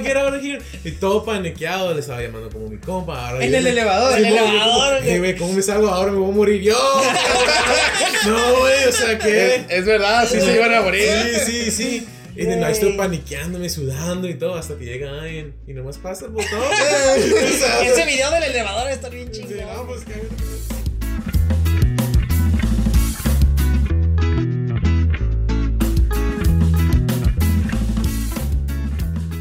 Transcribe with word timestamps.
I 0.00 0.04
get 0.06 0.16
out 0.16 0.34
of 0.34 0.42
here? 0.42 0.58
Y 0.84 0.90
todo 0.92 1.24
paniqueado, 1.24 1.94
le 1.94 2.00
estaba 2.00 2.20
llamando 2.22 2.50
como 2.50 2.68
mi 2.68 2.78
compa. 2.78 3.28
Ahora 3.30 3.44
En 3.44 3.54
el 3.54 3.64
me- 3.64 3.70
elevador, 3.70 4.18
en 4.18 4.24
el 4.26 4.34
no, 4.36 4.44
elevador, 4.48 5.06
y, 5.06 5.18
güey, 5.18 5.36
¿cómo 5.36 5.52
me 5.52 5.62
salgo 5.62 5.88
ahora? 5.88 6.12
Me 6.12 6.18
voy 6.18 6.30
a 6.30 6.34
morir 6.34 6.62
yo. 6.62 7.02
no, 8.26 8.58
güey, 8.60 8.84
o 8.86 8.92
sea, 8.92 9.18
¿qué? 9.18 9.54
Es, 9.56 9.62
es 9.68 9.84
verdad, 9.86 10.26
sí 10.28 10.40
se 10.40 10.54
iban 10.54 10.74
a 10.74 10.80
morir. 10.82 11.08
Sí, 11.44 11.50
sí, 11.64 11.70
sí. 11.70 12.08
Y 12.36 12.44
de 12.44 12.56
no, 12.56 12.68
estoy 12.68 12.92
paniqueándome, 12.96 13.68
sudando 13.68 14.28
y 14.28 14.34
todo, 14.34 14.54
hasta 14.54 14.76
que 14.78 14.84
llega 14.84 15.10
alguien 15.22 15.54
y 15.66 15.72
nomás 15.72 15.98
pasa 15.98 16.26
el 16.26 16.30
botón. 16.30 16.48
Ese 17.82 18.04
video 18.06 18.30
del 18.30 18.44
elevador 18.44 18.88
está 18.90 19.08
bien 19.08 19.28
sí, 19.34 19.40
chingón. 19.42 19.66
no, 19.66 19.86
pues, 19.86 20.04
que- 20.04 20.57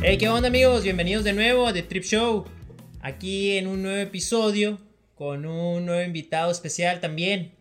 Hey, 0.09 0.17
¿qué 0.17 0.29
onda 0.29 0.47
amigos? 0.47 0.83
Bienvenidos 0.83 1.25
de 1.25 1.33
nuevo 1.33 1.67
a 1.67 1.73
The 1.73 1.83
Trip 1.83 2.01
Show. 2.05 2.45
Aquí 3.01 3.57
en 3.57 3.67
un 3.67 3.83
nuevo 3.83 3.97
episodio 3.97 4.79
con 5.15 5.45
un 5.45 5.85
nuevo 5.85 6.01
invitado 6.01 6.49
especial 6.49 7.01
también. 7.01 7.51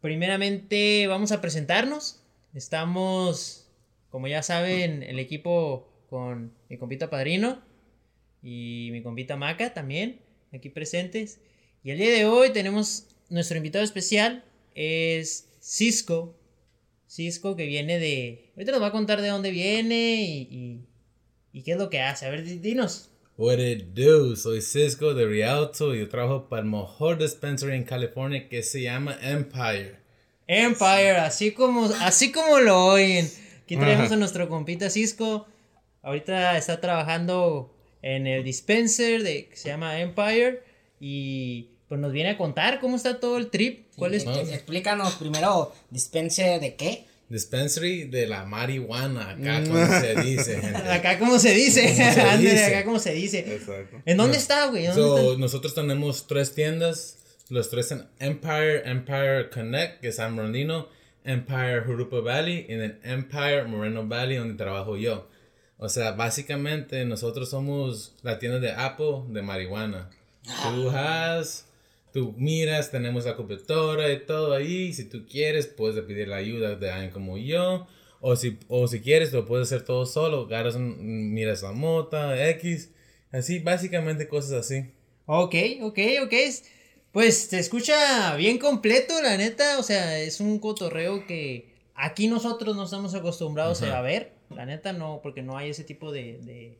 Primeramente 0.00 1.08
vamos 1.08 1.32
a 1.32 1.40
presentarnos. 1.40 2.22
Estamos, 2.54 3.68
como 4.10 4.28
ya 4.28 4.44
saben, 4.44 5.02
el 5.02 5.18
equipo 5.18 5.92
con 6.08 6.52
mi 6.68 6.78
compita 6.78 7.10
Padrino 7.10 7.60
y 8.44 8.90
mi 8.92 9.02
compita 9.02 9.34
Maca 9.34 9.74
también, 9.74 10.20
aquí 10.52 10.68
presentes. 10.68 11.40
Y 11.82 11.90
el 11.90 11.98
día 11.98 12.12
de 12.12 12.26
hoy 12.26 12.50
tenemos 12.50 13.08
nuestro 13.28 13.56
invitado 13.56 13.84
especial, 13.84 14.44
es 14.76 15.48
Cisco. 15.60 16.38
Cisco 17.08 17.56
que 17.56 17.66
viene 17.66 17.98
de... 17.98 18.52
Ahorita 18.54 18.70
nos 18.70 18.82
va 18.82 18.86
a 18.86 18.92
contar 18.92 19.20
de 19.20 19.26
dónde 19.26 19.50
viene 19.50 20.22
y, 20.22 20.42
y- 20.48 20.91
y 21.52 21.62
qué 21.62 21.72
es 21.72 21.78
lo 21.78 21.90
que 21.90 22.00
hace. 22.00 22.26
A 22.26 22.30
ver, 22.30 22.44
di- 22.44 22.58
dinos. 22.58 23.08
What 23.38 23.58
it 23.58 23.94
do? 23.94 24.36
Soy 24.36 24.60
Cisco 24.60 25.14
de 25.14 25.26
Rialto 25.26 25.94
y 25.94 26.00
yo 26.00 26.08
trabajo 26.08 26.48
para 26.48 26.62
el 26.62 26.68
mejor 26.68 27.18
dispensary 27.18 27.74
en 27.74 27.84
California 27.84 28.48
que 28.48 28.62
se 28.62 28.82
llama 28.82 29.16
Empire. 29.22 29.96
Empire, 30.46 31.16
así 31.16 31.52
como, 31.52 31.86
así 32.00 32.30
como 32.32 32.58
lo 32.60 32.86
oyen. 32.86 33.30
Aquí 33.64 33.76
tenemos 33.76 34.12
a 34.12 34.16
nuestro 34.16 34.48
compita 34.48 34.90
Cisco. 34.90 35.46
Ahorita 36.02 36.58
está 36.58 36.80
trabajando 36.80 37.74
en 38.02 38.26
el 38.26 38.44
dispenser 38.44 39.22
de, 39.22 39.46
que 39.48 39.56
se 39.56 39.68
llama 39.68 40.00
Empire. 40.00 40.62
Y 41.00 41.70
pues 41.88 42.00
nos 42.00 42.12
viene 42.12 42.30
a 42.30 42.38
contar 42.38 42.80
cómo 42.80 42.96
está 42.96 43.18
todo 43.18 43.38
el 43.38 43.48
trip. 43.48 43.86
¿Cuál 43.96 44.14
es? 44.14 44.24
No. 44.26 44.34
Ex- 44.36 44.50
Explícanos 44.52 45.14
primero, 45.14 45.72
dispense 45.90 46.58
de 46.60 46.74
qué. 46.76 47.06
Dispensary 47.32 48.04
de 48.04 48.26
la 48.26 48.44
marihuana, 48.44 49.30
acá 49.30 49.62
como 49.64 49.86
se 50.00 50.14
dice, 50.22 50.60
gente. 50.60 50.78
Acá 50.90 51.18
como 51.18 51.38
se 51.38 51.54
dice. 51.54 52.02
Acá 52.68 52.84
como 52.84 52.98
se 52.98 53.12
dice. 53.14 53.38
Exacto. 53.54 54.00
¿En 54.04 54.16
dónde 54.16 54.36
está, 54.36 54.66
güey? 54.66 54.86
¿Dónde 54.86 55.00
So, 55.02 55.30
está? 55.30 55.40
nosotros 55.40 55.74
tenemos 55.74 56.26
tres 56.26 56.54
tiendas, 56.54 57.18
los 57.48 57.70
tres 57.70 57.90
en 57.90 58.06
Empire, 58.20 58.82
Empire 58.88 59.50
Connect, 59.50 60.00
que 60.00 60.08
es 60.08 60.16
San 60.16 60.36
Bernardino, 60.36 60.88
Empire 61.24 61.80
Jurupa 61.86 62.20
Valley 62.20 62.66
y 62.68 62.72
en 62.74 62.98
Empire 63.02 63.64
Moreno 63.64 64.06
Valley, 64.06 64.36
donde 64.36 64.54
trabajo 64.54 64.96
yo. 64.96 65.28
O 65.78 65.88
sea, 65.88 66.12
básicamente 66.12 67.04
nosotros 67.04 67.50
somos 67.50 68.14
la 68.22 68.38
tienda 68.38 68.60
de 68.60 68.70
Apple 68.72 69.22
de 69.28 69.42
marihuana. 69.42 70.10
Tú 70.62 70.90
has, 70.90 71.66
tú 72.12 72.34
miras, 72.36 72.90
tenemos 72.90 73.24
la 73.24 73.36
computadora 73.36 74.12
y 74.12 74.24
todo 74.26 74.52
ahí. 74.54 74.92
Si 74.92 75.04
tú 75.08 75.26
quieres, 75.28 75.66
puedes 75.66 76.02
pedir 76.04 76.28
la 76.28 76.36
ayuda 76.36 76.76
de 76.76 76.90
alguien 76.90 77.10
como 77.10 77.38
yo. 77.38 77.86
O 78.20 78.36
si, 78.36 78.58
o 78.68 78.86
si 78.86 79.00
quieres, 79.00 79.32
lo 79.32 79.44
puedes 79.46 79.68
hacer 79.68 79.84
todo 79.84 80.06
solo. 80.06 80.42
Agarras, 80.42 80.76
un- 80.76 81.32
miras 81.34 81.62
la 81.62 81.72
mota, 81.72 82.48
X. 82.50 82.90
Así, 83.32 83.58
básicamente 83.58 84.28
cosas 84.28 84.52
así. 84.52 84.90
Ok, 85.26 85.54
ok, 85.82 85.98
ok. 86.24 86.34
Pues 87.12 87.36
se 87.48 87.58
escucha 87.58 88.36
bien 88.36 88.58
completo, 88.58 89.20
la 89.22 89.36
neta. 89.36 89.78
O 89.78 89.82
sea, 89.82 90.18
es 90.20 90.40
un 90.40 90.58
cotorreo 90.58 91.26
que 91.26 91.72
aquí 91.94 92.28
nosotros 92.28 92.76
no 92.76 92.84
estamos 92.84 93.14
acostumbrados 93.14 93.82
Ajá. 93.82 93.98
a 93.98 94.02
ver. 94.02 94.32
La 94.50 94.66
neta 94.66 94.92
no, 94.92 95.20
porque 95.22 95.42
no 95.42 95.56
hay 95.56 95.70
ese 95.70 95.82
tipo 95.84 96.12
de, 96.12 96.38
de, 96.42 96.78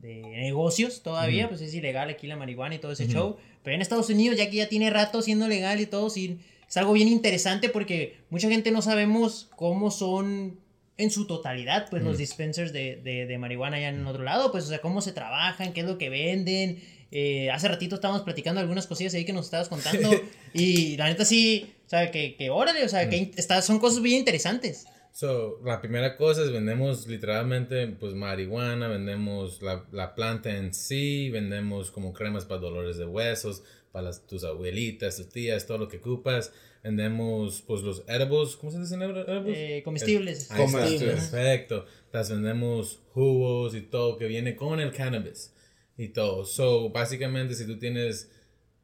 de 0.00 0.22
negocios 0.22 1.02
todavía. 1.02 1.48
Pues 1.48 1.60
es 1.60 1.74
ilegal 1.74 2.10
aquí 2.10 2.26
la 2.26 2.36
marihuana 2.36 2.74
y 2.74 2.78
todo 2.78 2.92
ese 2.92 3.06
show. 3.06 3.36
Pero 3.62 3.74
en 3.74 3.82
Estados 3.82 4.08
Unidos, 4.10 4.38
ya 4.38 4.48
que 4.48 4.56
ya 4.56 4.68
tiene 4.68 4.90
rato 4.90 5.22
siendo 5.22 5.48
legal 5.48 5.80
y 5.80 5.86
todo, 5.86 6.10
sí, 6.10 6.38
es 6.68 6.76
algo 6.76 6.92
bien 6.92 7.08
interesante 7.08 7.68
porque 7.68 8.16
mucha 8.30 8.48
gente 8.48 8.70
no 8.70 8.80
sabemos 8.82 9.48
cómo 9.56 9.90
son 9.90 10.58
en 10.96 11.10
su 11.10 11.26
totalidad, 11.26 11.88
pues 11.88 12.02
los 12.02 12.18
dispensers 12.18 12.72
de, 12.72 12.96
de, 12.96 13.24
de 13.24 13.38
marihuana 13.38 13.78
allá 13.78 13.88
en 13.88 14.06
otro 14.06 14.22
lado, 14.22 14.52
pues, 14.52 14.64
o 14.64 14.68
sea, 14.68 14.80
cómo 14.80 15.00
se 15.00 15.12
trabajan, 15.12 15.72
qué 15.72 15.80
es 15.80 15.86
lo 15.86 15.96
que 15.96 16.10
venden. 16.10 16.78
Eh, 17.10 17.50
hace 17.50 17.68
ratito 17.68 17.96
estábamos 17.96 18.22
platicando 18.22 18.60
algunas 18.60 18.86
cosillas 18.86 19.14
ahí 19.14 19.24
que 19.24 19.32
nos 19.32 19.46
estabas 19.46 19.68
contando. 19.68 20.10
y 20.54 20.96
la 20.96 21.06
neta 21.06 21.24
sí, 21.24 21.72
o 21.86 21.88
sea, 21.88 22.10
que, 22.10 22.36
que 22.36 22.50
órale, 22.50 22.84
o 22.84 22.88
sea, 22.88 23.08
que 23.08 23.32
está, 23.36 23.62
son 23.62 23.78
cosas 23.78 24.02
bien 24.02 24.18
interesantes. 24.18 24.86
So, 25.12 25.60
la 25.64 25.80
primera 25.80 26.16
cosa 26.16 26.42
es 26.44 26.52
vendemos 26.52 27.06
literalmente 27.06 27.86
pues 27.88 28.14
marihuana, 28.14 28.88
vendemos 28.88 29.60
la, 29.60 29.84
la 29.92 30.14
planta 30.14 30.56
en 30.56 30.72
sí, 30.72 31.30
vendemos 31.30 31.90
como 31.90 32.12
cremas 32.12 32.44
para 32.44 32.60
dolores 32.60 32.96
de 32.96 33.06
huesos, 33.06 33.62
para 33.92 34.06
las- 34.06 34.26
tus 34.26 34.44
abuelitas, 34.44 35.16
tus 35.16 35.28
tías, 35.28 35.66
todo 35.66 35.78
lo 35.78 35.88
que 35.88 35.98
ocupas. 35.98 36.52
Vendemos 36.82 37.62
pues 37.66 37.82
los 37.82 38.02
edibles, 38.08 38.56
¿cómo 38.56 38.72
se 38.72 38.78
dicen 38.80 39.02
edibles? 39.02 39.26
Eh, 39.54 39.82
comestibles. 39.84 40.48
Comestibles. 40.56 41.26
perfecto. 41.28 41.84
Las 42.12 42.30
vendemos 42.30 43.00
jugos 43.12 43.74
y 43.74 43.82
todo 43.82 44.16
que 44.16 44.26
viene 44.26 44.56
con 44.56 44.80
el 44.80 44.90
cannabis 44.92 45.52
y 45.98 46.08
todo. 46.08 46.44
So, 46.46 46.88
básicamente, 46.88 47.54
si 47.54 47.66
tú 47.66 47.78
tienes 47.78 48.30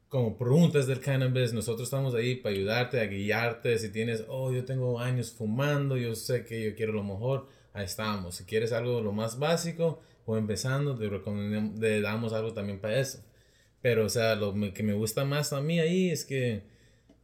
como 0.09 0.37
preguntas 0.37 0.87
del 0.87 0.99
cannabis, 0.99 1.53
nosotros 1.53 1.87
estamos 1.87 2.15
ahí 2.15 2.35
para 2.35 2.55
ayudarte, 2.55 3.01
a 3.01 3.05
guiarte. 3.05 3.77
Si 3.77 3.89
tienes, 3.91 4.23
oh, 4.27 4.51
yo 4.51 4.63
tengo 4.65 4.99
años 4.99 5.31
fumando, 5.31 5.97
yo 5.97 6.15
sé 6.15 6.45
que 6.45 6.63
yo 6.63 6.75
quiero 6.75 6.93
lo 6.93 7.03
mejor, 7.03 7.47
ahí 7.73 7.85
estamos. 7.85 8.35
Si 8.35 8.45
quieres 8.45 8.71
algo 8.71 9.01
lo 9.01 9.11
más 9.11 9.37
básico 9.37 10.01
o 10.25 10.37
empezando, 10.37 10.97
te, 10.97 11.09
recomendamos, 11.09 11.79
te 11.79 12.01
damos 12.01 12.33
algo 12.33 12.53
también 12.53 12.79
para 12.79 12.99
eso. 12.99 13.19
Pero, 13.81 14.05
o 14.05 14.09
sea, 14.09 14.35
lo 14.35 14.53
que 14.73 14.83
me 14.83 14.93
gusta 14.93 15.25
más 15.25 15.53
a 15.53 15.61
mí 15.61 15.79
ahí 15.79 16.09
es 16.09 16.25
que 16.25 16.63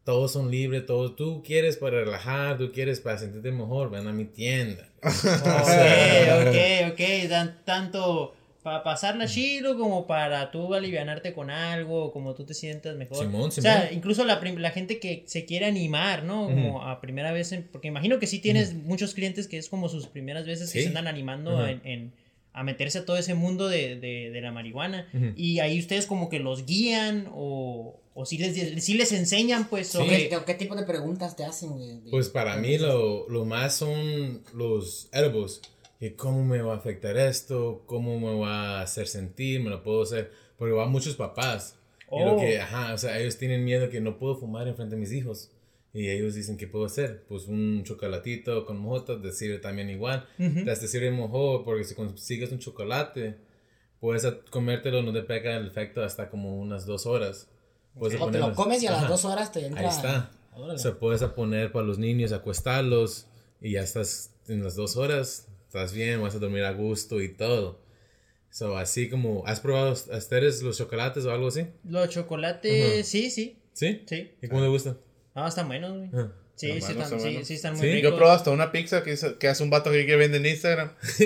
todos 0.03 0.33
son 0.33 0.51
libres, 0.51 0.85
todos 0.85 1.15
tú 1.15 1.41
quieres 1.45 1.77
para 1.77 2.03
relajar, 2.03 2.57
tú 2.57 2.71
quieres 2.73 2.99
para 2.99 3.17
sentirte 3.17 3.51
mejor, 3.51 3.89
ven 3.89 4.07
a 4.07 4.13
mi 4.13 4.25
tienda. 4.25 4.89
Ok, 5.03 6.47
ok, 6.47 6.91
ok. 6.93 7.29
Dan, 7.29 7.61
tanto 7.65 8.33
para 8.63 8.81
pasarla 8.83 9.27
chido 9.27 9.77
como 9.77 10.07
para 10.07 10.49
tú 10.49 10.73
alivianarte 10.73 11.33
con 11.33 11.49
algo, 11.49 12.11
como 12.13 12.33
tú 12.33 12.45
te 12.45 12.53
sientas 12.53 12.95
mejor. 12.95 13.25
Simón, 13.25 13.41
O 13.49 13.51
sea, 13.51 13.81
Simón. 13.83 13.97
incluso 13.97 14.23
la, 14.25 14.39
la 14.41 14.71
gente 14.71 14.99
que 14.99 15.23
se 15.27 15.45
quiere 15.45 15.65
animar, 15.65 16.23
¿no? 16.23 16.45
Como 16.47 16.81
a 16.83 17.01
primera 17.01 17.31
vez, 17.33 17.51
en- 17.51 17.67
porque 17.71 17.89
imagino 17.89 18.19
que 18.19 18.27
sí 18.27 18.39
tienes 18.39 18.73
muchos 18.73 19.13
clientes 19.13 19.47
que 19.47 19.57
es 19.57 19.67
como 19.69 19.89
sus 19.89 20.07
primeras 20.07 20.45
veces 20.45 20.71
que 20.71 20.81
se 20.81 20.87
andan 20.87 21.07
animando 21.07 21.67
en, 21.67 21.81
en- 21.83 22.13
a 22.55 22.63
meterse 22.63 22.99
a 22.99 23.05
todo 23.05 23.17
ese 23.17 23.33
mundo 23.33 23.67
de, 23.67 23.99
de- 23.99 24.29
de 24.31 24.41
la 24.41 24.51
marihuana. 24.51 25.07
Y 25.35 25.59
ahí 25.59 25.77
ustedes 25.79 26.05
como 26.07 26.29
que 26.29 26.39
los 26.39 26.65
guían 26.65 27.27
o, 27.33 27.99
o 28.13 28.25
sí, 28.25 28.37
les, 28.37 28.83
sí 28.85 28.93
les 28.93 29.11
enseñan 29.11 29.67
pues 29.69 29.87
Sí. 29.87 29.97
sobre... 29.97 30.29
¿Qué, 30.29 30.37
qué 30.45 30.53
tipo 30.53 30.75
de 30.75 30.83
preguntas 30.83 31.35
te 31.35 31.43
hacen? 31.43 31.77
de- 31.79 31.99
de- 31.99 32.11
Pues 32.11 32.29
para 32.29 32.55
mí 32.57 32.77
lo, 32.77 33.27
lo 33.27 33.43
más 33.43 33.75
son 33.75 34.41
los 34.53 35.09
edibles. 35.11 35.61
Que 36.03 36.17
cómo 36.17 36.43
me 36.43 36.61
va 36.61 36.73
a 36.73 36.77
afectar 36.77 37.15
esto, 37.15 37.83
cómo 37.85 38.19
me 38.19 38.37
va 38.37 38.79
a 38.79 38.81
hacer 38.81 39.07
sentir, 39.07 39.61
me 39.63 39.69
lo 39.69 39.83
puedo 39.83 40.01
hacer. 40.03 40.31
Porque 40.57 40.73
van 40.73 40.91
muchos 40.91 41.15
papás. 41.15 41.77
Y 42.11 42.19
lo 42.19 42.33
Oh. 42.35 42.37
que, 42.41 42.59
ajá, 42.59 42.93
o 42.93 42.97
sea, 42.97 43.17
ellos 43.21 43.37
tienen 43.37 43.63
miedo 43.63 43.89
que 43.89 44.01
no 44.01 44.17
puedo 44.19 44.35
fumar 44.35 44.67
en 44.67 44.75
frente 44.75 44.95
de 44.95 44.99
mis 44.99 45.13
hijos. 45.13 45.49
Y 45.93 46.09
ellos 46.09 46.35
dicen, 46.35 46.57
¿qué 46.57 46.67
puedo 46.67 46.83
hacer? 46.83 47.23
Pues 47.29 47.47
un 47.47 47.83
chocolatito 47.85 48.65
con 48.65 48.79
mojotas 48.79 49.21
te 49.21 49.31
sirve 49.31 49.59
también 49.59 49.89
igual. 49.89 50.27
Ujú. 50.39 50.65
Te 50.65 50.75
sirve 50.75 51.09
mejor 51.09 51.63
porque 51.63 51.85
si 51.85 51.95
consigues 51.95 52.51
un 52.51 52.59
chocolate, 52.59 53.37
puedes 54.01 54.25
a- 54.25 54.41
comértelo, 54.49 55.03
no 55.03 55.13
te 55.13 55.21
pega 55.23 55.55
el 55.55 55.67
efecto 55.67 56.03
hasta 56.03 56.29
como 56.29 56.59
unas 56.59 56.85
dos 56.85 57.05
horas. 57.05 57.47
Puedes 57.97 58.19
o 58.19 58.29
te 58.29 58.39
lo 58.39 58.53
comes 58.53 58.83
y 58.83 58.87
a 58.87 58.91
las 58.91 58.99
Ajá. 59.03 59.07
dos 59.09 59.23
horas 59.23 59.53
te 59.53 59.65
entra. 59.65 59.79
Ahí 59.83 59.87
está. 59.87 60.31
Órale. 60.53 60.79
Se 60.79 60.91
puedes 60.91 61.21
a 61.21 61.33
poner 61.33 61.71
para 61.71 61.85
los 61.85 61.97
niños, 61.97 62.33
acostarlos 62.33 63.27
y 63.61 63.71
ya 63.71 63.81
estás 63.83 64.31
en 64.49 64.63
las 64.65 64.75
dos 64.75 64.97
horas, 64.97 65.47
estás 65.73 65.91
bien, 65.91 66.21
vas 66.21 66.35
a 66.35 66.39
dormir 66.39 66.63
a 66.65 66.71
gusto 66.71 67.19
y 67.19 67.29
todo. 67.29 67.81
So, 68.51 68.77
así 68.77 69.09
como, 69.09 69.43
¿has 69.47 69.59
probado 69.59 69.91
ustedes 69.93 70.61
los 70.61 70.77
chocolates 70.77 71.25
o 71.25 71.31
algo 71.31 71.47
así? 71.47 71.65
Los 71.83 72.09
chocolates, 72.09 72.93
Ajá. 72.93 73.03
sí, 73.03 73.31
sí, 73.31 73.57
¿Sí? 73.73 74.03
sí. 74.07 74.31
¿Y 74.39 74.47
cómo 74.47 74.61
te 74.61 74.67
gustan? 74.67 74.99
Ah, 75.33 75.47
están 75.47 75.67
buenos, 75.67 75.97
güey. 75.97 76.09
Ah. 76.13 76.31
Sí, 76.55 76.67
sí, 76.73 76.77
están, 76.91 77.09
sí, 77.09 77.15
buenos. 77.15 77.47
sí 77.47 77.53
están 77.55 77.73
muy 77.73 77.81
Sí, 77.81 77.87
yo 77.87 77.93
ricos. 77.95 78.09
Yo 78.11 78.15
he 78.15 78.17
probado 78.19 78.37
hasta 78.37 78.51
una 78.51 78.71
pizza 78.71 79.03
que, 79.03 79.13
hizo- 79.13 79.39
que 79.39 79.47
hace 79.47 79.63
un 79.63 79.71
vato 79.71 79.89
que 79.89 80.15
vende 80.15 80.37
en 80.37 80.45
Instagram. 80.45 80.91
Oh, 81.01 81.07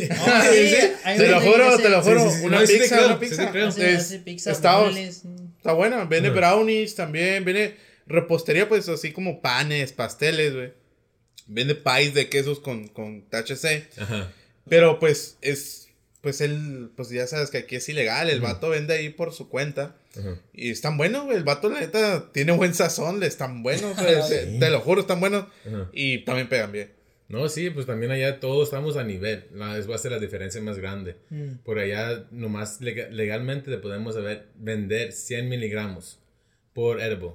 sí, 0.54 1.18
Te 1.18 1.28
lo 1.28 1.42
juro, 1.42 1.76
te 1.78 1.90
lo 1.90 2.02
juro. 2.02 2.22
Sí, 2.22 2.30
sí, 2.30 2.38
sí, 2.40 2.46
Una 2.46 2.62
no, 2.62 2.66
pizza, 2.66 2.96
creo, 2.96 3.06
una 3.08 3.14
sí 3.16 3.20
pizza. 3.20 3.52
creo. 3.52 3.68
hace- 3.68 3.92
Es- 3.94 4.00
hace 4.00 4.20
pizza, 4.20 4.52
está, 4.54 4.90
está 4.90 5.74
buena. 5.74 6.06
Vende 6.06 6.30
brownies 6.30 6.96
también. 6.96 7.44
Vende 7.44 7.76
repostería, 8.06 8.70
pues 8.70 8.88
así 8.88 9.12
como 9.12 9.42
panes, 9.42 9.92
pasteles, 9.92 10.54
güey. 10.56 10.72
Vende 11.48 11.76
pies 11.76 12.14
de 12.14 12.30
quesos 12.30 12.60
con, 12.60 12.88
con 12.90 13.22
THC. 13.30 13.88
Ajá. 14.00 14.32
Pero 14.70 15.00
pues 15.00 15.38
es 15.42 15.84
pues 16.22 16.42
él, 16.42 16.90
pues 16.98 17.10
ya 17.10 17.26
sabes 17.26 17.52
que 17.52 17.60
aquí 17.60 17.78
es 17.78 17.88
ilegal, 17.88 18.30
el 18.30 18.42
vato 18.42 18.70
vende 18.70 18.94
ahí 18.96 19.10
por 19.10 19.32
su 19.34 19.48
cuenta. 19.48 19.96
Ajá. 20.20 20.38
Y 20.52 20.72
están 20.72 20.98
buenos, 20.98 21.24
güey. 21.26 21.38
El 21.38 21.44
vato, 21.44 21.70
la 21.70 21.80
neta, 21.80 22.32
tiene 22.34 22.52
buen 22.52 22.74
sazón, 22.74 23.20
le 23.22 23.28
están 23.28 23.64
buenos, 23.64 23.96
güey. 23.96 24.16
te, 24.30 24.46
te 24.60 24.70
lo 24.70 24.82
juro, 24.82 25.02
están 25.02 25.20
buenos. 25.22 25.46
Ajá. 25.66 25.90
Y 25.94 26.20
también 26.26 26.50
pegan 26.50 26.72
bien. 26.72 26.92
No, 27.30 27.48
sí, 27.50 27.70
pues 27.70 27.86
también 27.86 28.12
allá 28.12 28.40
todos 28.40 28.68
estamos 28.68 28.98
a 28.98 29.04
nivel. 29.04 29.46
La, 29.54 29.78
es 29.78 29.90
va 29.90 29.96
a 29.96 30.00
ser 30.00 30.12
la 30.12 30.20
diferencia 30.20 30.62
más 30.62 30.78
grande. 30.80 31.18
Mm. 31.30 31.58
Por 31.64 31.78
allá, 31.80 32.26
nomás 32.32 32.80
lega- 32.82 33.10
legalmente 33.10 33.70
le 33.70 33.78
podemos 33.78 34.16
haber- 34.18 34.48
vender 34.56 35.12
100 35.14 35.48
miligramos 35.50 36.20
por 36.74 37.00
edible. 37.02 37.32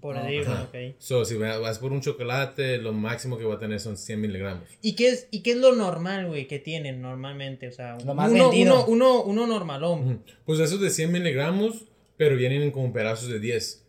Por 0.00 0.16
ahí, 0.16 0.38
Ajá. 0.38 0.68
ok. 0.68 0.94
So, 0.98 1.24
si 1.24 1.34
va- 1.36 1.58
vas 1.58 1.78
por 1.78 1.92
un 1.92 2.00
chocolate, 2.00 2.78
lo 2.78 2.92
máximo 2.92 3.36
que 3.38 3.44
va 3.44 3.56
a 3.56 3.58
tener 3.58 3.80
son 3.80 3.96
100 3.96 4.20
miligramos. 4.20 4.64
¿Y 4.80 4.94
qué 4.94 5.08
es, 5.08 5.26
y 5.30 5.40
qué 5.42 5.50
es 5.52 5.56
lo 5.56 5.74
normal, 5.74 6.28
güey, 6.28 6.46
que 6.46 6.58
tienen 6.58 7.02
normalmente? 7.02 7.68
O 7.68 7.72
sea, 7.72 7.98
Lo 8.04 8.14
más 8.14 8.30
uno, 8.30 8.50
vendido. 8.50 8.86
uno, 8.86 8.86
uno, 8.86 9.22
uno 9.24 9.46
normalón. 9.46 10.00
Ujú. 10.00 10.18
Pues 10.46 10.60
esos 10.60 10.80
de 10.80 10.90
100 10.90 11.10
miligramos, 11.12 11.84
pero 12.16 12.36
vienen 12.36 12.70
como 12.70 12.92
pedazos 12.92 13.28
de 13.28 13.40
10. 13.40 13.84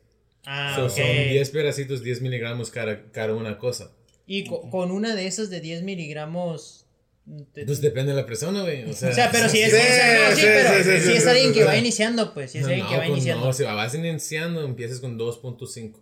Ah, 0.46 0.74
So, 0.76 0.86
ok. 0.86 0.92
Son 0.92 1.06
10 1.06 1.50
pedacitos, 1.52 2.02
10 2.04 2.22
miligramos 2.22 2.72
cada, 2.72 3.04
cada 3.12 3.34
una 3.36 3.58
cosa. 3.60 3.92
Y 4.26 4.46
co- 4.46 4.70
con 4.72 4.92
una 4.92 5.16
de 5.16 5.28
esas 5.28 5.50
de 5.50 5.62
10 5.62 5.84
miligramos... 5.84 6.81
te- 7.54 7.66
Pues 7.66 7.82
depende 7.82 8.12
de 8.14 8.20
la 8.22 8.26
persona, 8.26 8.62
güey. 8.64 8.90
O 8.90 8.94
sea, 8.94 9.10
o 9.10 9.14
sea, 9.14 9.30
pero 9.32 9.48
si 9.50 9.62
es, 9.62 9.72
Sí, 9.72 9.78
o 9.78 9.80
sea, 9.80 10.30
no, 10.30 10.36
sí, 10.36 10.42
sí, 10.42 10.48
pero 10.48 10.84
sí, 10.84 10.92
sí, 11.02 11.08
si 11.12 11.18
es 11.18 11.28
alguien 11.28 11.54
que 11.54 11.64
va 11.64 11.78
iniciando, 11.78 12.34
pues, 12.34 12.52
si 12.52 12.58
es 12.60 12.66
alguien 12.66 12.88
que 12.88 12.96
va 12.98 13.04
con- 13.04 13.12
iniciando. 13.12 13.46
no, 13.46 13.54
si 13.54 13.64
vas 13.64 13.96
iniciando, 13.96 14.64
empiezas 14.64 15.00
con 15.00 15.18
2.5 15.18 16.00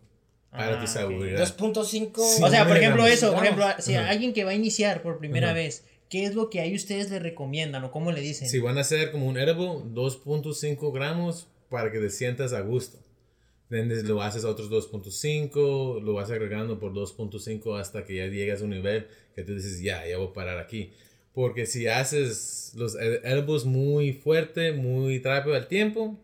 para 0.52 0.78
Ah, 0.78 0.82
tu 0.82 0.88
seguridad. 0.88 1.38
2.5. 1.40 2.24
Sí. 2.38 2.44
O 2.44 2.50
sea, 2.50 2.68
por 2.68 2.78
ejemplo, 2.78 3.06
eso, 3.06 3.34
por 3.34 3.44
ejemplo, 3.44 3.66
si 3.80 3.96
Ajá. 3.96 4.10
alguien 4.10 4.34
que 4.34 4.44
va 4.44 4.52
a 4.52 4.56
iniciar 4.56 5.02
por 5.04 5.20
primera 5.20 5.48
Ajá. 5.50 5.56
vez, 5.56 5.84
¿qué 6.10 6.26
es 6.26 6.34
lo 6.34 6.50
que 6.50 6.60
ahí 6.62 6.74
ustedes 6.74 7.12
le 7.12 7.20
recomiendan 7.20 7.84
o 7.84 7.92
cómo 7.92 8.12
le 8.12 8.22
dicen? 8.22 8.50
Si 8.50 8.58
van 8.60 8.78
a 8.78 8.82
hacer 8.82 9.12
como 9.12 9.28
un 9.28 9.38
edible, 9.38 9.84
2.5 9.94 10.92
gramos 10.92 11.48
para 11.70 11.92
que 11.92 12.00
te 12.00 12.10
sientas 12.10 12.54
a 12.54 12.62
gusto. 12.62 12.98
Entonces 13.70 14.06
lo 14.06 14.24
haces 14.24 14.44
a 14.46 14.50
otros 14.50 14.70
2.5, 14.72 16.02
lo 16.02 16.14
vas 16.14 16.32
agregando 16.32 16.80
por 16.80 16.92
2.5 16.94 17.80
hasta 17.80 18.04
que 18.04 18.16
ya 18.16 18.26
llegas 18.26 18.62
a 18.62 18.64
un 18.64 18.72
nivel 18.72 19.06
que 19.36 19.44
tú 19.44 19.54
dices, 19.54 19.80
ya, 19.82 20.08
ya 20.08 20.18
voy 20.18 20.30
a 20.30 20.34
parar 20.34 20.58
aquí. 20.58 20.92
Porque 21.34 21.66
si 21.66 21.88
haces 21.88 22.74
los 22.76 22.96
ed- 22.96 23.22
edibles 23.24 23.66
muy 23.66 24.14
fuerte, 24.14 24.72
muy 24.74 25.20
rápido 25.20 25.56
al 25.56 25.68
tiempo, 25.68 26.18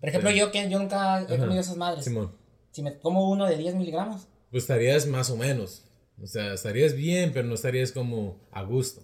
Por 0.00 0.08
ejemplo, 0.08 0.30
yo 0.30 0.50
que 0.52 0.68
yo 0.68 0.78
nunca 0.78 1.20
he 1.22 1.24
Ajá. 1.24 1.36
comido 1.38 1.60
esas 1.60 1.76
madres. 1.76 2.04
Simón, 2.04 2.32
Si 2.72 2.82
me 2.82 2.98
como 2.98 3.30
uno 3.30 3.46
de 3.46 3.56
10 3.56 3.74
miligramos. 3.74 4.26
pues 4.50 4.64
estarías 4.64 5.06
más 5.06 5.30
o 5.30 5.36
menos. 5.36 5.84
O 6.22 6.26
sea, 6.26 6.54
estarías 6.54 6.94
bien, 6.94 7.32
pero 7.32 7.46
no 7.48 7.54
estarías 7.54 7.90
como 7.92 8.38
a 8.52 8.62
gusto. 8.62 9.02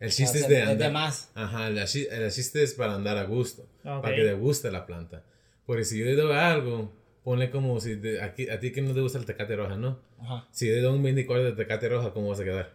El 0.00 0.10
chiste 0.10 0.38
sea, 0.38 0.46
es 0.46 0.48
de 0.48 0.60
es 0.60 0.66
de 0.66 0.72
andar. 0.72 0.92
más. 0.92 1.30
Ajá, 1.34 1.68
el, 1.68 1.82
chi- 1.86 2.06
el 2.10 2.30
chiste 2.30 2.62
es 2.62 2.74
para 2.74 2.94
andar 2.94 3.16
a 3.16 3.24
gusto. 3.24 3.62
Ok. 3.84 4.02
Para 4.02 4.14
que 4.16 4.22
te 4.22 4.34
guste 4.34 4.70
la 4.70 4.84
planta. 4.86 5.24
Porque 5.66 5.84
si 5.84 5.98
yo 5.98 6.04
le 6.04 6.14
doy 6.16 6.32
algo, 6.36 6.92
ponle 7.22 7.50
como 7.50 7.80
si 7.80 7.96
te- 7.96 8.20
aquí- 8.20 8.48
a 8.50 8.58
ti 8.60 8.72
que 8.72 8.82
no 8.82 8.92
te 8.92 9.00
gusta 9.00 9.18
el 9.18 9.24
tecate 9.24 9.56
roja, 9.56 9.76
¿no? 9.76 9.98
Ajá. 10.20 10.46
Si 10.50 10.66
yo 10.66 10.74
le 10.74 10.80
doy 10.80 10.94
un 10.96 11.02
24 11.02 11.44
de 11.44 11.52
tecate 11.52 11.88
roja, 11.88 12.12
¿cómo 12.12 12.28
vas 12.28 12.40
a 12.40 12.44
quedar? 12.44 12.72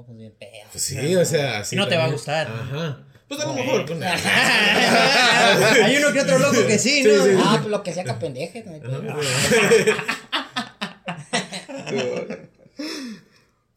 Oh, 0.00 0.06
pues 0.06 0.16
bien 0.18 0.32
pedo. 0.38 0.50
Pues 0.72 0.82
sí, 0.84 1.14
o 1.16 1.24
sea, 1.24 1.58
así. 1.60 1.76
Y 1.76 1.78
no 1.78 1.86
te 1.88 1.96
va 1.96 2.04
a 2.04 2.10
gustar. 2.10 2.46
Ajá. 2.46 3.04
Pues 3.28 3.40
a 3.40 3.46
lo 3.46 3.54
mejor. 3.54 3.86
con- 3.86 4.02
Hay 5.84 5.96
uno 5.96 6.12
que 6.12 6.20
otro 6.20 6.38
loco 6.38 6.66
que 6.66 6.78
sí, 6.78 7.02
¿no? 7.02 7.10
Sí, 7.24 7.30
sí, 7.32 7.36
Ah, 7.44 7.56
pues 7.60 7.70
lo 7.70 7.82
que 7.82 7.92
sea 7.92 8.04
que 8.04 8.12
pendeje. 8.14 8.64
no 8.64 8.72
hay. 8.72 8.80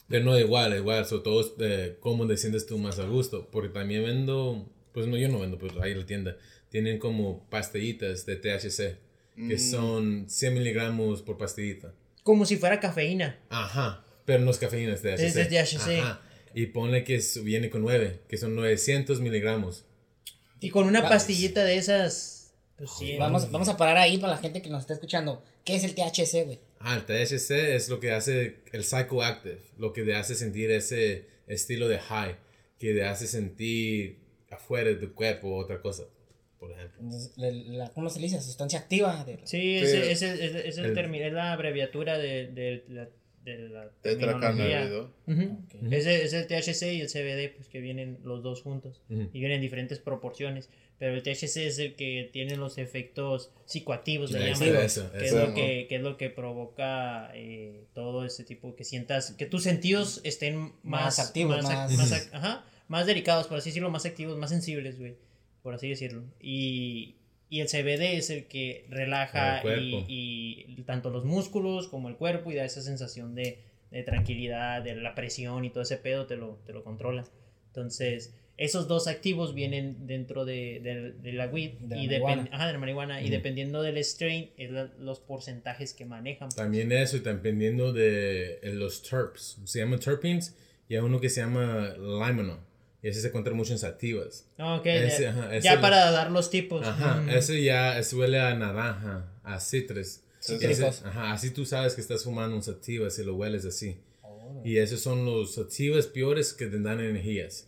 Pero 0.07 0.25
no, 0.25 0.37
igual, 0.39 0.75
igual, 0.75 1.05
sobre 1.05 1.23
todo 1.23 1.55
eh, 1.59 1.97
cómo 1.99 2.27
te 2.27 2.37
sientes 2.37 2.65
tú 2.67 2.77
más 2.77 2.99
a 2.99 3.05
gusto. 3.05 3.49
Porque 3.51 3.69
también 3.69 4.03
vendo, 4.03 4.69
pues 4.93 5.07
no, 5.07 5.17
yo 5.17 5.29
no 5.29 5.39
vendo, 5.39 5.57
pues 5.57 5.73
ahí 5.81 5.91
en 5.93 5.99
la 5.99 6.05
tienda. 6.05 6.37
Tienen 6.69 6.99
como 6.99 7.47
pastillitas 7.49 8.25
de 8.25 8.35
THC, 8.35 8.97
que 9.47 9.57
son 9.59 10.29
100 10.29 10.53
miligramos 10.53 11.21
por 11.21 11.37
pastillita. 11.37 11.93
Como 12.23 12.45
si 12.45 12.57
fuera 12.57 12.79
cafeína. 12.79 13.39
Ajá, 13.49 14.03
pero 14.25 14.39
no 14.43 14.51
es 14.51 14.57
cafeína, 14.57 14.93
es 14.93 15.01
THC. 15.01 15.19
Es 15.23 15.33
de 15.35 15.45
THC. 15.45 15.99
Ajá. 15.99 16.21
Y 16.55 16.67
ponle 16.67 17.03
que 17.03 17.15
es- 17.15 17.43
viene 17.43 17.69
con 17.69 17.81
9, 17.81 18.21
que 18.27 18.37
son 18.37 18.55
900 18.55 19.19
miligramos. 19.21 19.85
Y 20.59 20.69
con 20.69 20.85
una 20.87 21.01
pastillita 21.09 21.63
de 21.63 21.77
esas. 21.77 22.53
Pues 22.77 22.89
sí. 22.97 23.17
Vamos, 23.17 23.51
vamos 23.51 23.67
a 23.69 23.77
parar 23.77 23.97
ahí 23.97 24.17
para 24.17 24.33
la 24.33 24.39
gente 24.39 24.61
que 24.61 24.69
nos 24.69 24.81
está 24.81 24.93
escuchando. 24.93 25.43
¿Qué 25.65 25.75
es 25.75 25.83
el 25.83 25.93
THC, 25.95 26.43
güey? 26.45 26.59
Ah, 26.79 26.95
el 26.95 27.05
THC 27.05 27.75
es 27.75 27.87
lo 27.89 27.99
que 27.99 28.11
hace 28.11 28.57
el 28.71 28.83
psychoactive, 28.83 29.61
lo 29.77 29.93
que 29.93 30.03
te 30.03 30.15
hace 30.15 30.35
sentir 30.35 30.69
ese 30.71 31.25
estilo 31.47 31.87
de 31.87 31.99
high, 31.99 32.35
que 32.79 32.93
te 32.93 33.05
hace 33.05 33.27
sentir 33.27 34.19
afuera 34.51 34.89
de 34.89 34.95
tu 34.95 35.13
cuerpo 35.13 35.55
otra 35.55 35.81
cosa, 35.81 36.03
por 36.59 36.71
ejemplo. 36.71 37.01
Entonces, 37.01 37.31
la- 37.37 37.51
la- 37.51 37.89
¿Cómo 37.93 38.09
se 38.09 38.19
dice? 38.19 38.41
Sustancia 38.41 38.79
activa. 38.79 39.23
de- 39.23 39.37
Sí, 39.45 39.45
Sí. 39.45 39.75
ese, 39.77 40.11
ese- 40.11 40.33
ese- 40.33 40.67
es, 40.67 40.77
el 40.77 40.85
El- 40.97 41.15
es 41.21 41.33
la 41.33 41.53
abreviatura 41.53 42.17
de, 42.17 42.47
de 42.47 42.83
la, 42.89 43.09
de 43.43 43.69
la. 43.69 43.89
Ok. 45.63 45.91
Ese 45.91 46.23
es 46.23 46.33
el 46.33 46.47
THC 46.47 46.93
y 46.93 47.01
el 47.01 47.07
CBD, 47.09 47.55
pues 47.55 47.67
que 47.67 47.79
vienen 47.81 48.19
los 48.23 48.41
dos 48.43 48.61
juntos 48.61 49.01
y 49.09 49.39
vienen 49.39 49.53
en 49.57 49.61
diferentes 49.61 49.99
proporciones. 49.99 50.69
Pero 50.99 51.15
el 51.15 51.23
THC 51.23 51.57
es 51.57 51.79
el 51.79 51.95
que 51.95 52.29
tiene 52.31 52.55
los 52.55 52.77
efectos 52.77 53.51
psicoactivos, 53.65 54.31
le 54.31 54.37
Ahí 54.39 54.53
llaman, 54.53 54.67
está, 54.69 54.85
eso, 54.85 55.11
que, 55.11 55.25
eso. 55.25 55.41
es 55.41 55.49
lo 55.49 55.53
que, 55.55 55.85
que 55.89 55.95
es 55.97 56.01
lo 56.01 56.15
que 56.17 56.29
provoca 56.29 57.31
eh, 57.35 57.85
todo 57.93 58.23
ese 58.25 58.43
tipo, 58.45 58.75
que 58.75 58.83
sientas, 58.85 59.31
que 59.31 59.45
tus 59.45 59.63
sentidos 59.63 60.21
estén 60.23 60.59
más, 60.59 60.73
Más 60.83 61.19
activos, 61.19 61.61
más, 61.63 61.91
más- 61.91 61.97
más 61.97 62.29
ajá, 62.31 62.65
más 62.87 63.05
delicados, 63.07 63.47
por 63.47 63.57
así 63.57 63.69
decirlo, 63.71 63.89
más 63.89 64.05
activos, 64.05 64.37
más 64.37 64.51
sensibles, 64.51 64.97
güey, 64.99 65.15
por 65.61 65.73
así 65.73 65.89
decirlo. 65.89 66.23
Y, 66.39 67.15
y 67.53 67.61
el 67.61 67.67
CBD 67.67 68.17
es 68.17 68.29
el 68.31 68.45
que 68.45 68.85
relaja 68.89 69.59
El 69.61 69.93
y, 70.07 70.65
y 70.77 70.81
tanto 70.85 71.09
los 71.11 71.23
músculos 71.25 71.87
como 71.87 72.09
el 72.09 72.15
cuerpo 72.15 72.51
y 72.51 72.55
da 72.55 72.65
esa 72.65 72.81
sensación 72.81 73.35
de, 73.35 73.59
de 73.91 74.03
tranquilidad, 74.03 74.81
de 74.81 74.95
la 74.95 75.13
presión 75.13 75.63
y 75.65 75.69
todo 75.69 75.83
ese 75.83 75.97
pedo 75.97 76.25
te 76.25 76.35
lo, 76.35 76.59
te 76.65 76.73
lo 76.73 76.83
controla. 76.83 77.25
Entonces, 77.67 78.33
esos 78.57 78.87
dos 78.87 79.07
activos 79.07 79.53
vienen 79.53 80.07
dentro 80.07 80.45
de, 80.45 80.79
de- 80.83 81.11
de 81.11 81.33
la 81.33 81.47
weed 81.47 81.73
De 81.79 81.95
la 81.95 82.01
y 82.03 82.07
marihuana. 82.07 82.49
ajá, 82.51 82.67
de 82.67 82.73
la 82.73 82.79
marihuana 82.79 83.21
y 83.21 83.25
Ujú. 83.25 83.33
dependiendo 83.33 83.81
del 83.81 83.97
strain 84.03 84.49
es 84.57 84.71
la- 84.71 84.91
los 84.99 85.19
porcentajes 85.19 85.93
que 85.93 86.05
manejan. 86.05 86.49
También 86.49 86.91
eso, 86.91 87.17
y 87.17 87.19
dependiendo 87.19 87.93
de 87.93 88.59
eh, 88.63 88.73
los 88.73 89.03
terps, 89.03 89.59
se 89.65 89.79
llaman 89.79 89.99
terpenes, 89.99 90.55
y 90.89 90.95
hay 90.95 91.01
uno 91.01 91.19
que 91.19 91.29
se 91.29 91.41
llama 91.41 91.95
limonol, 91.97 92.59
y 93.03 93.09
ese 93.09 93.21
se 93.21 93.27
encuentra 93.27 93.53
mucho 93.53 93.73
en 93.73 93.79
sativas. 93.79 94.47
Ah, 94.57 94.75
ok, 94.75 94.85
Ese, 94.87 95.23
ya, 95.23 95.29
ajá, 95.31 95.55
ese 95.55 95.65
ya 95.65 95.75
lo- 95.75 95.81
para 95.81 96.09
dar 96.11 96.31
los 96.31 96.49
tipos. 96.49 96.87
Ajá, 96.87 97.21
Mm. 97.21 97.29
ese 97.29 97.61
ya 97.63 98.01
huele 98.13 98.39
a 98.39 98.55
naranja, 98.55 99.29
a 99.43 99.59
citrus. 99.59 100.21
Cítricos. 100.41 100.79
Ese- 100.79 101.07
ajá, 101.07 101.31
así 101.33 101.51
tú 101.51 101.65
sabes 101.65 101.93
que 101.95 102.01
estás 102.01 102.23
fumando 102.23 102.55
un 102.55 102.63
sativa 102.63 103.09
si 103.09 103.23
lo 103.23 103.35
hueles 103.35 103.65
así. 103.65 103.97
Y 104.65 104.77
esos 104.77 105.01
son 105.01 105.25
los 105.25 105.55
sativas 105.55 106.07
peores 106.07 106.53
que 106.53 106.67
te 106.67 106.79
dan 106.79 106.99
energías. 107.01 107.67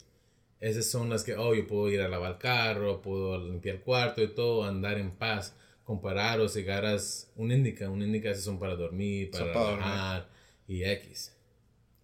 Esas 0.62 0.86
son 0.86 1.10
las 1.10 1.24
que, 1.24 1.36
oh, 1.36 1.54
yo 1.54 1.68
puedo 1.68 1.89
ir 1.92 2.00
a 2.01 2.08
lavar 2.08 2.32
el 2.34 2.38
carro, 2.38 3.01
puedo 3.01 3.38
limpiar 3.46 3.75
el 3.75 3.82
cuarto 3.82 4.24
y 4.24 4.34
todo, 4.34 4.63
andar 4.63 4.98
en 4.98 5.12
paz. 5.12 5.54
Comparar 5.84 6.39
o 6.39 6.50
cigarras, 6.50 7.30
un 7.36 7.51
indica, 7.51 7.89
un 7.89 8.01
indica 8.01 8.32
esos 8.32 8.44
son 8.46 8.58
para 8.58 8.75
dormir, 8.75 9.30
para 9.30 9.54
para 9.54 9.60
dormir. 9.65 9.80
trabajar 9.84 10.27
y 10.68 10.84
X. 10.84 11.32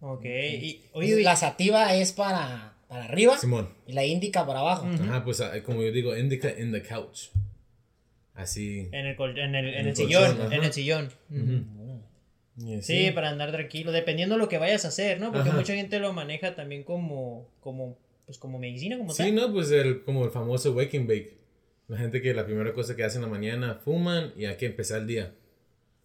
Ok, 0.00 0.24
y 0.24 0.84
Oye, 0.92 1.14
oye, 1.14 1.22
la 1.22 1.34
sativa 1.36 1.94
es 1.96 2.12
para, 2.12 2.71
para 2.92 3.04
arriba 3.06 3.38
Simón, 3.38 3.68
y 3.86 3.92
la 3.92 4.04
índica 4.04 4.46
para 4.46 4.60
abajo. 4.60 4.86
ajá, 4.86 5.24
pues 5.24 5.40
ah, 5.40 5.52
como 5.64 5.82
yo 5.82 5.90
digo, 5.92 6.16
indica 6.16 6.50
in 6.58 6.72
the 6.72 6.82
couch. 6.82 7.28
Así. 8.34 8.88
en 8.92 9.06
el, 9.06 9.16
col- 9.16 9.38
en 9.38 9.54
el, 9.54 9.66
en 9.68 9.74
En 9.74 9.80
el 9.80 9.86
el 9.88 9.96
sillón, 9.96 10.36
colchón, 10.36 10.52
en 10.52 10.64
el 10.64 10.72
sillón. 10.72 11.08
Así. 12.78 12.82
Sí, 12.82 13.10
para 13.12 13.30
andar 13.30 13.50
tranquilo, 13.50 13.92
dependiendo 13.92 14.36
lo 14.36 14.48
que 14.48 14.58
vayas 14.58 14.84
a 14.84 14.88
hacer, 14.88 15.18
¿no? 15.20 15.32
Porque 15.32 15.48
Ajá. 15.48 15.58
mucha 15.58 15.74
gente 15.74 15.98
lo 15.98 16.12
maneja 16.12 16.54
también 16.54 16.82
como, 16.84 17.48
como, 17.60 17.98
pues 18.26 18.38
como 18.38 18.58
medicina, 18.58 18.98
como 18.98 19.12
Sí, 19.12 19.22
tal. 19.24 19.34
no, 19.34 19.52
pues 19.52 19.70
el, 19.70 20.02
como 20.04 20.24
el 20.24 20.30
famoso 20.30 20.72
wake 20.72 20.96
and 20.98 21.08
bake. 21.08 21.38
La 21.88 21.96
gente 21.98 22.20
que 22.22 22.32
la 22.34 22.44
primera 22.46 22.72
cosa 22.72 22.94
que 22.96 23.04
hacen 23.04 23.22
en 23.22 23.28
la 23.28 23.34
mañana 23.34 23.74
fuman 23.84 24.32
y 24.36 24.44
hay 24.44 24.56
que 24.56 24.66
empezar 24.66 25.00
el 25.00 25.06
día. 25.06 25.34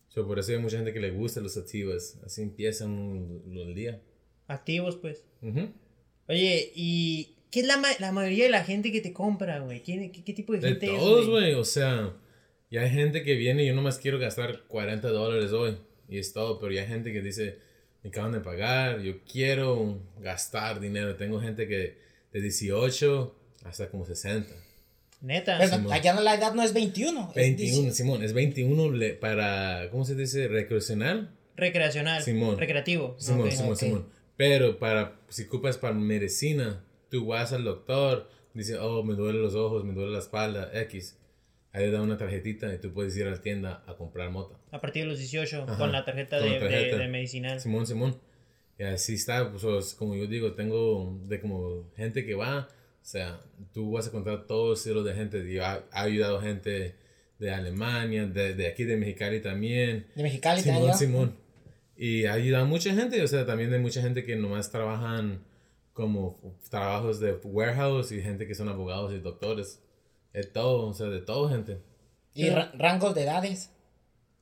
So, 0.10 0.25
por 0.25 0.39
eso 0.39 0.51
hay 0.51 0.58
mucha 0.58 0.77
gente 0.77 0.94
que 0.94 1.00
le 1.00 1.12
gusta 1.12 1.39
los 1.41 1.53
sativas. 1.53 2.17
Así 2.25 2.41
empiezan 2.41 3.41
el 3.51 3.75
día. 3.75 4.01
Activos, 4.48 4.96
pues. 4.98 5.25
Ujú. 5.41 5.70
Oye, 6.27 6.72
¿y 6.75 7.36
qué 7.51 7.62
es 7.62 7.65
la, 7.67 7.77
ma- 7.77 7.88
la 8.00 8.12
mayoría 8.12 8.46
de 8.46 8.50
la 8.50 8.63
gente 8.63 8.91
que 8.91 9.01
te 9.01 9.13
compra, 9.13 9.60
güey? 9.60 9.81
¿Qué, 9.84 10.12
qué, 10.12 10.24
qué 10.24 10.34
tipo 10.34 10.53
de 10.53 10.60
De 10.60 10.69
gente 10.69 10.86
es, 10.88 10.91
todos, 11.00 11.29
güey. 11.29 11.53
O 11.53 11.63
sea, 11.65 12.13
ya 12.69 12.81
hay 12.81 12.89
gente 12.89 13.24
que 13.24 13.36
viene 13.36 13.63
y 13.63 13.67
yo 13.67 13.74
nomás 13.75 13.98
quiero 13.98 14.19
gastar 14.19 14.63
40 14.67 15.07
dólares 15.10 15.51
hoy. 15.51 15.77
Y 16.10 16.17
es 16.19 16.34
todo. 16.34 16.60
Pero 16.60 16.72
ya 16.74 16.81
hay 16.81 16.88
gente 16.88 17.12
que 17.13 17.22
dice, 17.22 17.60
me 18.03 18.10
acaban 18.10 18.31
de 18.34 18.39
pagar, 18.41 19.00
yo 19.01 19.24
quiero 19.24 20.00
gastar 20.19 20.79
dinero. 20.79 21.15
Tengo 21.15 21.39
gente 21.39 21.67
que 21.67 21.98
de 22.34 22.41
18 22.41 23.36
hasta 23.63 23.89
como 23.89 24.05
60. 24.05 24.53
Neta. 25.22 25.57
Pero 25.60 25.77
Simón. 25.77 25.93
allá 25.93 26.13
no, 26.13 26.22
la 26.22 26.36
edad 26.36 26.53
no 26.53 26.62
es 26.63 26.74
21. 26.74 27.29
es 27.29 27.36
21, 27.36 27.72
18. 27.74 27.96
Simón, 27.96 28.24
es 28.24 28.34
21 28.34 28.91
le- 28.91 29.13
para, 29.13 29.89
¿cómo 29.91 30.05
se 30.05 30.13
dice? 30.15 30.48
Recreacional. 30.48 31.31
Recreacional. 31.55 32.22
Simón. 32.22 32.57
Recreativo. 32.60 33.15
Simón, 33.17 33.48
Ok. 33.48 33.51
Simón, 33.53 33.72
ok. 33.72 33.77
Simón. 33.79 34.16
Pero 34.38 34.77
para, 34.79 35.20
si 35.29 35.44
ocupas 35.44 35.77
para 35.77 35.94
medicina, 35.94 36.84
tú 37.10 37.25
vas 37.27 37.51
al 37.53 37.63
doctor, 37.63 38.29
dice, 38.53 38.77
oh, 38.77 39.03
me 39.03 39.15
duele 39.15 39.39
los 39.39 39.56
ojos, 39.56 39.84
me 39.84 39.94
duele 39.94 40.12
la 40.13 40.20
espalda, 40.20 40.70
X. 40.82 41.17
Ahí 41.74 41.86
le 41.86 41.91
da 41.91 42.01
una 42.01 42.17
tarjetita 42.17 42.74
y 42.74 42.77
tú 42.79 42.94
puedes 42.94 43.15
ir 43.17 43.27
a 43.27 43.32
la 43.32 43.41
tienda 43.41 43.84
a 43.88 43.96
comprar 43.96 44.29
mota. 44.32 44.56
A 44.72 44.79
partir 44.79 45.03
de 45.03 45.10
los 45.10 45.20
18, 45.20 45.63
Ajá, 45.63 45.77
con 45.77 45.91
la 45.91 46.06
tarjeta, 46.06 46.38
con 46.39 46.48
de, 46.48 46.53
la 46.56 46.60
tarjeta. 46.62 46.96
de- 46.98 47.03
de 47.03 47.08
medicinal. 47.10 47.60
Simón, 47.60 47.86
Simón. 47.86 48.20
Y 48.79 48.84
así 48.84 49.15
está, 49.15 49.50
pues, 49.51 49.63
o 49.63 49.79
es 49.79 49.94
como 49.96 50.15
yo 50.15 50.27
digo, 50.27 50.53
tengo 50.53 51.20
de 51.25 51.41
como 51.41 51.91
gente 51.96 52.25
que 52.25 52.36
va, 52.36 52.67
o 52.70 53.06
sea, 53.06 53.41
tú 53.74 53.91
vas 53.91 54.06
a 54.06 54.10
encontrar 54.10 54.46
todo 54.46 54.74
estilo 54.74 55.03
de 55.03 55.13
gente. 55.15 55.51
Yo 55.51 55.65
ha, 55.65 55.84
ha 55.91 56.01
ayudado 56.03 56.39
gente 56.41 56.96
de 57.39 57.51
Alemania, 57.51 58.25
de, 58.27 58.53
de 58.53 58.67
aquí 58.67 58.84
de 58.84 58.98
Mexicali 58.98 59.39
también. 59.41 60.08
De 60.15 60.24
Mexicali 60.24 60.60
ha 60.62 60.63
Simón. 60.63 60.94
Simón. 60.98 61.47
Y 61.98 62.25
ha 62.25 62.34
ayudado 62.34 62.66
a 62.66 62.68
mucha 62.68 62.94
gente, 62.94 63.22
o 63.24 63.27
sea, 63.27 63.46
también 63.46 63.72
de 63.72 63.80
mucha 63.80 64.01
gente 64.01 64.24
que 64.24 64.36
nomás 64.36 64.70
trabajan 64.72 65.44
como 65.94 66.39
trabajos 66.70 67.20
de 67.20 67.34
warehouse 67.44 68.12
y 68.12 68.22
gente 68.22 68.46
que 68.48 68.54
son 68.56 68.70
abogados 68.70 69.12
y 69.13 69.20
doctores. 69.20 69.82
De 70.34 70.44
todo, 70.44 70.88
o 70.88 70.94
sea, 70.94 71.08
de 71.08 71.22
todo, 71.22 71.50
gente. 71.50 71.82
Y 72.36 72.50
ra- 72.50 72.72
rangos 72.77 73.16
de 73.16 73.24
edades. 73.24 73.72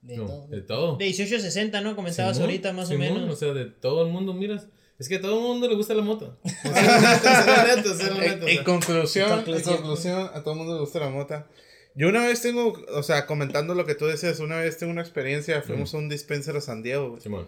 De 0.02 0.18
No, 0.18 0.26
todo. 0.26 0.48
de 0.48 0.62
todo. 0.62 0.98
De 0.98 1.06
18 1.06 1.38
a 1.38 1.40
60, 1.40 1.80
¿no? 1.82 1.96
Comentabas 1.96 2.36
Simón, 2.36 2.50
ahorita 2.50 2.74
más 2.74 2.90
Simón, 2.90 3.08
o 3.08 3.14
menos. 3.14 3.34
O 3.34 3.36
sea, 3.38 3.54
de 3.54 3.66
todo 3.66 4.06
el 4.06 4.12
mundo, 4.12 4.34
miras. 4.34 4.68
Es 5.00 5.08
que 5.10 5.16
a 5.16 5.22
todo 5.22 5.38
el 5.38 5.44
mundo 5.44 5.68
le 5.70 5.76
gusta 5.76 5.94
la 5.94 6.04
moto. 6.04 6.38
O 6.44 6.50
sea, 6.50 6.72
la 6.74 7.16
neta, 7.16 7.44
ser 7.44 7.48
la 7.48 7.76
neta, 7.76 7.94
ser 7.96 8.16
la 8.18 8.26
En, 8.26 8.32
neta, 8.32 8.46
o 8.46 8.48
en 8.50 8.56
sea. 8.56 8.64
conclusión, 8.66 9.26
En 9.28 9.32
en 9.40 9.44
conclusión. 9.46 9.76
conclusión, 9.78 10.30
a 10.34 10.44
todo 10.44 10.52
el 10.54 10.58
mundo 10.60 10.74
le 10.76 10.80
gusta 10.82 11.00
la 11.00 11.10
mota. 11.10 11.48
Yo 11.96 12.10
una 12.10 12.26
vez 12.26 12.42
tengo, 12.42 12.74
o 12.90 13.04
sea, 13.04 13.26
comentando 13.26 13.74
lo 13.74 13.86
que 13.86 13.96
tú 13.96 14.06
decías, 14.06 14.40
una 14.40 14.58
vez 14.58 14.78
tengo 14.78 14.92
una 14.92 15.02
experiencia, 15.02 15.62
fuimos 15.62 15.94
a 15.94 15.98
un 15.98 16.10
dispenser 16.10 16.58
a 16.58 16.62
San 16.62 16.84
Diego, 16.84 17.12
güey. 17.12 17.22
Simón. 17.22 17.48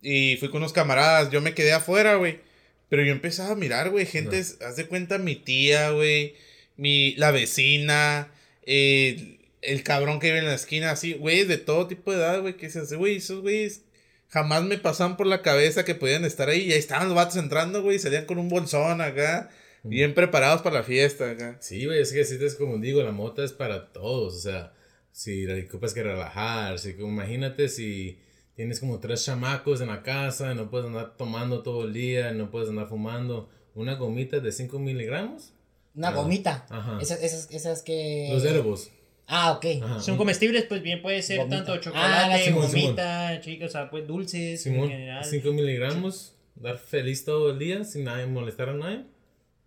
Y 0.00 0.36
fui 0.36 0.50
con 0.50 0.58
unos 0.58 0.72
camaradas, 0.72 1.30
yo 1.30 1.40
me 1.40 1.54
quedé 1.54 1.72
afuera, 1.72 2.14
güey. 2.14 2.40
Pero 2.88 3.04
yo 3.04 3.12
empezaba 3.12 3.52
a 3.52 3.56
mirar, 3.56 3.90
güey, 3.90 4.06
gente, 4.06 4.38
haz 4.38 4.76
de 4.76 4.86
cuenta 4.86 5.18
mi 5.18 5.34
tía, 5.34 5.90
güey, 5.90 6.34
mi, 6.76 7.14
la 7.16 7.30
vecina, 7.30 8.30
eh, 8.66 9.38
el 9.62 9.82
cabrón 9.82 10.20
que 10.20 10.26
vive 10.26 10.40
en 10.40 10.46
la 10.46 10.54
esquina, 10.54 10.90
así, 10.90 11.14
güey, 11.14 11.44
de 11.44 11.56
todo 11.56 11.86
tipo 11.86 12.12
de 12.12 12.18
edad, 12.18 12.40
güey, 12.40 12.56
que 12.56 12.66
dices, 12.66 12.92
güey, 12.92 13.16
esos 13.16 13.40
güeyes 13.40 13.82
jamás 14.28 14.62
me 14.64 14.78
pasaban 14.78 15.16
por 15.16 15.26
la 15.26 15.42
cabeza 15.42 15.84
que 15.84 15.94
podían 15.94 16.24
estar 16.24 16.48
ahí. 16.48 16.62
Y 16.62 16.72
ahí 16.72 16.78
estaban 16.78 17.08
los 17.08 17.16
vatos 17.16 17.36
entrando, 17.36 17.82
güey, 17.82 17.98
salían 17.98 18.26
con 18.26 18.38
un 18.38 18.48
bolsón 18.48 19.00
acá, 19.00 19.50
bien 19.82 20.14
preparados 20.14 20.62
para 20.62 20.76
la 20.76 20.82
fiesta 20.82 21.30
acá. 21.30 21.56
Sí, 21.60 21.84
güey, 21.86 22.00
es 22.00 22.12
que 22.12 22.24
si 22.24 22.42
es 22.42 22.54
como 22.54 22.78
digo, 22.78 23.02
la 23.02 23.12
moto 23.12 23.42
es 23.42 23.52
para 23.52 23.92
todos. 23.92 24.34
O 24.34 24.38
sea, 24.40 24.72
si 25.10 25.44
la 25.46 25.54
ocupas 25.66 25.94
que 25.94 26.02
relajar, 26.02 26.78
si, 26.78 26.94
como 26.94 27.08
imagínate 27.08 27.68
si 27.68 28.18
tienes 28.54 28.80
como 28.80 29.00
tres 29.00 29.24
chamacos 29.24 29.80
en 29.80 29.88
la 29.88 30.02
casa, 30.02 30.54
no 30.54 30.70
puedes 30.70 30.86
andar 30.86 31.16
tomando 31.16 31.62
todo 31.62 31.84
el 31.84 31.92
día, 31.92 32.32
no 32.32 32.50
puedes 32.50 32.68
andar 32.68 32.88
fumando. 32.88 33.48
Una 33.74 33.94
gomita 33.94 34.38
de 34.40 34.52
5 34.52 34.78
miligramos. 34.78 35.52
Una 35.94 36.08
Ah, 36.08 36.12
gomita. 36.12 36.66
ajá. 36.70 36.98
Esas, 37.00 37.22
esas, 37.22 37.50
esas 37.50 37.82
que. 37.82 38.28
Los 38.32 38.44
edibles. 38.44 38.90
Ah, 39.26 39.52
ok. 39.52 39.64
Ajá. 39.82 40.00
Son 40.00 40.16
comestibles, 40.18 40.64
pues 40.64 40.82
bien 40.82 41.00
puede 41.00 41.22
ser 41.22 41.38
Gomita. 41.38 41.56
tanto 41.58 41.72
Ah, 41.72 41.80
chocolate, 41.80 42.44
Simón, 42.44 42.66
gomita, 42.66 43.40
chicos, 43.40 43.68
o 43.68 43.72
sea, 43.72 43.88
pues 43.90 44.06
dulces 44.06 44.66
en 44.66 44.72
Simón, 44.74 44.88
general. 44.90 45.24
5 45.24 45.52
miligramos, 45.52 46.34
dar 46.56 46.76
feliz 46.76 47.24
todo 47.24 47.50
el 47.52 47.58
día 47.58 47.84
sin 47.84 48.04
nadie 48.04 48.26
molestar 48.26 48.68
a 48.70 48.74
nadie. 48.74 49.04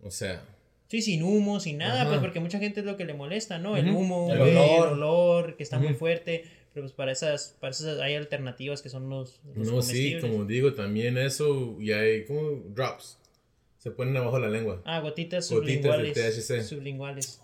O 0.02 0.10
sea, 0.10 0.42
Sí, 0.88 1.02
sin 1.02 1.24
humo, 1.24 1.58
sin 1.58 1.78
nada, 1.78 2.02
Ajá. 2.02 2.10
pues 2.10 2.20
porque 2.20 2.38
mucha 2.38 2.60
gente 2.60 2.78
es 2.80 2.86
lo 2.86 2.96
que 2.96 3.04
le 3.04 3.12
molesta, 3.12 3.58
¿no? 3.58 3.76
El 3.76 3.88
Ujú. 3.90 3.98
humo, 3.98 4.32
El 4.32 4.38
güey, 4.38 4.50
olor. 4.56 4.86
el 4.88 4.92
olor, 4.94 5.56
que 5.56 5.64
está 5.64 5.78
muy 5.78 5.88
Ujú. 5.88 5.96
fuerte. 5.98 6.44
Pero 6.72 6.84
pues 6.84 6.92
para 6.92 7.10
esas, 7.10 7.56
para 7.58 7.70
esas 7.72 7.98
hay 8.00 8.14
alternativas 8.14 8.82
que 8.82 8.88
son 8.90 9.08
los, 9.08 9.40
los 9.56 9.66
no, 9.66 9.82
sí, 9.82 10.18
como 10.20 10.44
digo, 10.44 10.74
también 10.74 11.16
eso, 11.18 11.76
y 11.80 11.90
hay 11.92 12.24
como 12.26 12.50
drops. 12.68 13.18
Se 13.78 13.90
ponen 13.90 14.16
abajo 14.16 14.36
de 14.36 14.42
la 14.42 14.48
lengua. 14.48 14.80
Ah, 14.84 15.00
gotitas 15.00 15.50
Gotitas 15.50 15.98
de 15.98 16.12
sublinguales. 16.12 16.14
THC. 16.14 16.62
Sublinguales. 16.62 17.40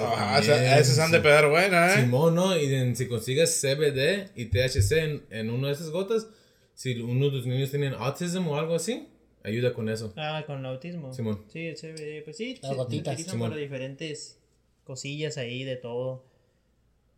Ah, 0.00 0.40
también, 0.40 0.62
esa- 0.64 0.78
esas 0.80 0.98
han 0.98 1.12
de 1.12 1.20
pegar 1.20 1.48
buena, 1.48 1.94
¿eh? 1.94 2.00
Simón, 2.00 2.34
¿no? 2.34 2.56
Y 2.58 2.74
en- 2.74 2.96
si 2.96 3.06
consigues 3.06 3.50
CBD 3.60 4.30
y 4.34 4.46
THC 4.46 4.92
en, 5.04 5.22
en 5.30 5.50
una 5.50 5.68
de 5.68 5.74
esas 5.74 5.90
gotas, 5.90 6.26
si 6.74 6.98
uno 7.00 7.26
de 7.26 7.30
tus 7.32 7.46
niños 7.46 7.70
tienen 7.70 7.92
autismo 7.94 8.52
o 8.52 8.56
algo 8.56 8.74
así, 8.74 9.06
ayuda 9.44 9.72
con 9.72 9.88
eso. 9.88 10.12
Ah, 10.16 10.44
con 10.46 10.58
el 10.60 10.66
autismo. 10.66 11.12
Simón. 11.12 11.44
Sí, 11.48 11.66
el 11.66 11.76
CBD, 11.76 12.24
pues 12.24 12.36
sí. 12.36 12.58
Las 12.62 12.70
se 12.72 12.76
gotitas. 12.76 13.14
utilizan 13.14 13.32
Simón. 13.34 13.50
para 13.50 13.60
diferentes 13.60 14.38
cosillas 14.84 15.36
ahí 15.38 15.64
de 15.64 15.76
todo. 15.76 16.24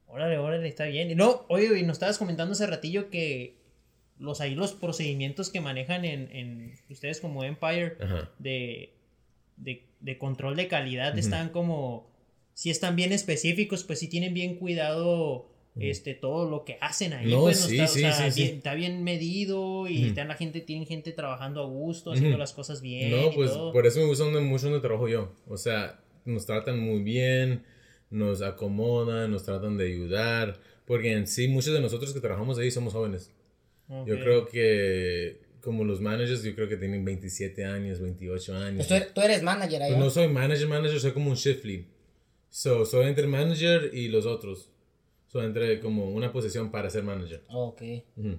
Órale, 0.08 0.38
órale, 0.38 0.68
está 0.68 0.84
bien. 0.86 1.10
Y 1.10 1.14
no, 1.14 1.46
oye, 1.48 1.78
y 1.78 1.82
nos 1.82 1.94
estabas 1.96 2.18
comentando 2.18 2.52
hace 2.52 2.66
ratillo 2.66 3.08
que 3.10 3.56
los 4.18 4.40
ahí 4.40 4.54
los 4.54 4.72
procedimientos 4.72 5.50
que 5.50 5.60
manejan 5.60 6.04
en, 6.04 6.30
en 6.36 6.74
ustedes 6.90 7.20
como 7.20 7.44
Empire 7.44 7.96
de, 8.38 8.92
de, 9.56 9.84
de 10.00 10.18
control 10.18 10.54
de 10.54 10.68
calidad 10.68 11.18
están 11.18 11.48
como 11.48 12.10
si 12.54 12.70
están 12.70 12.94
bien 12.94 13.12
específicos, 13.12 13.82
pues 13.84 13.98
sí 13.98 14.08
tienen 14.08 14.34
bien 14.34 14.56
cuidado 14.56 15.50
este 15.80 16.14
todo 16.14 16.48
lo 16.50 16.64
que 16.64 16.76
hacen 16.80 17.12
ahí. 17.14 17.30
No, 17.30 17.42
pues, 17.42 17.60
sí, 17.60 17.72
está, 17.78 17.84
o 17.84 17.88
sí, 17.88 18.00
sea, 18.00 18.12
sí, 18.12 18.30
sí. 18.32 18.42
bien- 18.42 18.56
está 18.56 18.74
bien 18.74 19.04
medido 19.04 19.88
y 19.88 20.04
está 20.08 20.24
la 20.24 20.34
gente, 20.34 20.60
tienen 20.60 20.86
gente 20.86 21.12
trabajando 21.12 21.62
a 21.62 21.66
gusto, 21.66 22.10
haciendo 22.12 22.30
Ujú. 22.36 22.38
las 22.40 22.52
cosas 22.52 22.82
bien. 22.82 23.10
No, 23.10 23.30
y 23.32 23.34
pues 23.34 23.50
todo. 23.52 23.72
por 23.72 23.86
eso 23.86 24.00
me 24.00 24.06
gusta 24.06 24.24
donde- 24.24 24.40
mucho 24.40 24.66
donde 24.66 24.80
trabajo 24.80 25.08
yo. 25.08 25.32
O 25.48 25.56
sea, 25.56 26.00
nos 26.26 26.44
tratan 26.46 26.78
muy 26.78 27.02
bien, 27.02 27.64
nos 28.10 28.42
acomodan, 28.42 29.30
nos 29.30 29.44
tratan 29.44 29.76
de 29.78 29.86
ayudar. 29.86 30.60
Porque 30.84 31.12
en 31.12 31.26
sí, 31.26 31.48
muchos 31.48 31.72
de 31.72 31.80
nosotros 31.80 32.12
que 32.12 32.20
trabajamos 32.20 32.58
ahí 32.58 32.70
somos 32.70 32.92
jóvenes. 32.92 33.30
Yo 33.88 34.14
Ok. 34.14 34.20
creo 34.20 34.46
que, 34.48 35.40
como 35.62 35.84
los 35.84 36.00
managers, 36.00 36.42
yo 36.42 36.54
creo 36.54 36.68
que 36.68 36.76
tienen 36.76 37.04
27 37.04 37.64
años, 37.64 38.00
28 38.00 38.54
años. 38.56 38.76
Pues 38.76 38.88
tú, 38.88 38.94
eres, 38.94 39.14
tú 39.14 39.20
eres 39.22 39.42
manager 39.42 39.80
ahí. 39.82 39.88
Pues 39.90 39.98
¿no? 39.98 40.04
no 40.06 40.10
soy 40.10 40.28
manager, 40.28 40.66
manager, 40.68 41.00
soy 41.00 41.12
como 41.12 41.30
un 41.30 41.36
shift 41.36 41.64
lead. 41.64 41.82
So, 42.50 42.84
soy 42.84 43.06
entre 43.06 43.26
manager 43.26 43.90
y 43.94 44.08
los 44.08 44.26
otros. 44.26 44.68
Soy 45.32 45.46
entre 45.46 45.80
como 45.80 46.10
una 46.10 46.30
posición 46.30 46.70
para 46.70 46.90
ser 46.90 47.04
manager. 47.04 47.42
Ok. 47.48 47.82
Ujú. 48.16 48.36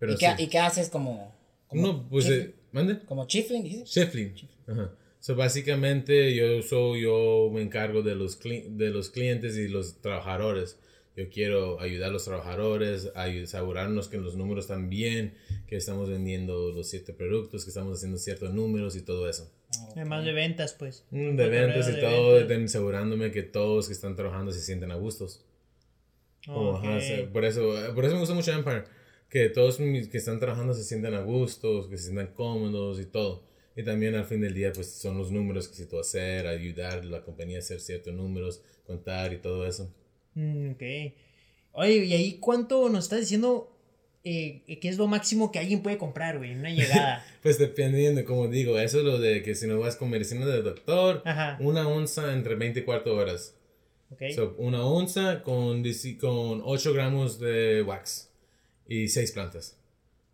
Pero 0.00 0.12
¿Y, 0.12 0.16
qué, 0.16 0.34
sí. 0.36 0.42
¿Y 0.42 0.46
qué 0.48 0.58
haces 0.58 0.90
como. 0.90 1.32
como 1.68 1.82
No, 1.82 2.08
pues, 2.08 2.28
eh, 2.28 2.52
¿mande? 2.72 2.98
como 3.04 3.26
chiefling, 3.28 3.62
dices? 3.62 4.14
Lead. 4.14 4.32
Ajá. 4.66 4.90
So, 5.20 5.36
básicamente, 5.36 6.34
yo 6.34 6.62
soy, 6.62 7.02
yo 7.02 7.48
me 7.52 7.62
encargo 7.62 8.02
de 8.02 8.14
los, 8.16 8.40
cli- 8.40 8.66
de 8.76 8.90
los 8.90 9.10
clientes 9.10 9.56
y 9.56 9.68
los 9.68 10.00
trabajadores. 10.00 10.78
Yo 11.16 11.28
quiero 11.30 11.80
ayudar 11.80 12.10
a 12.10 12.12
los 12.12 12.24
trabajadores, 12.24 13.10
a 13.14 13.22
asegurarnos 13.24 14.08
que 14.08 14.18
los 14.18 14.36
números 14.36 14.64
están 14.64 14.90
bien, 14.90 15.34
que 15.66 15.76
estamos 15.76 16.10
vendiendo 16.10 16.72
los 16.72 16.88
ciertos 16.90 17.14
productos, 17.14 17.64
que 17.64 17.70
estamos 17.70 17.96
haciendo 17.96 18.18
ciertos 18.18 18.52
números 18.52 18.96
y 18.96 19.02
todo 19.02 19.28
eso. 19.28 19.50
Además 19.92 20.24
de 20.24 20.32
ventas, 20.32 20.74
pues. 20.74 21.04
Mm, 21.10 21.36
de 21.36 21.48
ventas 21.48 21.88
y 21.88 21.92
de 21.92 22.00
todo, 22.00 22.34
ventas. 22.46 22.64
asegurándome 22.74 23.30
que 23.30 23.42
todos 23.42 23.86
que 23.86 23.94
están 23.94 24.14
trabajando 24.14 24.52
se 24.52 24.60
sienten 24.60 24.90
a 24.90 24.96
gustos. 24.96 25.42
Como, 26.46 26.76
ajá, 26.76 26.96
Ok. 26.96 27.02
se- 27.02 27.22
por, 27.24 27.44
eso, 27.44 27.74
por 27.94 28.04
eso 28.04 28.14
me 28.14 28.20
gusta 28.20 28.34
mucho 28.34 28.52
Empire, 28.52 28.84
que 29.28 29.48
todos 29.48 29.80
mis 29.80 30.08
que 30.08 30.18
están 30.18 30.38
trabajando 30.38 30.72
se 30.74 30.84
sientan 30.84 31.14
a 31.14 31.20
gustos, 31.20 31.88
que 31.88 31.96
se 31.98 32.04
sientan 32.04 32.28
cómodos 32.34 33.00
y 33.00 33.06
todo. 33.06 33.44
Y 33.76 33.82
también 33.82 34.14
al 34.14 34.24
fin 34.24 34.40
del 34.40 34.54
día, 34.54 34.72
pues 34.72 34.90
son 34.90 35.18
los 35.18 35.30
números 35.30 35.68
que 35.68 35.74
se 35.74 35.86
tú 35.86 35.98
hacer, 35.98 36.46
ayudar 36.46 37.00
a 37.00 37.04
la 37.04 37.22
compañía 37.22 37.56
a 37.56 37.60
hacer 37.60 37.80
ciertos 37.80 38.14
números, 38.14 38.62
contar 38.86 39.32
y 39.34 39.38
todo 39.38 39.66
eso. 39.66 39.92
Mm, 40.34 40.70
ok. 40.72 40.82
Oye, 41.72 42.04
¿y 42.06 42.12
ahí 42.14 42.38
cuánto 42.38 42.88
nos 42.88 43.04
estás 43.04 43.20
diciendo 43.20 43.70
eh, 44.24 44.62
qué 44.80 44.88
es 44.88 44.96
lo 44.96 45.06
máximo 45.08 45.52
que 45.52 45.58
alguien 45.58 45.82
puede 45.82 45.98
comprar, 45.98 46.38
güey, 46.38 46.52
en 46.52 46.60
una 46.60 46.70
llegada? 46.74 47.24
Pues 47.42 47.58
dependiendo, 47.58 48.24
como 48.24 48.48
digo, 48.48 48.78
eso 48.78 48.98
es 49.00 49.04
lo 49.04 49.18
de 49.18 49.42
que 49.42 49.54
si 49.54 49.66
no 49.66 49.78
vas 49.78 49.96
con 49.96 50.08
medicina 50.08 50.46
del 50.46 50.64
doctor, 50.64 51.22
Ajá. 51.26 51.58
una 51.60 51.86
onza 51.86 52.32
entre 52.32 52.54
24 52.54 53.14
horas. 53.14 53.54
Ok. 54.10 54.22
So, 54.34 54.54
una 54.58 54.84
onza 54.84 55.42
con, 55.42 55.82
con 56.20 56.60
8 56.64 56.92
gramos 56.92 57.38
de 57.40 57.82
wax 57.82 58.30
y 58.88 59.08
6 59.08 59.32
plantas. 59.32 59.76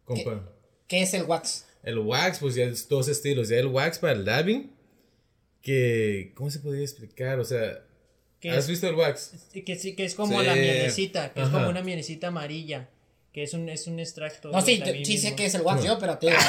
Compa- 0.06 0.42
¿Qué 0.88 1.02
es 1.02 1.14
el 1.14 1.22
wax? 1.24 1.66
El 1.82 1.98
wax, 1.98 2.38
pues 2.38 2.54
ya 2.54 2.64
es 2.64 2.88
dos 2.88 3.08
estilos. 3.08 3.48
Ya 3.48 3.56
el 3.58 3.66
wax 3.68 3.98
para 3.98 4.12
el 4.12 4.24
dabbing, 4.24 4.70
que, 5.62 6.32
¿cómo 6.34 6.50
se 6.50 6.58
podría 6.58 6.82
explicar? 6.82 7.38
O 7.40 7.44
sea, 7.44 7.84
¿Qué 8.40 8.50
¿has 8.50 8.64
es? 8.64 8.68
visto 8.70 8.88
el 8.88 8.94
wax? 8.94 9.32
que 9.64 9.76
sí, 9.76 9.94
que 9.94 10.04
es 10.04 10.14
como 10.14 10.38
Sí. 10.40 10.46
la 10.46 10.54
mielecita, 10.54 11.32
que 11.32 11.40
es 11.40 11.46
Ajá. 11.46 11.58
como 11.58 11.70
una 11.70 11.82
mielecita 11.82 12.28
amarilla, 12.28 12.88
que 13.32 13.42
es 13.44 13.54
un, 13.54 13.68
es 13.70 13.86
un 13.86 13.98
extracto. 13.98 14.50
No, 14.50 14.60
sí, 14.60 14.82
sí 15.04 15.16
sé 15.16 15.34
que 15.34 15.46
es 15.46 15.54
el 15.54 15.62
wax 15.62 15.82
yo, 15.84 15.98
pero 15.98 16.18
te 16.18 16.26
digo. 16.26 16.38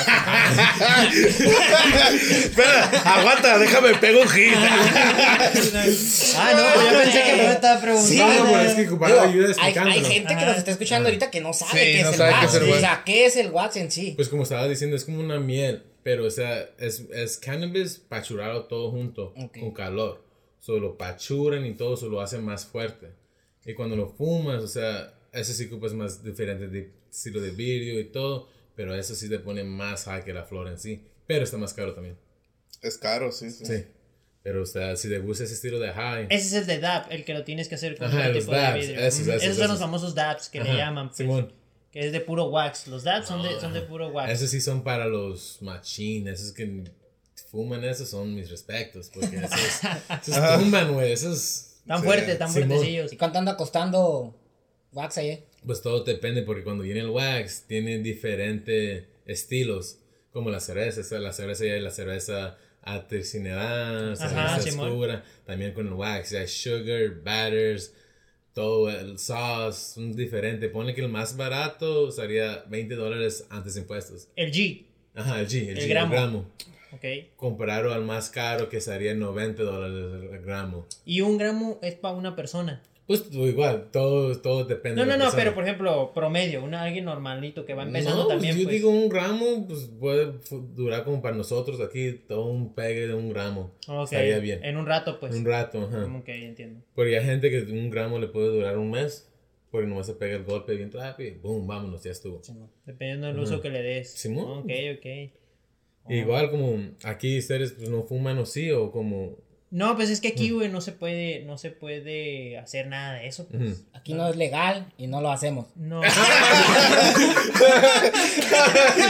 Espera, 2.29 2.89
aguanta, 3.05 3.57
déjame 3.57 3.95
pego 3.95 4.21
un 4.21 4.27
hit. 4.29 4.53
ah, 4.55 6.51
no, 6.55 6.91
yo 6.91 6.99
pensé 6.99 7.23
que 7.23 7.31
no 7.37 7.43
me 7.43 7.51
estaba 7.53 7.81
preguntando. 7.81 8.07
Sí, 8.07 8.17
no, 8.39 8.45
pero 8.45 8.61
es 8.61 8.73
que 8.73 8.87
ocupaba 8.87 9.23
ayuda 9.23 9.47
Digo, 9.47 9.59
hay, 9.61 9.73
hay 9.77 10.03
gente 10.03 10.35
que 10.35 10.45
nos 10.45 10.57
está 10.57 10.71
escuchando 10.71 11.07
ahorita 11.07 11.31
que 11.31 11.41
no 11.41 11.53
sabe 11.53 11.71
Sí, 11.71 11.77
qué 11.97 12.03
no 12.03 12.09
es 12.09 12.19
el 12.19 12.25
qué 12.25 12.31
wax. 12.33 12.43
es 12.43 12.61
el 12.61 12.69
O 12.71 12.79
sea, 12.79 13.01
¿qué 13.05 13.25
es 13.25 13.35
el 13.37 13.51
wax 13.51 13.75
en 13.77 13.91
sí? 13.91 14.13
Pues 14.15 14.29
como 14.29 14.43
estaba 14.43 14.67
diciendo, 14.67 14.95
es 14.95 15.05
como 15.05 15.19
una 15.19 15.39
miel, 15.39 15.83
pero 16.03 16.25
o 16.25 16.31
sea, 16.31 16.69
es, 16.79 17.03
es 17.13 17.37
cannabis 17.37 18.01
pachurado 18.09 18.65
todo 18.65 18.91
junto, 18.91 19.33
Ok. 19.37 19.59
con 19.59 19.71
calor. 19.71 20.23
Solo 20.59 20.79
lo 20.79 20.97
pachuran 20.97 21.65
y 21.65 21.73
todo, 21.75 21.97
solo 21.97 22.13
lo 22.13 22.21
hacen 22.21 22.43
más 22.43 22.65
fuerte. 22.65 23.07
Y 23.65 23.73
cuando 23.73 23.95
lo 23.95 24.09
fumas, 24.09 24.61
o 24.63 24.67
sea, 24.67 25.12
ese 25.33 25.53
sí 25.53 25.67
que 25.69 25.75
es 25.85 25.93
más 25.93 26.23
diferente 26.23 26.67
de 26.67 26.91
estilo 27.11 27.41
de 27.41 27.51
vidrio 27.51 27.99
y 27.99 28.05
todo, 28.05 28.47
pero 28.75 28.95
eso 28.95 29.13
sí 29.15 29.27
te 29.29 29.39
pone 29.39 29.63
más 29.63 30.05
high 30.05 30.23
que 30.23 30.33
la 30.33 30.43
flor 30.45 30.67
en 30.67 30.79
sí. 30.79 31.03
Pero 31.27 31.43
está 31.43 31.57
más 31.57 31.73
caro 31.73 31.93
también. 31.93 32.17
Es 32.81 32.97
caro, 32.97 33.31
sí, 33.31 33.49
sí. 33.51 33.65
Sí. 33.65 33.85
Pero, 34.43 34.63
o 34.63 34.65
sea, 34.65 34.95
si 34.97 35.07
te 35.07 35.19
gusta 35.19 35.45
ese 35.45 35.53
estilo 35.53 35.79
de 35.79 35.91
high. 35.93 36.27
Ese 36.29 36.47
es 36.47 36.53
el 36.53 36.65
de 36.67 36.79
DAP, 36.79 37.11
el 37.11 37.23
que 37.23 37.33
lo 37.33 37.43
tienes 37.45 37.69
que 37.69 37.75
hacer 37.75 37.97
con 37.97 38.07
Ajá, 38.07 38.27
los 38.29 38.39
tipo 38.39 38.51
de 38.51 38.57
dabs, 38.61 38.79
vidrio. 38.87 38.99
esos, 38.99 39.21
Ujú. 39.21 39.31
esos, 39.31 39.43
Esos 39.43 39.57
son 39.57 39.67
los 39.69 39.79
famosos 39.79 40.15
DAPs 40.15 40.49
que 40.49 40.61
le 40.61 40.73
llaman, 40.75 41.07
pues, 41.07 41.17
Simón. 41.17 41.53
que 41.91 41.99
es 42.07 42.11
de 42.11 42.19
puro 42.19 42.45
wax. 42.49 42.87
Los 42.87 43.03
DAPs 43.03 43.27
son, 43.27 43.41
de, 43.41 43.59
son 43.61 43.73
de 43.73 43.81
puro 43.81 44.09
wax. 44.09 44.31
Esos 44.31 44.49
sí 44.49 44.59
son 44.59 44.83
para 44.83 45.05
los 45.07 45.61
machines, 45.61 46.41
esos 46.41 46.51
que 46.53 46.83
fuman, 47.49 47.83
esos 47.85 48.09
son 48.09 48.35
mis 48.35 48.49
respetos, 48.49 49.09
porque 49.13 49.37
esos, 49.37 49.59
esos 50.27 50.59
tumban, 50.59 50.93
güey, 50.93 51.11
esos... 51.13 51.69
Tan 51.87 51.99
Sí, 51.99 52.05
fuertes, 52.05 52.37
tan 52.39 52.49
fuertecillos. 52.51 53.11
¿Y 53.13 53.17
cuánto 53.17 53.39
anda 53.39 53.55
costando 53.57 54.35
wax 54.93 55.17
ahí? 55.17 55.43
Pues 55.65 55.81
todo 55.81 56.03
depende, 56.03 56.41
porque 56.43 56.63
cuando 56.63 56.83
viene 56.83 56.99
el 57.01 57.09
wax, 57.09 57.65
tiene 57.67 57.99
diferentes 57.99 59.05
estilos, 59.25 59.99
como 60.31 60.49
la 60.49 60.59
cerveza, 60.59 61.19
la 61.19 61.31
cerveza 61.33 61.65
ya 61.65 61.73
la 61.75 61.91
cerveza 61.91 62.57
Ajá, 62.81 63.05
cerveza 63.09 64.59
Simón. 64.61 64.89
oscura, 64.89 65.23
también 65.45 65.73
con 65.73 65.87
el 65.87 65.93
wax, 65.93 66.31
ya 66.31 66.39
hay 66.41 66.47
sugar, 66.47 67.21
batters, 67.23 67.93
todo 68.53 68.89
el 68.89 69.17
sauce, 69.19 69.93
son 69.95 70.13
diferentes. 70.15 70.69
Pone 70.69 70.93
que 70.93 71.01
el 71.01 71.09
más 71.09 71.37
barato 71.37 72.11
sería 72.11 72.63
20 72.67 72.95
dólares 72.95 73.45
antes 73.49 73.75
de 73.75 73.81
impuestos. 73.81 74.27
El 74.35 74.51
G, 74.51 74.85
Ajá, 75.15 75.39
el 75.39 75.47
G, 75.47 75.69
el, 75.69 75.77
El 75.77 75.85
G, 75.85 75.87
gramo. 75.89 76.13
el 76.13 76.19
gramo. 76.19 76.45
ok. 76.91 77.35
Comparado 77.37 77.93
al 77.93 78.03
más 78.03 78.29
caro 78.29 78.67
que 78.69 78.81
sería 78.81 79.13
90 79.13 79.63
dólares 79.63 80.29
el 80.33 80.41
gramo. 80.41 80.85
Y 81.05 81.21
un 81.21 81.37
gramo 81.37 81.79
es 81.81 81.95
para 81.95 82.15
una 82.15 82.35
persona. 82.35 82.81
Pues 83.05 83.25
igual, 83.33 83.89
todo, 83.91 84.39
todo 84.39 84.63
depende 84.63 84.95
No, 84.95 85.01
de 85.01 85.07
no, 85.07 85.11
la 85.11 85.17
no, 85.17 85.23
persona. 85.25 85.43
pero 85.43 85.55
por 85.55 85.63
ejemplo, 85.65 86.11
promedio, 86.13 86.63
una, 86.63 86.83
alguien 86.83 87.03
normalito 87.03 87.65
que 87.65 87.73
va 87.73 87.83
empezando 87.83 88.17
No, 88.21 88.23
pues 88.27 88.35
también. 88.37 88.55
yo 88.57 88.63
pues, 88.63 88.75
digo 88.75 88.89
un 88.89 89.09
gramo, 89.09 89.67
pues 89.67 89.89
puede 89.99 90.33
durar 90.73 91.03
como 91.03 91.21
para 91.21 91.35
nosotros 91.35 91.81
aquí, 91.81 92.13
todo 92.27 92.45
un 92.45 92.73
pegue 92.73 93.07
de 93.07 93.13
un 93.13 93.29
gramo. 93.29 93.71
ok, 93.87 94.03
Estaría 94.05 94.39
bien. 94.39 94.63
En 94.63 94.77
un 94.77 94.85
rato, 94.85 95.19
pues. 95.19 95.35
Un 95.35 95.43
rato, 95.43 95.83
ajá. 95.83 96.05
Ok, 96.17 96.29
entiendo. 96.29 96.79
Porque 96.95 97.17
hay 97.17 97.25
gente 97.25 97.49
que 97.49 97.63
un 97.71 97.89
gramo 97.89 98.19
le 98.19 98.27
puede 98.27 98.47
durar 98.47 98.77
un 98.77 98.91
mes, 98.91 99.29
porque 99.69 99.85
nomás 99.85 100.05
se 100.05 100.13
pega 100.13 100.37
el 100.37 100.45
golpe 100.45 100.73
bien 100.75 100.91
rápido, 100.91 101.35
boom, 101.41 101.67
vámonos, 101.67 102.03
ya 102.03 102.11
estuvo. 102.11 102.41
Dependiendo 102.85 103.27
del 103.27 103.37
uso 103.39 103.59
que 103.59 103.69
le 103.69 103.81
des. 103.81 104.11
Simón. 104.11 104.59
Ok, 104.59 104.71
ok. 104.97 105.31
Igual 106.09 106.51
como 106.51 106.77
aquí 107.03 107.37
ustedes 107.39 107.73
pues, 107.73 107.89
no 107.89 108.03
fuman 108.03 108.37
o 108.37 108.45
sí, 108.45 108.71
o 108.71 108.91
como... 108.91 109.37
No, 109.73 109.95
pues 109.95 110.11
es 110.11 110.21
que 110.21 110.27
aquí, 110.27 110.51
güey, 110.51 110.69
no 110.69 110.81
se 110.81 110.91
puede, 110.91 111.43
no 111.45 111.57
se 111.57 111.71
puede 111.71 112.59
hacer 112.59 112.85
nada 112.85 113.15
de 113.15 113.25
eso. 113.27 113.47
pues. 113.47 113.81
Aquí 113.93 114.13
no 114.13 114.29
es 114.29 114.35
legal 114.35 114.85
y 114.99 115.07
no 115.07 115.19
lo 115.19 115.31
hacemos. 115.31 115.65
No. 115.75 116.01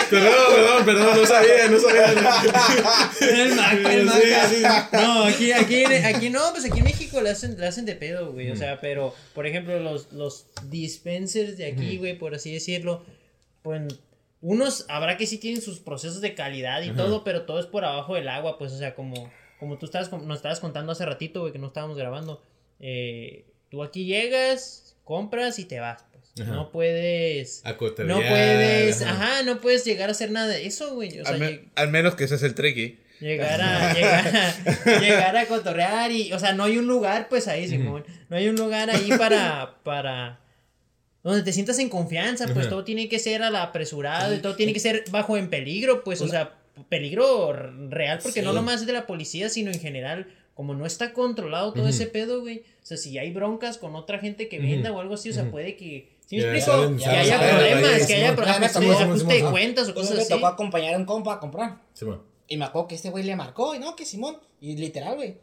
Perdón, 0.10 0.34
perdón, 0.56 0.86
perdón, 0.86 1.18
no 1.18 1.26
sabía, 1.26 1.68
no 1.70 1.80
sabía. 1.80 2.06
el 2.12 3.56
Maca, 3.56 3.94
el 3.94 4.10
Sí, 4.10 4.16
Maca. 4.32 4.50
sí. 4.50 4.64
No, 4.94 5.24
aquí, 5.26 5.52
aquí, 5.52 5.84
aquí 5.86 6.30
no, 6.30 6.40
pues 6.52 6.66
aquí 6.66 6.80
en 6.80 6.86
México 6.86 7.20
le 7.22 7.30
hacen, 7.32 7.60
le 7.60 7.68
hacen 7.68 7.86
de 7.86 7.96
pedo, 7.96 8.32
güey. 8.32 8.52
O 8.52 8.56
sea, 8.56 8.80
pero, 8.80 9.14
por 9.34 9.46
ejemplo, 9.48 9.80
los, 9.80 10.12
los 10.14 10.46
dispensers 10.70 11.58
de 11.58 11.68
aquí, 11.68 11.98
güey, 11.98 12.18
por 12.18 12.36
así 12.36 12.54
decirlo, 12.54 13.04
pues 13.64 13.82
unos 14.42 14.86
habrá 14.90 15.18
que 15.18 15.26
sí 15.26 15.38
tienen 15.38 15.62
sus 15.62 15.80
procesos 15.80 16.22
de 16.22 16.36
calidad 16.36 16.82
y 16.84 16.92
todo, 16.92 17.24
pero 17.24 17.44
todo 17.44 17.60
es 17.60 17.66
por 17.66 17.86
abajo 17.86 18.16
del 18.16 18.28
agua, 18.30 18.58
pues, 18.58 18.72
o 18.74 18.78
sea, 18.78 18.94
como, 18.96 19.30
como 19.64 19.78
tú 19.78 19.86
estabas, 19.88 20.12
nos 20.12 20.38
estabas 20.38 20.60
contando 20.60 20.92
hace 20.92 21.06
ratito, 21.06 21.42
güey, 21.42 21.52
que 21.54 21.60
no 21.60 21.68
estábamos 21.68 21.98
grabando. 21.98 22.42
eh, 22.80 23.46
tú 23.70 23.82
aquí 23.84 24.06
llegas, 24.06 24.96
compras 25.04 25.58
y 25.60 25.66
te 25.66 25.80
vas, 25.80 26.06
pues. 26.12 26.48
No 26.48 26.72
puedes. 26.72 27.62
A 27.66 27.78
cotorrear, 27.78 28.18
No 28.18 28.28
puedes, 28.28 29.02
ajá. 29.02 29.12
ajá, 29.36 29.44
no 29.44 29.62
puedes 29.62 29.84
llegar 29.86 30.10
a 30.10 30.12
hacer 30.12 30.32
nada 30.32 30.48
de 30.48 30.66
eso, 30.66 30.94
güey. 30.96 31.20
O 31.20 31.24
sea, 31.26 31.34
al, 31.34 31.40
me- 31.40 31.48
lleg- 31.52 31.70
al 31.76 31.90
menos 31.90 32.16
que 32.16 32.24
ese 32.26 32.36
es 32.36 32.44
el 32.44 32.56
tricky. 32.56 33.00
Llegar 33.20 33.62
a, 33.62 33.94
llegar, 33.96 34.28
a, 34.28 35.00
llegar 35.00 35.38
a 35.38 35.46
cotorrear 35.48 36.12
y, 36.12 36.34
o 36.34 36.40
sea, 36.40 36.54
no 36.54 36.64
hay 36.66 36.78
un 36.78 36.88
lugar, 36.88 37.30
pues 37.30 37.48
ahí, 37.48 37.68
Simón, 37.68 38.04
no 38.30 38.36
hay 38.38 38.48
un 38.50 38.56
lugar 38.56 38.90
ahí 38.90 39.10
para, 39.18 39.76
para, 39.84 40.40
donde 41.24 41.42
te 41.44 41.54
sientas 41.54 41.80
en 41.80 41.88
confianza, 41.90 42.46
pues 42.48 42.58
Ajá. 42.66 42.70
todo 42.70 42.84
tiene 42.84 43.08
que 43.10 43.20
ser 43.20 43.42
a 43.44 43.50
la 43.50 43.64
apresurado 43.64 44.34
y 44.36 44.40
todo 44.40 44.56
tiene 44.56 44.74
que 44.74 44.80
ser 44.82 45.04
bajo 45.10 45.38
en 45.38 45.50
peligro, 45.50 46.04
pues, 46.04 46.20
o 46.22 46.28
sea, 46.28 46.54
peligro 46.90 47.54
real, 47.90 48.20
porque 48.24 48.42
no 48.42 48.50
Sí. 48.52 48.56
nomás 48.56 48.82
es 48.82 48.88
de 48.88 48.94
la 48.94 49.06
policía, 49.06 49.50
sino 49.50 49.72
en 49.72 49.80
general, 49.80 50.28
como 50.56 50.74
no 50.74 50.86
está 50.86 51.14
controlado 51.14 51.74
todo 51.74 51.88
ese 51.88 52.08
pedo, 52.08 52.42
güey, 52.42 52.60
o 52.60 52.86
sea, 52.86 52.98
si 52.98 53.18
hay 53.18 53.32
broncas 53.32 53.78
con 53.78 53.96
otra 53.96 54.20
gente 54.20 54.48
que 54.50 54.60
venda 54.60 54.92
o 54.92 55.00
algo 55.00 55.16
así, 55.16 55.30
o 55.30 55.34
sea, 55.34 55.50
puede 55.50 55.76
que, 55.76 56.10
¿sí 56.26 56.38
me 56.38 56.58
explico? 56.58 56.98
que 56.98 57.06
haya 57.06 57.40
problemas, 57.40 58.08
que 58.08 58.14
haya 58.16 58.36
problemas, 58.36 58.80
me 58.80 58.92
ajuste, 58.92 59.34
de 59.34 59.44
cuentas 59.50 59.90
o 59.90 59.94
cosas 59.94 60.16
me 60.16 60.22
así. 60.22 60.30
tocó 60.34 60.48
acompañar 60.48 60.94
a 60.96 60.98
un 60.98 61.06
compa 61.06 61.34
a 61.34 61.40
comprar. 61.40 61.78
Sí. 61.94 62.06
Y 62.48 62.58
me 62.58 62.66
acuerdo 62.66 62.88
que 62.90 62.96
este 62.96 63.10
güey 63.10 63.24
le 63.24 63.36
marcó, 63.36 63.74
y 63.74 63.80
no, 63.80 63.96
que 63.96 64.06
Simón. 64.06 64.38
Y 64.60 64.76
literal, 64.76 65.16
güey. 65.16 65.38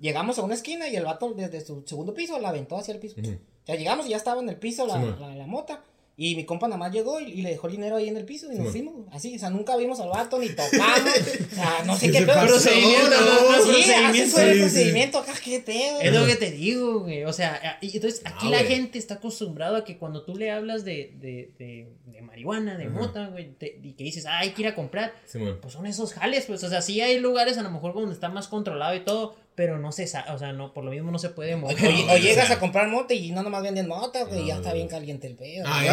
Llegamos 0.00 0.38
a 0.38 0.42
una 0.42 0.54
esquina 0.54 0.86
y 0.88 0.96
el 0.96 1.04
vato 1.04 1.32
desde 1.32 1.60
su 1.62 1.82
segundo 1.86 2.12
piso 2.14 2.38
la 2.38 2.50
aventó 2.50 2.76
hacia 2.76 2.92
el 2.94 3.00
piso. 3.00 3.16
Ujú. 3.20 3.30
O 3.32 3.66
sea, 3.66 3.74
llegamos 3.74 4.06
y 4.06 4.10
ya 4.10 4.16
estaba 4.18 4.40
en 4.42 4.48
el 4.48 4.56
piso 4.56 4.86
la, 4.86 4.98
la 5.34 5.46
mota. 5.46 5.82
Y 6.18 6.34
mi 6.34 6.46
compa 6.46 6.66
nada 6.66 6.78
más 6.78 6.92
llegó 6.92 7.20
y, 7.20 7.24
y 7.24 7.42
le 7.42 7.50
dejó 7.50 7.66
el 7.66 7.74
dinero 7.74 7.96
ahí 7.96 8.08
en 8.08 8.16
el 8.16 8.24
piso 8.24 8.46
y 8.46 8.56
nos 8.56 8.72
Simón. 8.72 8.94
fuimos. 8.94 9.14
Así, 9.14 9.36
o 9.36 9.38
sea, 9.38 9.50
nunca 9.50 9.76
vimos 9.76 10.00
al 10.00 10.08
vato 10.08 10.38
ni 10.38 10.48
tocamos. 10.48 11.10
o 11.52 11.54
sea, 11.54 11.82
no 11.84 11.94
sé 11.94 12.10
qué 12.10 12.22
pedo. 12.22 12.46
Procedimiento, 12.46 13.10
no, 13.10 13.56
no, 13.58 13.64
Sí, 13.74 13.82
así 13.82 13.82
procedimiento. 13.82 14.30
fue 14.32 14.42
el 14.44 14.48
Sí, 14.48 14.54
sí. 14.54 14.60
procedimiento 14.60 15.18
acá, 15.18 15.32
qué 15.44 15.60
pedo. 15.60 16.00
Es 16.00 16.14
lo 16.14 16.24
que 16.24 16.36
te 16.36 16.50
digo, 16.52 17.00
güey. 17.00 17.24
O 17.24 17.32
sea, 17.34 17.54
a- 17.62 17.84
y 17.84 17.94
entonces 17.94 18.22
aquí 18.24 18.46
No, 18.46 18.52
la 18.52 18.62
güey. 18.62 18.68
gente 18.74 18.98
está 18.98 19.14
acostumbrada 19.16 19.78
a 19.80 19.84
que 19.84 19.98
cuando 19.98 20.22
tú 20.24 20.36
le 20.36 20.50
hablas 20.50 20.86
de, 20.86 21.12
de, 21.20 21.50
de, 21.58 21.86
de 22.06 22.22
marihuana, 22.22 22.78
de 22.78 22.88
mota, 22.88 23.26
güey, 23.26 23.52
te- 23.52 23.78
y 23.82 23.92
que 23.92 24.04
dices, 24.04 24.24
ah, 24.24 24.38
hay 24.38 24.52
que 24.52 24.62
ir 24.62 24.68
a 24.68 24.74
comprar, 24.74 25.12
Simón. 25.26 25.58
pues 25.60 25.74
son 25.74 25.84
esos 25.84 26.14
jales, 26.14 26.46
pues, 26.46 26.64
o 26.64 26.70
sea, 26.70 26.80
sí 26.80 26.98
hay 27.02 27.18
lugares 27.20 27.58
a 27.58 27.62
lo 27.62 27.70
mejor 27.70 27.92
donde 27.92 28.14
está 28.14 28.30
más 28.30 28.48
controlado 28.48 28.94
y 28.96 29.00
todo, 29.00 29.36
pero 29.56 29.78
no 29.78 29.90
se 29.90 30.06
sabe, 30.06 30.30
o 30.32 30.38
sea, 30.38 30.52
no, 30.52 30.72
por 30.72 30.84
lo 30.84 30.90
mismo 30.92 31.10
no 31.10 31.18
se 31.18 31.30
puede 31.30 31.56
mover. 31.56 31.76
o- 31.82 31.88
o 32.12 32.14
o 32.14 32.16
llegas 32.18 32.46
sea. 32.46 32.56
a 32.56 32.60
comprar 32.60 32.86
mota 32.88 33.14
y 33.14 33.32
no 33.32 33.42
nomás 33.42 33.62
venden 33.62 33.88
mota, 33.88 34.22
güey, 34.24 34.40
No, 34.42 34.46
ya 34.46 34.54
está 34.56 34.68
no. 34.68 34.74
bien 34.76 34.86
caliente 34.88 35.26
el 35.26 35.34
pedo. 35.34 35.64
Ay, 35.66 35.88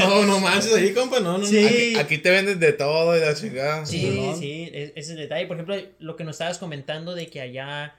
no, 0.00 0.08
no, 0.08 0.22
no, 0.26 0.40
manches 0.40 0.72
ahí, 0.74 0.92
compa, 0.94 1.20
no, 1.20 1.36
no. 1.38 1.44
Sí. 1.46 1.64
Aquí, 1.66 1.96
aquí 1.98 2.18
te 2.18 2.30
venden 2.30 2.58
de 2.60 2.72
todo 2.72 3.16
y 3.16 3.20
la 3.20 3.34
chingada. 3.34 3.84
Sí, 3.84 4.32
sí, 4.38 4.70
es- 4.72 4.90
ese 4.90 5.00
es 5.00 5.08
el 5.10 5.16
detalle. 5.16 5.46
Por 5.46 5.56
ejemplo, 5.56 5.76
lo 5.98 6.16
que 6.16 6.24
nos 6.24 6.36
estabas 6.36 6.58
comentando 6.58 7.14
de 7.14 7.26
que 7.26 7.40
allá 7.40 7.94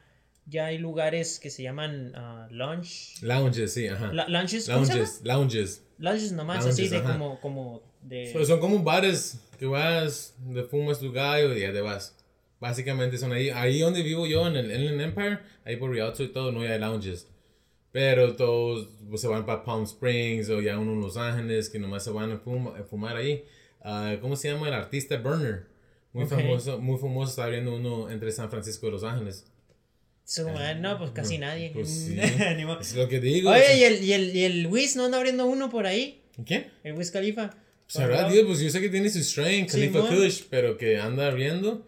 ya 0.45 0.65
hay 0.67 0.77
lugares 0.79 1.39
que 1.39 1.49
se 1.49 1.61
llaman 1.61 2.13
ah, 2.15 2.47
lunch. 2.49 3.21
Lounges, 3.21 3.73
sí, 3.73 3.87
ajá. 3.87 4.11
la- 4.13 4.27
lunches, 4.29 4.67
¿cómo 4.69 4.85
se 4.85 4.93
llama? 4.93 5.03
Lounges, 5.05 5.21
lounges. 5.23 5.83
Lunches 5.99 6.31
nomás, 6.31 6.57
Lounges, 6.63 6.73
así 6.79 6.87
de 6.87 6.97
ajá. 6.97 7.11
como, 7.11 7.39
como 7.41 7.81
de... 8.01 8.31
So, 8.31 8.45
son 8.45 8.59
como 8.61 8.79
bares 8.79 9.37
que 9.59 9.65
vas, 9.65 10.33
te 10.53 10.63
fumas 10.63 10.99
tu 10.99 11.11
gallo 11.11 11.53
y 11.53 11.59
ya 11.59 11.73
te 11.73 11.81
vas. 11.81 12.15
Básicamente 12.59 13.17
son 13.17 13.31
ahí. 13.31 13.49
Ahí 13.49 13.79
donde 13.79 14.03
vivo 14.03 14.27
yo, 14.27 14.47
en 14.47 14.55
el 14.57 14.71
Inland 14.71 15.01
Empire, 15.01 15.39
ahí 15.65 15.77
por 15.77 15.91
Rialto 15.91 16.23
y 16.23 16.27
todo, 16.27 16.51
no 16.51 16.61
hay 16.61 16.77
lounges. 16.79 17.27
Pero 17.91 18.35
todos 18.35 18.89
pues, 19.09 19.21
se 19.21 19.27
van 19.27 19.45
para 19.45 19.63
Palm 19.63 19.83
Springs 19.83 20.49
o 20.49 20.61
ya 20.61 20.77
uno 20.77 20.93
en 20.93 21.01
Los 21.01 21.17
Ángeles 21.17 21.69
que 21.69 21.79
nomás 21.79 22.03
se 22.03 22.11
van 22.11 22.31
a, 22.31 22.39
fuma- 22.43 22.79
a 22.79 22.83
fumar 22.83 23.15
ahí. 23.17 23.43
Ah, 23.81 24.15
¿Cómo 24.21 24.35
se 24.35 24.51
llama? 24.51 24.67
El 24.67 24.73
artista 24.73 25.17
Burner. 25.17 25.67
Muy 26.13 26.25
famoso, 26.25 26.79
muy 26.79 26.99
famoso. 26.99 27.29
Está 27.31 27.45
abriendo 27.45 27.75
uno 27.75 28.09
entre 28.11 28.31
San 28.31 28.49
Francisco 28.49 28.87
y 28.87 28.91
Los 28.91 29.03
Ángeles. 29.03 29.45
Su 30.25 30.47
madre, 30.49 30.75
no, 30.79 30.97
pues 30.99 31.09
casi 31.11 31.37
no, 31.39 31.47
nadie. 31.47 31.71
pues 31.73 31.89
sí. 32.07 32.17
Es 32.19 32.95
lo 32.95 33.07
que 33.07 33.19
digo. 33.19 33.49
Oye, 33.49 33.77
¿y 33.77 33.83
el, 33.83 34.03
y, 34.03 34.13
el, 34.13 34.35
¿y 34.35 34.43
el 34.43 34.67
Wiz 34.67 34.95
no 34.95 35.05
anda 35.05 35.17
abriendo 35.17 35.45
uno 35.47 35.69
por 35.71 35.87
ahí? 35.87 36.21
¿Quién? 36.45 36.67
El 36.83 36.93
Wiz 36.93 37.09
Khalifa. 37.11 37.55
Sabrá 37.87 38.29
Dios, 38.29 38.45
pues 38.45 38.59
yo 38.59 38.69
sé 38.69 38.81
que 38.81 38.89
tiene 38.89 39.09
su 39.09 39.17
strain, 39.23 39.65
Khalifa 39.65 40.07
Simón. 40.07 40.15
Kush, 40.23 40.43
pero 40.49 40.77
que 40.77 40.99
anda 40.99 41.27
abriendo. 41.27 41.87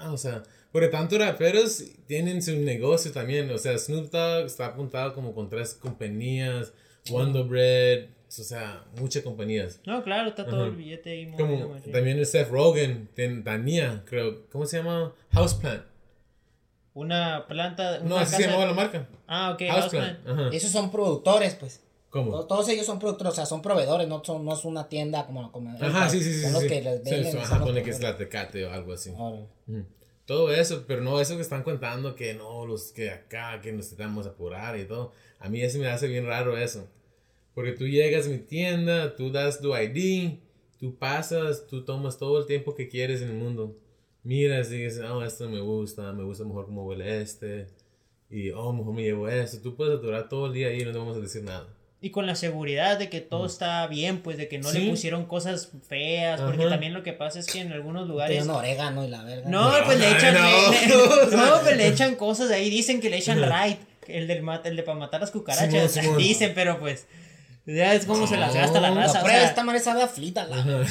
Sabrá, 0.00 0.12
o 0.12 0.18
sea, 0.18 0.42
porque 0.72 0.88
tanto 0.88 1.18
raperos 1.18 1.82
tienen 2.06 2.42
su 2.42 2.56
negocio 2.56 3.12
también. 3.12 3.50
O 3.50 3.58
sea, 3.58 3.76
Snoop 3.78 4.10
Dogg 4.10 4.46
está 4.46 4.66
apuntado 4.66 5.14
como 5.14 5.34
con 5.34 5.48
tres 5.48 5.74
compañías, 5.74 6.72
Wonder 7.10 7.44
Bread, 7.44 8.06
o 8.28 8.30
sea, 8.44 8.84
muchas 8.98 9.22
compañías. 9.22 9.80
No, 9.86 10.02
claro, 10.04 10.28
está 10.28 10.46
todo 10.46 10.66
el 10.66 10.76
billete 10.76 11.10
ahí. 11.10 11.30
Como 11.32 11.76
también 11.92 12.18
el 12.18 12.26
Seth 12.26 12.48
Rogen, 12.50 13.08
Tania, 13.44 14.02
creo, 14.06 14.46
¿cómo 14.50 14.66
se 14.66 14.76
llama? 14.78 15.12
Houseplant. 15.32 15.84
Una 16.94 17.46
planta. 17.48 17.98
Una 18.00 18.08
No, 18.08 18.16
así 18.18 18.32
se 18.32 18.36
casa- 18.38 18.50
llamaba 18.50 18.66
la 18.66 18.74
marca. 18.74 19.08
Ah, 19.26 19.52
ok. 19.52 19.62
Houseplant. 19.70 20.24
Houseplant. 20.26 20.54
Esos 20.54 20.70
son 20.72 20.90
productores, 20.90 21.54
pues. 21.54 21.80
¿Cómo? 22.10 22.44
Todos- 22.46 22.68
ellos 22.68 22.86
son 22.86 22.98
productores, 22.98 23.32
o 23.32 23.36
sea, 23.36 23.46
son 23.46 23.62
proveedores, 23.62 24.08
no, 24.08 24.22
son, 24.24 24.44
no 24.44 24.52
es 24.54 24.64
una 24.64 24.88
tienda 24.88 25.26
como... 25.26 25.50
como 25.52 25.70
Ajá, 25.80 26.08
sí, 26.08 26.20
sí, 26.22 26.32
sí. 26.34 26.42
Son 26.42 26.52
los 26.54 26.62
sí. 26.62 26.68
que 26.68 26.80
les 26.82 27.02
Sí, 27.04 27.10
venden. 27.10 27.32
sí, 27.32 27.38
Ajá, 27.38 27.60
pone 27.64 27.82
que 27.82 27.90
es 27.90 28.00
la 28.02 28.16
Tecate 28.16 28.64
o 28.66 28.72
algo 28.72 28.92
así. 28.92 29.12
Órale. 29.16 29.46
Ujú. 29.68 29.84
Todo 30.26 30.52
eso, 30.52 30.84
pero 30.86 31.00
no 31.02 31.20
eso 31.20 31.36
que 31.36 31.42
están 31.42 31.62
contando 31.62 32.14
que 32.14 32.34
no, 32.34 32.66
los 32.66 32.92
que 32.92 33.10
acá, 33.10 33.60
que 33.60 33.70
nos 33.72 33.78
necesitamos 33.78 34.26
apurar 34.26 34.78
y 34.78 34.84
todo. 34.86 35.12
A 35.38 35.48
mí 35.48 35.60
eso 35.60 35.78
me 35.78 35.88
hace 35.88 36.06
bien 36.08 36.26
raro 36.26 36.56
eso. 36.56 36.86
Porque 37.54 37.72
tú 37.72 37.86
llegas 37.86 38.26
a 38.26 38.30
mi 38.30 38.38
tienda, 38.38 39.16
tú 39.16 39.30
das 39.32 39.60
tu 39.60 39.74
ID, 39.76 40.38
tú 40.78 40.96
pasas, 40.96 41.66
tú 41.66 41.84
tomas 41.84 42.16
todo 42.18 42.38
el 42.38 42.46
tiempo 42.46 42.74
que 42.76 42.88
quieres 42.88 43.22
en 43.22 43.28
el 43.30 43.36
mundo. 43.36 43.76
Miras 44.22 44.70
y 44.70 44.78
dices, 44.84 45.02
oh, 45.02 45.24
esto 45.24 45.48
me 45.48 45.60
gusta, 45.60 46.12
me 46.12 46.22
gusta 46.24 46.44
mejor 46.44 46.66
cómo 46.66 46.84
huele 46.86 47.22
este. 47.22 47.66
Y, 48.30 48.50
oh, 48.50 48.72
mejor 48.72 48.94
me 48.94 49.02
llevo 49.02 49.28
esto. 49.28 49.58
Tú 49.60 49.74
puedes 49.74 50.00
durar 50.00 50.28
todo 50.28 50.46
el 50.46 50.52
día 50.52 50.68
ahí 50.68 50.82
y 50.82 50.84
no 50.84 50.92
te 50.92 50.98
vamos 50.98 51.16
a 51.16 51.20
decir 51.20 51.42
nada. 51.42 51.66
Y 52.02 52.10
con 52.10 52.26
la 52.26 52.34
seguridad 52.34 52.98
de 52.98 53.10
que 53.10 53.20
todo 53.20 53.44
está 53.44 53.86
bien, 53.86 54.22
pues 54.22 54.38
de 54.38 54.48
que 54.48 54.58
no 54.58 54.72
le 54.72 54.80
Sí. 54.80 54.88
pusieron 54.88 55.26
cosas 55.26 55.68
feas, 55.86 56.40
porque 56.40 56.64
también 56.66 56.94
lo 56.94 57.02
que 57.02 57.12
pasa 57.12 57.38
es 57.38 57.46
que 57.46 57.60
en 57.60 57.72
algunos 57.72 58.08
lugares... 58.08 58.42
un 58.42 58.50
orégano 58.50 59.04
y 59.04 59.08
la 59.08 59.22
verga. 59.22 59.48
No, 59.50 59.70
pues 59.84 59.98
le 59.98 60.10
echan... 60.10 60.32
no. 60.34 60.40
le- 60.40 61.36
no, 61.36 61.60
pues 61.62 61.76
le 61.76 61.86
echan 61.88 62.14
cosas 62.14 62.50
ahí, 62.50 62.70
dicen 62.70 63.02
que 63.02 63.10
le 63.10 63.18
echan 63.18 63.42
right, 63.42 63.78
el 64.08 64.26
del 64.26 64.42
mat- 64.42 64.64
el 64.66 64.76
de 64.76 64.82
para 64.82 64.98
matar 64.98 65.20
las 65.20 65.30
cucarachas, 65.30 65.92
Simón. 65.92 66.16
dicen, 66.18 66.52
pero 66.54 66.78
pues... 66.80 67.06
Ya 67.66 67.92
es 67.94 68.06
como 68.06 68.26
se 68.26 68.38
las 68.38 68.54
gasta 68.54 68.80
la 68.80 68.90
raza. 68.90 69.12
La 69.14 69.20
o 69.20 69.22
prueba 69.24 69.40
sea, 69.40 69.48
esta 69.50 69.62
madre 69.62 69.80
sabe 69.80 70.02
a 70.02 70.08
flita, 70.08 70.46
la 70.46 70.64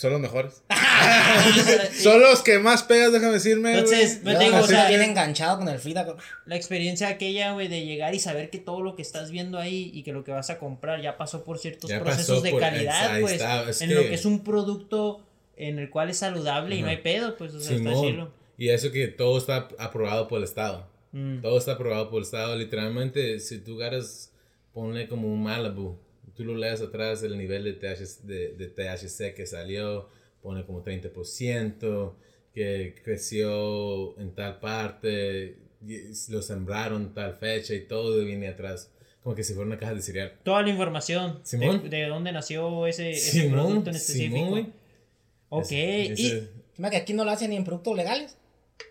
Son 0.00 0.12
los 0.12 0.20
mejores. 0.20 0.62
Son 2.02 2.20
los 2.20 2.40
que 2.42 2.58
más 2.58 2.82
pegas, 2.82 3.12
déjame 3.12 3.34
decirme. 3.34 3.72
Entonces, 3.74 4.22
te 4.24 4.38
digo, 4.38 4.56
o 4.58 4.66
sea, 4.66 4.88
bien 4.88 5.02
enganchado 5.02 5.58
con 5.58 5.68
el 5.68 5.78
flita. 5.78 6.06
la 6.46 6.56
experiencia 6.56 7.08
aquella, 7.08 7.52
güey, 7.52 7.68
de 7.68 7.84
llegar 7.84 8.14
y 8.14 8.18
saber 8.18 8.48
que 8.48 8.58
todo 8.58 8.80
lo 8.80 8.96
que 8.96 9.02
estás 9.02 9.30
viendo 9.30 9.58
ahí 9.58 9.90
y 9.92 10.02
que 10.02 10.12
lo 10.12 10.24
que 10.24 10.32
vas 10.32 10.48
a 10.48 10.58
comprar 10.58 11.02
ya 11.02 11.18
pasó 11.18 11.44
por 11.44 11.58
ciertos 11.58 11.90
Ya 11.90 12.00
procesos 12.00 12.42
de 12.42 12.50
por- 12.50 12.60
calidad, 12.60 13.20
pues, 13.20 13.42
es 13.68 13.82
en 13.82 13.88
que- 13.90 13.94
lo 13.94 14.00
que 14.02 14.14
es 14.14 14.24
un 14.24 14.42
producto 14.42 15.20
en 15.56 15.78
el 15.78 15.90
cual 15.90 16.08
es 16.08 16.16
saludable 16.18 16.76
y 16.76 16.82
no 16.82 16.88
hay 16.88 16.96
pedo, 16.98 17.36
pues, 17.36 17.52
o 17.54 17.60
sea, 17.60 17.76
está 17.76 17.92
chilo. 17.92 18.32
Y 18.56 18.70
eso 18.70 18.90
que 18.92 19.08
todo 19.08 19.36
está 19.38 19.68
aprobado 19.78 20.28
por 20.28 20.38
el 20.38 20.44
Estado. 20.44 20.86
Mm. 21.12 21.40
Todo 21.42 21.58
está 21.58 21.72
aprobado 21.72 22.08
por 22.08 22.18
el 22.20 22.24
Estado. 22.24 22.56
Literalmente, 22.56 23.38
si 23.40 23.58
tú 23.58 23.76
ganas, 23.76 24.32
ponle 24.72 25.08
como 25.08 25.28
un 25.28 25.42
Malibu, 25.42 25.98
tú 26.36 26.44
lo 26.44 26.54
lees 26.56 26.80
atrás, 26.80 27.22
el 27.22 27.36
nivel 27.38 27.64
de 27.64 27.72
THC, 27.74 28.22
de, 28.22 28.54
de 28.54 28.66
THC 28.68 29.34
que 29.34 29.46
salió, 29.46 30.08
pone 30.42 30.64
como 30.64 30.82
30%, 30.84 32.12
que 32.54 32.94
creció 33.04 34.18
en 34.18 34.34
tal 34.34 34.58
parte, 34.60 35.56
lo 36.28 36.42
sembraron 36.42 37.14
tal 37.14 37.34
fecha 37.34 37.74
y 37.74 37.80
todo 37.86 38.24
viene 38.24 38.48
atrás. 38.48 38.90
Como 39.22 39.34
que 39.36 39.44
si 39.44 39.52
fuera 39.52 39.66
una 39.66 39.78
caja 39.78 39.94
de 39.94 40.00
cereal. 40.02 40.32
Toda 40.42 40.62
la 40.62 40.70
información 40.70 41.40
Simón. 41.42 41.82
de, 41.82 41.88
de 41.90 42.06
dónde 42.06 42.32
nació 42.32 42.86
ese, 42.86 43.10
ese 43.10 43.42
Simón, 43.42 43.66
producto 43.66 43.90
en 43.90 43.96
específico. 43.96 44.36
Simón, 44.36 44.72
ok, 45.50 45.62
Ese- 45.62 46.14
y 46.16 46.26
ese- 46.26 46.48
que 46.90 46.96
aquí 46.96 47.12
no 47.12 47.24
lo 47.26 47.30
hacen 47.30 47.50
ni 47.50 47.56
en 47.56 47.64
productos 47.64 47.94
legales. 47.96 48.36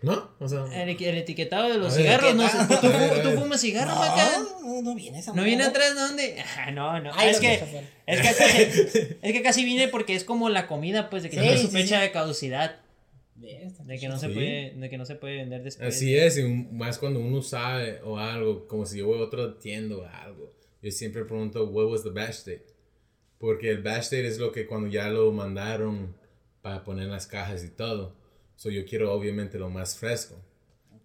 ¿No? 0.02 0.30
O 0.38 0.48
sea... 0.48 0.64
el, 0.82 0.88
el 1.02 1.18
etiquetado 1.18 1.68
de 1.68 1.78
los 1.78 1.94
cigarros, 1.94 2.34
no 2.34 2.48
sé, 2.48 2.56
¿tú, 2.68 2.86
tú 3.22 3.40
fumas 3.40 3.60
cigarro, 3.60 3.94
Maca? 3.96 4.38
No, 4.62 4.82
no 4.82 4.94
viene 4.94 5.18
esa 5.18 5.34
¿No 5.34 5.44
viene 5.44 5.64
atrás 5.64 5.94
dónde? 5.94 6.36
Ah, 6.58 6.70
no, 6.70 7.00
no. 7.00 7.10
Ay, 7.14 7.30
es, 7.30 7.40
que, 7.40 7.48
dejo 7.48 7.66
fuera. 7.66 7.86
es, 8.06 8.20
que 8.20 8.26
casi, 8.28 9.16
es 9.22 9.32
que 9.32 9.42
casi 9.42 9.64
viene 9.64 9.88
porque 9.88 10.14
es 10.14 10.24
como 10.24 10.48
la 10.48 10.66
comida, 10.66 11.10
pues, 11.10 11.22
de 11.22 11.30
que 11.30 11.36
Sí, 11.36 11.42
tiene 11.42 11.56
sí, 11.58 11.64
su 11.66 11.70
sí, 11.70 11.76
fecha 11.76 11.96
sí. 11.96 12.02
de 12.02 12.12
caducidad. 12.12 12.80
De 13.36 13.98
que 13.98 14.08
no 14.08 14.18
se 14.18 14.28
Sí. 14.28 14.34
puede, 14.34 14.74
de 14.76 14.90
que 14.90 14.98
no 14.98 15.06
se 15.06 15.14
puede 15.16 15.36
vender 15.36 15.62
después. 15.62 15.94
Así 15.94 16.14
es, 16.16 16.38
y 16.38 16.42
más 16.44 16.98
cuando 16.98 17.20
uno 17.20 17.40
sabe 17.42 18.00
o 18.04 18.18
algo, 18.18 18.66
como 18.68 18.84
si 18.86 18.98
yo 18.98 19.06
voy 19.06 19.18
a 19.18 19.22
otra 19.24 19.58
tienda 19.58 19.96
o 19.96 20.04
algo, 20.04 20.52
yo 20.82 20.90
siempre 20.90 21.24
pregunto, 21.24 21.64
what 21.66 21.86
was 21.90 22.02
the 22.02 22.10
batch 22.10 22.38
date? 22.44 22.66
Porque 23.38 23.70
el 23.70 23.82
batch 23.82 24.04
date 24.04 24.26
es 24.26 24.38
lo 24.38 24.52
que 24.52 24.66
cuando 24.66 24.88
ya 24.88 25.08
lo 25.08 25.32
mandaron 25.32 26.14
para 26.60 26.84
poner 26.84 27.08
las 27.08 27.26
cajas 27.26 27.64
y 27.64 27.70
todo. 27.70 28.14
So 28.60 28.68
yo 28.68 28.84
quiero 28.84 29.10
obviamente 29.14 29.58
lo 29.58 29.70
más 29.70 29.96
fresco. 29.96 30.36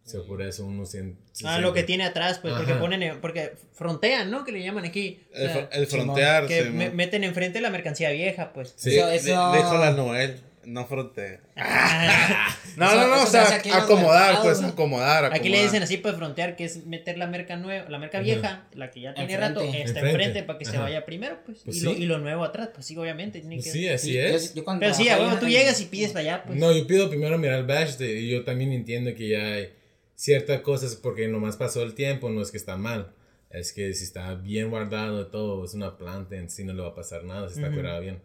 So 0.03 0.27
por 0.27 0.41
eso 0.41 0.65
uno 0.65 0.85
sien- 0.85 1.17
se 1.31 1.47
Ah, 1.47 1.57
lo 1.59 1.71
que 1.71 1.79
siente- 1.79 1.87
tiene 1.87 2.03
atrás, 2.03 2.39
pues, 2.39 2.53
porque 2.53 2.73
ponen, 2.73 3.21
porque 3.21 3.53
frontean, 3.73 4.29
¿no? 4.29 4.43
Que 4.43 4.51
le 4.51 4.61
llaman 4.61 4.83
aquí. 4.83 5.21
O 5.33 5.37
El, 5.37 5.47
sea, 5.49 5.55
fr- 5.55 5.67
el 5.71 5.87
frontear. 5.87 6.47
que 6.47 6.63
sí, 6.63 6.69
me- 6.69 6.89
mo- 6.89 6.95
meten 6.95 7.23
enfrente 7.23 7.61
la 7.61 7.69
mercancía 7.69 8.09
vieja, 8.11 8.51
pues. 8.51 8.73
Sí. 8.75 8.95
Eso, 8.97 9.07
de- 9.07 9.15
eso... 9.15 9.51
Dejo 9.53 9.77
la 9.77 9.91
Noel, 9.91 10.41
no 10.67 10.85
frontea. 10.85 11.39
No, 12.77 12.87
Eso- 12.87 12.95
no, 12.97 13.07
no, 13.07 13.15
eso 13.15 13.23
o 13.23 13.27
se 13.27 13.31
sea, 13.61 13.77
acomodar, 13.77 14.21
mercados, 14.33 14.43
pues, 14.43 14.61
¿no? 14.61 14.67
acomodar, 14.67 15.09
acomodar. 15.25 15.33
Aquí 15.33 15.47
le 15.47 15.63
dicen 15.63 15.81
así, 15.81 15.95
pues, 15.95 16.15
frontear, 16.15 16.57
que 16.57 16.65
es 16.65 16.85
meter 16.85 17.17
la 17.17 17.25
merca 17.27 17.55
nueva, 17.55 17.87
la 17.89 17.97
merca 17.99 18.19
vieja, 18.19 18.67
la 18.73 18.91
que 18.91 18.99
ya 18.99 19.13
tiene 19.13 19.31
Enfrente. 19.33 19.59
rato, 19.61 19.73
está 19.73 19.99
Enfrente. 20.01 20.43
para 20.43 20.59
que 20.59 20.65
se 20.65 20.77
vaya 20.77 21.05
primero, 21.05 21.37
pues. 21.45 21.59
Pues 21.63 21.77
y, 21.77 21.79
sí. 21.79 21.85
lo, 21.85 21.91
y 21.93 22.05
lo 22.05 22.17
nuevo 22.17 22.43
atrás, 22.43 22.71
pues 22.73 22.85
sí, 22.85 22.97
obviamente. 22.97 23.39
Tiene 23.39 23.55
que... 23.57 23.61
Sí, 23.71 23.87
así 23.87 24.11
Sí, 24.11 24.17
es. 24.17 24.49
yo- 24.49 24.55
yo 24.55 24.63
cuando 24.65 24.81
Pero 24.81 24.93
sí, 24.93 25.07
a 25.07 25.17
huevo, 25.17 25.37
tú 25.39 25.47
llegas 25.47 25.79
y 25.79 25.85
pides 25.85 26.11
para 26.11 26.19
allá, 26.21 26.43
pues. 26.45 26.59
No, 26.59 26.73
yo 26.73 26.85
pido 26.85 27.09
primero 27.09 27.37
mirar 27.37 27.59
el 27.59 27.65
batch 27.65 28.01
y 28.01 28.29
yo 28.29 28.43
también 28.43 28.73
entiendo 28.73 29.15
que 29.15 29.29
ya 29.29 29.53
hay 29.53 29.73
ciertas 30.15 30.59
cosas 30.59 30.95
porque 30.97 31.29
nomás 31.29 31.55
pasó 31.55 31.81
el 31.81 31.93
tiempo, 31.93 32.29
no 32.29 32.41
es 32.41 32.51
que 32.51 32.57
está 32.57 32.75
mal. 32.75 33.13
Es 33.51 33.71
que 33.71 33.93
si 33.93 34.03
está 34.03 34.33
bien 34.35 34.69
guardado 34.69 35.27
todo, 35.27 35.63
es 35.63 35.73
una 35.75 35.95
planta 35.97 36.35
en 36.35 36.49
sí, 36.49 36.65
no 36.65 36.73
le 36.73 36.81
va 36.81 36.89
a 36.89 36.95
pasar 36.95 37.23
nada 37.23 37.47
si 37.47 37.55
está 37.55 37.67
Ujú. 37.67 37.79
cuidado 37.79 38.01
bien. 38.01 38.21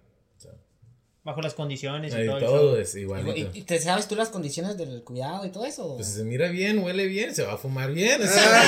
Bajo 1.23 1.43
las 1.43 1.53
condiciones 1.53 2.15
y 2.15 2.17
ahí 2.17 2.27
todo. 2.27 2.41
show. 2.41 2.77
es 2.77 2.95
igualito. 2.95 3.37
¿Y, 3.55 3.59
y 3.59 3.63
te 3.63 3.79
sabes 3.79 4.09
tú 4.09 4.17
las 4.17 4.31
condiciones 4.31 4.79
del 4.79 5.03
cuidado 5.05 5.45
y 5.45 5.51
todo 5.51 5.67
eso? 5.67 5.97
Pues 5.97 6.09
si 6.09 6.15
se 6.15 6.25
mira 6.25 6.49
bien, 6.49 6.79
huele 6.83 7.07
bien, 7.07 7.35
se 7.35 7.43
va 7.43 7.53
a 7.55 7.59
fumar 7.59 7.93
bien. 7.93 8.23
o 8.25 8.27
sea, 8.27 8.63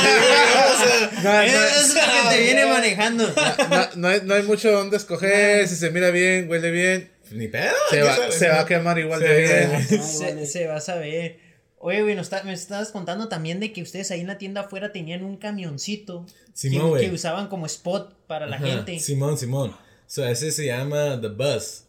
Ah, 1.24 1.46
Eso 1.46 1.80
es 1.80 1.94
lo 1.94 2.00
que 2.00 2.36
te 2.36 2.42
viene 2.42 2.66
manejando. 2.66 3.24
no, 3.70 3.88
no 3.96 4.08
hay, 4.08 4.20
no 4.24 4.34
hay 4.34 4.42
mucho 4.42 4.70
donde 4.70 4.96
escoger. 4.98 5.66
Si 5.66 5.76
se 5.76 5.90
mira 5.90 6.10
bien, 6.10 6.48
huele 6.50 6.70
bien, 6.70 7.10
Ni 7.30 7.48
pedo. 7.48 7.72
se 7.90 7.96
¿qué 7.96 8.02
va, 8.02 8.30
se 8.30 8.48
va 8.48 8.60
a 8.60 8.66
quemar 8.66 8.98
igual 8.98 9.20
Sí, 9.20 9.26
de 9.28 9.46
sí, 9.46 9.52
bien. 9.54 10.00
Ah, 10.02 10.04
se, 10.06 10.46
se 10.46 10.66
va 10.66 10.76
a 10.76 10.80
saber. 10.80 11.38
Oye, 11.78 12.02
güey, 12.02 12.14
nos 12.14 12.26
está- 12.26 12.42
me 12.44 12.52
estabas 12.52 12.90
contando 12.90 13.28
también 13.28 13.58
de 13.60 13.72
que 13.72 13.82
ustedes 13.82 14.10
ahí 14.10 14.20
en 14.20 14.26
la 14.28 14.38
tienda 14.38 14.60
afuera 14.62 14.92
tenían 14.92 15.24
un 15.24 15.36
camioncito 15.36 16.26
Simón, 16.52 16.98
que, 17.00 17.10
usaban 17.10 17.48
como 17.48 17.66
spot 17.66 18.14
para 18.26 18.46
la 18.46 18.56
Ajá, 18.56 18.66
gente. 18.66 19.00
Simón, 19.00 19.36
Simón. 19.38 19.74
So, 20.06 20.24
ese 20.26 20.52
se 20.52 20.66
llama 20.66 21.18
The 21.20 21.28
Bus. 21.28 21.84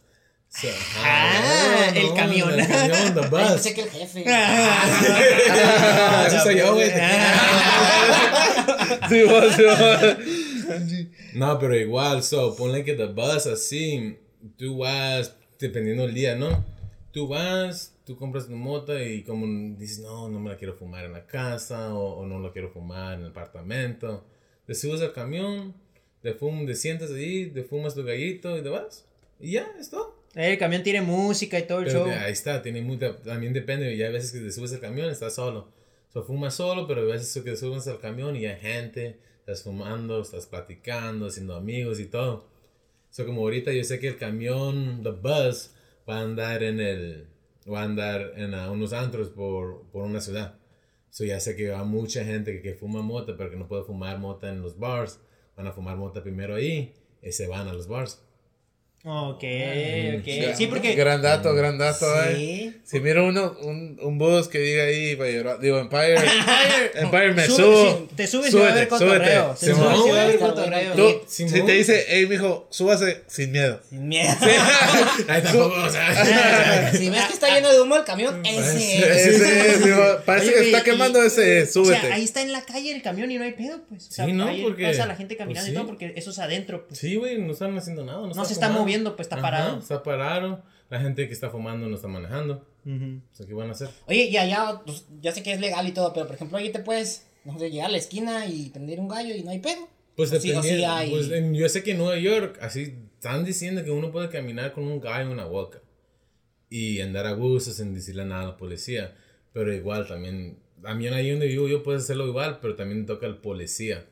Ah, 1.02 1.90
el 1.94 2.14
camión. 2.14 2.58
El 2.58 2.66
camión, 2.66 3.14
The 3.14 3.20
Ay, 3.20 3.28
Bus. 3.30 3.40
pensé 3.40 3.74
que 3.74 3.80
el 3.82 3.90
jefe. 3.90 4.24
Ah, 4.28 6.24
ese 6.28 6.40
soy 6.40 6.58
yo, 6.58 6.74
güey. 6.74 6.90
Sí, 9.08 9.22
vos, 9.24 9.54
sí, 9.54 9.62
vos. 9.62 10.16
No, 11.34 11.58
pero 11.58 11.76
igual, 11.76 12.22
so, 12.22 12.54
ponle 12.56 12.84
que 12.84 12.94
The 12.94 13.06
Bus 13.06 13.46
así, 13.46 14.16
tú 14.56 14.78
vas, 14.78 15.34
dependiendo 15.58 16.04
del 16.04 16.14
día, 16.14 16.36
¿no? 16.36 16.64
Tú 17.12 17.28
vas, 17.28 17.94
tú 18.04 18.16
compras 18.16 18.46
tu 18.46 18.52
moto 18.52 18.98
y 19.00 19.22
como 19.24 19.46
dices, 19.76 19.98
no, 20.00 20.28
no 20.28 20.40
me 20.40 20.50
la 20.50 20.56
quiero 20.56 20.74
fumar 20.74 21.04
en 21.04 21.12
la 21.12 21.26
casa 21.26 21.94
o, 21.94 22.20
o 22.20 22.26
no 22.26 22.38
la 22.40 22.52
quiero 22.52 22.70
fumar 22.70 23.14
en 23.14 23.20
el 23.22 23.30
apartamento. 23.30 24.24
Te 24.66 24.74
subes 24.74 25.00
al 25.02 25.12
camión, 25.12 25.74
te, 26.22 26.32
fum, 26.32 26.64
te 26.66 26.74
sientas 26.74 27.10
ahí, 27.10 27.46
te 27.50 27.64
fumas 27.64 27.94
tu 27.94 28.04
gallito 28.04 28.56
y 28.56 28.62
te 28.62 28.68
vas. 28.68 29.04
Y 29.40 29.52
ya, 29.52 29.66
es 29.78 29.90
todo. 29.90 30.13
El 30.34 30.58
camión 30.58 30.82
tiene 30.82 31.00
música 31.00 31.58
y 31.58 31.66
todo 31.66 31.78
el 31.80 31.86
Pero 31.86 32.06
show. 32.06 32.10
ahí 32.10 32.32
está, 32.32 32.60
tiene 32.62 32.82
mucha, 32.82 33.16
también 33.18 33.52
depende, 33.52 33.96
ya 33.96 34.06
hay 34.06 34.12
veces 34.12 34.32
que 34.32 34.40
te 34.40 34.50
subes 34.50 34.72
al 34.72 34.80
camión, 34.80 35.08
estás 35.10 35.34
solo. 35.34 35.72
O 36.12 36.22
fumas 36.22 36.54
solo, 36.54 36.86
pero 36.86 37.00
hay 37.02 37.08
veces 37.08 37.32
que 37.42 37.50
te 37.50 37.56
subes 37.56 37.86
al 37.88 37.98
camión 37.98 38.36
y 38.36 38.46
hay 38.46 38.58
gente, 38.60 39.18
estás 39.40 39.62
fumando, 39.62 40.22
estás 40.22 40.46
platicando, 40.46 41.26
haciendo 41.26 41.56
amigos 41.56 41.98
y 41.98 42.06
todo. 42.06 42.48
So, 43.10 43.26
como 43.26 43.42
ahorita 43.42 43.72
yo 43.72 43.82
sé 43.84 43.98
que 43.98 44.08
el 44.08 44.16
camión, 44.16 45.02
The 45.02 45.10
Bus, 45.10 45.70
va 46.08 46.18
a 46.18 46.22
andar 46.22 46.62
en 46.62 46.80
el, 46.80 47.26
va 47.72 47.82
a 47.82 47.84
andar 47.84 48.32
en 48.36 48.54
ah, 48.54 48.70
unos 48.70 48.92
antros 48.92 49.28
por, 49.30 49.86
por 49.92 50.02
una 50.04 50.20
ciudad. 50.20 50.58
So, 51.10 51.24
ya 51.24 51.38
sé 51.40 51.54
que 51.56 51.70
va 51.70 51.84
mucha 51.84 52.24
gente 52.24 52.52
que, 52.52 52.62
que 52.62 52.74
fuma 52.74 53.02
mota, 53.02 53.36
pero 53.36 53.50
que 53.50 53.56
no 53.56 53.68
puede 53.68 53.84
fumar 53.84 54.18
mota 54.18 54.48
en 54.48 54.62
los 54.62 54.78
bars. 54.78 55.20
Van 55.56 55.66
a 55.66 55.72
fumar 55.72 55.96
mota 55.96 56.22
primero 56.22 56.56
ahí 56.56 56.92
y 57.22 57.32
se 57.32 57.46
van 57.46 57.68
a 57.68 57.72
los 57.72 57.86
bars. 57.86 58.23
Ok, 59.06 59.44
ok. 60.18 60.54
Sí, 60.56 60.66
porque. 60.66 60.94
Gran 60.94 61.20
dato, 61.20 61.54
gran 61.54 61.76
dato, 61.76 62.06
eh. 62.24 62.34
Sí. 62.36 62.76
Si 62.84 63.00
miro 63.00 63.26
uno, 63.26 63.54
un, 63.62 63.98
un 64.00 64.16
bus 64.18 64.48
que 64.48 64.58
diga 64.58 64.84
ahí, 64.84 65.14
va 65.14 65.26
a 65.26 65.28
llorar- 65.28 65.60
digo, 65.60 65.78
Empire, 65.84 66.16
Empire 66.94 67.32
me 67.34 67.44
Sube- 67.46 67.56
subo. 67.56 68.08
te 68.16 68.26
subes 68.26 68.52
y 68.54 68.56
va 68.56 68.68
a 68.68 68.72
haber 68.72 68.88
Súbete, 68.88 69.04
cotorreo. 69.04 69.56
súbete. 69.56 69.66
Te 69.66 69.74
subes 69.74 70.06
y 70.06 70.10
va 70.10 70.16
a 70.18 70.22
haber 70.22 70.36
Simón. 70.36 70.50
cotorreo. 70.54 70.92
Tú, 70.94 71.20
si 71.28 71.44
te 71.46 71.72
dice, 71.72 72.04
hey, 72.08 72.26
mijo, 72.26 72.66
súbase 72.70 73.24
sin 73.26 73.52
miedo. 73.52 73.78
Sin 73.90 74.08
miedo. 74.08 74.32
Ahí 75.28 75.42
tampoco, 75.42 75.74
o 75.82 75.90
sea, 75.90 76.92
si 76.92 77.10
ves 77.10 77.24
que 77.26 77.32
está 77.34 77.54
lleno 77.54 77.70
de 77.72 77.80
humo 77.82 77.96
el 77.96 78.04
camión, 78.04 78.40
ese 78.44 78.96
es. 78.98 79.26
Ese 79.26 79.68
es, 79.74 79.84
digo, 79.84 80.02
parece 80.24 80.48
Oye, 80.48 80.54
que 80.60 80.64
está 80.66 80.78
y- 80.78 80.82
quemando 80.82 81.22
ese, 81.22 81.62
O 81.64 81.66
súbete. 81.66 82.00
sea, 82.00 82.14
ahí 82.14 82.24
está 82.24 82.40
en 82.40 82.52
la 82.52 82.62
calle 82.62 82.90
el 82.94 83.02
camión 83.02 83.30
y 83.30 83.36
no 83.36 83.44
hay 83.44 83.52
pedo, 83.52 83.82
pues. 83.88 84.08
O 84.08 84.12
sea, 84.12 84.24
Sí, 84.24 84.32
¿no? 84.32 84.50
Porque- 84.62 84.84
pasa 84.86 85.06
la 85.06 85.16
gente 85.16 85.36
caminando 85.36 85.66
pues 85.66 85.72
y 85.72 85.74
todo 85.74 85.86
porque 85.86 86.12
eso 86.16 86.30
es 86.30 86.38
adentro, 86.38 86.86
pues. 86.86 86.98
Sí, 86.98 87.16
güey, 87.16 87.38
no 87.38 87.52
están 87.52 87.76
haciendo 87.76 88.02
nada. 88.04 88.26
No, 88.26 88.44
se 88.46 88.52
está 88.54 88.68
fumando. 88.68 88.84
Moviendo, 88.94 89.16
pues, 89.16 89.26
está 89.26 89.40
parado. 89.40 89.78
Está 89.78 90.02
parado. 90.02 90.62
La 90.90 91.00
gente 91.00 91.26
que 91.26 91.32
está 91.32 91.50
fumando 91.50 91.88
no 91.88 91.96
está 91.96 92.08
manejando. 92.08 92.66
Ujú. 92.86 93.20
O 93.32 93.34
sea, 93.34 93.46
¿qué 93.46 93.54
van 93.54 93.68
a 93.68 93.72
hacer? 93.72 93.88
Oye, 94.06 94.24
y 94.26 94.36
allá, 94.36 94.82
pues, 94.84 95.06
ya 95.20 95.32
sé 95.32 95.42
que 95.42 95.52
es 95.52 95.60
legal 95.60 95.86
y 95.88 95.92
todo, 95.92 96.12
pero 96.12 96.26
por 96.26 96.36
ejemplo, 96.36 96.58
ahí 96.58 96.70
te 96.70 96.78
puedes, 96.80 97.26
no 97.44 97.58
sé, 97.58 97.70
llegar 97.70 97.88
a 97.88 97.92
la 97.92 97.98
esquina 97.98 98.46
y 98.46 98.70
prender 98.70 99.00
un 99.00 99.08
gallo 99.08 99.34
y 99.34 99.42
no 99.42 99.50
hay 99.50 99.58
pedo. 99.60 99.88
Pues 100.16 100.32
O 100.32 100.38
sí- 100.40 100.52
o 100.52 100.62
sí 100.62 100.68
dependiendo. 100.68 100.94
hay- 100.94 101.10
Pues 101.10 101.30
en- 101.30 101.54
yo 101.54 101.68
sé 101.68 101.82
que 101.82 101.92
en 101.92 101.98
Nueva 101.98 102.18
York, 102.18 102.58
así 102.60 102.94
están 103.14 103.44
diciendo 103.44 103.82
que 103.82 103.90
uno 103.90 104.12
puede 104.12 104.28
caminar 104.28 104.72
con 104.72 104.84
un 104.84 105.00
gallo 105.00 105.24
en 105.26 105.32
una 105.32 105.44
boca 105.46 105.80
y 106.70 107.00
andar 107.00 107.26
a 107.26 107.32
gusto 107.32 107.72
sin 107.72 107.94
decirle 107.94 108.24
nada 108.24 108.42
a 108.42 108.46
la 108.48 108.56
policía. 108.56 109.16
Pero 109.52 109.72
igual 109.72 110.06
también, 110.06 110.58
también 110.82 111.14
ahí 111.14 111.30
donde 111.30 111.46
vivo 111.46 111.66
yo 111.68 111.82
puedo 111.82 111.98
hacerlo 111.98 112.26
igual, 112.26 112.58
pero 112.60 112.76
también 112.76 113.06
toca 113.06 113.26
el 113.26 113.38
policía. 113.38 114.04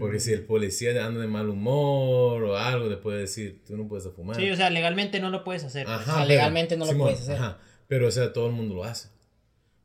Porque 0.00 0.18
si 0.18 0.32
el 0.32 0.44
policía 0.44 1.06
anda 1.06 1.20
de 1.20 1.28
mal 1.28 1.48
humor 1.48 2.42
o 2.42 2.56
algo, 2.56 2.88
le 2.88 2.96
puede 2.96 3.20
decir, 3.20 3.62
tú 3.64 3.76
no 3.76 3.86
puedes 3.86 4.08
fumar. 4.12 4.36
Sí, 4.36 4.50
o 4.50 4.56
sea, 4.56 4.68
legalmente 4.68 5.20
no 5.20 5.30
lo 5.30 5.44
puedes 5.44 5.62
hacer. 5.62 5.86
Ajá, 5.86 6.00
O 6.00 6.04
sea, 6.04 6.14
pero- 6.14 6.26
legalmente 6.28 6.76
no 6.76 6.86
lo 6.86 6.98
puedes 6.98 7.20
hacer. 7.20 7.36
Ajá, 7.36 7.58
pero 7.86 8.08
o 8.08 8.10
sea, 8.10 8.32
todo 8.32 8.48
el 8.48 8.52
mundo 8.52 8.74
lo 8.74 8.84
hace. 8.84 9.10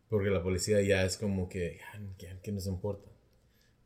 Porque 0.09 0.29
la 0.29 0.41
policía 0.41 0.81
ya 0.81 1.05
es 1.05 1.17
como 1.17 1.47
que, 1.47 1.79
¿qué, 2.41 2.51
nos 2.51 2.65
importa? 2.65 3.09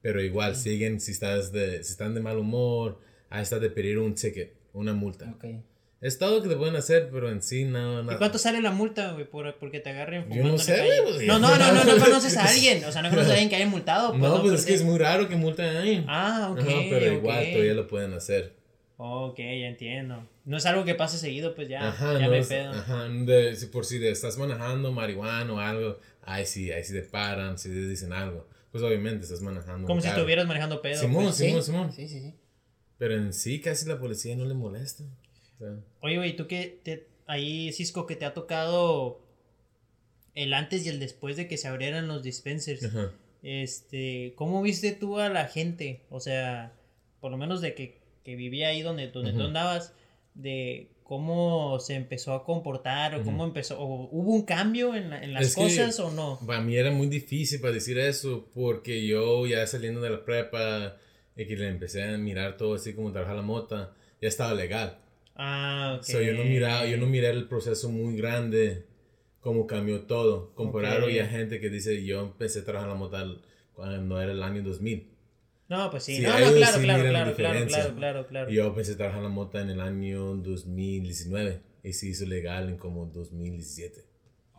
Pero 0.01 0.21
igual 0.21 0.55
siguen 0.55 1.01
si 1.01 1.11
estás 1.11 1.51
de, 1.51 1.83
si 1.83 1.91
están 1.91 2.13
de 2.13 2.21
mal 2.21 2.37
humor, 2.37 2.99
ahí 3.29 3.43
está 3.43 3.59
de 3.59 3.69
pedir 3.69 3.99
un 3.99 4.15
ticket, 4.15 4.55
una 4.73 4.93
multa. 4.93 5.29
Ok. 5.35 5.45
Es 6.05 6.19
todo 6.19 6.35
lo 6.37 6.43
que 6.43 6.49
te 6.49 6.55
pueden 6.55 6.75
hacer, 6.75 7.09
pero 7.11 7.31
en 7.31 7.41
sí 7.41 7.65
no, 7.65 8.01
¿Y 8.01 8.05
nada. 8.05 8.17
cuánto 8.19 8.37
sale 8.37 8.61
la 8.61 8.69
multa, 8.71 9.13
güey, 9.13 9.25
por, 9.25 9.55
porque 9.57 9.79
te 9.79 9.89
agarren 9.89 10.29
Yo 10.31 10.43
no 10.43 10.57
sé, 10.59 11.01
güey. 11.01 11.25
No, 11.25 11.39
no, 11.39 11.55
no, 11.57 11.71
no, 11.73 11.83
no 11.83 11.97
conoces 12.05 12.37
a 12.37 12.45
alguien. 12.45 12.83
O 12.85 12.91
sea, 12.91 13.01
no 13.01 13.09
conoces 13.09 13.29
a 13.31 13.33
alguien 13.33 13.49
que 13.49 13.55
haya 13.55 13.65
multado. 13.67 14.09
Pues, 14.11 14.21
No, 14.21 14.41
pues 14.43 14.53
es 14.59 14.65
que 14.67 14.73
es 14.75 14.83
muy 14.83 14.99
raro 14.99 15.27
que 15.27 15.35
multen 15.35 15.65
ahí. 15.77 16.05
Ah, 16.07 16.49
ok. 16.51 16.59
Ajá, 16.59 16.69
pero 16.91 17.11
ok. 17.11 17.17
igual 17.21 17.45
todavía 17.51 17.73
lo 17.73 17.87
pueden 17.87 18.13
hacer. 18.13 18.53
Ok, 18.97 19.37
ya 19.39 19.67
entiendo. 19.67 20.27
No 20.45 20.57
es 20.57 20.65
algo 20.67 20.85
que 20.85 20.93
pase 20.95 21.17
seguido, 21.17 21.55
pues 21.55 21.69
ya. 21.69 21.87
Ajá, 21.89 22.13
ya 22.13 22.19
no 22.19 22.27
no 22.27 22.33
hay 22.33 22.39
es- 22.41 22.47
pedo. 22.47 22.71
ajá, 22.71 23.07
de- 23.09 23.55
si 23.55 23.65
por 23.65 23.83
si 23.85 23.99
te 23.99 24.11
estás 24.11 24.37
manejando 24.37 24.91
marihuana 24.91 25.51
o 25.53 25.59
algo, 25.59 25.99
ahí 26.21 26.45
sí, 26.45 26.71
ahí 26.71 26.83
sí 26.83 26.93
te 26.93 27.01
paran, 27.01 27.57
si 27.57 27.69
te 27.69 27.87
dicen 27.87 28.13
algo. 28.13 28.47
Pues 28.71 28.83
obviamente 28.83 29.23
estás 29.23 29.41
manejando. 29.41 29.87
Como 29.87 30.01
si 30.01 30.07
carro. 30.07 30.19
estuvieras 30.19 30.45
manejando 30.45 30.81
pedo. 30.83 31.01
Simón, 31.01 31.23
pues. 31.25 31.35
Simón, 31.37 31.61
Sí, 31.63 31.65
Simón. 31.71 31.91
Sí, 31.93 32.07
sí, 32.07 32.19
sí. 32.19 32.35
Pero 32.99 33.15
en 33.15 33.33
sí 33.33 33.59
casi 33.59 33.87
la 33.87 33.99
policía 33.99 34.35
no 34.35 34.45
le 34.45 34.53
molesta. 34.53 35.03
Oye, 36.01 36.17
güey, 36.17 36.35
¿tú 36.35 36.47
qué 36.47 36.79
te, 36.83 37.07
ahí, 37.27 37.71
Cisco, 37.73 38.05
que 38.05 38.15
te 38.15 38.25
ha 38.25 38.33
tocado 38.33 39.19
el 40.33 40.53
antes 40.53 40.85
y 40.85 40.89
el 40.89 40.99
después 40.99 41.37
de 41.37 41.47
que 41.47 41.57
se 41.57 41.67
abrieran 41.67 42.07
los 42.07 42.23
dispensers? 42.23 42.83
ajá. 42.85 43.11
Este, 43.43 44.33
¿cómo 44.35 44.61
viste 44.63 44.91
tú 44.91 45.19
a 45.19 45.29
la 45.29 45.47
gente? 45.47 46.01
O 46.09 46.19
sea, 46.19 46.73
por 47.21 47.29
lo 47.31 47.37
menos 47.37 47.61
de 47.61 47.75
que, 47.75 47.99
que 48.23 48.35
vivía 48.35 48.69
ahí 48.69 48.81
donde, 48.81 49.09
donde 49.11 49.33
tú 49.33 49.41
andabas, 49.43 49.93
de 50.33 50.89
cómo 51.03 51.79
se 51.79 51.93
empezó 51.93 52.33
a 52.33 52.43
comportar 52.43 53.13
o 53.13 53.23
cómo 53.23 53.43
empezó, 53.45 53.79
o 53.79 54.09
hubo 54.11 54.33
un 54.33 54.41
cambio 54.45 54.95
en, 54.95 55.11
la- 55.11 55.23
en 55.23 55.33
las 55.33 55.43
Es 55.45 55.55
que- 55.55 55.61
cosas 55.61 55.99
o 55.99 56.09
no. 56.11 56.39
Para 56.47 56.61
mí 56.61 56.75
era 56.75 56.89
muy 56.89 57.05
difícil 57.07 57.61
para 57.61 57.71
decir 57.73 57.99
eso 57.99 58.49
porque 58.55 59.05
yo 59.05 59.45
ya 59.45 59.65
saliendo 59.67 60.01
de 60.01 60.09
la 60.09 60.25
prepa 60.25 60.97
y 61.37 61.45
que 61.45 61.55
le 61.55 61.67
empecé 61.67 62.01
a 62.03 62.17
mirar 62.17 62.57
todo 62.57 62.73
así 62.73 62.93
como 62.95 63.11
trabajar 63.11 63.35
la 63.35 63.43
mota, 63.43 63.93
ya 64.19 64.27
estaba 64.27 64.55
legal. 64.55 64.97
Ah, 65.35 65.95
ok. 65.99 66.03
So, 66.05 66.21
yo 66.21 66.33
no 66.33 66.43
miraba, 66.45 66.85
yo 66.85 66.97
no 66.97 67.05
miré 67.07 67.29
el 67.29 67.47
proceso 67.47 67.89
muy 67.89 68.15
grande, 68.17 68.85
cómo 69.41 69.67
cambió 69.67 70.01
todo. 70.01 70.53
Comparado 70.55 71.05
Ok. 71.05 71.11
ya 71.11 71.27
gente 71.27 71.59
que 71.59 71.69
dice, 71.69 72.03
yo 72.05 72.21
empecé 72.21 72.59
a 72.59 72.63
trabajar 72.65 72.89
la 72.89 72.95
moto 72.95 73.17
al- 73.17 73.41
cuando 73.73 74.21
era 74.21 74.31
el 74.31 74.41
año 74.43 74.63
2000. 74.63 75.11
No, 75.67 75.89
pues 75.91 76.03
sí. 76.03 76.17
Sí, 76.17 76.21
no, 76.21 76.29
no, 76.29 76.37
claro, 76.53 76.77
sí 76.77 76.83
claro, 76.83 77.03
la 77.03 77.09
claro, 77.09 77.35
claro, 77.35 77.65
claro, 77.67 77.95
claro, 77.95 78.27
claro. 78.27 78.51
Y 78.51 78.55
yo 78.55 78.67
empecé 78.67 78.93
a 78.93 78.97
trabajar 78.97 79.21
la 79.23 79.29
moto 79.29 79.59
en 79.59 79.69
el 79.71 79.81
año 79.81 80.35
2019 80.35 81.61
y 81.83 81.93
se 81.93 82.07
hizo 82.07 82.25
legal 82.25 82.69
en 82.69 82.77
como 82.77 83.05
2017. 83.07 84.05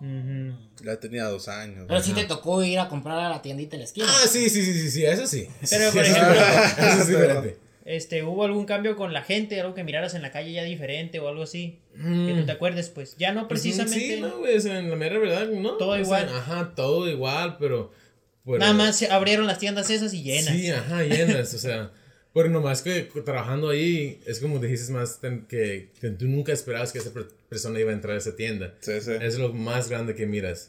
Ujú. 0.00 0.58
Ya 0.84 1.00
tenía 1.00 1.24
dos 1.24 1.48
años. 1.48 1.86
Pero 1.88 2.02
sí 2.02 2.12
te 2.12 2.24
tocó 2.24 2.62
ir 2.62 2.78
a 2.78 2.88
comprar 2.88 3.18
a 3.18 3.28
la 3.30 3.40
tiendita 3.40 3.72
de 3.72 3.78
la 3.78 3.84
esquina. 3.84 4.06
Ah, 4.08 4.26
sí, 4.28 4.50
sí, 4.50 4.62
sí, 4.62 4.74
sí, 4.74 4.90
sí, 4.90 5.04
eso 5.06 5.26
sí. 5.26 5.48
Pero, 5.70 5.90
por 5.92 6.02
ejemplo- 6.04 6.34
eso 6.78 7.00
es 7.00 7.08
diferente. 7.08 7.56
Este, 7.86 8.24
¿hubo 8.24 8.44
algún 8.44 8.66
cambio 8.66 8.96
con 8.96 9.12
la 9.12 9.22
gente? 9.22 9.60
¿Algo 9.60 9.74
que 9.74 9.84
miraras 9.84 10.14
en 10.14 10.22
la 10.22 10.32
calle 10.32 10.52
ya 10.52 10.64
diferente 10.64 11.20
o 11.20 11.28
algo 11.28 11.44
así? 11.44 11.78
Que 11.94 12.34
tú 12.36 12.44
te 12.44 12.52
acuerdes, 12.52 12.88
pues. 12.88 13.16
Ya 13.16 13.32
no 13.32 13.46
Pues, 13.48 13.60
precisamente. 13.62 14.16
Sí, 14.16 14.20
no, 14.20 14.38
güey, 14.38 14.56
en 14.56 14.90
la 14.90 14.96
mera 14.96 15.18
verdad, 15.18 15.46
no. 15.48 15.74
Todo 15.76 15.90
o 15.90 15.94
sea, 15.94 16.02
igual. 16.02 16.28
ajá, 16.28 16.72
todo 16.74 17.08
igual, 17.08 17.56
pero... 17.60 17.92
pero- 18.44 18.58
Nada 18.58 18.72
más 18.74 18.96
se 18.98 19.08
abrieron 19.10 19.46
las 19.46 19.58
tiendas 19.60 19.88
esas 19.90 20.12
y 20.14 20.22
llenas. 20.24 20.54
Sí, 20.54 20.68
ajá, 20.70 21.04
llenas, 21.04 21.54
o 21.54 21.58
sea... 21.58 21.90
Pero 22.34 22.50
nomás 22.50 22.82
que 22.82 23.00
trabajando 23.24 23.70
ahí, 23.70 24.20
es 24.26 24.40
como 24.40 24.58
dijiste 24.58 24.92
más, 24.92 25.18
que, 25.48 25.88
que 25.98 26.10
tú 26.10 26.26
nunca 26.26 26.52
esperabas 26.52 26.92
que 26.92 26.98
esa 26.98 27.10
per- 27.10 27.28
persona 27.48 27.80
iba 27.80 27.92
a 27.92 27.94
entrar 27.94 28.14
a 28.14 28.18
esa 28.18 28.36
tienda. 28.36 28.74
Sí, 28.80 28.92
sí. 29.00 29.12
Es 29.22 29.38
lo 29.38 29.54
más 29.54 29.88
grande 29.88 30.14
que 30.14 30.26
miras. 30.26 30.68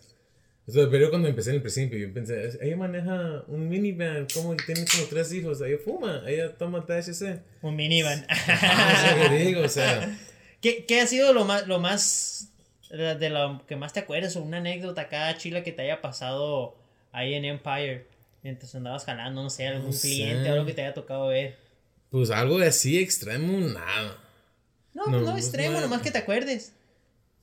Entonces, 0.67 0.89
pero 0.91 1.05
yo 1.05 1.09
cuando 1.09 1.29
empecé 1.29 1.51
en 1.51 1.55
el 1.57 1.61
principio, 1.61 1.97
yo 1.97 2.13
pensé, 2.13 2.45
"Es- 2.45 2.57
ella 2.61 2.75
maneja 2.75 3.43
un 3.47 3.69
minivan, 3.69 4.27
como 4.33 4.53
tiene 4.57 4.83
como 4.85 5.05
tres 5.09 5.31
hijos, 5.31 5.61
ella 5.61 5.77
fuma, 5.83 6.23
ella 6.27 6.57
toma 6.57 6.85
THC. 6.85 7.39
Un 7.61 7.75
minivan. 7.77 8.25
Ah, 8.29 9.27
que 9.29 9.35
digo, 9.45 9.61
o 9.61 9.69
sea, 9.69 10.17
¿Qué, 10.61 10.85
qué 10.85 10.99
ha 11.01 11.07
sido 11.07 11.33
lo 11.33 11.45
más, 11.45 11.67
lo 11.67 11.79
más, 11.79 12.49
de 12.89 13.29
lo 13.29 13.63
que 13.67 13.75
más 13.75 13.93
te 13.93 13.99
acuerdas 14.01 14.35
o 14.35 14.41
una 14.43 14.57
anécdota 14.57 15.01
acá 15.01 15.37
chila 15.37 15.63
que 15.63 15.71
te 15.71 15.83
haya 15.83 16.01
pasado 16.01 16.75
ahí 17.13 17.33
en 17.35 17.45
Empire? 17.45 18.05
Mientras 18.43 18.73
andabas 18.75 19.05
jalando, 19.05 19.43
no 19.43 19.49
sé, 19.49 19.67
algún 19.67 19.87
No 19.87 19.93
sé. 19.93 20.07
cliente 20.09 20.49
o 20.49 20.53
algo 20.53 20.65
que 20.65 20.73
te 20.73 20.81
haya 20.81 20.93
tocado 20.93 21.27
ver. 21.27 21.55
pues 22.09 22.29
algo 22.31 22.57
así 22.59 22.97
extremo, 22.99 23.59
nada. 23.59 24.17
No, 24.93 25.05
No, 25.07 25.21
no, 25.21 25.37
extremo, 25.37 25.75
no. 25.75 25.81
nomás 25.81 26.01
que 26.01 26.11
te 26.11 26.17
acuerdes. 26.17 26.73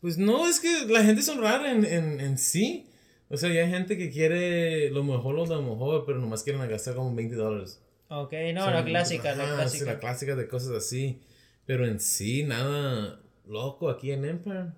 Pues 0.01 0.19
no, 0.19 0.49
es 0.49 0.59
que 0.61 0.87
la 0.89 1.03
gente 1.05 1.23
son 1.23 1.41
rara 1.41 1.71
en, 1.71 1.85
en, 1.85 2.21
en 2.21 2.37
sí. 2.39 2.87
O 3.29 3.37
sea, 3.37 3.53
ya 3.53 3.63
hay 3.63 3.71
gente 3.71 3.97
que 3.97 4.11
quiere 4.11 4.91
lo 4.91 5.03
mejor, 5.03 5.35
lo 5.35 5.63
mejor, 5.63 6.05
pero 6.05 6.19
nomás 6.19 6.43
quieren 6.43 6.67
gastar 6.69 6.95
como 6.95 7.15
20 7.15 7.35
dólares. 7.35 7.83
Ok, 8.09 8.33
no, 8.53 8.61
O 8.61 8.65
sea, 8.65 8.75
la 8.75 8.85
clásica, 8.85 9.35
la 9.35 9.55
clásica. 9.55 9.85
la 9.87 9.99
clásica 9.99 10.37
de 10.37 10.47
cosas 10.47 10.73
así. 10.73 11.21
Pero 11.67 11.87
en 11.87 12.01
sí, 12.01 12.45
nada 12.45 13.21
loco 13.47 13.89
aquí 13.89 14.13
en 14.13 14.25
Empire. 14.25 14.73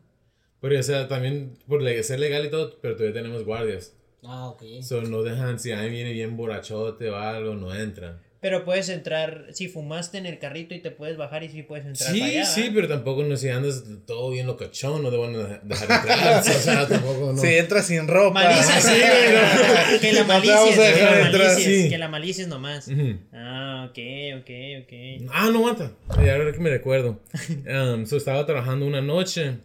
Pero, 0.61 0.78
o 0.78 0.82
sea, 0.82 1.09
también 1.09 1.59
por 1.66 1.82
ser 2.02 2.20
legal 2.20 2.46
y 2.46 2.50
todo, 2.50 2.78
pero 2.80 2.96
todavía 2.96 3.20
tenemos 3.20 3.44
guardias. 3.44 3.94
Ah, 4.22 4.48
ok. 4.48 4.62
So, 4.82 5.02
no 5.02 5.22
dejan, 5.22 5.59
si 5.59 5.72
alguien 5.72 5.92
viene 5.92 6.12
bien 6.12 6.37
borrachote 6.37 7.11
o 7.11 7.16
algo, 7.16 7.54
no 7.54 7.74
entran. 7.74 8.20
Pero 8.40 8.64
puedes 8.64 8.88
entrar, 8.90 9.46
si 9.53 9.68
fumaste 9.68 10.18
en 10.18 10.27
el 10.27 10.38
carrito 10.38 10.75
y 10.75 10.81
te 10.81 10.90
puedes 10.90 11.16
bajar 11.16 11.42
y 11.42 11.49
sí 11.49 11.62
puedes 11.62 11.87
entrar 11.87 12.12
Sí, 12.12 12.20
para 12.20 12.31
allá, 12.31 12.44
sí, 12.44 12.70
pero 12.75 12.87
tampoco 12.87 13.22
no 13.22 13.37
si 13.37 13.49
andas 13.49 13.85
todo 14.07 14.31
bien 14.31 14.46
locochón, 14.46 15.03
no 15.03 15.11
te 15.11 15.16
van 15.16 15.35
a 15.35 15.61
dejar 15.62 15.90
entrar. 15.90 16.40
o 16.40 16.42
sea, 16.42 16.87
tampoco 16.88 17.33
no. 17.33 17.38
Si 17.40 17.49
entra 17.49 17.83
sin 17.83 18.07
ropa. 18.07 18.44
Malicia, 18.44 18.81
sí, 18.81 18.90
güey, 18.90 20.01
que 20.01 20.12
la 20.12 20.25
malicia, 20.25 20.94
que 20.94 21.03
la 21.03 21.31
malicia, 21.31 21.55
sí. 21.55 21.88
que 21.88 21.99
la 21.99 22.09
malicia 22.09 22.42
es 22.42 22.49
nomás. 22.49 22.88
Ah, 23.33 23.88
ok, 23.90 23.99
ok, 24.40 24.51
ok. 24.83 25.31
Ah, 25.33 25.49
no 25.51 25.59
aguanta. 25.59 25.92
Ahora 26.09 26.53
que 26.53 26.61
me 26.61 26.70
recuerdo. 26.70 27.20
Um, 27.66 28.07
so 28.07 28.16
estaba 28.16 28.44
trabajando 28.44 28.87
una 28.87 29.01
noche. 29.01 29.59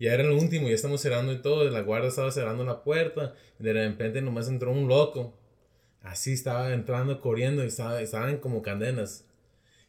Ya 0.00 0.12
era 0.12 0.24
el 0.24 0.30
último, 0.30 0.68
ya 0.68 0.74
estamos 0.74 1.00
cerrando 1.00 1.32
y 1.32 1.40
todo. 1.40 1.68
La 1.70 1.80
guardia 1.80 2.08
estaba 2.08 2.30
cerrando 2.30 2.64
la 2.64 2.82
puerta. 2.82 3.34
Y 3.60 3.64
de 3.64 3.72
repente 3.72 4.22
nomás 4.22 4.48
entró 4.48 4.72
un 4.72 4.88
loco. 4.88 5.34
Así 6.04 6.32
estaba 6.34 6.72
entrando, 6.72 7.20
corriendo. 7.20 7.64
Y 7.64 7.66
estaba, 7.66 8.00
estaban 8.00 8.36
como 8.36 8.62
cadenas. 8.62 9.24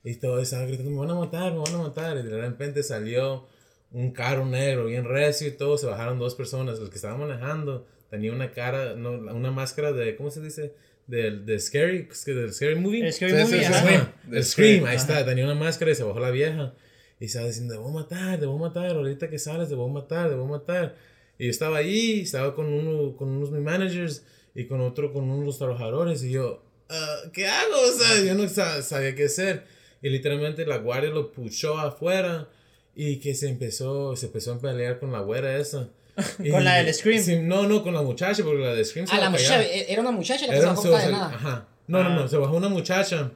Y 0.04 0.15
todo 0.15 0.39
estaba 0.39 0.65
gritando: 0.65 0.89
Me 0.91 0.97
van 0.97 1.12
a 1.12 1.15
matar, 1.15 1.51
me 1.54 1.60
van 1.60 1.75
a 1.75 1.78
matar. 1.78 2.17
Y 2.17 2.23
de 2.23 2.41
repente 2.41 2.82
salió 2.82 3.45
un 3.91 4.12
carro 4.12 4.45
negro, 4.45 4.86
bien 4.86 5.06
recio 5.06 5.47
y 5.47 5.51
todo. 5.51 5.78
Se 5.78 5.86
bajaron 5.86 6.17
dos 6.17 6.34
personas. 6.34 6.80
Los 6.80 6.89
que 6.89 6.95
estaban 6.95 7.19
manejando 7.19 7.86
tenía 8.10 8.32
una 8.32 8.51
cara, 8.51 8.95
no, 8.95 9.12
una 9.12 9.51
máscara 9.51 9.91
de, 9.91 10.15
¿cómo 10.15 10.32
se 10.32 10.41
dice? 10.41 10.73
Del 11.06 11.45
de 11.45 11.60
Scary, 11.60 12.08
del 12.25 12.54
Scary 12.54 12.75
Movie. 12.75 13.01
Que 13.01 13.12
Sí, 13.12 13.25
muy 13.25 13.45
sí, 13.45 13.60
sí, 13.60 13.63
sí. 13.63 13.73
Scream, 13.73 14.08
el 14.32 14.43
Scream, 14.43 14.86
ahí 14.86 14.95
Ajá. 14.95 14.95
está, 14.95 15.25
tenía 15.25 15.45
una 15.45 15.54
máscara 15.56 15.91
y 15.91 15.95
se 15.95 16.04
bajó 16.04 16.19
la 16.19 16.32
vieja. 16.32 16.73
Y 17.19 17.25
estaba 17.25 17.45
diciendo, 17.45 17.73
te 17.75 17.80
voy 17.80 17.91
a 17.91 17.93
matar, 17.93 18.39
te 18.39 18.45
voy 18.45 18.58
a 18.58 18.62
matar, 18.67 18.95
ahorita 18.95 19.30
que 19.30 19.38
sales, 19.38 19.69
te 19.69 19.75
voy 19.75 19.89
a 19.89 19.93
matar, 19.93 20.30
te 20.30 20.36
voy 20.36 20.45
a 20.45 20.49
matar. 20.49 20.95
Y 21.38 21.45
yo 21.45 21.51
estaba 21.51 21.78
ahí, 21.78 22.21
estaba 22.21 22.56
con 22.56 22.67
uno, 22.67 23.15
con 23.17 23.30
unos 23.30 23.51
de 23.51 23.58
mis 23.58 23.65
managers 23.65 24.25
y 24.56 24.65
con 24.68 24.82
otro, 24.82 25.12
con 25.13 25.26
unos 25.26 25.39
de 25.41 25.46
los 25.46 25.58
trabajadores. 25.60 26.24
Y 26.24 26.32
yo, 26.32 26.63
"Ah, 26.89 27.18
¿qué 27.34 27.48
hago? 27.48 27.76
O 27.88 27.91
sea, 27.91 28.24
yo 28.24 28.34
no 28.36 28.48
sa- 28.50 28.82
sabía 28.82 29.13
qué 29.13 29.26
hacer. 29.26 29.65
Y 30.02 30.10
literalmente 30.10 30.65
la 30.65 30.78
guardia 30.78 31.10
lo 31.10 31.32
puchó 31.32 31.78
afuera 31.78 32.48
y 32.96 33.18
que 33.20 33.36
se 33.36 33.50
empezó, 33.50 34.15
se 34.15 34.28
empezó 34.28 34.54
a 34.54 34.60
pelear 34.60 35.00
con 35.00 35.12
la 35.12 35.20
güera 35.20 35.58
esa. 35.58 35.89
Y- 36.39 36.50
Con 36.50 36.63
la 36.63 36.76
del 36.78 36.94
Scream. 36.94 37.22
Sí, 37.22 37.39
no, 37.39 37.68
no, 37.68 37.84
con 37.84 37.94
la 37.94 38.02
muchacha, 38.02 38.44
porque 38.44 38.62
la 38.62 38.74
de 38.74 38.86
Scream 38.86 39.06
se 39.08 39.13
Ah, 39.13 39.18
la 39.18 39.22
va 39.24 39.28
a 39.28 39.30
muchacha, 39.32 39.63
era 39.65 40.02
una 40.02 40.12
muchacha 40.12 40.46
la 40.48 40.54
que 40.54 40.60
Era 40.60 40.62
se 40.62 40.68
bajó 40.70 40.82
se 40.84 40.88
encadenada. 40.89 41.26
Ajá. 41.36 41.68
No, 41.88 42.04
no, 42.04 42.10
Ah. 42.10 42.15
no. 42.15 42.28
Se 42.30 42.38
bajó 42.38 42.56
una 42.56 42.70
muchacha. 42.70 43.32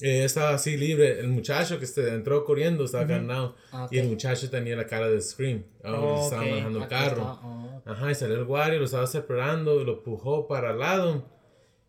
Eh, 0.00 0.24
estaba 0.24 0.50
así 0.54 0.76
libre. 0.76 1.20
El 1.20 1.28
muchacho 1.28 1.78
que 1.78 1.84
este, 1.84 2.08
entró 2.14 2.44
corriendo 2.44 2.84
estaba 2.84 3.04
ganado. 3.04 3.56
Ah, 3.72 3.84
ok. 3.84 3.92
Y 3.92 3.98
el 3.98 4.08
muchacho 4.08 4.50
tenía 4.50 4.76
la 4.76 4.86
cara 4.86 5.08
de 5.08 5.20
Scream. 5.20 5.64
Ahora 5.82 5.98
Oh, 6.00 6.24
estaba 6.24 6.42
manejando 6.42 6.78
el 6.82 6.88
carro. 6.88 7.22
ah. 7.42 7.82
Ajá, 7.86 8.10
y 8.10 8.14
salió 8.14 8.36
el 8.36 8.44
guardia, 8.46 8.78
lo 8.78 8.86
estaba 8.86 9.06
separando, 9.06 9.84
lo 9.84 9.94
empujó 9.98 10.46
para 10.48 10.70
al 10.70 10.78
lado. 10.78 11.28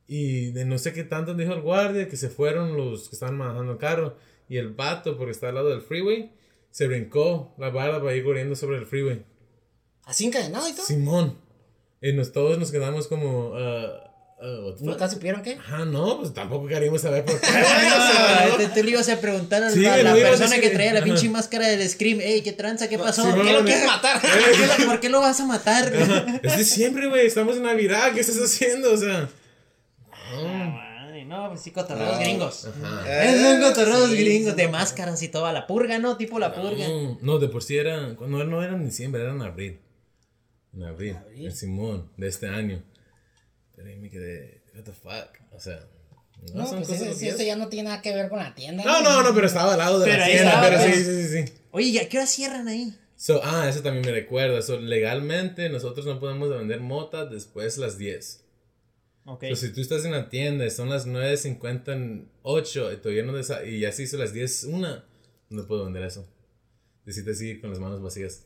Y 0.07 0.51
de 0.51 0.65
no 0.65 0.77
sé 0.77 0.93
qué 0.93 1.03
tanto 1.03 1.33
dijo 1.33 1.53
el 1.53 1.61
guardia, 1.61 2.07
que 2.09 2.17
se 2.17 2.29
fueron 2.29 2.75
los 2.77 3.09
que 3.09 3.15
estaban 3.15 3.37
manejando 3.37 3.71
el 3.73 3.77
carro. 3.77 4.17
Y 4.49 4.57
el 4.57 4.69
vato, 4.69 5.17
porque 5.17 5.31
está 5.31 5.49
al 5.49 5.55
lado 5.55 5.69
del 5.69 5.81
freeway, 5.81 6.31
se 6.69 6.87
brincó 6.87 7.55
la 7.57 7.69
barra 7.69 7.99
para 7.99 8.13
ir 8.15 8.23
corriendo 8.23 8.55
sobre 8.55 8.77
el 8.77 8.85
freeway. 8.85 9.23
Así 10.03 10.25
encadenado 10.27 10.67
y 10.69 10.73
todo. 10.75 10.85
Simón. 10.85 11.37
Y 12.01 12.13
nos, 12.13 12.31
todos 12.31 12.59
nos 12.59 12.71
quedamos 12.71 13.07
como... 13.07 13.53
ah, 13.55 14.11
ah, 14.41 14.71
fuck? 14.71 14.81
¿Nunca 14.81 15.09
supieron 15.09 15.41
qué? 15.41 15.53
Ajá, 15.53 15.85
no, 15.85 16.19
pues 16.19 16.33
tampoco 16.33 16.67
queríamos 16.67 17.01
saber 17.01 17.23
por 17.25 17.39
qué. 17.39 17.47
Ah, 17.53 18.47
güey, 18.47 18.51
o 18.53 18.57
sea, 18.57 18.73
te- 18.73 18.79
tú 18.79 18.85
le 18.85 18.91
ibas 18.91 19.09
a 19.09 19.19
preguntar 19.19 19.63
a 19.63 19.69
Sí, 19.69 19.81
la, 19.81 20.03
no 20.03 20.15
persona 20.15 20.59
que 20.59 20.69
traía 20.69 20.93
la 20.93 20.99
ajá. 20.99 21.05
pinche 21.05 21.29
máscara 21.29 21.67
del 21.67 21.87
Scream. 21.89 22.19
Ey, 22.21 22.41
¿qué 22.41 22.53
tranza? 22.53 22.87
¿Qué 22.89 22.97
pasó? 22.97 23.23
Sí, 23.23 23.29
¿Qué 23.43 23.51
lo 23.53 23.59
no, 23.59 23.65
quieres 23.65 23.83
no. 23.85 23.91
matar? 23.91 24.21
¿Por 24.85 24.99
qué, 24.99 25.09
lo, 25.09 25.19
por 25.19 25.27
vas 25.27 25.39
a 25.39 25.45
matar? 25.45 25.91
¿no? 25.91 26.39
Es 26.43 26.57
de 26.57 26.63
siempre, 26.65 27.07
güey. 27.07 27.25
Estamos 27.27 27.57
en 27.57 27.63
Navidad. 27.63 28.13
¿Qué 28.13 28.19
estás 28.21 28.37
haciendo? 28.37 28.93
O 28.93 28.97
sea. 28.97 29.29
Ah, 30.11 30.81
no, 31.25 31.49
pues 31.49 31.61
sí, 31.61 31.71
cotorreos 31.71 32.19
gringos. 32.19 32.65
Ajá. 32.67 33.23
Esos 33.25 33.41
son 33.41 33.61
cotorreos 33.61 34.09
sí, 34.09 34.17
gringos 34.17 34.51
sí, 34.51 34.57
de 34.57 34.65
no, 34.65 34.71
máscaras 34.71 35.21
y 35.23 35.27
todo. 35.29 35.51
La 35.51 35.65
purga, 35.67 35.97
¿no? 35.99 36.17
Tipo 36.17 36.39
la 36.39 36.53
purga. 36.53 36.87
No, 36.87 37.17
no, 37.21 37.39
de 37.39 37.47
por 37.47 37.63
sí 37.63 37.77
era. 37.77 38.07
No, 38.19 38.43
no 38.43 38.63
era 38.63 38.73
en 38.73 38.85
diciembre, 38.85 39.21
era 39.21 39.31
en 39.31 39.41
abril. 39.41 39.79
En 40.73 40.83
abril. 40.83 41.15
abril. 41.15 41.45
En 41.45 41.55
Simón, 41.55 42.09
de 42.17 42.27
este 42.27 42.47
año. 42.47 42.83
Pero 43.75 43.89
ahí 43.89 43.97
me 43.97 44.09
quedé. 44.09 44.63
What 44.75 44.83
the 44.83 44.91
fuck? 44.93 45.29
O 45.53 45.59
sea. 45.59 45.79
No, 46.53 46.61
No, 46.61 46.67
son 46.67 46.77
pues 46.83 46.89
cosas 46.89 47.07
eso 47.07 47.19
10. 47.37 47.45
ya 47.47 47.55
no 47.55 47.69
tiene 47.69 47.89
nada 47.89 48.01
que 48.01 48.13
ver 48.13 48.29
con 48.29 48.39
la 48.39 48.53
tienda. 48.53 48.83
No, 48.83 49.01
no, 49.01 49.23
no, 49.23 49.33
pero 49.33 49.47
estaba 49.47 49.71
al 49.73 49.79
lado 49.79 49.99
de 49.99 50.05
Pero 50.05 50.19
la 50.19 50.25
tienda. 50.25 50.43
estaba, 50.49 50.67
Pero 50.69 50.81
sí, 50.81 50.87
pues. 50.89 51.05
sí, 51.05 51.23
sí, 51.27 51.45
sí. 51.47 51.53
Oye, 51.71 51.87
¿y 51.87 51.97
a 51.97 52.09
qué 52.09 52.17
hora 52.17 52.27
cierran 52.27 52.67
ahí? 52.67 52.93
So, 53.15 53.39
ah, 53.43 53.67
eso 53.69 53.81
también 53.81 54.05
me 54.05 54.11
recuerda. 54.11 54.61
So, 54.61 54.79
legalmente 54.79 55.69
nosotros 55.69 56.05
no 56.05 56.19
podemos 56.19 56.49
vender 56.49 56.81
mota 56.81 57.25
después 57.25 57.75
de 57.77 57.81
las 57.81 57.97
10. 57.97 58.41
Ok. 59.25 59.45
So, 59.51 59.55
si 59.55 59.69
tú 59.73 59.79
estás 59.81 60.03
en 60.05 60.11
la 60.11 60.27
tienda 60.29 60.65
y 60.65 60.71
son 60.71 60.89
las 60.89 61.07
9.58 61.07 62.93
y 62.93 62.97
todavía 62.97 63.23
no 63.23 63.33
desa- 63.37 63.65
y 63.65 63.79
ya 63.79 63.91
se 63.91 64.03
hizo 64.03 64.17
las 64.17 64.33
10 64.33 64.65
una, 64.65 65.05
no 65.49 65.65
puedo 65.65 65.85
vender 65.85 66.03
eso. 66.03 66.27
Necesitas 67.05 67.41
ir 67.41 67.61
con 67.61 67.69
las 67.69 67.79
manos 67.79 68.01
vacías. 68.01 68.43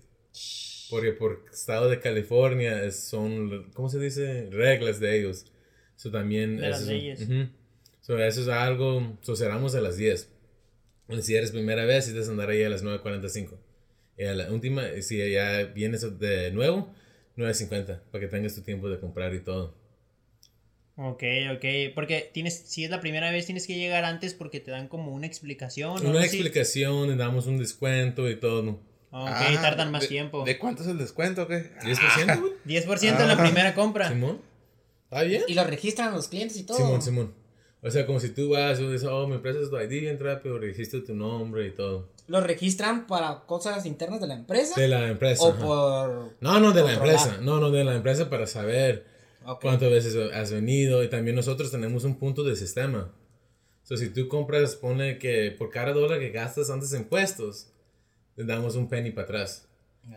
Porque 0.89 1.11
por 1.13 1.45
estado 1.51 1.89
de 1.89 1.99
California 1.99 2.83
es- 2.83 3.03
son, 3.03 3.71
¿cómo 3.73 3.89
se 3.89 3.99
dice? 3.99 4.49
Reglas 4.51 4.99
de 4.99 5.19
ellos. 5.19 5.45
So, 5.95 6.11
también 6.11 6.57
De 6.57 6.69
las 6.69 6.81
eso- 6.81 6.91
leyes. 6.91 7.21
ujú. 7.21 7.49
So, 8.01 8.17
eso 8.17 8.41
es 8.41 8.47
algo, 8.47 9.17
so, 9.21 9.35
cerramos 9.35 9.75
a 9.75 9.81
las 9.81 9.97
10. 9.97 10.29
Y 11.09 11.21
Si 11.21 11.35
eres 11.35 11.51
primera 11.51 11.85
vez, 11.85 12.05
si 12.05 12.13
te 12.13 12.19
andar 12.19 12.49
ahí 12.49 12.63
a 12.63 12.69
las 12.69 12.83
9.45. 12.83 13.59
Y 14.17 14.25
a 14.25 14.33
la 14.33 14.51
última, 14.51 14.83
si 15.01 15.17
ya 15.31 15.63
vienes 15.63 16.19
de 16.19 16.51
nuevo, 16.51 16.93
9.50, 17.35 18.01
para 18.11 18.21
que 18.21 18.27
tengas 18.27 18.53
tu 18.55 18.61
tiempo 18.61 18.89
de 18.89 18.99
comprar 18.99 19.33
y 19.33 19.39
todo. 19.41 19.75
Ok, 20.95 21.23
ok. 21.55 21.65
Porque 21.95 22.29
tienes, 22.33 22.59
si 22.59 22.83
es 22.83 22.89
la 22.91 22.99
primera 22.99 23.31
vez, 23.31 23.45
tienes 23.45 23.65
que 23.65 23.75
llegar 23.77 24.03
antes 24.03 24.33
porque 24.33 24.59
te 24.59 24.71
dan 24.71 24.87
como 24.89 25.13
una 25.13 25.25
explicación. 25.27 26.05
o 26.05 26.09
Una 26.09 26.25
explicación, 26.25 27.09
le 27.09 27.15
damos 27.15 27.47
un 27.47 27.57
descuento 27.57 28.29
y 28.29 28.35
todo. 28.35 28.81
Ok, 29.11 29.27
Ah, 29.31 29.59
tardan 29.61 29.91
más 29.91 30.01
de- 30.03 30.07
tiempo. 30.07 30.43
¿De 30.45 30.59
cuánto 30.59 30.83
es 30.83 30.89
el 30.89 30.97
descuento 30.97 31.47
qué? 31.47 31.71
10%, 31.83 32.39
güey. 32.39 32.53
10% 32.65 33.19
en 33.21 33.27
la 33.27 33.37
primera 33.37 33.73
compra. 33.73 34.09
Simón. 34.09 34.41
¿Está 35.05 35.23
bien? 35.23 35.43
Y 35.47 35.55
lo 35.55 35.63
registran 35.63 36.13
los 36.13 36.27
clientes 36.27 36.57
y 36.57 36.63
todo. 36.63 36.77
Simón, 36.77 37.01
Simón. 37.01 37.33
O 37.81 37.89
sea, 37.89 38.05
como 38.05 38.19
si 38.19 38.29
tú 38.29 38.49
vas 38.49 38.79
y 38.79 38.85
dices, 38.85 39.07
oh, 39.09 39.25
me 39.27 39.39
prestas 39.39 39.69
tu 39.69 39.77
ID 39.79 40.01
bien 40.01 40.19
rápido, 40.19 40.59
registra 40.59 40.99
tu 41.03 41.15
nombre 41.15 41.65
y 41.67 41.71
todo. 41.71 42.09
¿Lo 42.27 42.41
registran 42.41 43.07
para 43.07 43.39
cosas 43.47 43.85
internas 43.85 44.19
de 44.21 44.27
la 44.27 44.35
empresa? 44.35 44.79
De 44.79 44.87
la 44.87 45.07
empresa. 45.07 45.43
¿O 45.43 45.51
ajá. 45.53 45.59
por...? 45.65 46.35
No, 46.41 46.59
no, 46.59 46.71
de 46.73 46.83
la 46.83 46.93
empresa. 46.93 47.37
No, 47.41 47.59
no, 47.59 47.71
de 47.71 47.83
la 47.85 47.95
empresa 47.95 48.29
para 48.29 48.45
saber 48.45 49.07
Ok. 49.45 49.61
cuántas 49.61 49.89
veces 49.89 50.15
has 50.33 50.51
venido. 50.51 51.03
Y 51.03 51.09
también 51.09 51.35
nosotros 51.35 51.71
tenemos 51.71 52.03
un 52.03 52.19
punto 52.19 52.43
de 52.43 52.55
sistema. 52.55 53.11
O 53.83 53.87
sea, 53.87 53.97
si 53.97 54.09
tú 54.09 54.27
compras, 54.27 54.75
pone 54.75 55.17
que 55.17 55.49
por 55.57 55.71
cada 55.71 55.93
dólar 55.93 56.19
que 56.19 56.29
gastas 56.29 56.69
antes 56.69 56.91
de 56.91 56.99
impuestos, 56.99 57.69
damos 58.43 58.75
un 58.75 58.87
penny 58.87 59.11
para 59.11 59.23
atrás. 59.25 59.65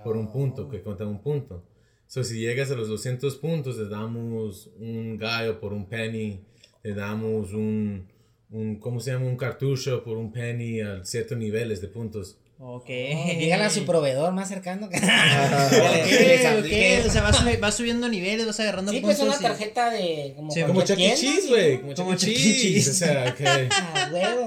Por 0.04 0.16
un 0.16 0.30
punto, 0.32 0.68
que 0.68 0.80
cuenta 0.80 1.04
un 1.06 1.20
punto. 1.20 1.62
So, 2.06 2.24
si 2.24 2.38
llegas 2.40 2.70
a 2.70 2.74
los 2.74 2.88
200 2.88 3.37
puntos, 3.37 3.76
te 3.76 3.88
damos 3.88 4.70
un 4.78 5.18
gallo 5.18 5.61
por 5.61 5.72
un 5.72 5.87
penny. 5.87 6.40
Le 6.82 6.94
damos 6.94 7.52
un, 7.52 8.06
un, 8.50 8.76
¿cómo 8.76 9.00
se 9.00 9.12
llama? 9.12 9.26
Un 9.26 9.37
cartucho 9.37 10.02
por 10.02 10.16
un 10.16 10.32
penny 10.32 10.80
a 10.80 11.04
ciertos 11.04 11.37
niveles 11.38 11.80
de 11.80 11.88
puntos. 11.88 12.38
Ok. 12.58 12.87
Dígale 12.87 13.64
a 13.64 13.70
su 13.70 13.85
proveedor 13.85 14.32
más 14.32 14.48
cercano 14.48 14.88
que, 14.88 14.96
Ok, 14.96 15.02
ok. 16.61 17.06
O 17.06 17.11
sea, 17.11 17.22
vas, 17.22 17.40
subi- 17.42 17.58
vas 17.58 17.74
subiendo 17.76 18.08
niveles, 18.08 18.46
vas 18.46 18.61
agarrando 18.61 18.92
Sí, 18.92 19.00
pues 19.00 19.18
puntos. 19.18 19.38
una 19.40 19.46
y- 19.48 19.50
tarjeta 19.50 19.90
de... 19.90 20.32
Como, 20.37 20.50
Sí, 20.52 20.62
Como 20.62 20.82
Chuck 20.82 20.98
E. 20.98 21.14
Cheese, 21.14 21.42
sí, 21.42 21.48
güey. 21.48 21.74
¿no? 21.74 21.80
Como 21.82 21.94
Como 21.94 22.14
Chuck 22.14 22.28
E. 22.28 22.32
E. 22.32 22.35
Cheese. 22.37 22.90
O 22.90 22.94
sea, 22.94 23.24
ok. 23.35 23.40
Ah, 23.72 24.11
huevo. 24.12 24.46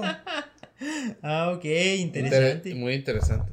Ah, 1.22 1.52
ok, 1.54 1.64
Inter- 1.64 2.24
interesante. 2.24 2.74
Muy 2.74 2.94
interesante. 2.94 3.52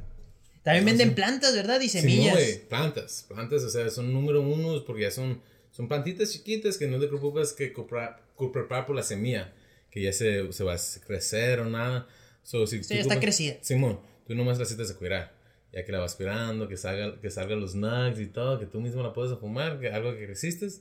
También 0.64 0.84
venden 0.86 1.14
plantas, 1.14 1.54
¿verdad? 1.54 1.80
Y 1.80 1.88
Sí, 1.88 2.00
semillas. 2.00 2.34
güey, 2.34 2.58
plantas, 2.68 3.26
plantas, 3.28 3.62
o 3.62 3.68
sea, 3.68 3.88
son 3.90 4.12
número 4.12 4.40
unos 4.42 4.82
porque 4.82 5.02
ya 5.02 5.10
son, 5.10 5.40
son 5.70 5.86
plantitas 5.88 6.32
chiquitas 6.32 6.78
que 6.78 6.86
no 6.88 6.98
te 6.98 7.06
preocupas 7.06 7.52
que 7.52 7.72
comprar, 7.72 8.22
comprar 8.34 8.86
por 8.86 8.96
la 8.96 9.02
semilla, 9.02 9.52
que 9.90 10.00
ya 10.02 10.12
se, 10.12 10.52
se 10.52 10.64
va 10.64 10.74
a 10.74 10.78
crecer 11.06 11.60
o 11.60 11.66
nada. 11.66 12.08
So, 12.42 12.66
si 12.66 12.82
Sí, 12.82 12.94
ya 12.94 13.02
está 13.02 13.20
crecida. 13.20 13.56
Simón, 13.60 14.00
tú 14.26 14.34
nomás 14.34 14.56
la 14.56 14.62
necesitas 14.64 14.88
de 14.88 14.94
cuidar. 14.94 15.32
Ya 15.72 15.84
que 15.84 15.92
la 15.92 15.98
vas 15.98 16.14
cuidando, 16.14 16.68
que 16.68 16.76
salga, 16.76 17.20
que 17.20 17.30
salgan 17.30 17.60
los 17.60 17.74
nugs 17.74 18.18
y 18.20 18.26
todo, 18.26 18.58
que 18.60 18.66
tú 18.66 18.80
mismo 18.80 19.02
la 19.02 19.12
puedes 19.12 19.36
fumar, 19.38 19.80
que 19.80 19.88
algo 19.88 20.14
que 20.16 20.26
resistes. 20.26 20.80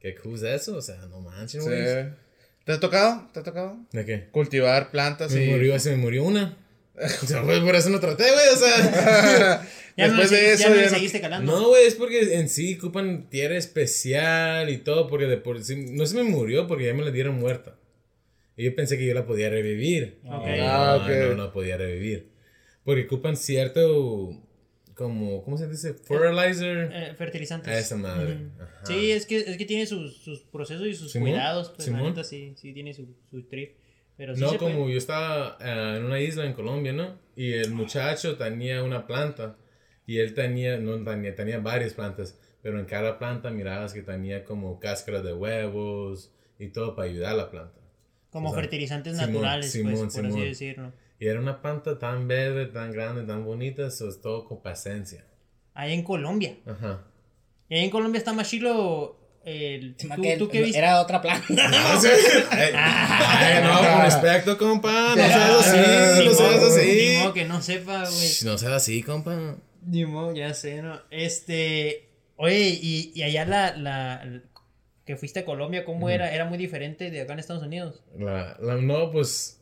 ¿Qué 0.00 0.08
es 0.10 0.42
eso? 0.42 0.76
O 0.76 0.82
sea, 0.82 1.06
no 1.06 1.20
manches, 1.20 1.62
Sí. 1.64 1.70
güey. 1.70 2.06
¿Te 2.64 2.72
ha 2.72 2.80
tocado? 2.80 3.28
¿Te 3.32 3.40
ha 3.40 3.42
tocado? 3.42 3.78
¿De 3.92 4.04
qué? 4.04 4.28
Cultivar 4.32 4.90
plantas 4.90 5.32
Me 5.32 5.44
y... 5.44 5.50
murió, 5.50 5.78
se 5.78 5.90
me 5.92 5.96
murió 5.98 6.24
una. 6.24 6.56
O 7.22 7.26
sea, 7.26 7.42
pues, 7.42 7.60
por 7.60 7.74
eso 7.74 7.90
no 7.90 8.00
traté, 8.00 8.24
güey, 8.24 8.48
o 8.52 8.56
sea. 8.56 9.68
Ya 9.96 10.08
no, 10.08 10.14
le, 10.14 10.22
Después 10.22 10.30
de 10.32 10.36
segui- 10.36 10.50
eso 10.54 10.62
ya 10.64 10.68
no 10.70 10.74
le 10.74 10.80
ya 10.82 10.88
no- 10.88 10.94
seguiste 10.96 11.20
calando. 11.20 11.52
No, 11.60 11.68
güey, 11.68 11.86
es 11.86 11.94
porque 11.94 12.34
en 12.34 12.48
sí 12.48 12.74
ocupan 12.76 13.30
tierra 13.30 13.56
especial 13.56 14.68
y 14.70 14.78
todo, 14.78 15.06
porque 15.06 15.26
de 15.26 15.36
por 15.36 15.62
sí, 15.62 15.76
no 15.92 16.04
se 16.06 16.16
me 16.16 16.24
murió 16.24 16.66
porque 16.66 16.86
ya 16.86 16.94
me 16.94 17.04
la 17.04 17.12
dieron 17.12 17.38
muerta. 17.38 17.76
Y 18.56 18.64
yo 18.64 18.74
pensé 18.74 18.98
que 18.98 19.06
yo 19.06 19.14
la 19.14 19.24
podía 19.24 19.50
revivir. 19.50 20.18
Y 20.24 20.28
Ah, 20.28 20.96
no, 20.98 21.04
ok. 21.04 21.28
no, 21.28 21.34
no 21.44 21.52
podía 21.52 21.76
revivir. 21.76 22.28
Porque 22.84 23.02
ocupan 23.04 23.36
cierto, 23.36 24.36
como, 24.94 25.44
¿cómo 25.44 25.56
se 25.58 25.68
dice? 25.68 25.94
Fertilizer. 25.94 26.90
Eh, 26.92 27.14
fertilizantes. 27.16 27.68
A 27.72 27.78
esa 27.78 27.96
madre. 27.96 28.36
Sí, 28.84 29.12
es 29.12 29.26
que, 29.26 29.36
es 29.38 29.56
que 29.56 29.64
tiene 29.64 29.86
sus, 29.86 30.16
sus 30.16 30.40
procesos 30.42 30.88
y 30.88 30.94
sus 30.94 31.12
Simón, 31.12 31.30
cuidados. 31.30 31.68
Pues, 31.70 31.86
la 31.88 31.96
Simón. 31.98 32.10
neta, 32.10 32.24
sí, 32.24 32.54
sí 32.56 32.72
tiene 32.72 32.94
su, 32.94 33.06
su 33.30 33.42
trip. 33.44 33.76
Pero 34.16 34.34
sí 34.34 34.40
No, 34.40 34.50
se 34.50 34.58
puede. 34.58 34.72
como 34.74 34.88
yo 34.88 34.98
estaba 34.98 35.56
ah, 35.60 35.96
en 35.96 36.04
una 36.04 36.20
isla 36.20 36.44
en 36.44 36.52
Colombia, 36.52 36.92
¿no? 36.92 37.18
Y 37.36 37.52
el 37.52 37.72
muchacho 37.72 38.36
tenía 38.36 38.82
una 38.82 39.06
planta. 39.06 39.56
Y 40.06 40.18
él 40.18 40.34
tenía, 40.34 40.76
no 40.78 41.02
tenía, 41.02 41.34
tenía 41.34 41.58
varias 41.58 41.94
plantas. 41.94 42.38
Pero 42.62 42.78
en 42.78 42.86
cada 42.86 43.18
planta 43.18 43.50
mirabas 43.50 43.92
que 43.92 44.02
tenía 44.02 44.44
como 44.44 44.78
cáscara 44.78 45.20
de 45.22 45.32
huevos 45.32 46.32
y 46.58 46.68
todo 46.68 46.94
para 46.94 47.08
ayudar 47.08 47.32
a 47.32 47.36
la 47.36 47.50
planta. 47.50 47.80
Como 48.30 48.50
o 48.50 48.52
sea, 48.52 48.60
fertilizantes 48.62 49.16
Simón, 49.16 49.32
naturales, 49.32 49.70
Simón, 49.70 49.92
pues, 49.92 50.14
por 50.14 50.24
así 50.26 50.32
Simón. 50.32 50.48
decirlo. 50.48 50.92
Y 51.18 51.26
era 51.26 51.40
una 51.40 51.62
planta 51.62 51.98
tan 51.98 52.26
verde, 52.28 52.66
tan 52.66 52.92
grande, 52.92 53.22
tan 53.24 53.44
bonita, 53.44 53.86
eso 53.86 54.08
es 54.08 54.20
todo 54.20 54.44
con 54.44 54.60
paciencia. 54.62 55.24
Ahí 55.72 55.92
en 55.92 56.02
Colombia. 56.02 56.56
Ajá. 56.66 57.04
Y 57.68 57.76
ahí 57.76 57.84
en 57.84 57.90
Colombia 57.90 58.18
está 58.18 58.32
más 58.32 58.48
chilo. 58.50 59.16
El, 59.44 59.94
¿tú, 59.96 60.08
que 60.22 60.36
tú 60.38 60.48
qué 60.48 60.62
viste? 60.62 60.78
Era 60.78 61.00
otra 61.02 61.20
planta. 61.20 61.46
No, 61.48 62.00
sí. 62.00 62.08
Ay, 62.50 62.70
ay, 62.74 63.62
no, 63.62 63.78
con 63.78 64.02
respecto, 64.02 64.56
compa. 64.56 65.10
No 65.10 65.16
seas 65.16 65.50
así, 65.66 66.24
no 66.24 66.34
seas 66.34 66.62
así. 66.62 67.08
Ni 67.10 67.18
modo 67.18 67.32
que 67.34 67.44
no 67.44 67.62
sepa, 67.62 67.98
güey. 68.08 68.28
No 68.44 68.58
seas 68.58 68.72
así, 68.72 69.02
compa. 69.02 69.56
Ni 69.86 70.06
modo, 70.06 70.34
ya 70.34 70.54
sé, 70.54 70.80
¿no? 70.80 70.98
Este. 71.10 72.08
Oye, 72.36 72.78
y, 72.80 73.12
y 73.14 73.22
allá 73.22 73.44
la, 73.44 73.76
la. 73.76 74.42
que 75.04 75.16
fuiste 75.16 75.40
a 75.40 75.44
Colombia, 75.44 75.84
¿cómo 75.84 76.08
era? 76.08 76.34
¿Era 76.34 76.46
muy 76.46 76.56
diferente 76.56 77.10
de 77.10 77.20
acá 77.20 77.34
en 77.34 77.38
Estados 77.38 77.62
Unidos? 77.62 78.02
La, 78.18 78.56
la, 78.60 78.76
no, 78.76 79.10
pues. 79.10 79.60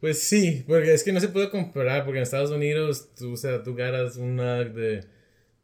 Pues 0.00 0.22
sí, 0.22 0.64
porque 0.66 0.94
es 0.94 1.02
que 1.02 1.12
no 1.12 1.20
se 1.20 1.28
puede 1.28 1.50
comparar, 1.50 2.04
porque 2.04 2.18
en 2.18 2.22
Estados 2.22 2.50
Unidos, 2.50 3.08
tú, 3.16 3.32
o 3.32 3.36
sea, 3.36 3.62
tú 3.64 3.74
ganas 3.74 4.16
un 4.16 4.36
nug 4.36 4.72
de 4.72 5.04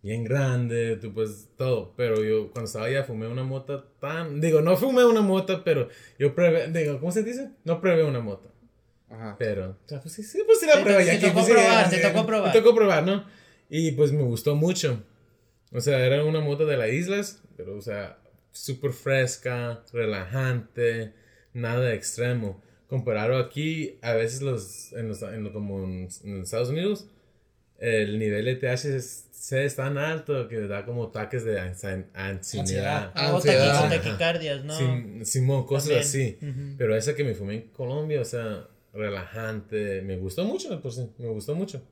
bien 0.04 0.22
grande, 0.22 0.96
tú 0.98 1.12
pues 1.14 1.48
todo, 1.56 1.94
pero 1.96 2.22
yo 2.22 2.50
cuando 2.50 2.66
estaba 2.66 2.84
allá 2.84 3.04
fumé 3.04 3.26
una 3.26 3.42
mota 3.42 3.84
tan, 4.00 4.38
digo, 4.40 4.60
no 4.60 4.76
fumé 4.76 5.02
una 5.04 5.22
mota, 5.22 5.64
pero 5.64 5.88
yo 6.18 6.34
probé, 6.34 6.68
digo, 6.70 7.00
¿cómo 7.00 7.10
se 7.10 7.22
dice? 7.22 7.50
No 7.64 7.80
probé 7.80 8.04
una 8.04 8.20
mota, 8.20 8.50
Ajá. 9.08 9.34
pero, 9.38 9.70
o 9.70 9.88
sea, 9.88 10.00
pues 10.02 10.12
sí, 10.14 10.22
sí, 10.22 10.42
pues 10.46 10.60
sí 10.60 10.66
la 10.66 10.84
probé. 10.84 11.06
ya 11.06 11.18
que, 11.18 11.26
tocó 11.28 11.40
pues, 11.40 11.46
probar, 11.50 11.90
ya, 11.90 12.12
tocó 12.12 12.26
probar. 12.26 12.54
Me 12.54 12.60
tocó 12.60 12.74
probar, 12.74 13.02
¿no? 13.04 13.24
Y 13.70 13.92
pues 13.92 14.12
me 14.12 14.22
gustó 14.22 14.54
mucho, 14.54 15.02
o 15.72 15.80
sea, 15.80 16.04
era 16.04 16.22
una 16.22 16.40
mota 16.40 16.64
de 16.66 16.76
las 16.76 16.90
islas, 16.90 17.42
pero, 17.56 17.74
o 17.74 17.80
sea, 17.80 18.18
súper 18.52 18.92
fresca, 18.92 19.82
relajante, 19.92 21.14
nada 21.54 21.94
extremo. 21.94 22.62
Comparado 22.88 23.38
aquí, 23.38 23.98
a 24.02 24.12
veces 24.12 24.42
los, 24.42 24.92
en 24.92 25.08
los, 25.08 25.22
en 25.22 25.42
lo- 25.44 25.52
como 25.52 25.82
en, 25.82 26.08
en 26.24 26.42
Estados 26.42 26.68
Unidos, 26.68 27.08
el 27.78 28.18
nivel 28.18 28.44
de 28.46 28.56
THC 28.56 29.64
es 29.64 29.76
tan 29.76 29.98
alto 29.98 30.48
que 30.48 30.60
da 30.60 30.84
como 30.84 31.04
ataques 31.04 31.44
de 31.44 31.58
ansi- 31.60 32.06
ansiedad. 32.14 32.60
Ansiedad. 32.60 33.12
Ah, 33.14 33.32
o 33.32 33.36
Ansiedad. 33.36 33.86
o 33.86 33.88
taquicardias, 33.88 34.64
¿no? 34.64 34.72
Sim- 34.74 35.24
Simón, 35.24 35.66
cosas 35.66 35.84
También. 35.88 36.00
así. 36.00 36.38
Ujú. 36.40 36.74
Pero 36.78 36.96
esa 36.96 37.14
que 37.14 37.24
me 37.24 37.34
fumé 37.34 37.54
en 37.54 37.62
Colombia, 37.68 38.20
o 38.20 38.24
sea, 38.24 38.68
relajante, 38.92 40.02
me 40.02 40.16
gustó 40.16 40.44
mucho, 40.44 40.80
por 40.80 40.92
sí, 40.92 41.08
me 41.18 41.28
gustó 41.28 41.54
mucho. 41.54 41.82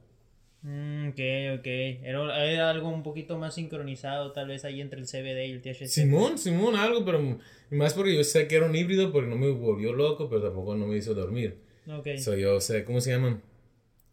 Mm, 0.62 1.08
ok, 1.08 1.18
ok. 1.58 1.66
Era, 1.66 2.44
era 2.46 2.70
algo 2.70 2.88
un 2.88 3.02
poquito 3.02 3.36
más 3.36 3.54
sincronizado, 3.56 4.30
tal 4.32 4.46
vez 4.46 4.64
ahí 4.64 4.80
entre 4.80 5.00
el 5.00 5.06
CBD 5.08 5.46
y 5.48 5.52
el 5.52 5.60
THC. 5.60 5.88
Simón, 5.88 6.38
Simón, 6.38 6.76
algo, 6.76 7.04
pero 7.04 7.38
más 7.70 7.94
porque 7.94 8.14
yo 8.16 8.22
sé 8.22 8.46
que 8.46 8.56
era 8.56 8.66
un 8.66 8.74
híbrido, 8.76 9.10
porque 9.12 9.28
no 9.28 9.36
me 9.36 9.50
volvió 9.50 9.92
loco, 9.92 10.28
pero 10.28 10.40
tampoco 10.42 10.76
no 10.76 10.86
me 10.86 10.96
hizo 10.96 11.14
dormir. 11.14 11.58
Ok. 11.88 12.06
So, 12.18 12.36
yo 12.36 12.60
sé, 12.60 12.84
¿cómo 12.84 13.00
se 13.00 13.10
llaman? 13.10 13.42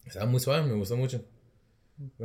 Estaba 0.08 0.26
muy 0.26 0.40
suave, 0.40 0.66
me 0.68 0.74
gustó 0.74 0.98
mucho. 0.98 1.24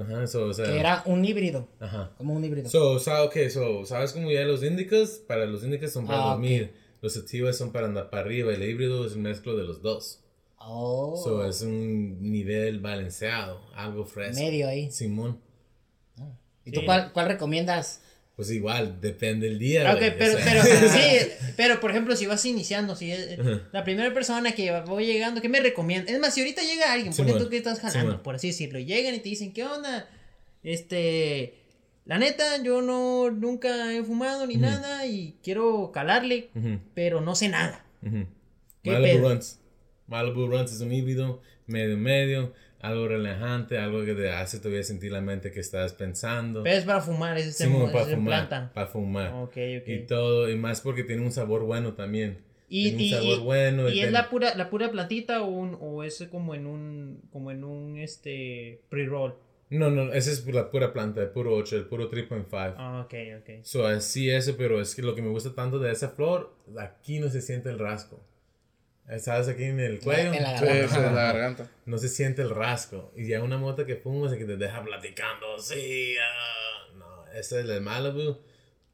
Ajá, 0.00 0.26
so, 0.26 0.46
o 0.46 0.52
sea. 0.54 0.66
que 0.66 0.78
era 0.78 1.02
un 1.06 1.24
híbrido. 1.24 1.68
Ajá. 1.80 2.12
Como 2.16 2.34
un 2.34 2.44
híbrido. 2.44 2.68
So, 2.68 2.98
sa- 2.98 3.24
okay, 3.24 3.50
so, 3.50 3.84
¿sabes 3.84 4.12
cómo 4.12 4.30
ya 4.30 4.42
los 4.44 4.62
índicos? 4.62 5.20
Para 5.26 5.46
los 5.46 5.64
índicos 5.64 5.90
son 5.92 6.06
para 6.06 6.18
Ah, 6.18 6.26
ok. 6.26 6.30
dormir. 6.32 6.74
Los 7.00 7.14
sativas 7.14 7.56
son 7.58 7.72
para 7.72 7.86
andar 7.86 8.08
para 8.08 8.22
arriba. 8.22 8.52
El 8.54 8.62
híbrido 8.62 9.04
es 9.06 9.12
el 9.14 9.18
mezclo 9.18 9.56
de 9.56 9.64
los 9.64 9.82
dos. 9.82 10.20
oh. 10.58 11.20
So, 11.22 11.44
es 11.44 11.60
un 11.62 12.22
nivel 12.30 12.80
balanceado, 12.80 13.60
algo 13.74 14.04
fresco. 14.06 14.40
medio 14.42 14.66
ahí. 14.68 14.90
Simón. 14.90 15.38
¿Y 16.64 16.70
tú 16.70 16.80
Sí. 16.80 16.86
cuál, 16.86 17.12
cuál 17.12 17.26
recomiendas? 17.28 18.00
Pues 18.36 18.50
igual, 18.50 19.00
depende 19.00 19.46
del 19.48 19.58
día. 19.60 19.88
Ok, 19.92 19.96
o 20.02 20.18
pero, 20.18 20.32
sea. 20.38 20.44
pero 20.44 20.62
sí, 20.92 21.28
Pero, 21.56 21.78
por 21.80 21.90
ejemplo, 21.92 22.16
si 22.16 22.26
vas 22.26 22.44
iniciando, 22.44 22.96
si 22.96 23.12
es- 23.12 23.38
Ajá. 23.38 23.62
la 23.72 23.84
primera 23.84 24.12
persona 24.12 24.52
que 24.52 24.72
voy 24.86 25.06
llegando, 25.06 25.40
¿qué 25.40 25.48
me 25.48 25.60
recomienda? 25.60 26.10
Es 26.10 26.18
más, 26.18 26.34
si 26.34 26.40
ahorita 26.40 26.62
llega 26.62 26.92
alguien, 26.92 27.12
Sí, 27.12 27.22
man. 27.22 27.38
tú 27.38 27.48
que 27.48 27.56
estás 27.58 27.78
jalando, 27.80 28.22
por 28.24 28.34
así 28.34 28.48
decirlo, 28.48 28.78
y 28.80 28.86
llegan 28.86 29.14
y 29.14 29.20
te 29.20 29.28
dicen, 29.28 29.52
¿qué 29.52 29.64
onda? 29.64 30.08
Este, 30.64 31.54
la 32.06 32.18
neta, 32.18 32.62
yo 32.62 32.82
no, 32.82 33.30
nunca 33.30 33.92
he 33.92 34.02
fumado 34.02 34.46
ni 34.46 34.56
nada 34.56 35.06
y 35.06 35.36
quiero 35.42 35.92
calarle, 35.92 36.48
pero 36.94 37.20
no 37.20 37.34
sé 37.36 37.48
nada. 37.48 37.84
ujú. 38.02 38.26
¿Qué 38.82 38.90
Malibu 38.90 39.14
pedo? 39.18 39.28
Runs. 39.30 39.60
Malibu 40.08 40.46
Runs 40.48 40.72
es 40.72 40.80
un 40.80 40.92
híbrido 40.92 41.40
medio 41.66 41.96
medio, 41.96 42.52
algo 42.84 43.08
relajante, 43.08 43.78
algo 43.78 44.04
que 44.04 44.14
te 44.14 44.30
hace 44.30 44.58
todavía 44.58 44.82
sentir 44.82 45.10
la 45.12 45.20
mente 45.20 45.50
que 45.50 45.60
estás 45.60 45.92
pensando. 45.94 46.62
Pero 46.62 46.76
es 46.76 46.84
para 46.84 47.00
fumar, 47.00 47.36
es, 47.38 47.56
Sí, 47.56 47.64
es 47.64 47.90
para 47.90 48.04
en 48.04 48.16
fumar, 48.16 48.48
planta. 48.48 48.72
para 48.74 48.86
fumar. 48.86 49.32
Ok, 49.34 49.56
ok. 49.80 49.88
Y 49.88 49.98
todo, 50.06 50.50
y 50.50 50.56
más 50.56 50.80
porque 50.80 51.04
tiene 51.04 51.22
un 51.22 51.32
sabor 51.32 51.62
bueno 51.64 51.94
también. 51.94 52.38
Y, 52.68 52.90
tiene 52.90 53.02
y- 53.04 53.12
un 53.14 53.20
sabor 53.20 53.38
y- 53.38 53.42
bueno. 53.42 53.88
y 53.88 54.00
es 54.00 54.10
la 54.12 54.28
pura, 54.30 54.54
la 54.54 54.70
pura 54.70 54.90
plantita 54.90 55.42
o, 55.42 55.46
un, 55.46 55.76
o 55.80 56.02
es 56.02 56.26
como 56.30 56.54
en 56.54 56.66
un, 56.66 57.22
como 57.32 57.50
en 57.50 57.64
un, 57.64 57.98
este, 57.98 58.80
pre-roll. 58.88 59.34
No, 59.70 59.90
no, 59.90 60.12
esa 60.12 60.30
es 60.30 60.46
la 60.46 60.70
pura 60.70 60.92
planta, 60.92 61.22
el 61.22 61.30
puro 61.30 61.54
8, 61.54 61.76
el 61.76 61.86
puro 61.86 62.10
3.5. 62.10 62.74
Ah, 62.76 63.02
ok, 63.06 63.14
ok. 63.40 63.64
So, 63.64 63.86
así 63.86 64.30
eso, 64.30 64.56
pero 64.58 64.80
es 64.80 64.94
que 64.94 65.02
lo 65.02 65.14
que 65.14 65.22
me 65.22 65.30
gusta 65.30 65.54
tanto 65.54 65.78
de 65.78 65.90
esa 65.90 66.10
flor, 66.10 66.54
aquí 66.78 67.18
no 67.18 67.28
se 67.30 67.40
siente 67.40 67.70
el 67.70 67.78
rasgo. 67.78 68.20
¿Sabes? 69.20 69.48
Aquí 69.48 69.64
en 69.64 69.80
el 69.80 70.00
cuello. 70.00 70.32
en 70.32 70.42
la 70.42 70.52
garganta. 70.60 70.88
sí, 70.88 71.00
la 71.00 71.10
garganta. 71.12 71.70
No 71.86 71.98
se 71.98 72.08
siente 72.08 72.42
el 72.42 72.50
rasgo. 72.50 73.12
Y 73.16 73.26
ya 73.28 73.42
una 73.42 73.58
mota 73.58 73.84
que 73.84 73.96
fumas 73.96 74.32
y 74.34 74.38
que 74.38 74.44
te 74.46 74.56
deja 74.56 74.82
platicando, 74.82 75.58
sí, 75.58 76.14
ah, 76.18 76.94
no, 76.96 77.26
ese 77.32 77.60
es 77.60 77.68
el 77.68 77.80
Malibu, 77.82 78.38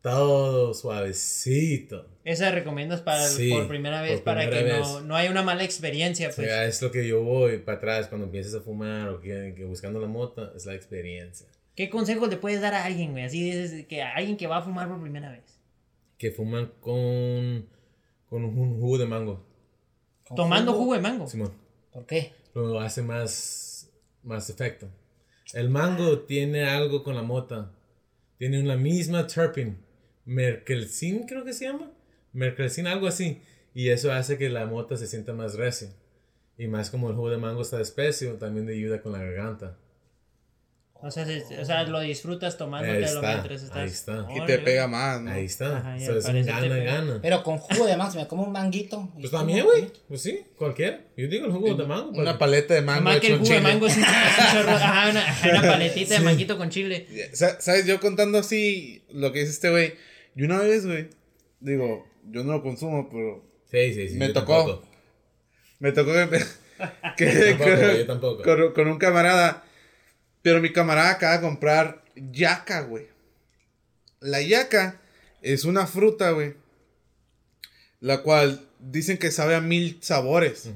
todo 0.03 0.75
suavecito. 0.75 2.07
Esa 2.25 2.51
recomiendas 2.51 3.01
para 3.03 3.25
el- 3.25 3.31
Sí, 3.31 3.51
por 3.51 3.69
primera 3.69 4.03
vez 4.03 4.15
por 4.17 4.25
para 4.25 4.41
primera 4.43 4.61
que 4.67 4.73
vez. 4.73 4.81
no, 4.89 5.01
no 5.03 5.17
haya 5.17 5.31
una 5.31 5.43
mala 5.43 5.63
experiencia, 5.65 6.29
O 6.29 6.33
pues. 6.35 6.47
sea, 6.49 6.65
es 6.65 6.83
lo 6.83 6.91
que 6.91 7.07
yo 7.07 7.23
voy 7.23 7.59
para 7.59 7.79
atrás 7.79 8.09
cuando 8.09 8.27
empiezas 8.27 8.55
a 8.55 8.61
fumar 8.61 9.09
o 9.11 9.21
que, 9.21 9.55
que 9.57 9.65
buscando 9.65 10.01
la 10.01 10.09
mota, 10.09 10.53
es 10.57 10.67
la 10.67 10.75
experiencia. 10.75 11.47
¿Qué 11.77 11.89
consejos 11.89 12.29
le 12.29 12.37
puedes 12.37 12.61
dar 12.61 12.75
a 12.75 12.85
alguien, 12.85 13.13
güey? 13.13 13.25
Así 13.25 13.43
dices 13.45 13.87
que 13.87 14.03
a 14.03 14.15
alguien 14.15 14.37
que 14.37 14.47
va 14.47 14.59
a 14.59 14.63
fumar 14.63 14.89
por 14.89 15.01
primera 15.01 15.31
vez. 15.31 15.59
Que 16.19 16.31
fuman 16.31 16.73
con, 16.81 17.67
con 18.29 18.45
un 18.45 18.79
jugo 18.81 18.99
de 18.99 19.07
mango, 19.07 19.47
Tomando 20.35 20.73
jugo 20.73 20.95
de 20.95 21.01
mango. 21.01 21.27
Simón. 21.27 21.53
¿Por 21.93 22.07
qué? 22.07 22.33
lo 22.55 22.81
hace 22.81 23.03
más, 23.03 23.91
más 24.23 24.51
efecto. 24.51 24.89
El 25.53 25.71
mango 25.71 26.21
tiene 26.21 26.65
algo 26.65 27.03
con 27.03 27.15
la 27.15 27.23
mota. 27.23 27.73
Tiene 28.39 28.63
la 28.63 28.77
misma 28.77 29.27
terpene. 29.27 29.77
Merkelsin 30.25 31.27
creo 31.27 31.45
que 31.45 31.53
se 31.53 31.67
llama. 31.67 31.91
Merkelsin, 32.33 32.87
algo 32.87 33.07
así. 33.07 33.43
Y 33.75 33.89
eso 33.89 34.13
hace 34.13 34.39
que 34.39 34.49
la 34.49 34.67
mota 34.67 34.97
se 34.97 35.07
sienta 35.07 35.33
más 35.33 35.55
recia. 35.55 35.91
Y 36.57 36.67
más 36.67 36.91
como 36.91 37.09
el 37.09 37.17
jugo 37.17 37.31
de 37.31 37.39
mango 37.39 37.63
está 37.63 37.81
espeso, 37.81 38.35
también 38.35 38.67
te 38.67 38.75
ayuda 38.75 39.03
con 39.03 39.13
la 39.13 39.19
garganta. 39.19 39.79
O 41.03 41.11
sea, 41.11 41.25
se- 41.25 41.59
o 41.59 41.65
sea, 41.65 41.83
lo 41.85 42.01
disfrutas 42.01 42.55
Ahí 42.55 42.59
tomándotelo 42.59 43.23
mientras 43.23 43.63
estás. 43.63 43.77
ahí 43.79 43.89
está. 43.89 44.27
Y 44.37 44.45
te 44.47 44.59
pega 44.59 44.87
más, 44.87 45.21
¿no? 45.21 45.31
Ahí 45.31 45.47
está. 45.47 45.79
Ajá, 45.79 45.97
ya 45.97 46.07
So, 46.07 46.19
es 46.19 46.25
un 46.27 46.45
gana, 46.45 46.77
gana. 46.77 47.19
Pero 47.23 47.43
con 47.43 47.59
jugo 47.59 47.87
de 47.87 47.97
mango, 47.97 48.13
se 48.13 48.19
me 48.19 48.27
come 48.29 48.43
un 48.43 48.53
manguito. 48.53 49.09
Pues 49.15 49.31
como- 49.31 49.41
también, 49.43 49.65
güey. 49.65 49.87
Pues 50.09 50.21
sí, 50.23 50.41
cualquiera. 50.57 51.01
Yo 51.17 51.27
digo 51.29 51.47
el 51.47 51.53
jugo 51.53 51.75
de 51.75 51.87
mango. 51.87 52.11
Una 52.21 52.37
paleta 52.39 52.75
de 52.75 52.83
mango. 52.83 53.03
Más 53.03 53.21
que 53.21 53.29
el 53.29 53.39
jugo 53.39 53.51
de 53.51 53.61
mango 53.61 53.87
es 53.87 53.97
un, 53.97 54.03
chorro. 54.05 54.71
Ajá, 54.77 55.11
una, 55.11 55.51
una 55.59 55.63
paletita 55.73 56.15
de 56.15 56.21
manguito 56.21 56.59
con 56.59 56.69
chile. 56.71 57.07
Sa- 57.33 57.61
¿Sabes? 57.61 57.87
Yo 57.87 57.99
contando 58.01 58.39
así 58.39 59.03
lo 59.11 59.33
que 59.33 59.41
dice 59.41 59.53
este 59.53 59.71
güey. 59.71 59.95
Y 60.37 60.43
una 60.43 60.59
vez, 60.61 60.87
güey, 60.87 61.09
digo, 61.61 62.07
yo 62.31 62.45
no 62.45 62.53
lo 62.53 62.63
consumo, 62.63 63.09
pero 63.11 63.43
Sí, 63.71 63.95
sí, 63.95 64.09
sí. 64.11 64.17
Me 64.17 64.29
tocó. 64.31 64.57
tampoco. 64.67 64.89
me 65.79 65.93
tocó 65.93 66.13
que, 66.13 66.29
que- 67.17 67.33
Yo 67.35 67.57
tampoco, 67.57 67.65
que- 67.71 67.99
yo 67.99 68.07
tampoco. 68.07 68.43
con, 68.43 68.73
con 68.75 68.89
un 68.89 68.99
camarada. 68.99 69.65
Pero 70.43 70.61
mi 70.61 70.73
camarada 70.73 71.11
acaba 71.11 71.35
de 71.39 71.41
comprar 71.43 72.05
yaca, 72.15 72.83
güey. 72.83 73.07
La 74.21 74.41
yaca 74.43 75.01
es 75.43 75.65
una 75.65 75.87
fruta, 75.87 76.31
güey. 76.31 76.55
La 78.01 78.23
cual 78.23 78.67
dicen 78.79 79.19
que 79.19 79.31
sabe 79.31 79.55
a 79.55 79.61
mil 79.61 79.99
sabores. 80.03 80.69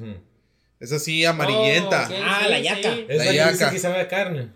Es 0.81 0.93
así 0.93 1.25
amarillenta. 1.25 2.09
Oh, 2.11 2.15
Ah, 2.23 2.47
la 2.49 2.59
yaca. 2.61 2.93
Es 3.09 3.17
La 3.19 3.25
la, 3.25 3.31
que 3.31 3.37
yaca. 3.37 3.53
dicen 3.53 3.71
que 3.71 3.79
sabe 3.79 4.01
a 4.01 4.09
carne. 4.09 4.51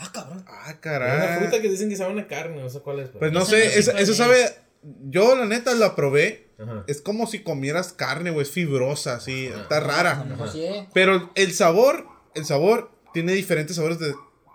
Ah, 0.00 0.10
cabrón. 0.12 0.44
Ah, 0.48 0.60
Es 0.70 0.70
una 0.70 0.80
caray. 0.80 1.38
fruta 1.38 1.62
que 1.62 1.68
dicen 1.68 1.88
que 1.88 1.96
sabe 1.96 2.20
a 2.20 2.26
carne, 2.26 2.60
no 2.60 2.68
sé 2.70 2.80
cuál 2.80 3.00
es. 3.00 3.10
Pues 3.10 3.30
no 3.30 3.44
sé, 3.44 3.64
no 3.76 3.82
sé 3.82 4.02
eso, 4.02 4.14
sabe. 4.14 4.50
Yo, 4.82 5.36
la 5.36 5.46
neta, 5.46 5.74
la 5.74 5.94
probé. 5.94 6.48
Ajá. 6.58 6.84
Es 6.88 7.00
como 7.00 7.26
si 7.28 7.40
comieras 7.40 7.92
carne, 7.92 8.30
güey. 8.30 8.42
Es 8.44 8.50
fibrosa, 8.50 9.14
así. 9.16 9.46
Está 9.46 9.78
rara. 9.80 10.24
mejor 10.24 10.50
sí, 10.50 10.64
eh. 10.64 10.88
Pero 10.94 11.30
el 11.36 11.52
sabor, 11.52 12.06
el 12.34 12.44
sabor 12.44 12.90
tiene 13.12 13.32
diferentes 13.32 13.76
sabores. 13.76 13.98
De, 14.00 14.12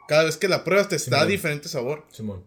cada 0.08 0.24
vez 0.24 0.38
que 0.38 0.48
la 0.48 0.64
pruebas 0.64 0.90
te 0.90 0.96
está 0.96 1.18
Simón. 1.18 1.28
diferente 1.30 1.70
sabor. 1.70 2.06
Simón. 2.12 2.44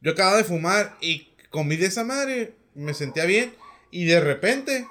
Yo 0.00 0.12
acababa 0.12 0.36
de 0.38 0.44
fumar 0.44 0.96
y 1.00 1.28
comí 1.50 1.76
de 1.76 1.86
esa 1.86 2.04
madre. 2.04 2.54
Me 2.74 2.94
sentía 2.94 3.24
bien. 3.26 3.54
Y 3.90 4.04
de 4.06 4.20
repente. 4.20 4.86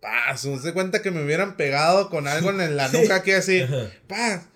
Paz, 0.00 0.46
no 0.46 0.58
se 0.58 0.72
cuenta 0.72 1.02
que 1.02 1.10
me 1.10 1.22
hubieran 1.22 1.56
pegado 1.56 2.08
con 2.08 2.26
algo 2.26 2.50
en 2.50 2.76
la 2.76 2.88
nuca 2.92 3.22
que 3.22 3.34
así. 3.34 3.62
Paz, 4.08 4.46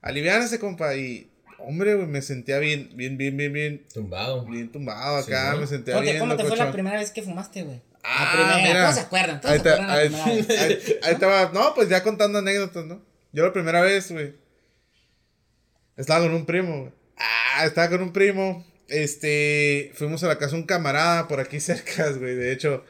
aliviánese, 0.00 0.60
compa. 0.60 0.94
Y, 0.94 1.28
hombre, 1.58 1.96
güey, 1.96 2.06
me 2.06 2.22
sentía 2.22 2.58
bien, 2.58 2.90
bien, 2.94 3.16
bien, 3.18 3.36
bien, 3.36 3.52
bien. 3.52 3.86
Tumbado. 3.92 4.44
Bien 4.44 4.70
tumbado 4.70 5.16
acá, 5.16 5.46
Sí, 5.50 5.54
¿no? 5.54 5.60
me 5.62 5.66
sentía 5.66 5.94
¿Cómo 5.94 6.04
te, 6.04 6.10
bien. 6.12 6.20
cómo 6.20 6.36
te 6.36 6.44
fue 6.44 6.56
la 6.56 6.70
primera 6.70 6.98
vez 6.98 7.10
que 7.10 7.22
fumaste, 7.22 7.62
güey? 7.64 7.82
Ah, 8.04 8.24
la 8.24 8.32
primera. 8.54 8.68
mira. 8.68 8.82
¿Cómo 8.82 8.94
se 8.94 9.00
acuerdan? 9.00 9.40
¿Todos 9.40 9.54
Ahí 9.54 9.60
se 9.60 9.68
acuerdan 9.70 9.90
ahí, 9.90 10.46
ahí- 10.56 10.98
ahí 11.02 11.14
va. 11.20 11.50
No, 11.52 11.74
pues 11.74 11.88
ya 11.88 12.02
contando 12.04 12.38
anécdotas, 12.38 12.84
¿no? 12.86 13.02
Yo 13.32 13.44
la 13.44 13.52
primera 13.52 13.80
vez, 13.80 14.12
güey. 14.12 14.34
Estaba 15.96 16.24
con 16.24 16.34
un 16.34 16.46
primo, 16.46 16.80
güey. 16.80 16.92
Ah, 17.16 17.64
estaba 17.66 17.88
con 17.90 18.02
un 18.02 18.12
primo. 18.12 18.66
Este, 18.88 19.90
fuimos 19.94 20.22
a 20.24 20.28
la 20.28 20.38
casa 20.38 20.52
de 20.56 20.62
un 20.62 20.66
camarada 20.66 21.28
por 21.28 21.40
aquí 21.40 21.60
cerca, 21.60 22.10
güey. 22.12 22.34
De 22.34 22.52
hecho, 22.52 22.84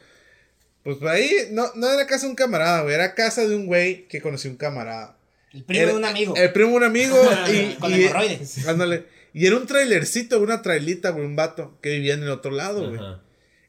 pues 0.83 0.97
por 0.97 1.07
ahí, 1.09 1.31
no, 1.51 1.71
no 1.75 1.89
era 1.91 2.05
casa 2.07 2.25
de 2.25 2.31
un 2.31 2.35
camarada, 2.35 2.81
güey. 2.83 2.93
Era 2.95 3.15
casa 3.15 3.47
de 3.47 3.55
un 3.55 3.65
güey 3.67 4.07
que 4.07 4.21
conoció 4.21 4.49
un 4.51 4.57
camarada. 4.57 5.17
El 5.53 5.63
primo 5.63 5.83
Era- 5.83 5.91
de 5.91 5.97
un 5.97 6.05
amigo. 6.05 6.35
El 6.35 6.51
primo 6.51 6.71
de 6.71 6.75
un 6.77 6.83
amigo. 6.83 7.17
y, 7.51 7.75
Con 7.75 7.91
y- 7.93 8.03
hemorroides. 8.03 8.67
Ándale. 8.67 9.05
Y 9.33 9.47
era 9.47 9.55
un 9.57 9.65
trailercito, 9.65 10.39
una 10.39 10.61
trailita, 10.61 11.09
güey, 11.09 11.25
un 11.25 11.35
vato 11.35 11.77
que 11.81 11.89
vivía 11.89 12.13
en 12.13 12.23
el 12.23 12.29
otro 12.29 12.51
lado, 12.51 12.87
güey. 12.89 12.99
Ajá. 12.99 13.21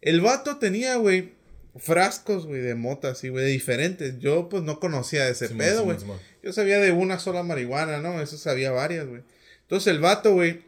El 0.03 0.21
vato 0.21 0.59
tenía, 0.59 0.97
güey, 0.97 1.33
frascos, 1.79 2.45
güey, 2.47 2.61
de 2.61 2.75
mota, 2.75 3.09
así, 3.09 3.31
güey, 3.31 3.45
de 3.47 3.51
diferentes. 3.51 4.19
Yo, 4.19 4.51
pues, 4.51 4.63
no 4.63 4.79
conocía 4.79 5.25
de 5.25 5.33
ese 5.33 5.49
pedo, 5.49 5.85
güey. 5.85 5.99
Simón. 5.99 6.19
Yo 6.45 6.53
sabía 6.53 6.79
de 6.79 6.93
una 6.93 7.19
sola 7.19 7.43
marihuana, 7.43 7.99
¿no? 7.99 8.21
Eso 8.21 8.37
sabía 8.37 8.71
varias, 8.71 9.07
güey. 9.07 9.23
Entonces, 9.63 9.93
el 9.95 10.01
vato, 10.01 10.33
güey, 10.35 10.63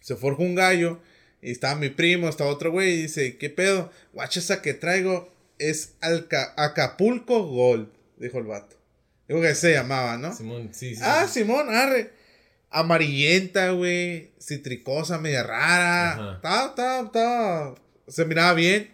se 0.00 0.14
forjó 0.16 0.42
un 0.42 0.54
gallo. 0.54 1.00
Y 1.42 1.50
estaba 1.52 1.74
mi 1.74 1.88
primo, 1.88 2.28
estaba 2.28 2.50
otro 2.50 2.70
güey. 2.70 2.90
Y 2.92 3.02
dice, 3.02 3.38
¿qué 3.38 3.48
pedo? 3.48 3.90
Guacha, 4.12 4.40
esa 4.40 4.60
que 4.60 4.74
traigo 4.74 5.32
es 5.58 5.94
Alca- 6.02 6.52
Acapulco 6.58 7.44
Gold, 7.46 7.88
dijo 8.18 8.38
el 8.38 8.44
vato. 8.44 8.76
Digo 9.26 9.40
que 9.40 9.54
se 9.54 9.72
llamaba, 9.72 10.18
¿no? 10.18 10.34
Simón, 10.34 10.68
sí, 10.72 10.94
sí. 10.94 11.00
Ah. 11.02 11.26
Simón, 11.28 11.74
arre. 11.74 12.10
Amarillenta, 12.68 13.70
güey. 13.70 14.30
Citricosa, 14.40 15.18
media 15.18 15.42
rara. 15.42 16.34
Estaba, 16.36 16.66
estaba, 16.68 17.06
estaba. 17.06 17.74
Se 18.08 18.24
miraba 18.24 18.54
bien. 18.54 18.90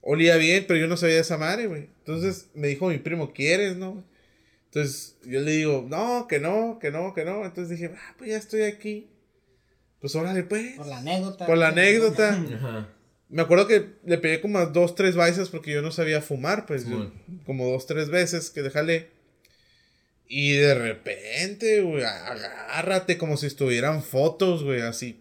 Olía 0.00 0.36
bien, 0.36 0.64
pero 0.66 0.78
yo 0.80 0.86
no 0.88 0.96
sabía 0.96 1.16
de 1.16 1.20
esa 1.22 1.38
madre, 1.38 1.66
güey. 1.66 1.88
Entonces 2.00 2.46
me 2.54 2.68
dijo 2.68 2.88
mi 2.88 2.98
primo, 2.98 3.32
¿quieres, 3.32 3.76
no? 3.76 4.04
Entonces 4.68 5.16
yo 5.24 5.40
le 5.40 5.52
digo, 5.52 5.86
no, 5.88 6.26
que 6.28 6.40
no, 6.40 6.78
que 6.80 6.90
no, 6.90 7.14
que 7.14 7.24
no. 7.24 7.44
Entonces 7.44 7.70
dije, 7.78 7.92
ah, 7.96 8.14
pues 8.18 8.30
ya 8.30 8.36
estoy 8.36 8.62
aquí. 8.62 9.08
Pues 10.00 10.14
órale, 10.14 10.42
pues. 10.44 10.76
Por 10.76 10.86
la 10.86 10.98
anécdota. 10.98 11.46
Por 11.46 11.58
la 11.58 11.68
anécdota. 11.68 12.30
Ajá. 12.54 12.88
Me 13.30 13.42
acuerdo 13.42 13.66
que 13.66 13.94
le 14.04 14.16
pegué 14.18 14.40
como 14.40 14.64
dos, 14.66 14.94
tres 14.94 15.14
veces 15.16 15.48
porque 15.50 15.72
yo 15.72 15.82
no 15.82 15.90
sabía 15.90 16.22
fumar, 16.22 16.64
pues 16.66 16.88
yo- 16.88 17.12
como 17.44 17.68
dos, 17.70 17.86
tres 17.86 18.08
veces 18.08 18.50
que 18.50 18.62
déjale. 18.62 19.08
Y 20.26 20.52
de 20.52 20.74
repente, 20.74 21.80
güey, 21.80 22.04
agárrate 22.04 23.16
como 23.16 23.36
si 23.38 23.46
estuvieran 23.46 24.02
fotos, 24.02 24.62
güey, 24.62 24.82
así, 24.82 25.20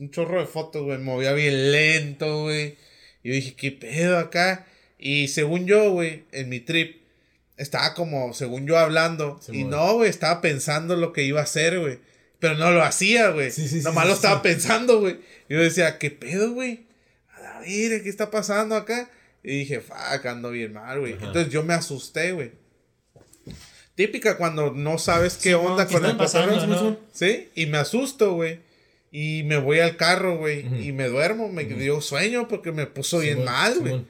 un 0.00 0.10
chorro 0.10 0.40
de 0.40 0.46
fotos, 0.46 0.82
güey, 0.84 0.98
movía 0.98 1.32
bien 1.32 1.70
lento, 1.72 2.42
güey. 2.42 2.76
Y 3.22 3.28
yo 3.28 3.34
dije, 3.34 3.54
¿qué 3.54 3.70
pedo 3.72 4.18
acá? 4.18 4.66
Y 4.98 5.28
según 5.28 5.66
yo, 5.66 5.92
güey, 5.92 6.24
en 6.32 6.48
mi 6.48 6.58
trip, 6.60 6.97
estaba 7.58 7.92
como, 7.94 8.32
según 8.32 8.66
yo, 8.66 8.78
hablando. 8.78 9.40
y 9.52 9.64
no, 9.64 9.94
güey, 9.94 10.08
estaba 10.08 10.40
pensando 10.40 10.96
lo 10.96 11.12
que 11.12 11.24
iba 11.24 11.40
a 11.40 11.44
hacer, 11.44 11.78
güey. 11.78 11.98
Pero 12.38 12.54
no 12.54 12.70
lo 12.70 12.82
hacía, 12.82 13.30
güey. 13.30 13.50
Sí, 13.50 13.68
sí, 13.68 13.80
sí, 13.80 13.84
Nomás 13.84 14.04
sí, 14.04 14.08
lo 14.10 14.14
estaba 14.14 14.42
pensando, 14.42 15.00
güey. 15.00 15.18
Y 15.48 15.54
yo 15.54 15.60
decía, 15.60 15.98
¿qué 15.98 16.10
pedo, 16.10 16.52
güey? 16.52 16.86
A 17.34 17.60
ver, 17.60 18.02
¿qué 18.02 18.08
está 18.08 18.30
pasando 18.30 18.76
acá? 18.76 19.10
Y 19.42 19.58
dije, 19.58 19.80
fuck, 19.80 20.24
ando 20.26 20.52
bien 20.52 20.72
mal, 20.72 21.00
güey. 21.00 21.14
Entonces 21.14 21.50
yo 21.50 21.64
me 21.64 21.74
asusté, 21.74 22.32
güey. 22.32 22.52
Típica 23.96 24.36
cuando 24.36 24.72
no 24.72 24.98
sabes 24.98 25.38
qué 25.38 25.56
onda 25.56 25.88
¿qué 25.88 25.94
con 25.94 26.04
el 26.04 26.16
pasando, 26.16 26.64
no? 26.66 26.98
Sí, 27.12 27.48
y 27.56 27.66
me 27.66 27.78
asusto, 27.78 28.34
güey. 28.34 28.60
Y 29.10 29.42
me 29.44 29.58
voy 29.58 29.80
al 29.80 29.96
carro, 29.96 30.36
güey. 30.36 30.86
Y 30.86 30.92
me 30.92 31.08
duermo. 31.08 31.48
Me 31.48 31.64
dio 31.64 32.00
sueño 32.00 32.46
porque 32.46 32.70
me 32.70 32.86
puso 32.86 33.18
bien 33.18 33.44
mal, 33.44 33.80
güey. 33.80 34.04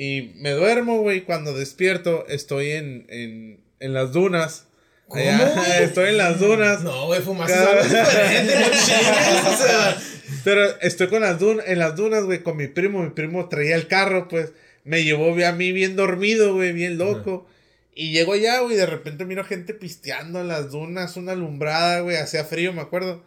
Y 0.00 0.30
me 0.36 0.52
duermo, 0.52 1.00
güey. 1.00 1.22
Cuando 1.22 1.54
despierto, 1.54 2.24
estoy 2.28 2.70
en, 2.70 3.04
en, 3.08 3.60
en 3.80 3.94
las 3.94 4.12
dunas. 4.12 4.66
¿Cómo, 5.08 5.20
Allá, 5.22 5.52
güey? 5.56 5.82
estoy 5.82 6.10
en 6.10 6.18
las 6.18 6.38
dunas. 6.38 6.82
No, 6.82 7.06
güey, 7.06 7.20
fumaste 7.20 7.52
Cada- 7.54 7.70
algo 7.72 7.82
diferente, 7.82 8.54
no 8.60 8.66
chingues, 8.70 9.44
o 9.44 9.56
sea. 9.66 9.98
Pero 10.44 10.80
estoy 10.82 11.08
con 11.08 11.22
las 11.22 11.40
dunas, 11.40 11.66
en 11.66 11.80
las 11.80 11.96
dunas, 11.96 12.22
güey, 12.24 12.44
con 12.44 12.56
mi 12.56 12.68
primo. 12.68 13.02
Mi 13.02 13.10
primo 13.10 13.48
traía 13.48 13.74
el 13.74 13.88
carro, 13.88 14.28
pues. 14.28 14.52
Me 14.84 15.02
llevó 15.02 15.34
a 15.44 15.52
mí 15.52 15.72
bien 15.72 15.96
dormido, 15.96 16.54
güey, 16.54 16.72
bien 16.72 16.96
loco. 16.96 17.48
Y 17.92 18.12
llego 18.12 18.34
allá, 18.34 18.60
güey, 18.60 18.76
de 18.76 18.86
repente 18.86 19.24
miro 19.24 19.42
gente 19.44 19.74
pisteando 19.74 20.40
en 20.40 20.46
las 20.46 20.70
dunas, 20.70 21.16
una 21.16 21.32
alumbrada, 21.32 22.00
güey, 22.00 22.16
hacía 22.16 22.44
frío, 22.44 22.72
me 22.72 22.82
acuerdo. 22.82 23.24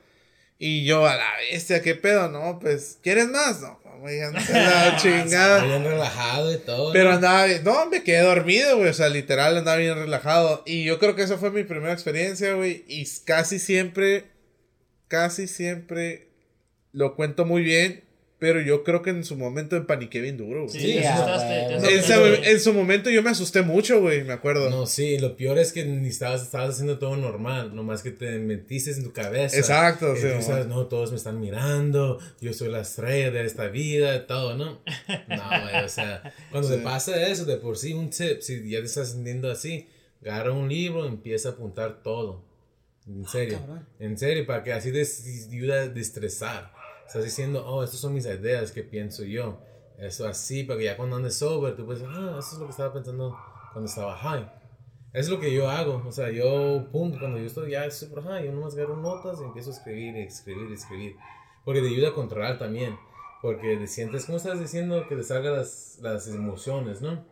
Y 0.57 0.85
yo, 0.85 1.05
a 1.05 1.15
la 1.17 1.27
bestia, 1.51 1.81
¿qué 1.81 1.95
pedo? 1.95 2.29
No, 2.29 2.57
pues, 2.59 2.97
¿quieres 3.03 3.27
más? 3.27 3.59
No, 3.59 3.80
güey, 4.01 4.19
la 4.19 4.97
chingada. 5.01 5.63
Bien 5.63 5.83
relajado 5.83 6.53
y 6.53 6.57
todo. 6.57 6.91
Pero 6.91 7.09
¿no? 7.09 7.15
andaba 7.15 7.45
bien, 7.45 7.63
no, 7.63 7.85
me 7.85 8.03
quedé 8.03 8.21
dormido, 8.21 8.77
güey, 8.77 8.89
o 8.89 8.93
sea, 8.93 9.07
literal 9.09 9.57
andaba 9.57 9.77
bien 9.77 9.95
relajado. 9.95 10.63
Y 10.65 10.83
yo 10.83 10.99
creo 10.99 11.15
que 11.15 11.23
esa 11.23 11.37
fue 11.37 11.51
mi 11.51 11.63
primera 11.63 11.93
experiencia, 11.93 12.53
güey, 12.53 12.83
y 12.87 13.07
casi 13.23 13.59
siempre, 13.59 14.25
casi 15.07 15.47
siempre 15.47 16.27
lo 16.91 17.15
cuento 17.15 17.45
muy 17.45 17.61
bien, 17.61 18.03
pero 18.41 18.59
yo 18.59 18.83
creo 18.83 19.03
que 19.03 19.11
en 19.11 19.23
su 19.23 19.37
momento 19.37 19.75
empaniqué 19.75 20.19
bien 20.19 20.35
duro, 20.35 20.65
güey. 20.65 20.71
Sí, 20.73 20.79
Sí, 20.79 20.93
te 20.97 21.07
ah, 21.07 21.13
asustaste, 21.13 21.77
güey. 21.77 21.93
En, 21.93 21.99
ese- 21.99 22.51
en 22.51 22.59
su 22.59 22.73
momento 22.73 23.11
yo 23.11 23.21
me 23.21 23.29
asusté 23.29 23.61
mucho, 23.61 24.01
güey, 24.01 24.23
me 24.23 24.33
acuerdo. 24.33 24.67
No, 24.71 24.87
sí, 24.87 25.19
lo 25.19 25.37
peor 25.37 25.59
es 25.59 25.71
que 25.71 25.85
ni 25.85 26.07
estabas, 26.07 26.41
estabas 26.41 26.71
haciendo 26.71 26.97
todo 26.97 27.15
normal, 27.17 27.75
nomás 27.75 28.01
que 28.01 28.09
te 28.09 28.39
metiste 28.39 28.89
en 28.93 29.03
tu 29.03 29.13
cabeza. 29.13 29.55
Exacto, 29.55 30.15
Y 30.15 30.17
sí, 30.21 30.27
tú 30.35 30.41
sabes, 30.41 30.65
no, 30.65 30.87
todos 30.87 31.11
me 31.11 31.17
están 31.17 31.39
mirando, 31.39 32.17
yo 32.41 32.51
soy 32.53 32.69
la 32.71 32.81
estrella 32.81 33.29
de 33.29 33.45
esta 33.45 33.67
vida, 33.67 34.25
todo, 34.25 34.57
¿no? 34.57 34.81
No, 35.27 35.61
güey, 35.61 35.85
o 35.85 35.89
sea, 35.89 36.33
cuando 36.49 36.67
Sí. 36.67 36.77
te 36.77 36.81
pasa 36.81 37.27
eso, 37.27 37.45
de 37.45 37.57
por 37.57 37.77
sí, 37.77 37.93
un 37.93 38.09
tip, 38.09 38.41
si 38.41 38.67
ya 38.67 38.79
te 38.79 38.85
estás 38.87 39.11
sintiendo 39.11 39.51
así, 39.51 39.87
agarra 40.23 40.51
un 40.51 40.67
libro 40.67 41.05
y 41.05 41.09
empieza 41.09 41.49
a 41.49 41.51
apuntar 41.51 42.01
todo. 42.01 42.43
En 43.07 43.27
serio, 43.27 43.59
cabrón. 43.59 43.87
en 43.99 44.17
serio, 44.17 44.45
para 44.47 44.63
que 44.63 44.73
así 44.73 44.91
te 44.91 45.01
ayuda 45.55 45.81
a 45.83 45.87
destresar. 45.89 46.71
Estás 47.11 47.25
diciendo, 47.25 47.65
oh, 47.67 47.83
estas 47.83 47.99
son 47.99 48.13
mis 48.13 48.25
ideas 48.25 48.71
que 48.71 48.83
pienso 48.83 49.25
yo. 49.25 49.59
Eso 49.97 50.25
así, 50.25 50.65
que 50.65 50.81
ya 50.81 50.95
cuando 50.95 51.17
andes 51.17 51.37
sober, 51.37 51.75
tú 51.75 51.85
puedes, 51.85 52.01
ah, 52.07 52.37
eso 52.39 52.53
es 52.53 52.57
lo 52.57 52.63
que 52.67 52.71
estaba 52.71 52.93
pensando 52.93 53.37
cuando 53.73 53.89
estaba 53.89 54.15
high. 54.15 54.49
Es 55.11 55.27
lo 55.27 55.37
que 55.37 55.53
yo 55.53 55.69
hago, 55.69 56.01
o 56.07 56.11
sea, 56.13 56.29
yo, 56.31 56.87
pum, 56.89 57.11
cuando 57.19 57.37
yo 57.37 57.47
estoy 57.47 57.71
ya 57.71 57.91
super 57.91 58.23
high, 58.23 58.45
yo 58.45 58.53
nomás 58.53 58.75
agarro 58.75 58.95
notas 58.95 59.41
y 59.41 59.43
empiezo 59.43 59.71
a 59.71 59.73
escribir, 59.73 60.15
escribir, 60.15 60.71
escribir. 60.71 61.17
Porque 61.65 61.81
te 61.81 61.89
ayuda 61.89 62.07
a 62.07 62.13
controlar 62.13 62.57
también. 62.57 62.97
Porque 63.41 63.75
te 63.75 63.87
sientes, 63.87 64.25
¿cómo 64.25 64.37
estás 64.37 64.61
diciendo? 64.61 65.05
Que 65.09 65.17
te 65.17 65.23
salgan 65.23 65.57
las, 65.57 65.99
las 66.01 66.29
emociones, 66.29 67.01
¿no? 67.01 67.25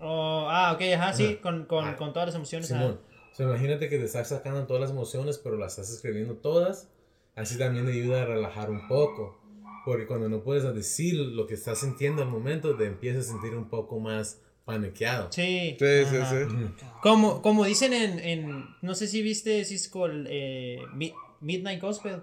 Oh, 0.00 0.46
ah, 0.48 0.72
ok, 0.72 0.80
ajá, 0.94 1.12
sí, 1.12 1.26
Ajá. 1.26 1.42
con, 1.42 1.66
con, 1.66 1.84
Ah, 1.84 1.96
con 1.98 2.14
todas 2.14 2.28
las 2.28 2.36
emociones. 2.36 2.68
Simón. 2.68 2.98
ajá. 3.02 3.30
O 3.32 3.34
sea, 3.34 3.46
imagínate 3.48 3.90
que 3.90 3.98
te 3.98 4.04
estás 4.06 4.30
sacando 4.30 4.64
todas 4.66 4.80
las 4.80 4.90
emociones, 4.92 5.36
pero 5.36 5.58
las 5.58 5.72
estás 5.72 5.92
escribiendo 5.92 6.36
todas. 6.36 6.88
Así 7.36 7.56
también 7.56 7.86
ayuda 7.86 8.22
a 8.22 8.24
relajar 8.26 8.70
un 8.70 8.88
poco. 8.88 9.40
Porque 9.84 10.06
cuando 10.08 10.28
no 10.28 10.42
puedes 10.42 10.64
decir 10.74 11.14
lo 11.14 11.46
que 11.46 11.54
estás 11.54 11.78
sintiendo 11.78 12.22
al 12.22 12.28
momento, 12.28 12.74
te 12.76 12.86
empiezas 12.86 13.28
a 13.28 13.32
sentir 13.32 13.54
un 13.54 13.68
poco 13.68 14.00
más 14.00 14.42
paniqueado. 14.64 15.30
Sí. 15.30 15.76
Sí, 15.78 15.86
sí, 16.10 16.16
sí. 16.28 16.84
Como, 17.02 17.40
como 17.40 17.64
dicen 17.64 17.92
en, 17.92 18.18
en, 18.18 18.64
no 18.82 18.96
sé 18.96 19.06
si 19.06 19.22
viste 19.22 19.64
Cisco, 19.64 20.06
el, 20.06 20.26
eh, 20.28 20.78
Mi- 20.92 21.14
Midnight 21.40 21.80
Gospel, 21.80 22.22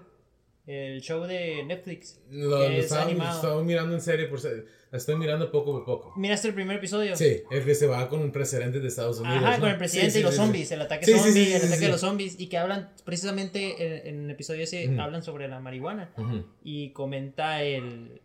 el 0.66 1.00
show 1.00 1.22
de 1.24 1.64
Netflix. 1.64 2.20
Lo, 2.30 2.50
lo 2.58 2.64
estaba, 2.64 3.04
animado. 3.04 3.34
estaba 3.36 3.62
mirando 3.62 3.94
en 3.94 4.02
serie, 4.02 4.26
por 4.26 4.40
se- 4.40 4.48
la 4.56 4.64
estoy 4.96 5.16
mirando 5.16 5.50
poco 5.50 5.72
por 5.72 5.84
poco. 5.84 6.12
¿Miraste 6.16 6.48
el 6.48 6.54
primer 6.54 6.76
episodio? 6.78 7.16
Sí, 7.16 7.42
el 7.50 7.64
que 7.64 7.74
se 7.74 7.86
va 7.86 8.08
con 8.08 8.20
un 8.20 8.30
precedente 8.32 8.80
de 8.80 8.88
Estados 8.88 9.20
Unidos. 9.20 9.42
Ajá, 9.42 9.54
¿no? 9.56 9.60
con 9.60 9.70
el 9.70 9.76
presidente 9.78 10.10
Sí, 10.10 10.14
sí, 10.14 10.20
y 10.20 10.22
los 10.22 10.34
sí, 10.34 10.40
sí. 10.40 10.44
zombies, 10.46 10.72
el 10.72 10.80
ataque 10.80 11.06
zombie, 11.06 11.32
sí, 11.32 11.52
el 11.52 11.56
ataque 11.56 11.76
sí. 11.76 11.84
de 11.84 11.88
los 11.88 12.00
zombies, 12.00 12.40
y 12.40 12.46
que 12.46 12.58
hablan 12.58 12.90
precisamente 13.04 14.08
en, 14.08 14.14
en 14.14 14.24
el 14.24 14.30
episodio 14.30 14.62
ese, 14.64 14.98
hablan 14.98 15.22
sobre 15.22 15.48
la 15.48 15.60
marihuana. 15.60 16.10
Ujú. 16.16 16.44
Y 16.62 16.90
comenta 16.90 17.62
el, 17.62 18.20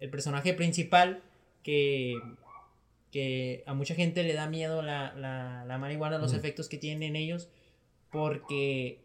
el 0.00 0.10
personaje 0.10 0.54
principal 0.54 1.22
que, 1.62 2.14
que 3.10 3.62
a 3.66 3.74
mucha 3.74 3.94
gente 3.94 4.22
le 4.22 4.34
da 4.34 4.48
miedo 4.48 4.82
la, 4.82 5.14
la, 5.14 5.64
la 5.66 5.78
marihuana, 5.78 6.18
los 6.18 6.32
efectos 6.34 6.68
que 6.68 6.78
tiene 6.78 7.06
en 7.06 7.16
ellos, 7.16 7.48
porque 8.10 9.00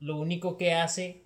lo 0.00 0.16
único 0.16 0.56
que 0.56 0.72
hace 0.74 1.22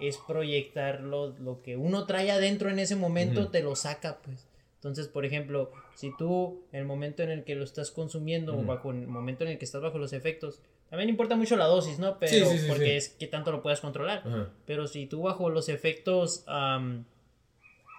es 0.00 0.16
proyectar 0.16 1.00
lo, 1.00 1.36
lo 1.38 1.60
que 1.62 1.76
uno 1.76 2.06
trae 2.06 2.30
adentro 2.30 2.70
en 2.70 2.78
ese 2.78 2.96
momento, 2.96 3.48
te 3.48 3.62
lo 3.62 3.76
saca, 3.76 4.18
pues. 4.22 4.46
Entonces, 4.80 5.08
por 5.08 5.26
ejemplo, 5.26 5.70
si 5.94 6.10
tú, 6.16 6.62
en 6.72 6.80
el 6.80 6.86
momento 6.86 7.22
en 7.22 7.28
el 7.30 7.44
que 7.44 7.54
lo 7.54 7.64
estás 7.64 7.90
consumiendo, 7.90 8.58
o 8.58 8.64
bajo 8.64 8.90
el 8.92 9.06
momento 9.06 9.44
en 9.44 9.50
el 9.50 9.58
que 9.58 9.66
estás 9.66 9.82
bajo 9.82 9.98
los 9.98 10.14
efectos, 10.14 10.62
también 10.88 11.10
importa 11.10 11.36
mucho 11.36 11.54
la 11.56 11.66
dosis, 11.66 11.98
¿no? 11.98 12.18
Pero 12.18 12.46
Sí, 12.46 12.56
sí, 12.56 12.58
sí, 12.62 12.66
porque 12.66 12.96
es 12.96 13.10
que 13.10 13.26
tanto 13.26 13.52
lo 13.52 13.60
puedas 13.62 13.82
controlar. 13.82 14.24
Pero 14.64 14.86
si 14.86 15.04
tú 15.06 15.20
bajo 15.22 15.50
los 15.50 15.68
efectos 15.68 16.44
am, 16.46 17.04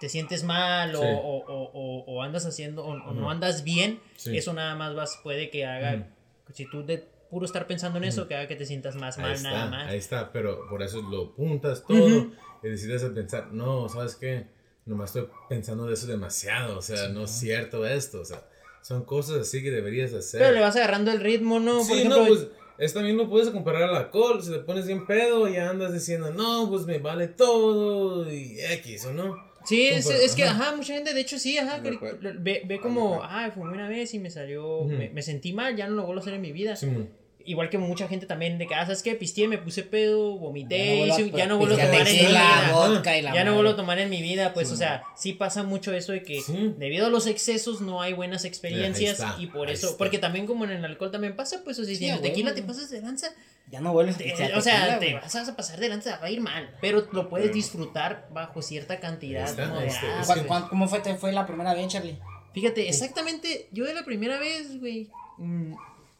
te 0.00 0.08
sientes 0.08 0.42
mal 0.42 0.96
o, 0.96 1.02
o- 1.02 2.02
o- 2.04 2.22
andas 2.22 2.44
haciendo 2.46 2.84
o, 2.84 3.12
no 3.14 3.30
andas 3.30 3.62
bien, 3.62 4.00
eso 4.26 4.52
nada 4.52 4.74
más 4.74 4.94
vas, 4.96 5.20
puede 5.22 5.50
que 5.50 5.64
haga, 5.64 6.08
si 6.52 6.68
tú 6.68 6.84
de 6.84 6.98
puro 7.30 7.46
estar 7.46 7.68
pensando 7.68 7.98
en 7.98 8.04
eso, 8.04 8.26
que 8.26 8.34
haga 8.34 8.48
que 8.48 8.56
te 8.56 8.66
sientas 8.66 8.96
más 8.96 9.18
Ahí 9.18 9.22
mal 9.26 9.34
está, 9.36 9.50
nada 9.50 9.66
más. 9.70 9.88
ahí 9.88 9.98
está, 9.98 10.32
pero 10.32 10.68
por 10.68 10.82
eso 10.82 11.00
lo 11.00 11.26
apuntas 11.26 11.84
todo 11.86 12.32
y 12.64 12.68
decides 12.68 13.04
a 13.04 13.14
pensar, 13.14 13.52
no, 13.52 13.88
¿sabes 13.88 14.16
qué? 14.16 14.46
Nomás 14.84 15.14
estoy 15.14 15.28
pensando 15.48 15.86
de 15.86 15.94
eso 15.94 16.06
demasiado, 16.06 16.78
o 16.78 16.82
sea, 16.82 17.08
no 17.08 17.24
es 17.24 17.30
cierto 17.30 17.86
esto, 17.86 18.20
o 18.20 18.24
sea, 18.24 18.42
son 18.82 19.04
cosas 19.04 19.36
así 19.36 19.62
que 19.62 19.70
deberías 19.70 20.12
hacer. 20.12 20.40
Pero 20.40 20.52
le 20.52 20.60
vas 20.60 20.74
agarrando 20.74 21.12
el 21.12 21.20
ritmo, 21.20 21.60
¿no? 21.60 21.76
Por 21.78 21.84
Sí, 21.86 21.92
ejemplo, 21.94 22.22
no, 22.22 22.26
pues 22.26 22.48
es 22.78 22.92
también 22.92 23.16
lo 23.16 23.28
puedes 23.30 23.50
comparar 23.50 23.84
al 23.84 23.94
alcohol, 23.94 24.42
si 24.42 24.50
te 24.50 24.58
pones 24.58 24.86
bien 24.86 25.06
pedo 25.06 25.48
y 25.48 25.56
andas 25.56 25.92
diciendo, 25.92 26.32
no, 26.32 26.68
pues 26.68 26.84
me 26.84 26.98
vale 26.98 27.28
todo 27.28 28.30
y 28.32 28.56
X, 28.60 29.06
¿o 29.06 29.12
no? 29.12 29.52
Sí, 29.64 29.86
es, 29.86 30.34
que, 30.34 30.42
ajá. 30.42 30.64
ajá, 30.70 30.76
mucha 30.76 30.94
gente, 30.94 31.14
de 31.14 31.20
hecho, 31.20 31.38
sí, 31.38 31.56
ajá, 31.58 31.80
que- 31.80 31.96
ve, 32.40 32.62
ve 32.66 32.80
como, 32.80 33.22
ah, 33.22 33.48
fumé 33.54 33.74
una 33.74 33.88
vez 33.88 34.12
y 34.14 34.18
me 34.18 34.30
salió, 34.30 34.82
me, 34.84 35.10
me 35.10 35.22
sentí 35.22 35.52
mal, 35.52 35.76
ya 35.76 35.86
no 35.86 35.94
lo 35.94 36.02
vuelvo 36.04 36.20
a 36.20 36.22
hacer 36.22 36.34
en 36.34 36.40
mi 36.40 36.50
vida. 36.50 36.74
Simón. 36.74 37.08
Igual 37.46 37.70
que 37.70 37.78
mucha 37.78 38.08
gente 38.08 38.26
también 38.26 38.58
de 38.58 38.66
que, 38.66 38.74
ah, 38.74 38.82
¿sabes 38.84 39.02
qué? 39.02 39.14
Pisteé, 39.14 39.48
me 39.48 39.58
puse 39.58 39.82
pedo, 39.82 40.38
vomité, 40.38 41.02
a- 41.02 41.06
hice- 41.06 41.30
ya 41.30 41.46
no 41.46 41.58
vuelvo 41.58 41.74
a 41.74 41.78
tomar 41.86 42.06
en 42.08 42.14
mi 42.14 42.18
vida. 42.26 43.32
Ya 43.34 43.44
no 43.44 43.54
vuelvo 43.54 43.70
a 43.70 43.76
tomar 43.76 43.98
en 43.98 44.10
mi 44.10 44.22
vida, 44.22 44.52
pues, 44.54 44.70
o 44.70 44.76
sea, 44.76 45.04
sí 45.16 45.32
pasa 45.32 45.62
mucho 45.62 45.92
eso 45.92 46.12
de 46.12 46.22
que 46.22 46.40
Sí. 46.40 46.74
debido 46.78 47.06
a 47.06 47.10
los 47.10 47.26
excesos 47.26 47.80
no 47.80 48.02
hay 48.02 48.12
buenas 48.12 48.44
experiencias 48.44 49.12
está, 49.20 49.36
y 49.38 49.46
por 49.46 49.70
eso, 49.70 49.86
está. 49.88 49.98
porque 49.98 50.18
también 50.18 50.46
como 50.46 50.64
en 50.64 50.70
el 50.72 50.84
alcohol 50.84 51.10
también 51.10 51.36
pasa, 51.36 51.60
pues, 51.64 51.78
o 51.78 51.84
sea, 51.84 51.94
si 51.94 52.06
en 52.06 52.14
a 52.14 52.20
tequila 52.20 52.54
te 52.54 52.62
pasas 52.62 52.90
de 52.90 53.00
lanza, 53.00 53.28
Ya 53.70 53.80
no 53.80 53.92
vuelves 53.92 54.16
a 54.16 54.18
te- 54.18 54.24
pistear 54.24 54.54
o 54.56 54.60
sea, 54.60 54.98
te 54.98 55.14
vas 55.14 55.34
a 55.48 55.56
pasar 55.56 55.78
de 55.80 55.88
lanza, 55.88 56.18
va 56.18 56.26
a 56.26 56.30
ir 56.30 56.40
mal, 56.40 56.70
pero 56.80 57.06
lo 57.12 57.28
puedes 57.28 57.52
disfrutar 57.52 58.28
bajo 58.32 58.60
cierta 58.62 59.00
cantidad 59.00 59.44
está, 59.48 59.72
pues. 59.74 59.96
¿Cuán- 60.26 60.44
cuán- 60.46 60.68
¿Cómo 60.68 60.88
fue, 60.88 61.00
te 61.00 61.14
fue 61.14 61.32
la 61.32 61.46
primera 61.46 61.72
vez, 61.74 61.88
Charlie? 61.88 62.18
Fíjate, 62.54 62.88
exactamente, 62.88 63.68
yo 63.72 63.84
de 63.86 63.94
la 63.94 64.04
primera 64.04 64.38
vez, 64.38 64.78
güey, 64.78 65.08
mm, 65.38 65.72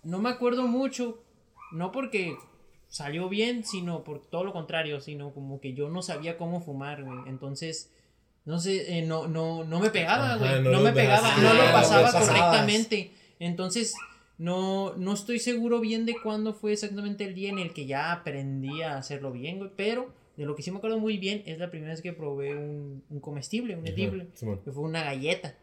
no 0.03 0.21
me 0.21 0.31
acuerdo 0.31 0.67
mucho, 0.67 1.23
no 1.73 1.93
porque 1.93 2.37
salió 2.89 3.29
bien, 3.29 3.65
sino 3.65 4.05
por 4.05 4.21
todo 4.21 4.45
lo 4.45 4.53
contrario, 4.53 5.01
sino 5.01 5.33
como 5.33 5.61
que 5.61 5.75
yo 5.75 5.89
no 5.89 6.03
sabía 6.03 6.37
cómo 6.37 6.61
fumar, 6.61 7.05
güey, 7.05 7.19
entonces, 7.27 7.91
no 8.45 8.59
sé, 8.59 8.99
eh, 8.99 9.03
no, 9.03 9.29
no, 9.29 9.65
no 9.65 9.81
me 9.81 9.91
pegaba, 9.91 10.37
güey, 10.37 10.63
no 10.63 10.81
me 10.81 10.93
pegaba, 10.93 11.37
no 11.37 11.55
lo 11.55 11.73
pasaba 11.73 12.13
correctamente, 12.13 13.13
entonces, 13.39 13.95
no, 14.39 14.95
no 14.97 15.13
estoy 15.13 15.39
seguro 15.39 15.81
bien 15.81 16.05
de 16.05 16.17
cuándo 16.23 16.53
fue 16.53 16.73
exactamente 16.73 17.25
el 17.25 17.35
día 17.35 17.51
en 17.51 17.59
el 17.59 17.73
que 17.73 17.87
ya 17.87 18.13
aprendí 18.13 18.83
a 18.83 18.99
hacerlo 18.99 19.33
bien, 19.33 19.59
güey, 19.59 19.71
pero 19.77 20.13
de 20.37 20.47
lo 20.47 20.57
que 20.57 20.63
sí 20.63 20.71
me 20.71 20.79
acuerdo 20.79 20.99
muy 20.99 21.19
bien 21.19 21.43
es 21.47 21.59
la 21.59 21.71
primera 21.71 21.93
vez 21.93 22.03
que 22.03 22.13
probé 22.13 22.57
un, 22.57 23.05
un 23.09 23.21
comestible, 23.21 23.77
un 23.77 23.87
edible 23.87 24.29
que 24.65 24.73
fue 24.73 24.83
una 24.83 25.05
galleta. 25.05 25.55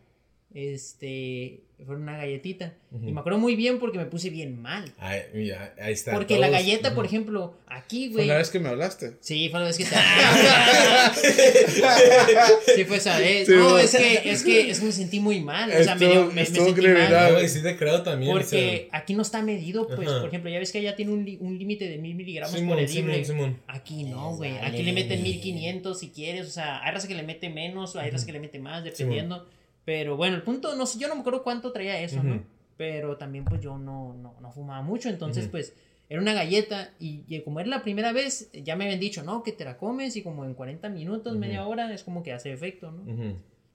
Este, 0.52 1.60
fue 1.86 1.96
una 1.96 2.18
galletita. 2.18 2.74
Y 3.06 3.12
me 3.12 3.20
acuerdo 3.20 3.38
muy 3.38 3.56
bien 3.56 3.78
porque 3.78 4.00
me 4.00 4.06
puse 4.06 4.32
bien 4.32 4.60
mal. 4.60 4.92
Ahí, 4.98 5.20
mira, 5.34 5.76
ahí 5.80 5.94
está. 5.94 6.12
Porque 6.14 6.40
la 6.40 6.50
galleta, 6.50 6.96
por 6.96 7.06
ejemplo, 7.06 7.54
aquí, 7.68 8.08
Fue 8.08 8.14
güey. 8.16 8.28
la 8.28 8.38
vez 8.38 8.50
que 8.50 8.60
me 8.60 8.70
hablaste. 8.70 9.14
Sí, 9.20 9.50
fue 9.50 9.60
la 9.60 9.68
vez 9.68 9.78
que 9.78 9.84
te. 9.86 9.92
sí, 12.76 12.84
fue 12.86 12.98
esa 12.98 13.20
vez. 13.20 13.46
Sí, 13.48 13.54
no, 13.54 13.78
es 13.78 13.96
que, 13.96 14.32
es 14.32 14.44
que, 14.44 14.72
es 14.72 14.80
que 14.80 14.86
me 14.88 14.92
sentí 14.92 15.20
muy 15.20 15.40
mal. 15.40 15.70
O 15.72 15.84
sea, 15.84 15.94
me, 15.96 16.08
dio- 16.08 16.26
me, 16.26 16.34
me 16.34 16.46
sentí 16.46 16.82
mal. 16.82 17.16
Ah, 17.16 17.32
güey, 17.32 17.48
sí 17.48 17.62
te 17.62 17.78
creo 17.78 18.02
también. 18.02 18.32
Porque 18.32 18.90
aquí 18.92 19.14
no 19.14 19.22
está 19.22 19.42
medido, 19.44 19.88
pues, 19.88 20.10
por 20.10 20.28
ejemplo, 20.28 20.50
ya 20.50 20.58
ves 20.60 20.72
que 20.72 20.80
allá 20.80 20.96
tiene 20.96 21.12
un, 21.12 21.38
un 21.42 21.58
límite 21.60 21.88
de 21.88 21.98
mil 22.00 22.14
o 22.14 22.18
miligramos 22.18 22.60
por 22.60 22.80
edible. 22.80 23.24
Simón, 23.24 23.26
Simón. 23.26 23.60
Aquí 23.68 24.04
no, 24.04 24.36
güey. 24.36 24.58
Aquí 24.58 24.82
le 24.84 24.94
meten 24.94 25.22
1500 25.22 26.00
si 26.00 26.10
quieres. 26.10 26.48
O 26.48 26.52
sea, 26.52 26.84
hay 26.84 26.92
raza 26.92 27.08
que 27.08 27.16
le 27.16 27.24
mete 27.24 27.50
menos, 27.50 27.96
hay 27.96 28.10
raza 28.10 28.26
que 28.26 28.34
le 28.34 28.40
mete 28.40 28.58
más, 28.60 28.84
dependiendo. 28.84 29.48
Pero 29.90 30.16
bueno, 30.18 30.36
el 30.36 30.44
punto, 30.44 30.76
no 30.76 30.86
sé, 30.86 31.00
yo 31.00 31.08
no 31.08 31.16
me 31.16 31.22
acuerdo 31.22 31.42
cuánto 31.42 31.72
traía 31.72 32.00
eso, 32.00 32.22
¿no? 32.22 32.44
Pero 32.78 33.18
también, 33.18 33.44
pues 33.44 33.60
yo 33.60 33.80
no, 33.80 34.14
no, 34.14 34.36
no 34.40 34.52
fumaba 34.52 34.84
mucho. 34.84 35.10
Entonces, 35.10 35.48
pues 35.48 35.74
Era 36.10 36.22
una 36.22 36.34
galleta 36.34 36.92
y, 37.00 37.24
y 37.28 37.42
como 37.42 37.60
era 37.60 37.70
la 37.70 37.82
primera 37.82 38.12
vez, 38.12 38.52
ya 38.52 38.76
me 38.76 38.84
habían 38.86 39.00
dicho, 39.00 39.24
no, 39.24 39.42
que 39.42 39.52
te 39.52 39.66
la 39.66 39.78
comes 39.78 40.16
y 40.16 40.22
como 40.22 40.46
en 40.46 40.54
40 40.54 40.90
minutos, 40.90 41.36
media 41.38 41.66
hora, 41.66 41.92
es 41.92 42.04
como 42.04 42.22
que 42.22 42.34
hace 42.34 42.52
efecto, 42.52 42.92
¿no? 42.92 43.04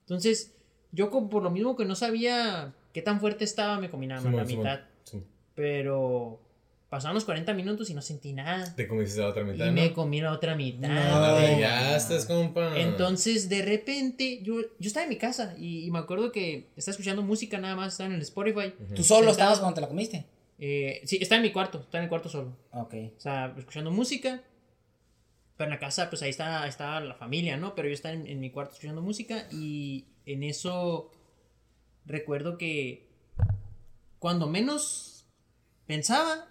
Entonces, 0.03 0.55
yo 0.93 1.11
como 1.11 1.29
por 1.31 1.43
lo 1.43 1.51
mismo 1.51 1.75
que 1.77 1.85
no 1.85 1.97
sabía 1.97 2.75
qué 2.93 3.03
tan 3.03 3.19
fuerte 3.19 3.43
estaba, 3.45 3.81
me 3.81 3.91
comí 3.91 4.07
nada 4.07 4.21
más 4.21 4.35
la 4.35 4.45
mitad. 4.45 4.81
Sí. 5.03 5.21
Pero 5.57 6.41
pasaron 6.95 7.17
los 7.17 7.25
40 7.25 7.53
minutos 7.55 7.91
y 7.91 7.95
no 7.95 8.01
sentí 8.03 8.33
nada. 8.33 8.73
Te 8.77 8.87
comiste 8.87 9.19
la 9.21 9.27
otra 9.27 9.43
Y 9.43 9.47
mitad, 9.47 9.73
me 9.73 9.89
¿no? 9.89 9.95
comí 9.95 10.21
la 10.21 10.31
otra 10.31 10.55
mitad. 10.55 10.89
No, 10.89 11.35
güey. 11.35 11.59
ya 11.59 11.97
estás, 11.97 12.25
compa. 12.25 12.79
Entonces, 12.79 13.49
de 13.49 13.63
repente, 13.63 14.41
yo, 14.45 14.61
yo 14.61 14.87
estaba 14.87 15.03
en 15.03 15.09
mi 15.11 15.17
casa 15.17 15.57
y, 15.59 15.85
y 15.87 15.91
me 15.91 15.99
acuerdo 15.99 16.31
que 16.31 16.69
estaba 16.77 16.93
escuchando 16.93 17.23
música 17.23 17.59
nada 17.59 17.75
más, 17.75 17.95
estaba 17.95 18.11
en 18.11 18.15
el 18.15 18.23
Spotify. 18.23 18.73
¿Tú 18.95 19.03
solo 19.03 19.23
Sentado. 19.27 19.31
estabas 19.33 19.59
cuando 19.59 19.75
te 19.75 19.81
la 19.81 19.89
comiste? 19.89 20.25
Eh, 20.61 21.01
sí, 21.05 21.19
estaba 21.21 21.39
en 21.39 21.43
mi 21.43 21.51
cuarto, 21.51 21.81
estaba 21.81 21.99
en 21.99 22.05
el 22.05 22.09
cuarto 22.09 22.29
solo. 22.29 22.57
Ok. 22.71 22.95
O 23.17 23.21
sea, 23.21 23.53
escuchando 23.59 23.91
música. 23.91 24.41
Pero 25.57 25.65
en 25.67 25.71
la 25.71 25.81
casa, 25.81 26.09
pues 26.11 26.23
ahí 26.23 26.31
está, 26.31 26.65
estaba 26.69 27.01
la 27.01 27.15
familia, 27.15 27.57
¿no? 27.57 27.75
Pero 27.75 27.89
yo 27.89 27.95
estaba 27.95 28.15
en, 28.15 28.29
en 28.29 28.39
mi 28.39 28.51
cuarto 28.51 28.75
escuchando 28.75 29.03
música 29.03 29.49
y 29.51 30.05
en 30.27 30.45
eso 30.45 31.11
recuerdo 32.07 32.57
que 32.57 33.09
cuando 34.21 34.47
menos 34.49 35.27
pensaba, 35.87 36.49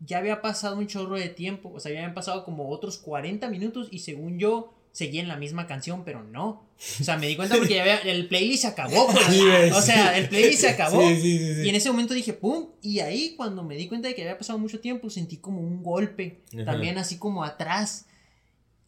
ya 0.00 0.18
había 0.18 0.42
pasado 0.42 0.76
un 0.76 0.86
chorro 0.86 1.16
de 1.16 1.28
tiempo. 1.28 1.72
O 1.74 1.80
sea, 1.80 1.92
ya 1.92 1.98
habían 1.98 2.14
pasado 2.14 2.44
como 2.44 2.68
otros 2.70 2.98
40 2.98 3.48
minutos 3.48 3.88
y 3.90 4.00
según 4.00 4.38
yo 4.38 4.74
seguía 4.94 5.20
en 5.20 5.28
la 5.28 5.36
misma 5.36 5.66
canción, 5.66 6.04
pero 6.04 6.22
no. 6.22 6.68
O 7.00 7.04
sea, 7.04 7.16
me 7.18 7.26
di 7.26 7.36
cuenta 7.36 7.56
porque 7.58 7.74
ya 7.74 7.82
había, 7.82 7.98
el 7.98 8.28
playlist 8.28 8.62
se 8.62 8.68
acabó. 8.68 9.06
o 9.74 9.82
sea, 9.82 10.16
el 10.16 10.28
playlist 10.28 10.60
se 10.60 10.68
acabó. 10.68 11.00
Sí, 11.00 11.16
sí, 11.16 11.38
sí, 11.38 11.54
sí. 11.56 11.60
Y 11.62 11.68
en 11.68 11.74
ese 11.74 11.90
momento 11.90 12.14
dije, 12.14 12.32
¡pum! 12.32 12.68
Y 12.80 13.00
ahí 13.00 13.34
cuando 13.36 13.64
me 13.64 13.76
di 13.76 13.88
cuenta 13.88 14.08
de 14.08 14.14
que 14.14 14.22
había 14.22 14.38
pasado 14.38 14.58
mucho 14.58 14.80
tiempo, 14.80 15.10
sentí 15.10 15.38
como 15.38 15.60
un 15.60 15.82
golpe, 15.82 16.42
Ajá. 16.54 16.64
también 16.64 16.96
así 16.98 17.18
como 17.18 17.44
atrás. 17.44 18.06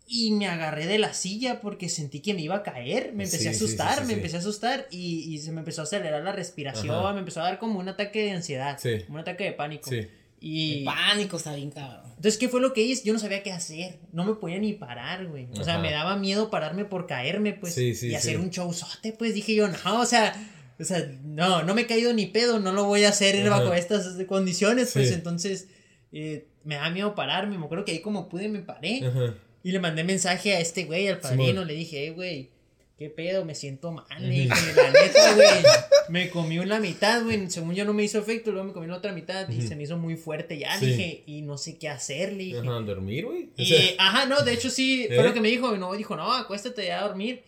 Y 0.09 0.31
me 0.31 0.47
agarré 0.47 0.87
de 0.87 0.99
la 0.99 1.13
silla 1.13 1.61
porque 1.61 1.89
sentí 1.89 2.21
que 2.21 2.33
me 2.33 2.41
iba 2.41 2.55
a 2.55 2.63
caer. 2.63 3.13
Me 3.13 3.25
empecé 3.25 3.49
a 3.49 3.51
asustar, 3.51 4.07
me 4.07 4.13
empecé 4.13 4.37
a 4.37 4.39
asustar 4.39 4.87
y, 4.93 5.35
y 5.35 5.39
se 5.39 5.51
me 5.51 5.59
empezó 5.59 5.81
a 5.81 5.85
acelerar 5.85 6.23
la 6.23 6.31
respiración, 6.31 6.95
Ajá. 6.95 7.13
me 7.13 7.19
empezó 7.19 7.41
a 7.41 7.45
dar 7.45 7.59
como 7.59 7.81
un 7.81 7.89
ataque 7.89 8.23
de 8.23 8.31
ansiedad, 8.31 8.79
un 9.09 9.19
ataque 9.19 9.43
de 9.43 9.53
pánico. 9.53 9.91
Sí. 9.91 10.07
Y 10.47 10.79
El 10.79 10.85
pánico 10.85 11.37
está 11.37 11.55
bien 11.55 11.71
cabrón. 11.71 12.03
entonces, 12.17 12.39
¿qué 12.39 12.49
fue 12.49 12.61
lo 12.61 12.73
que 12.73 12.83
hice? 12.83 13.03
Yo 13.05 13.13
no 13.13 13.19
sabía 13.19 13.43
qué 13.43 13.53
hacer. 13.53 13.99
No 14.13 14.25
me 14.25 14.35
podía 14.35 14.59
ni 14.59 14.73
parar, 14.75 15.27
güey. 15.27 15.49
O 15.59 15.65
sea, 15.65 15.75
Ajá. 15.75 15.83
me 15.83 15.91
daba 15.91 16.17
miedo 16.17 16.51
pararme 16.51 16.85
por 16.85 17.07
caerme, 17.07 17.53
pues. 17.53 17.75
Sí, 17.75 17.95
sí, 17.95 18.09
y 18.09 18.15
hacer 18.15 18.37
sí. 18.37 18.41
un 18.43 18.51
showzote, 18.51 19.13
pues. 19.13 19.35
Dije 19.35 19.55
yo, 19.55 19.67
no, 19.69 20.01
o 20.01 20.07
sea, 20.07 20.35
o 20.79 20.85
sea, 20.85 21.05
no, 21.25 21.63
no 21.63 21.75
me 21.75 21.83
he 21.83 21.87
caído 21.87 22.13
ni 22.13 22.27
pedo, 22.27 22.61
no 22.61 22.73
lo 22.73 22.85
voy 22.85 23.05
a 23.05 23.09
hacer 23.09 23.47
Ajá. 23.47 23.59
bajo 23.61 23.75
estas 23.75 24.07
condiciones, 24.27 24.91
pues. 24.93 25.09
Sí. 25.09 25.15
Entonces, 25.15 25.69
eh, 26.13 26.47
me 26.65 26.77
da 26.77 26.91
miedo 26.91 27.15
pararme. 27.15 27.59
Me 27.59 27.65
acuerdo 27.65 27.85
que 27.85 27.93
ahí 27.93 28.01
como 28.01 28.29
pude 28.29 28.49
me 28.49 28.61
paré. 28.61 29.05
Ajá. 29.07 29.35
Y 29.65 29.73
le 29.73 29.81
mandé 29.81 30.05
mensaje 30.05 30.55
a 30.55 30.61
este 30.61 30.85
güey, 30.85 31.09
al 31.09 31.19
padrino. 31.19 31.45
Simón. 31.47 31.67
Le 31.67 31.75
dije, 31.75 32.07
"Eh, 32.07 32.11
güey, 32.13 32.51
¿qué 32.97 33.11
pedo? 33.11 33.45
Me 33.45 33.55
siento 33.55 33.93
mal. 33.93 34.07
Le 34.21 34.29
dije, 34.29 34.73
la 34.75 34.91
neta, 34.91 35.35
güey. 35.35 35.49
Me 36.09 36.31
comí 36.31 36.59
una 36.59 36.79
mitad, 36.81 37.23
güey. 37.25 37.51
Según 37.51 37.75
yo 37.75 37.85
no 37.85 37.93
me 37.93 38.05
hizo 38.05 38.19
efecto. 38.19 38.53
Luego 38.53 38.69
me 38.69 38.73
comí 38.73 38.87
la 38.87 38.97
otra 38.97 39.13
mitad 39.13 39.49
y 39.49 39.61
se 39.63 39.75
me 39.75 39.83
hizo 39.83 39.99
muy 39.99 40.17
fuerte 40.17 40.57
ya. 40.57 40.79
Sí. 40.79 40.87
Dije, 40.87 41.25
y 41.27 41.43
no 41.43 41.59
sé 41.59 41.79
qué 41.79 41.89
hacer. 41.89 42.33
Le 42.33 42.45
dije. 42.45 42.59
Ajá, 42.59 42.81
dormir, 42.81 43.27
güey. 43.27 43.45
O 43.59 43.63
Y, 43.63 43.67
sea, 43.67 43.81
ajá, 43.99 44.27
no, 44.27 44.41
de 44.43 44.53
hecho 44.53 44.71
sí, 44.71 45.07
fue 45.09 45.19
¿Eh? 45.19 45.23
lo 45.25 45.35
que 45.35 45.41
me 45.41 45.49
dijo. 45.49 45.77
No, 45.77 45.93
dijo, 45.95 46.15
no, 46.17 46.33
acuéstate 46.33 46.87
ya 46.87 47.01
a 47.01 47.09
dormir. 47.09 47.43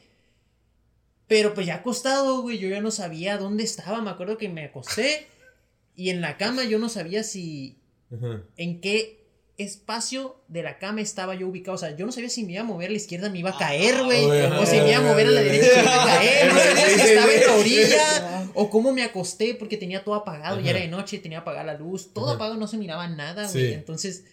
Pero 1.29 1.55
pues 1.55 1.67
ya 1.67 1.77
acostado, 1.77 2.41
güey, 2.43 2.59
yo 2.59 2.69
ya 2.69 2.81
no 2.81 2.91
sabía 2.91 3.39
dónde 3.39 3.63
estaba. 3.63 4.01
Me 4.03 4.11
acuerdo 4.11 4.39
que 4.39 4.49
me 4.49 4.65
acosté 4.65 5.27
y 5.95 6.11
en 6.11 6.21
la 6.21 6.37
cama 6.37 6.65
yo 6.65 6.79
no 6.79 6.89
sabía 6.89 7.23
si. 7.23 7.79
ajá. 8.13 8.43
en 8.57 8.81
qué 8.81 9.28
espacio 9.59 10.41
de 10.49 10.63
la 10.63 10.79
cama 10.79 11.01
estaba 11.01 11.35
yo 11.35 11.49
ubicado. 11.49 11.75
O 11.75 11.79
sea, 11.79 11.95
yo 11.97 12.07
no 12.07 12.13
sabía 12.13 12.31
si 12.31 12.45
me 12.45 12.53
iba 12.53 12.63
a 12.63 12.65
mover 12.65 12.89
a 12.89 12.93
la 12.93 12.97
izquierda, 12.97 13.29
me 13.29 13.41
iba 13.41 13.51
a 13.51 13.59
caer, 13.59 14.03
güey. 14.05 14.25
o 14.25 14.65
si 14.67 14.77
me 14.81 14.89
iba 14.91 14.99
a 14.99 15.03
mover 15.03 15.27
a 15.27 15.31
la 15.31 15.41
derecha, 15.43 15.77
me 15.77 15.83
iba 15.83 16.03
a 16.03 16.07
caer. 16.07 16.53
No 16.53 16.59
sabía 16.61 16.87
si 16.89 17.01
estaba 17.01 17.33
en 17.33 17.47
la 17.47 17.55
orilla 17.57 18.49
o 18.55 18.71
cómo 18.71 18.93
me 18.93 19.03
acosté 19.03 19.55
porque 19.55 19.77
tenía 19.77 20.03
todo 20.05 20.15
apagado. 20.15 20.57
Ya 20.57 20.63
Ajá. 20.63 20.71
era 20.71 20.81
de 20.81 20.89
noche, 20.89 21.19
tenía 21.19 21.39
apagada 21.41 21.65
la 21.65 21.75
luz, 21.75 22.15
todo 22.15 22.27
Ajá. 22.27 22.35
apagado, 22.37 22.57
no 22.59 22.67
se 22.69 22.77
miraba 22.79 23.07
nada, 23.09 23.49
güey. 23.51 23.67
Sí. 23.69 23.73
Entonces. 23.75 24.25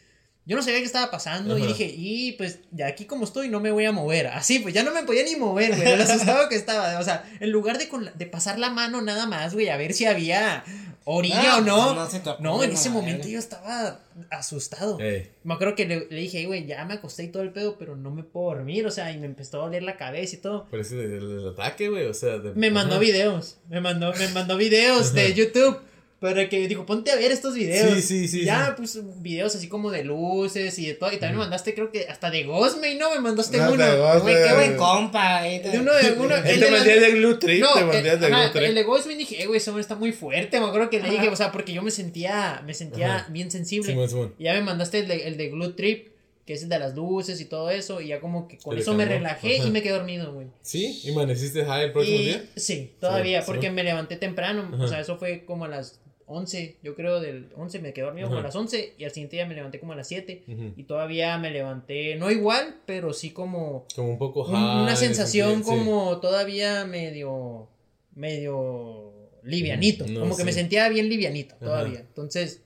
Yo 0.47 0.55
no 0.55 0.61
sabía 0.61 0.77
qué 0.77 0.85
estaba 0.85 1.09
pasando 1.09 1.57
y 1.57 1.65
dije, 1.65 1.91
y 1.97 2.33
pues 2.33 2.59
de 2.69 2.83
aquí 2.83 3.05
como 3.05 3.25
estoy 3.25 3.49
no 3.49 3.59
me 3.59 3.71
voy 3.71 3.85
a 3.85 3.91
mover. 3.91 4.27
Así, 4.27 4.59
pues 4.59 4.75
ya 4.75 4.83
no 4.83 4.91
me 4.93 5.01
podía 5.01 5.23
ni 5.23 5.35
mover, 5.37 5.75
güey, 5.75 5.97
lo 5.97 6.03
asustado 6.03 6.47
que 6.49 6.55
estaba. 6.55 6.99
O 6.99 7.03
sea, 7.03 7.27
en 7.39 7.49
lugar 7.49 7.79
de, 7.79 7.89
con 7.89 8.05
la- 8.05 8.11
de 8.11 8.27
pasar 8.27 8.59
la 8.59 8.69
mano 8.69 9.01
nada 9.01 9.25
más, 9.25 9.55
güey, 9.55 9.69
a 9.69 9.77
ver 9.77 9.93
si 9.95 10.05
había 10.05 10.63
orilla 11.05 11.55
Ah, 11.55 11.57
o 11.59 11.61
no. 11.61 11.95
no 11.95 12.09
se 12.09 12.19
te 12.19 12.29
No, 12.39 12.63
en 12.63 12.71
ese 12.71 12.89
momento 12.89 13.27
yo 13.27 13.39
estaba 13.39 13.99
asustado. 14.31 14.99
Ey. 14.99 15.29
Me 15.43 15.53
acuerdo 15.53 15.75
que 15.75 15.85
le, 15.85 16.07
le 16.09 16.21
dije, 16.21 16.39
"Ey, 16.39 16.45
güey, 16.45 16.65
ya 16.65 16.83
me 16.85 16.95
acosté 16.95 17.23
y 17.23 17.27
todo 17.29 17.43
el 17.43 17.51
pedo, 17.51 17.77
pero 17.77 17.95
no 17.95 18.11
me 18.11 18.23
puedo 18.23 18.47
dormir. 18.55 18.85
O 18.87 18.91
sea, 18.91 19.11
y 19.11 19.17
me 19.17 19.25
empezó 19.27 19.61
a 19.61 19.65
doler 19.65 19.83
la 19.83 19.97
cabeza 19.97 20.35
y 20.35 20.39
todo. 20.39 20.65
Por 20.67 20.79
eso 20.79 20.95
el, 20.95 21.39
el 21.39 21.47
ataque, 21.47 21.89
güey. 21.89 22.05
O 22.07 22.13
sea, 22.13 22.37
de- 22.39 22.53
Me 22.55 22.71
mandó 22.71 22.95
ajá. 22.95 23.01
videos. 23.01 23.57
Me 23.69 23.79
mandó, 23.81 24.13
me 24.13 24.27
mandó 24.29 24.57
videos 24.57 25.13
de 25.13 25.33
YouTube. 25.33 25.77
Para 26.19 26.47
que 26.49 26.65
dijo, 26.67 26.85
ponte 26.85 27.11
a 27.11 27.15
ver 27.17 27.31
estos 27.31 27.53
videos. 27.55 27.95
Sí, 27.95 28.01
sí, 28.01 28.27
sí, 28.29 28.41
Y 28.41 28.45
ya, 28.45 28.67
sí. 28.67 28.71
pues, 28.77 28.99
videos 29.21 29.53
así 29.53 29.67
como 29.67 29.91
de 29.91 30.05
luces 30.05 30.79
y 30.79 30.85
de 30.87 30.93
todo. 30.93 31.11
Y 31.11 31.17
también 31.17 31.33
me 31.33 31.39
mandaste, 31.43 31.73
creo 31.75 31.91
que 31.91 32.07
hasta 32.07 32.31
de 32.31 32.43
Ghostmate, 32.45 32.95
¿no? 32.95 33.11
Me 33.13 33.19
mandaste 33.19 33.57
No, 33.57 33.73
uno. 33.73 33.85
de. 33.85 34.19
Güey, 34.21 34.35
qué 34.47 34.53
buen 34.53 34.77
compa, 34.77 35.47
eh. 35.47 35.59
De 35.59 35.77
uno 35.77 35.93
de 35.93 36.13
uno. 36.13 36.33
Él 36.37 36.43
el 36.45 36.59
te 36.59 36.65
de 36.65 36.71
mandé 36.71 36.99
de 37.01 37.11
Glue 37.11 37.37
Trip, 37.37 37.61
no, 37.61 37.73
te 37.73 37.79
el, 37.81 37.85
mandé 37.85 38.17
de 38.17 38.25
ajá, 38.27 38.41
Glue 38.43 38.51
Trip. 38.53 38.63
el 38.63 38.75
de 38.75 38.83
Ghostman 38.83 39.17
dije, 39.17 39.41
eh, 39.43 39.45
güey, 39.45 39.57
ese 39.57 39.69
hombre 39.69 39.81
está 39.81 39.95
muy 39.95 40.13
fuerte. 40.13 40.59
Me 40.59 40.65
acuerdo 40.67 40.89
que 40.89 40.99
le 41.01 41.09
dije, 41.09 41.23
Ajá. 41.25 41.31
o 41.31 41.35
sea, 41.35 41.51
porque 41.51 41.73
yo 41.73 41.81
me 41.83 41.91
sentía, 41.91 42.63
me 42.65 42.73
sentía 42.73 43.15
Ajá. 43.17 43.27
bien 43.29 43.51
sensible. 43.51 43.89
Simón, 43.91 44.09
Simón. 44.09 44.35
Y 44.39 44.45
ya 44.45 44.53
me 44.53 44.61
mandaste 44.61 44.99
el 44.99 45.07
de, 45.09 45.27
el 45.27 45.35
de 45.37 45.49
Glue 45.49 45.73
Trip, 45.75 46.07
que 46.45 46.53
es 46.53 46.63
el 46.63 46.69
de 46.69 46.79
las 46.79 46.95
luces 46.95 47.41
y 47.41 47.45
todo 47.45 47.69
eso. 47.69 47.99
Y 48.01 48.07
ya 48.07 48.21
como 48.21 48.47
que 48.47 48.57
con 48.57 48.77
eso 48.77 48.93
me 48.93 49.03
relajé 49.05 49.57
Ajá. 49.59 49.67
y 49.67 49.71
me 49.71 49.83
quedé 49.83 49.93
dormido, 49.93 50.33
güey. 50.33 50.47
¿Sí? 50.61 51.01
¿Y 51.03 51.11
amaneciste 51.11 51.65
high 51.65 51.83
el 51.85 51.91
próximo 51.91 52.17
Y- 52.19 52.23
día? 52.25 52.45
Sí, 52.55 52.93
todavía, 53.01 53.41
Sí, 53.41 53.45
porque 53.47 53.67
sí. 53.67 53.73
me 53.73 53.83
levanté 53.83 54.15
temprano. 54.15 54.71
O 54.79 54.87
sea, 54.87 55.01
eso 55.01 55.17
fue 55.17 55.43
como 55.45 55.65
a 55.65 55.67
las 55.67 55.99
11, 56.27 56.77
yo 56.81 56.95
creo, 56.95 57.19
del 57.19 57.49
11 57.55 57.79
me 57.79 57.93
quedé 57.93 58.05
dormido 58.05 58.27
como 58.27 58.39
a 58.39 58.43
las 58.43 58.55
11 58.55 58.95
y 58.97 59.03
al 59.03 59.11
siguiente 59.11 59.35
día 59.35 59.45
me 59.45 59.53
levanté 59.55 59.79
como 59.79 59.93
a 59.93 59.95
las 59.95 60.07
7. 60.07 60.43
Ujú. 60.47 60.73
Y 60.75 60.83
todavía 60.83 61.37
me 61.37 61.51
levanté, 61.51 62.15
no 62.15 62.31
igual, 62.31 62.77
pero 62.87 63.13
sí 63.13 63.29
como 63.31 63.85
Como 63.95 64.09
un 64.09 64.17
poco 64.17 64.43
un- 64.47 64.55
high. 64.55 64.81
una 64.83 64.95
sensación 64.95 65.57
sí. 65.59 65.69
como 65.69 66.19
todavía 66.19 66.85
medio, 66.85 67.69
medio 68.15 69.13
livianito. 69.43 70.05
No, 70.07 70.21
como 70.21 70.35
que 70.37 70.43
me 70.43 70.53
sentía 70.53 70.89
bien 70.89 71.09
livianito 71.09 71.55
Ajá. 71.55 71.65
todavía. 71.65 71.99
Entonces, 71.99 72.61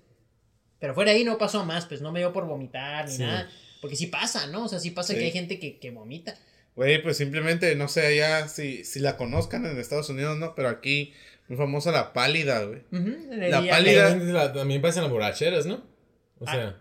pero 0.80 0.94
fuera 0.94 1.12
ahí 1.12 1.24
no 1.24 1.38
pasó 1.38 1.66
más, 1.66 1.86
pues 1.86 2.02
no 2.02 2.12
me 2.12 2.20
dio 2.20 2.32
por 2.32 2.46
vomitar 2.46 3.06
ni 3.08 3.12
Sí. 3.16 3.22
nada. 3.22 3.50
Porque 3.82 3.96
sí 3.96 4.08
pasa, 4.08 4.48
¿no? 4.48 4.66
O 4.66 4.68
sea, 4.68 4.80
sí 4.80 4.92
pasa 4.92 5.14
Sí. 5.14 5.20
que 5.20 5.26
hay 5.26 5.32
gente 5.32 5.60
que, 5.60 5.78
que 5.80 5.92
vomita. 5.92 6.36
Güey, 6.76 7.02
pues 7.04 7.18
simplemente, 7.18 7.76
no 7.76 7.88
sé 7.90 8.06
allá 8.08 8.48
si, 8.48 8.86
si 8.86 9.00
la 9.00 9.18
conozcan 9.18 9.66
en 9.66 9.78
Estados 9.78 10.10
Unidos, 10.10 10.38
¿no? 10.38 10.56
Pero 10.56 10.70
aquí, 10.70 11.12
muy 11.50 11.58
famosa 11.58 11.92
la 11.92 12.14
pálida, 12.14 12.64
güey. 12.64 12.82
La 12.92 13.62
pálida- 13.68 14.10
También, 14.10 14.34
la- 14.34 14.54
también 14.54 14.82
pasan 14.82 15.04
las 15.04 15.12
borracheras, 15.12 15.66
¿no? 15.66 15.82
O 16.40 16.46
Ah. 16.48 16.52
sea, 16.54 16.76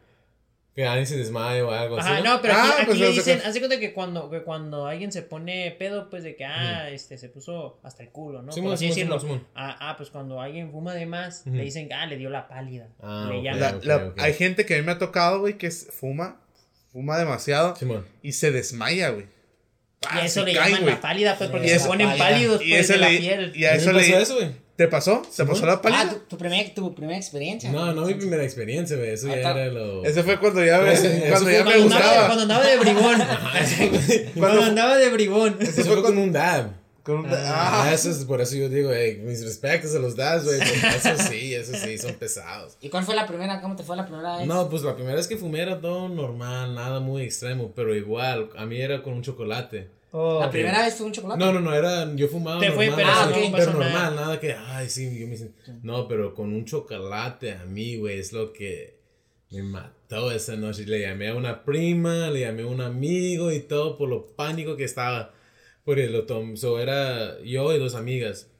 que 0.74 0.84
alguien 0.86 1.06
se 1.08 1.16
desmaya 1.16 1.64
o 1.66 1.70
algo 1.72 1.98
Ajá, 1.98 2.14
así. 2.18 2.22
no, 2.22 2.40
pero 2.40 2.54
aquí, 2.54 2.62
Ah, 2.70 2.74
aquí 2.76 2.86
pues 2.86 2.98
le 3.00 3.04
haz 3.06 3.10
de 3.10 3.16
dicen, 3.16 3.34
cuenta. 3.38 3.48
hace 3.48 3.58
cuenta 3.58 3.80
que 3.80 3.92
cuando, 3.92 4.30
que 4.30 4.42
cuando 4.44 4.86
alguien 4.86 5.10
se 5.10 5.22
pone 5.22 5.74
pedo, 5.76 6.08
pues 6.08 6.22
de 6.22 6.36
que, 6.36 6.44
ah, 6.44 6.88
este, 6.90 7.18
se 7.18 7.28
puso 7.28 7.80
hasta 7.82 8.04
el 8.04 8.10
culo, 8.10 8.42
¿no? 8.42 8.52
Simón, 8.52 8.68
Por 8.68 8.74
así 8.74 8.92
Simón, 8.92 9.18
decirlo. 9.18 9.40
Ah, 9.56 9.76
ah, 9.80 9.96
pues 9.96 10.10
cuando 10.10 10.40
alguien 10.40 10.70
fuma 10.70 10.94
de 10.94 11.06
más, 11.06 11.44
le 11.46 11.64
dicen, 11.64 11.88
ah, 11.92 12.06
le 12.06 12.16
dio 12.16 12.30
la 12.30 12.46
pálida. 12.46 12.86
Ah, 13.00 13.26
le 13.28 13.38
ok. 13.38 13.44
llaman. 13.44 13.60
La- 13.60 13.76
ok, 13.76 13.84
la- 13.84 13.96
ok. 14.08 14.20
Hay 14.20 14.34
gente 14.34 14.64
que 14.66 14.74
a 14.74 14.76
mí 14.78 14.84
me 14.84 14.92
ha 14.92 14.98
tocado, 14.98 15.40
güey, 15.40 15.58
que 15.58 15.66
es- 15.66 15.88
fuma, 15.90 16.40
fuma 16.92 17.18
demasiado 17.18 17.74
Simón. 17.74 18.06
y 18.22 18.32
se 18.32 18.52
desmaya, 18.52 19.08
güey. 19.10 19.26
Y 20.00 20.06
Ah, 20.08 20.18
a 20.22 20.24
eso 20.24 20.44
le 20.44 20.54
caen, 20.54 20.74
llaman 20.74 20.86
la 20.90 21.00
pálida, 21.00 21.36
pues, 21.36 21.50
porque 21.50 21.66
Y 21.66 21.70
se 21.70 21.80
ponen 21.86 22.16
pálidos, 22.16 22.62
Y 22.64 22.70
pues, 22.70 22.88
de 22.88 22.96
la 22.98 23.08
le- 23.08 23.18
piel. 23.18 23.52
y 23.54 23.64
a 23.64 23.70
¿A 23.70 23.72
mí 23.74 23.78
eso 23.78 23.92
me 23.92 23.98
pasó 24.00 24.10
le... 24.10 24.22
eso, 24.22 24.34
güey? 24.36 24.50
¿Te 24.76 24.86
pasó? 24.86 25.22
¿Te 25.36 25.44
pasó 25.44 25.66
la 25.66 25.82
pálida? 25.82 26.02
Ah, 26.02 26.08
tu, 26.10 26.18
tu, 26.20 26.38
primer, 26.38 26.72
tu 26.72 26.94
primera 26.94 27.18
experiencia. 27.18 27.68
No, 27.72 27.92
no 27.92 28.06
mi 28.06 28.14
primera 28.14 28.44
experiencia, 28.44 28.96
güey. 28.96 29.10
Eso 29.10 29.26
ya 29.26 29.34
era 29.34 29.66
lo. 29.66 30.04
Ese 30.04 30.22
fue 30.22 30.38
cuando 30.38 30.64
ya, 30.64 30.78
me- 30.78 30.92
Ese- 30.92 31.16
eso 31.18 31.26
cuando 31.30 31.44
fue 31.46 31.52
ya 31.52 31.64
me 31.64 31.72
Cuando 31.72 31.96
andaba, 31.96 32.26
cuando 32.26 32.42
andaba 32.42 32.64
de 32.66 32.76
bribón. 32.76 33.18
cuando 34.36 34.62
andaba 34.62 34.96
de 34.96 35.08
bribón. 35.10 35.56
Eso 35.60 35.84
fue 35.84 36.00
con 36.02 36.16
un 36.16 36.32
dab. 36.32 36.70
Con 37.08 37.20
un- 37.20 37.26
Ah, 37.30 37.84
ah, 37.84 37.92
eso 37.94 38.10
es 38.10 38.22
por 38.26 38.38
eso 38.42 38.54
yo 38.54 38.68
digo, 38.68 38.90
hey, 38.92 39.22
mis 39.24 39.42
respetos 39.42 39.94
a 39.94 39.98
los 39.98 40.14
dabs, 40.14 40.44
güey. 40.44 40.60
Eso 40.60 41.16
sí, 41.30 41.54
eso 41.54 41.72
sí, 41.74 41.96
son 41.96 42.12
pesados. 42.16 42.76
¿Y 42.82 42.90
cuál 42.90 43.02
fue 43.02 43.14
la 43.16 43.26
primera? 43.26 43.62
¿Cómo 43.62 43.76
te 43.76 43.82
fue 43.82 43.96
la 43.96 44.04
primera 44.04 44.36
vez? 44.36 44.46
No, 44.46 44.68
pues 44.68 44.82
la 44.82 44.94
primera 44.94 45.16
vez 45.16 45.26
que 45.26 45.38
fumé 45.38 45.62
era 45.62 45.80
todo 45.80 46.10
normal, 46.10 46.74
nada 46.74 47.00
muy 47.00 47.22
extremo, 47.22 47.72
pero 47.74 47.94
igual, 47.94 48.50
a 48.58 48.66
mí 48.66 48.78
era 48.78 49.02
con 49.02 49.14
un 49.14 49.22
chocolate. 49.22 49.88
Oh, 50.10 50.40
¿La 50.40 50.50
primera 50.50 50.82
vez 50.82 50.96
fue 50.96 51.06
un 51.06 51.12
chocolate? 51.12 51.42
No, 51.42 51.50
no, 51.50 51.60
no, 51.60 51.74
era, 51.74 52.14
yo 52.14 52.28
fumaba 52.28 52.60
Te 52.60 52.72
fue, 52.72 52.88
normal, 52.88 53.06
pero 53.06 53.34
así, 53.36 53.48
no 53.48 53.56
pero 53.56 53.72
normal, 53.72 53.92
nada. 53.92 54.10
nada. 54.10 54.40
que, 54.40 54.52
ay, 54.52 54.90
sí, 54.90 55.18
yo 55.18 55.26
me 55.28 55.36
no, 55.82 56.06
pero 56.08 56.34
con 56.34 56.52
un 56.52 56.66
chocolate 56.66 57.52
a 57.52 57.64
mí, 57.64 57.96
güey, 57.96 58.18
es 58.18 58.34
lo 58.34 58.52
que 58.52 58.98
me 59.50 59.62
mató 59.62 60.30
esa 60.30 60.56
noche, 60.56 60.84
le 60.84 61.00
llamé 61.00 61.28
a 61.28 61.34
una 61.34 61.64
prima, 61.64 62.28
le 62.28 62.40
llamé 62.40 62.64
a 62.64 62.66
un 62.66 62.82
amigo 62.82 63.50
y 63.50 63.60
todo 63.60 63.96
por 63.96 64.10
lo 64.10 64.26
pánico 64.26 64.76
que 64.76 64.84
estaba, 64.84 65.32
porque 65.88 66.06
lo 66.06 66.26
tomó, 66.26 66.54
so 66.54 66.78
era 66.78 67.40
yo 67.40 67.74
y 67.74 67.78
dos 67.78 67.94
amigas, 67.94 68.50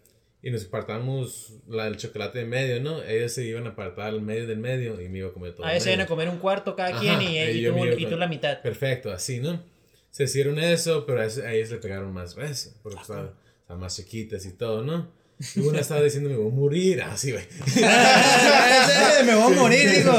y 0.43 0.51
nos 0.51 0.65
apartamos 0.65 1.53
la, 1.69 1.87
el 1.87 1.99
chocolate 1.99 2.39
de 2.39 2.45
medio, 2.47 2.81
¿no? 2.81 3.03
Ellos 3.03 3.33
se 3.33 3.45
iban 3.45 3.67
a 3.67 3.73
apartar 3.73 4.15
el 4.15 4.23
medio 4.23 4.47
del 4.47 4.57
medio 4.57 4.99
y 4.99 5.11
me 5.11 5.19
iba 5.19 5.29
a 5.29 5.33
comer 5.35 5.55
todo. 5.55 5.67
A 5.67 5.73
el 5.73 5.75
veces 5.75 5.89
iban 5.89 6.07
a 6.07 6.07
comer 6.07 6.31
un 6.31 6.39
cuarto 6.39 6.75
cada 6.75 6.89
Ajá, 6.89 7.01
quien 7.01 7.21
y, 7.21 7.39
y 7.39 7.61
yo 7.61 7.75
tú, 7.75 7.85
y 7.85 8.07
tú 8.07 8.17
la 8.17 8.29
mitad. 8.29 8.63
Perfecto, 8.63 9.13
así, 9.13 9.41
¿no? 9.41 9.63
Se 10.11 10.25
hicieron 10.25 10.59
eso, 10.59 11.05
pero 11.05 11.21
a, 11.21 11.27
ellos 11.27 11.71
le 11.71 11.77
pegaron 11.77 12.11
más 12.15 12.35
veces, 12.35 12.81
porque 12.83 12.99
estaban, 12.99 13.33
estaban 13.61 13.83
más 13.83 13.95
chiquitas 13.95 14.47
y 14.47 14.55
todo, 14.55 14.83
¿no? 14.83 15.13
Y 15.55 15.61
una 15.61 15.81
estaba 15.81 16.03
diciendo, 16.03 16.29
me 16.29 16.37
voy 16.37 16.49
a 16.51 16.55
morir, 16.55 17.03
así, 17.03 17.31
güey. 17.33 17.45
me 19.25 19.35
voy 19.37 19.53
a 19.53 19.57
morir, 19.57 19.91
digo. 19.91 20.13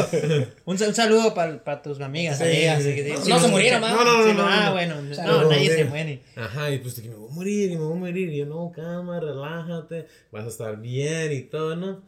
Un, 0.66 0.82
un 0.82 0.96
saludo 0.96 1.34
para 1.34 1.82
tus 1.82 2.00
amigas. 2.00 2.38
Sí, 2.38 2.44
amigas, 2.46 2.84
sí. 2.84 2.96
que- 2.96 3.04
que- 3.04 3.14
No, 3.14 3.26
no 3.26 3.40
se 3.40 3.48
murieron. 3.50 3.82
¿no? 3.82 3.88
No, 3.90 4.04
no, 4.06 4.24
Sí, 4.24 4.30
no, 4.30 4.34
no, 4.36 4.48
Ah, 4.48 4.66
no. 4.68 4.72
bueno, 4.74 5.14
sea, 5.16 5.26
no, 5.26 5.42
no, 5.44 5.50
nadie 5.50 5.76
se 5.76 5.86
muere. 5.86 6.22
Ajá, 6.36 6.72
y 6.72 6.78
pues 6.80 6.96
de 6.96 7.02
que 7.04 7.10
me 7.10 7.16
voy 7.16 7.30
a 7.30 7.34
morir, 7.34 7.72
y 7.72 7.76
me 7.76 7.84
voy 7.84 7.98
a 7.98 8.00
morir. 8.00 8.30
Y 8.30 8.38
yo, 8.38 8.46
no, 8.46 8.72
calma, 8.74 9.20
relájate, 9.20 10.08
vas 10.32 10.46
a 10.46 10.50
estar 10.50 10.80
bien 10.80 11.32
y 11.34 11.42
todo, 11.42 11.76
¿no? 11.76 12.02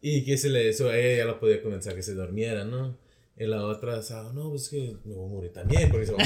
Y 0.00 0.24
que 0.24 0.36
se 0.36 0.48
le 0.48 0.68
eso 0.68 0.88
a 0.90 0.96
ella 0.96 1.18
ya 1.18 1.24
la 1.24 1.40
podía 1.40 1.60
convencer 1.62 1.94
que 1.94 2.02
se 2.02 2.14
durmiera, 2.14 2.64
¿no? 2.64 2.96
Y 3.38 3.44
la 3.46 3.64
otra, 3.66 4.02
¿sabes? 4.02 4.32
No, 4.32 4.48
pues 4.50 4.62
es 4.62 4.68
que 4.70 4.96
me 5.04 5.14
voy 5.14 5.26
a 5.26 5.28
morir 5.28 5.52
también, 5.52 5.90
porque 5.90 6.06
se 6.06 6.12
va 6.12 6.18
a 6.22 6.24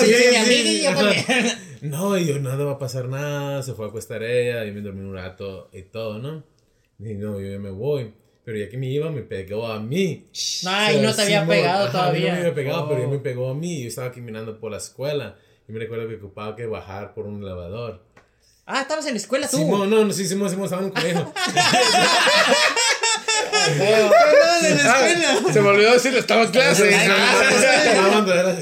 morir. 0.00 1.52
No, 1.82 2.18
y 2.18 2.26
yo 2.26 2.38
nada 2.40 2.64
va 2.64 2.72
a 2.72 2.78
pasar 2.78 3.06
nada, 3.08 3.62
se 3.62 3.74
fue 3.74 3.86
a 3.86 3.88
acostar 3.90 4.22
ella, 4.24 4.64
y 4.64 4.72
me 4.72 4.80
dormí 4.80 5.02
un 5.02 5.14
rato 5.14 5.70
y 5.72 5.82
todo, 5.82 6.18
¿no? 6.18 6.42
Y 6.98 7.14
no, 7.14 7.38
yo 7.40 7.48
ya 7.48 7.58
me 7.60 7.70
voy. 7.70 8.12
Pero 8.44 8.58
ya 8.58 8.68
que 8.70 8.76
me 8.78 8.88
iba, 8.88 9.10
me 9.10 9.20
pegó 9.22 9.66
a 9.68 9.78
mí. 9.78 10.26
Ay, 10.66 10.96
O 10.96 11.00
sea, 11.00 11.02
no 11.02 11.14
te 11.14 11.22
había 11.22 11.46
pegado 11.46 11.82
ajá, 11.84 11.92
todavía. 11.92 12.28
No 12.30 12.34
me 12.34 12.40
había 12.40 12.54
pegado, 12.54 12.88
pero 12.88 13.00
ya 13.02 13.06
Oh. 13.06 13.10
me 13.10 13.18
pegó 13.18 13.50
a 13.50 13.54
mí. 13.54 13.82
Yo 13.82 13.88
estaba 13.88 14.10
caminando 14.10 14.58
por 14.58 14.70
la 14.72 14.78
escuela 14.78 15.36
y 15.68 15.72
me 15.72 15.78
recuerdo 15.78 16.08
que 16.08 16.14
ocupaba 16.16 16.56
que 16.56 16.66
bajar 16.66 17.12
por 17.14 17.26
un 17.26 17.42
elevador. 17.42 18.02
Ah, 18.64 18.80
estabas 18.82 19.04
en 19.06 19.12
la 19.12 19.18
escuela 19.18 19.46
tú. 19.48 19.58
Simón, 19.58 19.88
no, 19.90 20.02
no, 20.04 20.12
sí, 20.12 20.26
Simón, 20.26 20.48
Simón, 20.50 20.64
estaba 20.64 20.82
en 20.82 20.88
un 20.88 20.92
colegio. 20.94 21.32
Perdón, 24.60 25.08
en 25.08 25.20
la 25.22 25.32
escuela. 25.32 25.52
Se 25.52 25.60
me 25.60 25.68
olvidó 25.68 25.92
decirle, 25.92 26.18
estaba 26.18 26.42
en 26.44 26.50
clase. 26.50 26.90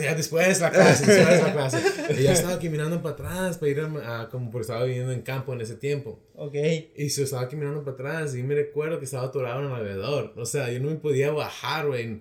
Ya 0.03 0.15
después 0.15 0.61
la 0.61 0.71
clase, 0.71 1.07
después 1.07 1.43
la 1.43 1.53
clase. 1.53 1.79
Y 2.19 2.23
ya 2.23 2.33
estaba 2.33 2.59
caminando 2.59 3.03
para 3.03 3.15
atrás 3.15 3.59
para 3.59 3.71
ir 3.71 3.81
a, 3.81 4.21
a- 4.23 4.29
como 4.29 4.51
porque 4.51 4.63
estaba 4.63 4.85
viviendo 4.85 5.13
en 5.13 5.23
campo 5.23 5.53
en 5.53 5.61
ese 5.61 5.75
tiempo. 5.77 6.21
Ok. 6.35 6.55
Y 6.97 7.09
yo 7.09 7.25
estaba 7.25 7.49
caminando 7.49 7.83
para 7.83 7.95
atrás 7.95 8.35
y 8.35 8.43
me 8.43 8.55
recuerdo 8.55 8.99
que 8.99 9.05
estaba 9.07 9.25
atorado 9.27 9.61
en 9.61 9.67
el 9.67 9.73
alrededor. 9.73 10.35
O 10.37 10.45
sea, 10.47 10.71
yo 10.71 10.81
no 10.81 10.91
me 10.91 10.97
podía 10.97 11.31
bajar, 11.31 11.87
güey. 11.87 12.21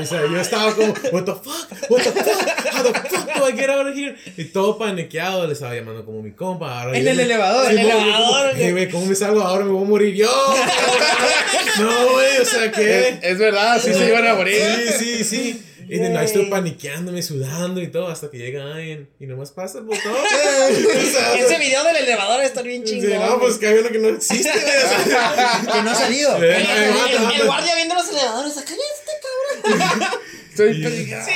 O 0.00 0.04
sea, 0.04 0.22
yo 0.22 0.40
estaba 0.40 0.74
como, 0.74 0.92
what 1.12 1.24
the 1.24 1.32
fuck, 1.32 1.90
what 1.90 2.02
the 2.02 2.10
fuck, 2.10 2.74
how 2.74 2.82
the 2.82 2.98
fuck 3.08 3.28
do 3.36 3.48
I 3.48 3.52
get 3.52 3.70
out 3.70 3.86
of 3.86 3.94
here? 3.96 4.16
Y 4.36 4.44
todo 4.46 4.76
paniqueado, 4.78 5.46
le 5.46 5.52
estaba 5.52 5.74
llamando 5.74 6.04
como 6.04 6.22
mi 6.22 6.32
compa. 6.32 6.82
Ahora 6.82 6.96
En 6.98 7.06
el 7.06 7.16
me- 7.16 7.22
elevador, 7.24 7.70
en 7.70 7.78
el 7.78 7.90
elevador, 7.90 8.52
"Hey, 8.56 8.72
güey, 8.72 8.90
¿cómo 8.90 9.06
me 9.06 9.14
salgo 9.14 9.40
ahora? 9.42 9.64
Me 9.64 9.70
voy 9.70 9.84
a 9.84 9.88
morir 9.88 10.14
yo. 10.14 10.26
no, 11.78 12.12
güey, 12.12 12.38
o 12.40 12.44
sea, 12.44 12.70
¿qué? 12.72 13.01
Es, 13.08 13.18
es 13.22 13.38
verdad, 13.38 13.80
sí 13.82 13.92
se 13.92 14.08
iban 14.08 14.26
a 14.26 14.34
morir. 14.34 14.60
Sí, 14.98 15.04
sí, 15.18 15.24
sí. 15.24 15.62
Y 15.88 15.98
de 15.98 16.08
no, 16.10 16.20
estoy 16.20 16.46
paniqueándome, 16.46 17.22
sudando 17.22 17.80
y 17.82 17.88
todo, 17.88 18.08
hasta 18.08 18.30
que 18.30 18.38
llega 18.38 18.74
alguien 18.74 19.08
y 19.20 19.26
nomás 19.26 19.50
pasa 19.50 19.78
el 19.78 19.84
botón. 19.84 20.12
Ese 21.38 21.58
video 21.58 21.84
del 21.84 21.96
elevador 21.96 22.40
está 22.42 22.62
bien 22.62 22.86
sí, 22.86 23.00
chingón. 23.00 23.18
no, 23.20 23.38
pues 23.40 23.58
que 23.58 23.66
hay 23.66 23.78
uno 23.78 23.90
que 23.90 23.98
no 23.98 24.08
existe. 24.08 24.48
Que 24.50 25.82
no 25.82 25.90
ha 25.90 25.94
salido. 25.94 26.36
El, 26.36 26.44
el- 26.44 27.40
el 27.40 27.46
guardia 27.46 27.74
viendo 27.74 27.94
los 27.94 28.08
elevadores, 28.08 28.56
acá 28.56 28.72
este 28.72 29.72
cabrón. 29.74 30.20
Estoy 30.50 30.82
peligrado. 30.82 31.28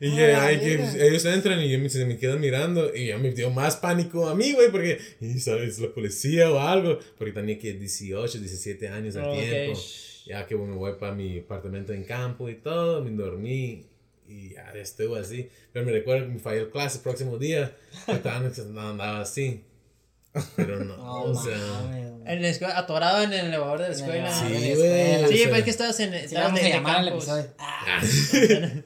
Y 0.00 0.10
Ah, 0.10 0.16
que, 0.16 0.34
ay, 0.34 0.80
ellos 0.98 1.24
entran 1.24 1.60
y 1.60 1.70
yo 1.70 1.78
me- 1.78 1.88
se 1.88 2.04
me 2.04 2.18
quedan 2.18 2.40
mirando 2.40 2.94
y 2.94 3.06
ya 3.06 3.16
me 3.18 3.30
dio 3.30 3.50
más 3.50 3.76
pánico 3.76 4.28
a 4.28 4.34
mí, 4.34 4.52
güey, 4.52 4.70
porque, 4.70 4.98
y 5.20 5.38
sabes, 5.38 5.78
la 5.78 5.88
policía 5.94 6.50
o 6.50 6.58
algo, 6.58 6.98
porque 7.16 7.32
tenía 7.32 7.58
que 7.58 7.72
18, 7.74 8.38
17 8.38 8.88
años 8.88 9.16
al 9.16 9.32
tiempo. 9.32 9.80
Ya 10.24 10.46
que 10.46 10.56
me 10.56 10.74
voy 10.74 10.94
para 10.98 11.12
mi 11.14 11.40
apartamento 11.40 11.92
en 11.92 12.04
campo 12.04 12.48
y 12.48 12.54
todo, 12.56 13.02
me 13.04 13.10
dormí 13.10 13.86
y 14.26 14.54
ya 14.54 14.72
estuvo 14.74 15.16
así. 15.16 15.48
Pero 15.72 15.84
me 15.84 15.92
recuerdo 15.92 16.26
que 16.26 16.32
me 16.32 16.38
falló 16.38 16.70
clase 16.70 16.98
el 16.98 17.02
próximo 17.02 17.38
día, 17.38 17.76
no 18.06 18.80
andaba 18.80 19.20
así. 19.20 19.64
Pero 20.56 20.84
no, 20.84 20.96
No, 20.96 21.22
o 21.24 21.34
sea... 21.34 21.56
güey. 21.88 22.04
En 22.26 22.40
la 22.42 22.48
escuela, 22.48 22.78
atorado 22.78 23.22
en 23.22 23.32
el 23.34 23.46
elevador 23.46 23.82
de 23.82 23.88
la 23.88 23.94
escuela. 23.94 24.32
Sí, 24.32 24.46
Sí, 24.48 24.54
Sí, 24.54 24.60
la 24.60 24.68
escuela. 24.72 25.26
o 25.26 25.28
sea, 25.28 25.48
pues 25.48 25.58
es 25.58 25.64
que 25.64 25.70
estabas 25.70 26.00
en. 26.00 26.10
Sí, 26.12 26.16
estabas 26.24 26.54
de 26.54 26.68
llamar 26.70 27.06
episodio. 27.06 27.44
Ah, 27.58 28.02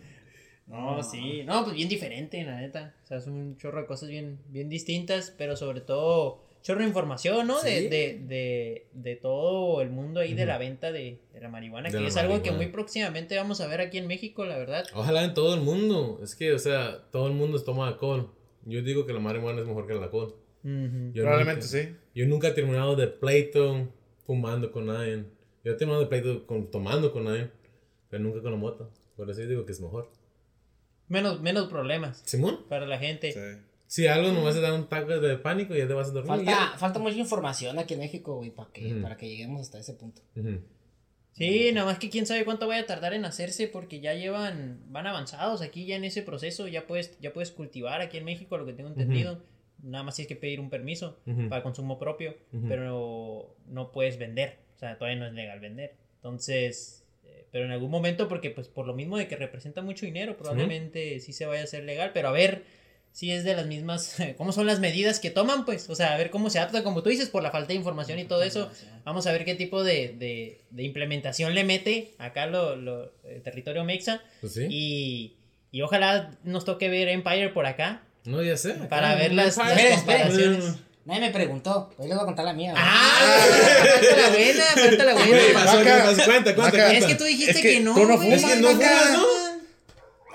No, 0.66 1.03
sí. 1.03 1.45
No, 1.45 1.64
pues 1.64 1.76
bien 1.76 1.89
diferente, 1.89 2.43
la 2.45 2.57
neta. 2.61 2.95
O 3.05 3.07
sea, 3.07 3.18
es 3.18 3.26
un 3.26 3.57
chorro 3.57 3.80
de 3.80 3.86
cosas 3.86 4.09
bien, 4.11 4.39
bien 4.49 4.68
distintas, 4.68 5.32
pero 5.39 5.57
sobre 5.57 5.80
todo 5.80 6.45
chorro 6.62 6.80
de 6.80 6.86
información, 6.86 7.46
¿no? 7.46 7.61
De, 7.62 7.78
Sí. 7.80 7.88
de, 7.88 8.20
de, 8.26 8.86
de 8.92 9.16
todo 9.16 9.80
el 9.82 9.90
mundo 9.90 10.20
ahí 10.20 10.34
de 10.34 10.44
la 10.46 10.59
venta 10.59 10.92
de, 10.92 11.18
de 11.32 11.40
la 11.40 11.48
marihuana, 11.48 11.88
De 11.88 11.94
que 11.96 12.00
la 12.02 12.09
es 12.09 12.16
algo 12.16 12.42
que 12.42 12.50
muy 12.52 12.66
próximamente 12.66 13.36
vamos 13.36 13.61
a 13.61 13.66
ver 13.66 13.80
aquí 13.80 13.98
en 13.98 14.06
México, 14.06 14.44
la 14.44 14.59
verdad. 14.59 14.84
Ojalá 14.94 15.24
en 15.24 15.34
todo 15.34 15.54
el 15.54 15.61
mundo. 15.61 16.20
Es 16.22 16.34
que, 16.34 16.52
o 16.52 16.59
sea, 16.59 17.02
todo 17.11 17.26
el 17.28 17.34
mundo 17.34 17.62
toma 17.62 17.88
alcohol. 17.88 18.30
Yo 18.64 18.82
digo 18.82 19.06
que 19.06 19.12
la 19.12 19.20
marihuana 19.20 19.61
es 19.61 19.66
mejor 19.66 19.86
que 19.86 19.92
el 19.94 20.02
alcohol. 20.02 20.34
Probablemente 20.62 21.64
nunca- 21.64 21.66
sí. 21.66 21.96
Yo 22.14 22.26
nunca 22.26 22.48
he 22.48 22.52
terminado 22.52 22.96
de 22.96 23.06
pleito 23.06 23.88
fumando 24.26 24.70
con 24.72 24.86
nadie. 24.86 25.24
Yo 25.64 25.72
he 25.72 25.74
terminado 25.76 26.02
de 26.02 26.09
pleito 26.09 26.46
con, 26.46 26.70
tomando 26.70 27.12
con 27.12 27.24
nadie, 27.24 27.50
pero 28.11 28.22
nunca 28.22 28.42
con 28.42 28.50
la 28.52 28.59
moto. 28.59 28.90
Por 29.16 29.30
eso 29.30 29.40
yo 29.42 29.48
digo 29.48 29.64
que 29.64 29.72
es 29.72 29.80
mejor. 29.80 30.11
Menos, 31.09 31.40
menos 31.40 31.68
problemas 31.68 32.22
Simón, 32.26 32.61
para 32.68 32.86
la 32.86 32.98
gente. 32.98 33.32
Sí. 33.32 33.40
Si 33.89 34.07
algo 34.07 34.30
nomás 34.30 34.55
te 34.55 34.61
da 34.61 34.72
un 34.74 34.86
taco 34.89 35.18
de 35.18 35.36
pánico 35.39 35.74
y 35.74 35.78
ya 35.78 35.89
te 35.89 35.95
vas 35.95 36.09
a 36.09 36.12
dormir. 36.12 36.28
Falta, 36.45 36.78
falta 36.78 36.99
mucha 37.01 37.16
información 37.16 37.78
aquí 37.78 37.95
en 37.95 38.01
México, 38.01 38.36
güey, 38.36 38.51
para 38.51 38.70
que, 38.70 38.95
para 39.03 39.16
que 39.16 39.28
lleguemos 39.28 39.62
hasta 39.62 39.80
ese 39.80 39.95
punto. 39.95 40.22
ya. 40.36 40.43
Ujú. 40.43 40.61
Sí, 41.32 41.70
nada 41.72 41.86
más 41.86 41.99
que 41.99 42.11
quién 42.11 42.26
sabe 42.26 42.45
cuánto 42.45 42.66
vaya 42.66 42.82
a 42.82 42.86
tardar 42.86 43.14
en 43.14 43.24
hacerse 43.24 43.68
porque 43.68 44.01
ya 44.01 44.12
llevan, 44.14 44.80
van 44.89 45.07
avanzados 45.07 45.62
aquí 45.62 45.86
ya 45.86 45.95
en 45.95 46.03
ese 46.05 46.22
proceso, 46.22 46.66
ya 46.66 46.86
puedes, 46.86 47.16
ya 47.20 47.32
puedes 47.32 47.53
cultivar 47.53 48.01
aquí 48.01 48.16
en 48.18 48.24
México, 48.24 48.59
lo 48.59 48.66
que 48.66 48.72
tengo 48.72 48.89
entendido. 48.91 49.41
Nada 49.80 50.03
más 50.03 50.16
tienes 50.16 50.28
que 50.28 50.34
pedir 50.34 50.59
un 50.59 50.68
permiso 50.68 51.18
para 51.49 51.62
consumo 51.62 51.99
propio, 51.99 52.36
pero 52.66 53.57
no 53.66 53.93
puedes 53.93 54.18
vender, 54.18 54.59
o 54.74 54.78
sea, 54.78 54.99
todavía 54.99 55.20
no 55.20 55.26
es 55.28 55.32
legal 55.32 55.61
vender. 55.61 55.95
Entonces, 56.16 57.05
eh, 57.24 57.47
pero 57.53 57.64
en 57.64 57.70
algún 57.70 57.91
momento, 57.93 58.26
porque 58.28 58.51
pues 58.51 58.66
por 58.66 58.86
lo 58.86 58.95
mismo 58.95 59.16
de 59.16 59.28
que 59.28 59.36
representa 59.36 59.80
mucho 59.80 60.05
dinero, 60.07 60.36
probablemente 60.36 61.20
sí 61.20 61.32
se 61.32 61.47
vaya 61.47 61.61
a 61.61 61.64
hacer 61.64 61.84
legal, 61.84 62.11
pero 62.12 62.28
a 62.28 62.32
ver 62.32 62.64
si 63.19 63.33
es 63.33 63.43
de 63.43 63.57
las 63.57 63.66
mismas, 63.66 64.14
cómo 64.37 64.53
son 64.53 64.66
las 64.66 64.79
medidas 64.79 65.19
que 65.19 65.31
toman, 65.31 65.64
pues, 65.64 65.91
o 65.91 65.97
sea, 65.97 66.14
a 66.14 66.16
ver 66.16 66.31
cómo 66.31 66.51
se 66.51 66.61
adapta, 66.61 66.85
como 66.85 67.03
tú 67.03 67.11
dices, 67.11 67.29
por 67.31 67.43
la 67.43 67.51
falta 67.51 67.69
de 67.69 67.75
información 67.75 68.19
y 68.21 68.25
todo 68.27 68.45
eso. 68.45 68.71
Vamos 69.05 69.27
a 69.27 69.33
ver 69.33 69.45
qué 69.45 69.57
tipo 69.57 69.83
de, 69.83 70.14
de, 70.16 70.61
de 70.71 70.83
implementación 70.85 71.53
le 71.53 71.64
mete 71.64 72.14
acá 72.19 72.47
lo, 72.47 72.77
lo- 72.77 73.11
el 73.29 73.43
territorio 73.43 73.83
mexa. 73.83 74.23
Pues 74.41 74.53
sí. 74.55 74.66
Y, 74.71 75.37
y 75.73 75.83
ojalá 75.83 76.31
nos 76.45 76.64
toque 76.64 76.89
ver 76.89 77.09
Empire 77.09 77.49
por 77.49 77.66
acá 77.66 78.03
No, 78.25 78.41
ya 78.41 78.57
sé. 78.57 78.75
para 78.75 79.16
ver 79.16 79.33
las, 79.33 79.57
las 79.57 79.71
espera. 79.73 79.97
comparaciones. 79.97 80.64
Nadie 81.05 81.21
me 81.23 81.31
preguntó. 81.31 81.91
Hoy 81.97 82.07
les 82.07 82.14
voy 82.16 82.23
a 82.23 82.27
contar 82.27 82.45
la 82.45 82.53
mía. 82.53 82.75
¡Ah! 82.77 83.39
Falta 83.99 84.16
la 84.16 84.29
buena, 84.29 84.64
falta 84.64 85.05
la 85.05 85.14
¿Qué 85.25 85.29
buena. 85.31 85.64
pasó? 85.64 85.79
¿Qué 85.83 85.91
Vaca. 85.91 86.05
pasó? 86.05 86.25
Cuenta, 86.25 86.55
cuenta. 86.55 86.79
Es 86.79 86.89
cuenta. 86.91 87.07
que 87.09 87.14
tú 87.14 87.25
dijiste 87.25 87.51
Es 87.53 87.57
que, 87.62 87.73
que 87.75 87.81
no. 87.81 87.95
tú 87.95 88.05
no 88.05 88.16
güey. 88.16 88.19
fumas, 88.39 88.43
Es 88.45 88.57
que 88.57 88.61
no 88.62 88.69
Vaca. 88.75 88.89
fumas, 88.89 89.12
¿no? 89.12 89.27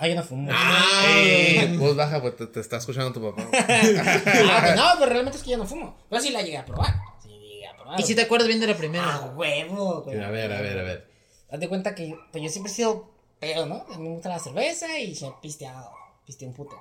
Ay, 0.04 0.10
yo 0.10 0.16
no 0.18 0.24
fumo. 0.24 0.52
Ah, 0.54 1.06
Eh, 1.16 1.78
vos 1.80 1.96
baja, 1.96 2.22
pues 2.22 2.36
te, 2.36 2.48
te 2.48 2.60
está 2.60 2.76
escuchando 2.78 3.14
tu 3.14 3.22
papá. 3.22 3.48
Ah, 3.58 4.60
pues 4.62 4.76
no, 4.76 4.84
pero 5.00 5.06
realmente 5.12 5.38
es 5.38 5.44
que 5.44 5.52
yo 5.52 5.58
no 5.58 5.66
fumo. 5.66 5.96
Pero 6.10 6.22
sí 6.22 6.30
la 6.32 6.42
llegué 6.42 6.58
a 6.58 6.66
probar. 6.66 6.94
Sí, 7.22 7.30
llegué 7.30 7.68
a 7.68 7.74
probar. 7.74 8.00
Y 8.00 8.04
si 8.04 8.14
te 8.14 8.24
acuerdas 8.24 8.50
bien 8.50 8.60
de 8.60 8.68
la 8.68 8.76
primera. 8.76 9.06
Ah, 9.08 9.34
huevo, 9.34 10.02
güey. 10.02 10.20
a 10.22 10.30
ver, 10.30 10.52
a 10.52 10.60
ver, 10.62 10.78
a 10.80 10.84
ver. 10.84 11.08
Haz 11.50 11.60
de 11.60 11.70
cuenta 11.70 11.96
que 11.96 12.18
pues 12.34 12.44
yo 12.44 12.50
siempre 12.50 12.70
he 12.70 12.76
sido 12.76 13.10
pedo, 13.40 13.66
¿no? 13.66 13.86
A 13.94 13.98
mí 13.98 14.04
me 14.10 14.16
gusta 14.16 14.28
la 14.28 14.40
cerveza 14.40 15.00
y 15.00 15.16
se 15.16 15.32
pisteado. 15.42 15.90
Pisteé 16.26 16.50
un 16.50 16.54
puto. 16.54 16.76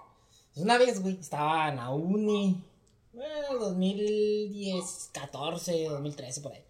Entonces, 0.48 0.64
una 0.64 0.78
vez, 0.78 1.00
güey, 1.00 1.18
estaba 1.20 1.68
en 1.68 1.76
la 1.76 1.90
uni. 1.90 2.60
Bueno, 3.12 3.58
2010, 3.60 5.10
14, 5.12 5.84
2013, 5.84 6.40
por 6.40 6.52
ahí. 6.54 6.64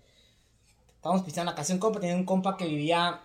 Estábamos 0.96 1.24
pisteando 1.24 1.50
en 1.50 1.54
la 1.54 1.56
casa 1.56 1.68
de 1.68 1.74
un 1.74 1.80
compa. 1.80 1.98
Tenía 2.00 2.14
un 2.16 2.24
compa 2.26 2.56
que 2.58 2.66
vivía 2.66 3.20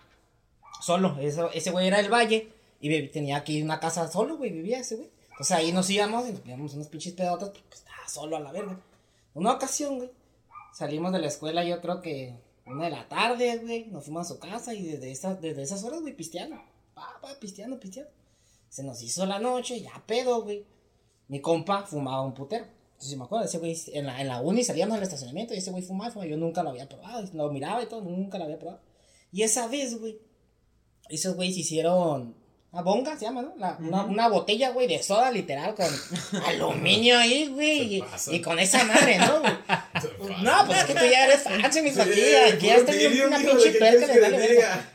solo. 0.80 1.16
Ese, 1.20 1.42
ese 1.52 1.70
güey 1.70 1.88
era 1.88 1.98
del 1.98 2.10
valle. 2.10 2.52
Y 2.80 3.08
tenía 3.08 3.38
aquí 3.38 3.60
una 3.62 3.80
casa 3.80 4.08
solo, 4.08 4.36
güey. 4.36 4.52
Vivía 4.52 4.80
ese 4.80 4.96
güey. 4.96 5.10
Entonces 5.30 5.56
ahí 5.56 5.72
nos 5.72 5.88
íbamos 5.90 6.28
y 6.28 6.32
nos 6.32 6.46
íbamos 6.46 6.74
unos 6.74 6.88
pinches 6.88 7.12
pedotas. 7.12 7.50
Porque 7.50 7.74
estaba 7.74 8.08
solo 8.08 8.36
a 8.36 8.40
la 8.40 8.52
verga. 8.52 8.80
Una 9.34 9.52
ocasión, 9.52 9.96
güey. 9.96 10.10
Salimos 10.72 11.12
de 11.12 11.18
la 11.18 11.26
escuela, 11.26 11.64
yo 11.64 11.80
creo 11.80 12.00
que 12.00 12.38
una 12.66 12.84
de 12.84 12.90
la 12.90 13.08
tarde, 13.08 13.58
güey. 13.58 13.86
Nos 13.86 14.04
fuimos 14.04 14.26
a 14.26 14.34
su 14.34 14.38
casa 14.38 14.74
y 14.74 14.82
desde, 14.82 15.10
esa, 15.10 15.34
desde 15.34 15.62
esas 15.62 15.82
horas, 15.84 16.00
güey, 16.00 16.14
pisteando. 16.14 16.56
Pa, 16.94 17.18
pa, 17.20 17.38
pisteando, 17.40 17.80
pisteando. 17.80 18.12
Se 18.68 18.82
nos 18.82 19.02
hizo 19.02 19.26
la 19.26 19.38
noche, 19.38 19.80
ya 19.80 20.02
pedo, 20.06 20.42
güey. 20.42 20.64
Mi 21.28 21.40
compa 21.40 21.84
fumaba 21.84 22.22
un 22.22 22.34
putero. 22.34 22.66
Entonces, 22.92 23.16
me 23.16 23.24
acuerdo, 23.24 23.44
ese 23.44 23.58
güey 23.58 23.76
en 23.92 24.06
la, 24.06 24.20
en 24.20 24.28
la 24.28 24.40
uni 24.40 24.64
salíamos 24.64 24.94
del 24.96 25.04
estacionamiento 25.04 25.54
y 25.54 25.58
ese 25.58 25.70
güey 25.70 25.82
fumaba, 25.82 26.10
fumaba. 26.10 26.28
Yo 26.28 26.36
nunca 26.36 26.62
lo 26.62 26.70
había 26.70 26.88
probado, 26.88 27.28
lo 27.32 27.50
miraba 27.50 27.82
y 27.82 27.86
todo, 27.86 28.02
nunca 28.02 28.38
lo 28.38 28.44
había 28.44 28.58
probado. 28.58 28.80
Y 29.30 29.42
esa 29.42 29.68
vez, 29.68 29.98
güey, 29.98 30.18
esos 31.08 31.36
güeyes 31.36 31.56
hicieron 31.56 32.34
Una 32.70 32.82
bonga 32.82 33.16
se 33.18 33.24
llama, 33.24 33.42
¿no? 33.42 33.54
La- 33.56 33.76
una, 33.80 34.04
una 34.04 34.28
botella, 34.28 34.70
güey, 34.70 34.86
de 34.86 35.02
soda 35.02 35.30
literal 35.30 35.74
con 35.74 35.86
aluminio 36.46 37.18
ahí, 37.18 37.46
güey. 37.48 38.02
Y, 38.30 38.40
con 38.42 38.58
esa 38.58 38.84
madre, 38.84 39.18
¿no? 39.18 39.40
güey? 40.18 40.42
No, 40.42 40.52
pues 40.66 40.78
es 40.80 40.84
que 40.84 40.94
tú 40.94 41.04
ya 41.10 41.24
eres 41.24 41.42
fancy, 41.42 41.80
mi 41.82 41.88
aquí, 41.90 42.34
aquí 42.54 42.66
ya 42.66 42.76
está 42.76 42.92
una 43.26 43.38
pinche 43.38 43.72
tuerca 43.72 44.06
de 44.06 44.20
verga. 44.20 44.92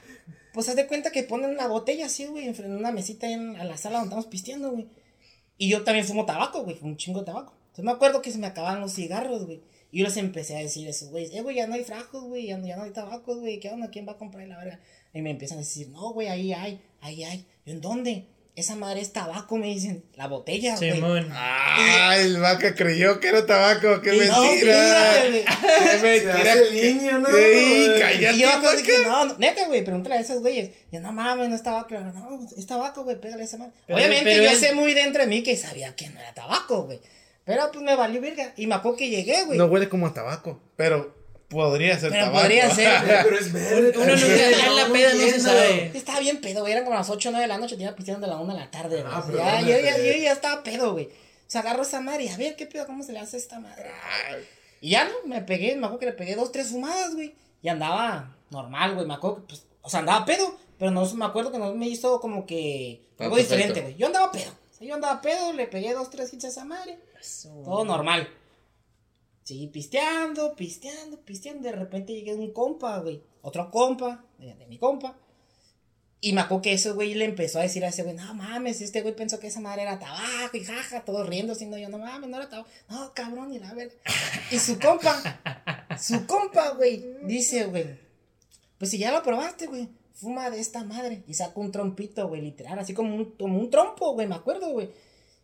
Pues 0.53 0.69
haz 0.69 0.76
de 0.76 0.86
cuenta 0.86 1.11
que 1.11 1.24
ponen 1.24 1.49
una 1.49 1.65
botella 1.67 2.05
así, 2.05 2.28
güey, 2.28 2.47
en 2.47 2.76
una 2.76 2.91
mesita 2.91 3.26
ahí 3.26 3.34
en, 3.34 3.55
a 3.55 3.63
la 3.63 3.76
sala 3.76 3.95
donde 3.97 4.09
estamos 4.09 4.28
pisteando, 4.28 4.71
güey. 4.71 4.88
Y 5.57 5.67
yo 5.69 5.84
también 5.84 6.05
fumo 6.05 6.26
tabaco, 6.26 6.63
güey, 6.63 6.78
un 6.84 6.95
chingo 6.97 7.21
de 7.21 7.26
tabaco. 7.26 7.53
Entonces 7.63 7.86
me 7.86 7.91
acuerdo 7.91 8.21
que 8.21 8.32
se 8.32 8.38
me 8.38 8.45
acababan 8.45 8.82
los 8.82 8.93
cigarros, 8.93 9.45
güey. 9.45 9.61
Y 9.91 9.99
yo 9.99 10.05
les 10.05 10.17
empecé 10.17 10.55
a 10.55 10.59
decir 10.59 10.86
a 10.88 10.91
esos 10.91 11.09
güeyes, 11.09 11.32
eh, 11.34 11.41
güey, 11.41 11.55
ya 11.55 11.65
no 11.65 11.74
hay 11.74 11.84
frajos, 11.84 12.24
güey, 12.24 12.45
ya, 12.47 12.57
no- 12.57 12.67
ya 12.67 12.76
no 12.78 12.84
hay 12.84 12.91
tabaco, 12.91 13.36
güey, 13.39 13.59
¿qué 13.59 13.69
onda? 13.69 13.89
¿Quién 13.89 14.07
va 14.07 14.11
a 14.13 14.17
comprar 14.17 14.47
la 14.47 14.57
verga? 14.57 14.80
Y 15.13 15.21
me 15.24 15.32
empiezan 15.32 15.57
a 15.57 15.61
decir, 15.61 15.89
no, 15.89 16.11
güey, 16.13 16.28
ahí 16.28 16.53
hay, 16.53 16.80
ahí 17.01 17.24
hay. 17.24 17.45
Yo, 17.66 17.74
¿en 17.74 17.82
dónde? 17.82 18.28
Esa 18.55 18.76
madre 18.76 19.01
es 19.01 19.11
tabaco, 19.11 19.57
me 19.57 19.66
dicen, 19.66 20.05
la 20.16 20.28
botella, 20.28 20.76
güey. 20.78 20.91
Simón. 20.93 21.28
Ah, 21.32 22.16
el 22.20 22.39
vaca 22.39 22.76
creyó 22.76 23.20
que 23.20 23.30
era 23.30 23.47
tabaco. 23.47 23.99
¡Qué 24.01 24.16
Y 24.16 24.20
no, 24.30 24.41
mentira! 24.43 25.14
güey. 25.28 25.43
¡Qué 25.43 25.97
mentira! 26.03 26.53
el 26.53 26.74
niño, 26.76 27.20
¿no? 27.20 27.30
Sí, 27.30 27.88
cállate, 27.99 28.36
Y 28.36 28.39
yo 28.39 28.47
vaca. 28.49 28.84
que 28.84 28.99
no, 29.05 29.26
no, 29.26 29.38
neta, 29.39 29.66
güey, 29.66 29.84
pregúntale 29.84 30.16
a 30.16 30.20
esos 30.20 30.41
güeyes. 30.41 30.70
Yo, 30.91 30.99
no 30.99 31.11
mames, 31.11 31.49
no 31.49 31.55
es 31.55 31.64
tabaco. 31.64 31.95
No, 31.99 32.47
es 32.55 32.68
tabaco, 32.68 33.03
güey, 33.03 33.20
pégale 33.20 33.41
a 33.41 33.45
esa 33.45 33.57
madre. 33.57 33.74
Pero- 33.88 33.97
Obviamente 33.97 34.24
pero 34.26 34.43
yo 34.43 34.49
él- 34.51 34.57
sé 34.57 34.74
muy 34.76 34.93
dentro 34.93 35.24
de 35.24 35.28
mí 35.30 35.41
que 35.41 35.57
sabía 35.57 35.95
que 35.95 36.09
no 36.09 36.20
era 36.20 36.36
tabaco, 36.36 36.84
güey. 36.84 36.99
Pero 37.45 37.72
pues 37.72 37.84
me 37.84 37.95
valió 37.95 38.22
verga. 38.22 38.53
Y 38.55 38.68
me 38.68 38.76
acuerdo 38.76 38.97
que 38.99 39.09
llegué, 39.09 39.45
güey. 39.45 39.57
No 39.57 39.66
huele 39.66 39.89
como 39.89 40.05
a 40.05 40.14
tabaco, 40.14 40.61
pero 40.76 41.22
podría 41.53 41.97
ser 41.99 42.11
Pero 42.11 42.25
tabaco. 42.25 42.41
podría 42.41 42.69
ser, 42.69 43.01
güey. 43.05 43.23
Pero 43.23 43.37
es 43.37 43.53
verde. 43.53 43.93
Uno 43.95 44.05
nunca 44.15 44.27
ya 44.51 44.67
en 44.67 44.75
la 44.75 44.87
peda 44.87 45.13
no 45.13 45.19
se 45.21 45.39
sabe. 45.39 45.91
Estaba 45.97 46.19
bien 46.19 46.41
pedo, 46.41 46.61
güey. 46.61 46.73
Eran 46.73 46.83
como 46.83 46.97
las 46.97 47.09
8 47.09 47.29
o 47.29 47.31
9 47.31 47.43
de 47.43 47.47
la 47.47 47.57
noche, 47.57 47.75
tenía 47.77 47.95
pisteando 47.95 48.27
de 48.27 48.33
la 48.33 48.39
1 48.39 48.53
de 48.53 48.59
la 48.59 48.71
tarde, 48.71 49.01
güey. 49.01 49.13
Ah, 49.15 49.23
pero 49.25 49.37
ya, 49.37 49.61
yo, 49.61 49.79
ya, 49.79 49.97
yo 49.97 50.13
ya 50.13 50.31
estaba 50.33 50.63
pedo, 50.63 50.93
güey. 50.93 51.05
O 51.05 51.09
sea, 51.53 51.61
agarro 51.61 51.83
esa 51.83 52.01
madre 52.01 52.23
y 52.25 52.29
a 52.29 52.37
ver 52.37 52.55
qué 52.55 52.65
pedo, 52.65 52.85
cómo 52.87 53.03
se 53.03 53.13
le 53.13 53.19
hace 53.19 53.37
a 53.37 53.39
esta 53.39 53.59
madre. 53.59 53.85
Y 54.81 54.89
ya 54.89 55.05
no, 55.05 55.11
me 55.25 55.41
pegué, 55.41 55.75
me 55.75 55.85
acuerdo 55.85 55.99
que 55.99 56.05
le 56.07 56.13
pegué 56.13 56.35
dos, 56.35 56.51
tres 56.51 56.69
fumadas, 56.69 57.15
güey. 57.15 57.35
Y 57.61 57.69
andaba 57.69 58.35
normal, 58.49 58.95
güey. 58.95 59.05
Me 59.07 59.13
acuerdo 59.13 59.37
que, 59.37 59.41
pues, 59.49 59.63
o 59.81 59.89
sea, 59.89 59.99
andaba 59.99 60.25
pedo, 60.25 60.57
pero 60.77 60.91
no 60.91 61.05
me 61.13 61.25
acuerdo 61.25 61.51
que 61.51 61.59
no 61.59 61.73
me 61.75 61.87
hizo 61.87 62.19
como 62.19 62.45
que 62.45 63.01
algo 63.19 63.37
diferente, 63.37 63.81
güey. 63.81 63.95
Yo 63.95 64.07
andaba 64.07 64.31
pedo. 64.31 64.51
O 64.51 64.75
sea, 64.77 64.87
yo 64.87 64.95
andaba 64.95 65.21
pedo, 65.21 65.53
le 65.53 65.67
pegué 65.67 65.93
dos, 65.93 66.09
tres 66.09 66.33
hits 66.33 66.45
a 66.45 66.47
esa 66.49 66.65
madre. 66.65 66.97
Todo 67.63 67.85
normal. 67.85 68.27
Seguí 69.43 69.67
pisteando, 69.67 70.55
pisteando, 70.55 71.19
pisteando. 71.19 71.63
De 71.63 71.75
repente 71.75 72.13
llegué 72.13 72.33
un 72.33 72.51
compa, 72.51 72.99
güey. 72.99 73.21
Otro 73.41 73.69
compa, 73.69 74.25
de, 74.37 74.55
mi 74.67 74.77
compa. 74.77 75.17
Y 76.21 76.31
me 76.31 76.39
acuerdo 76.39 76.61
que 76.61 76.73
ese 76.73 76.91
güey 76.91 77.13
le 77.15 77.25
empezó 77.25 77.59
a 77.59 77.63
decir 77.63 77.83
a 77.83 77.89
ese 77.89 78.03
güey, 78.03 78.15
no 78.15 78.33
mames, 78.33 78.79
este 78.79 79.01
güey 79.01 79.13
pensó 79.13 79.41
que 79.41 79.47
esa 79.47 79.59
madre 79.59 79.81
era 79.81 79.99
tabaco 79.99 80.55
y 80.55 80.63
jaja, 80.63 81.03
todos 81.03 81.27
riendo, 81.27 81.51
haciendo 81.51 81.77
yo, 81.77 81.89
no 81.89 81.97
mames, 81.97 82.29
no 82.29 82.37
era 82.37 82.47
tabaco. 82.47 82.69
No, 82.87 83.13
cabrón, 83.13 83.53
y 83.53 83.59
la 83.59 83.73
verga. 83.73 83.93
Y 84.49 84.57
su 84.59 84.79
compa, 84.79 85.41
su 85.99 86.25
compa, 86.25 86.69
güey, 86.75 87.05
dice, 87.25 87.65
güey, 87.65 87.99
pues 88.77 88.91
si 88.91 88.97
ya 88.97 89.11
lo 89.11 89.21
probaste, 89.21 89.67
güey, 89.67 89.89
fuma 90.13 90.49
de 90.49 90.61
esta 90.61 90.85
madre. 90.85 91.23
Y 91.27 91.33
saca 91.33 91.59
un 91.59 91.73
trompito, 91.73 92.25
güey, 92.29 92.41
literal, 92.41 92.79
así 92.79 92.93
como 92.93 93.13
un, 93.13 93.31
como 93.31 93.59
un 93.59 93.69
trompo, 93.69 94.13
güey, 94.13 94.25
me 94.25 94.35
acuerdo, 94.35 94.69
güey. 94.69 94.91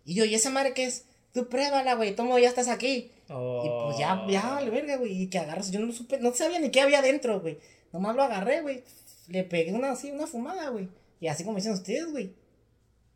Y 0.05 0.13
yo, 0.13 0.23
¿y 0.23 0.33
esa 0.33 0.49
madre 0.49 0.73
qué 0.73 0.85
es? 0.85 1.03
Tú 1.33 1.47
pruébala, 1.47 1.95
güey, 1.95 2.15
tomo, 2.15 2.39
ya 2.39 2.49
estás 2.49 2.67
aquí. 2.67 3.11
Oh. 3.29 3.63
Y 3.63 3.85
pues 3.85 3.99
ya, 3.99 4.25
ya, 4.27 4.55
vale 4.55 4.69
verga, 4.69 4.97
güey. 4.97 5.23
Y 5.23 5.27
que 5.27 5.37
agarras, 5.37 5.71
yo 5.71 5.79
no 5.79 5.91
supe, 5.91 6.19
no 6.19 6.33
sabía 6.33 6.59
ni 6.59 6.71
qué 6.71 6.81
había 6.81 7.01
dentro, 7.01 7.39
güey. 7.39 7.59
Nomás 7.91 8.15
lo 8.15 8.23
agarré, 8.23 8.61
güey. 8.61 8.83
Le 9.27 9.43
pegué 9.43 9.73
una 9.73 9.91
así, 9.91 10.11
una 10.11 10.25
fumada, 10.25 10.69
güey. 10.69 10.89
Y 11.19 11.27
así 11.27 11.43
como 11.43 11.57
dicen 11.57 11.73
ustedes, 11.73 12.09
güey. 12.11 12.33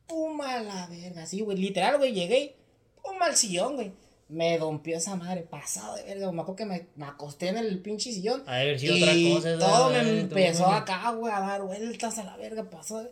Puma 0.07 0.61
la 0.61 0.87
verga, 0.87 1.23
así, 1.23 1.41
güey. 1.41 1.57
Literal, 1.57 1.97
güey, 1.97 2.13
llegué. 2.13 2.55
Puma 3.01 3.25
al 3.25 3.35
sillón, 3.35 3.75
güey. 3.75 3.91
Me 4.29 4.57
dompió 4.57 4.97
esa 4.97 5.15
madre, 5.15 5.41
pasado 5.41 5.95
de 5.95 6.03
verga. 6.03 6.31
Me 6.31 6.41
acuerdo 6.41 6.55
que 6.55 6.65
me, 6.65 6.87
me 6.95 7.05
acosté 7.05 7.49
en 7.49 7.57
el 7.57 7.81
pinche 7.81 8.11
sillón. 8.11 8.43
De 8.45 8.51
haber 8.51 8.79
sido 8.79 8.95
y 8.95 9.03
otra 9.03 9.57
cosa. 9.57 9.59
todo 9.59 9.89
me 9.89 10.19
empezó 10.19 10.67
acá, 10.67 11.11
güey, 11.11 11.33
a 11.33 11.39
dar 11.39 11.61
vueltas 11.63 12.17
a 12.19 12.23
la 12.23 12.37
verga. 12.37 12.69
Pasó 12.69 13.03
de... 13.03 13.11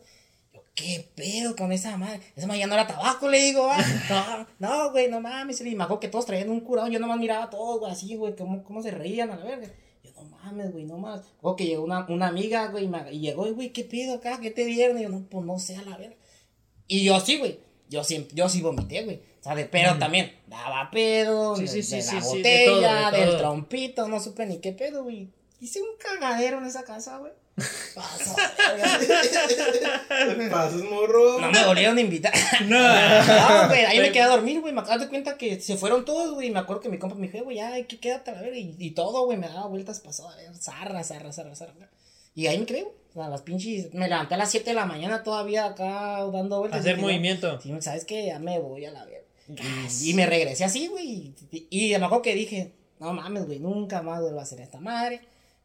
¿qué 0.76 1.11
pedo 1.15 1.55
con 1.55 1.72
esa 1.72 1.97
madre? 1.97 2.22
Esa 2.36 2.47
madre 2.47 2.59
ya 2.61 2.67
no 2.67 2.74
era 2.74 2.88
tabaco, 2.88 3.28
le 3.30 3.39
digo, 3.39 3.67
ah. 3.72 4.47
No, 4.59 4.67
no, 4.86 4.91
güey, 4.91 5.09
no 5.09 5.22
mames. 5.22 5.61
Y 5.61 5.76
me 5.76 5.84
acuerdo 5.84 5.99
que 5.99 6.07
todos 6.07 6.26
traían 6.26 6.49
un 6.49 6.61
curado. 6.61 6.88
Yo 6.88 6.99
nomás 6.99 7.19
miraba 7.19 7.45
a 7.45 7.49
todos, 7.49 7.80
güey, 7.80 7.91
así, 7.91 8.15
güey, 8.15 8.36
cómo, 8.36 8.63
cómo 8.63 8.82
se 8.82 8.91
reían 8.91 9.30
a 9.32 9.36
la 9.38 9.43
verga. 9.45 9.67
Yo, 10.03 10.11
no 10.15 10.24
mames, 10.24 10.72
güey, 10.72 10.86
no 10.86 10.97
mames. 10.97 11.26
O 11.41 11.55
que 11.55 11.65
llegó 11.65 11.84
una, 11.84 12.05
una 12.09 12.28
amiga, 12.28 12.67
güey, 12.67 12.86
y, 12.86 12.88
me- 12.88 13.11
y 13.13 13.19
llegó, 13.19 13.47
y, 13.47 13.51
güey, 13.51 13.69
¿qué 13.74 13.84
pedo 13.84 14.15
acá? 14.15 14.39
¿Qué 14.41 14.51
te 14.51 14.65
dieron? 14.65 14.97
Y 14.97 15.03
yo, 15.03 15.09
no, 15.09 15.26
pues 15.30 15.45
no 15.45 15.59
sé, 15.59 15.76
a 15.76 15.84
la 15.84 15.97
verga. 15.97 16.15
Y 16.88 17.03
yo 17.03 17.19
sí, 17.19 17.38
güey. 17.38 17.59
Yo 17.89 18.03
sí, 18.05 18.26
yo 18.34 18.47
sí 18.47 18.61
vomité, 18.61 19.03
güey. 19.03 19.22
¿Sabes? 19.41 19.67
Pero 19.69 19.97
también 19.97 20.32
daba 20.47 20.89
pedo, 20.91 21.55
Sí, 21.57 21.63
de, 21.63 21.67
sí, 21.67 21.84
sí, 21.84 21.95
de 21.97 22.03
la 22.03 22.11
de 22.13 22.19
botella, 22.22 22.65
todo, 22.65 23.11
de 23.11 23.17
del 23.17 23.30
todo. 23.30 23.38
trompito, 23.39 24.07
no 24.07 24.19
supe 24.22 24.45
ni 24.45 24.59
qué 24.59 24.72
pedo, 24.72 25.03
güey. 25.03 25.30
Hice 25.59 25.82
un 25.82 25.89
cagadero 25.99 26.59
en 26.59 26.65
esa 26.65 26.84
casa, 26.84 27.17
güey. 27.17 27.34
Pasas, 30.49 30.82
morro. 30.89 31.39
no 31.39 31.52
me 31.52 31.66
volvieron 31.66 31.97
a 31.97 32.02
invitar. 32.02 32.34
No, 32.66 32.78
güey, 33.68 33.86
ahí 33.86 33.99
me 33.99 34.12
quedé 34.12 34.24
a 34.24 34.28
dormir, 34.28 34.62
güey. 34.62 34.74
Me 34.74 34.82
acabo 34.82 34.99
de 34.99 35.10
cuenta 35.10 35.38
que 35.38 35.60
se 35.60 35.78
fueron 35.78 36.06
todos, 36.06 36.34
güey. 36.36 36.47
y 36.47 36.52
Me 36.52 36.60
acuerdo 36.60 36.82
que 36.82 36.89
mi 36.89 36.97
compa 36.97 37.16
me 37.16 37.28
dijo, 37.28 37.38
"Eh, 37.39 37.41
güey, 37.41 37.58
ya, 37.58 37.74
hay 37.74 37.86
que 37.86 37.99
quédate 37.99 38.32
a 38.32 38.36
la 38.36 38.41
verga. 38.41 38.58
Y, 38.58 38.76
y 38.78 38.91
todo, 38.91 39.26
güey, 39.26 39.38
me 39.38 39.47
daba 39.47 39.68
vueltas, 39.68 39.99
pasó 39.99 40.30
a 40.30 40.36
ver, 40.36 40.56
zarra, 40.56 41.04
zarra, 41.04 41.32
zarra, 41.34 41.56
zarra. 41.56 41.89
Y 42.36 42.47
ahí 42.47 42.58
me 42.60 42.66
quedé, 42.66 42.84
güey. 42.84 42.95
O 43.12 43.14
sea, 43.14 43.30
las 43.30 43.41
pinches. 43.41 43.93
Me 43.93 44.08
levanté 44.08 44.36
a 44.36 44.38
las 44.38 44.49
7 44.52 44.70
de 44.70 44.74
la 44.76 44.86
mañana 44.86 45.24
todavía 45.24 45.66
acá 45.66 46.26
dando 46.32 46.60
vueltas. 46.60 46.80
Hacer 46.80 46.91
Y 46.91 46.95
dije, 46.95 47.02
no, 47.02 47.08
movimiento. 47.08 47.60
Sí, 47.62 47.74
¿sabes 47.82 48.06
qué? 48.06 48.26
Ya 48.28 48.39
me 48.39 48.58
voy 48.60 48.86
a 48.86 48.91
la 48.91 49.04
verga. 49.06 49.20
Y, 49.99 50.12
y 50.12 50.14
me 50.14 50.26
regresé 50.26 50.64
así, 50.64 50.88
güey. 50.88 51.34
Y, 51.52 51.68
y 51.70 51.89
me 51.89 52.06
acuerdo 52.06 52.22
que 52.22 52.34
dije, 52.36 52.72
no 52.99 53.12
mames, 53.14 53.45
güey, 53.47 53.60
nunca 53.60 54.02
más 54.02 54.22
vuelvo 54.22 54.39
a 54.39 54.43
hacer 54.43 54.62
esta 54.62 54.80
madre. 54.80 55.22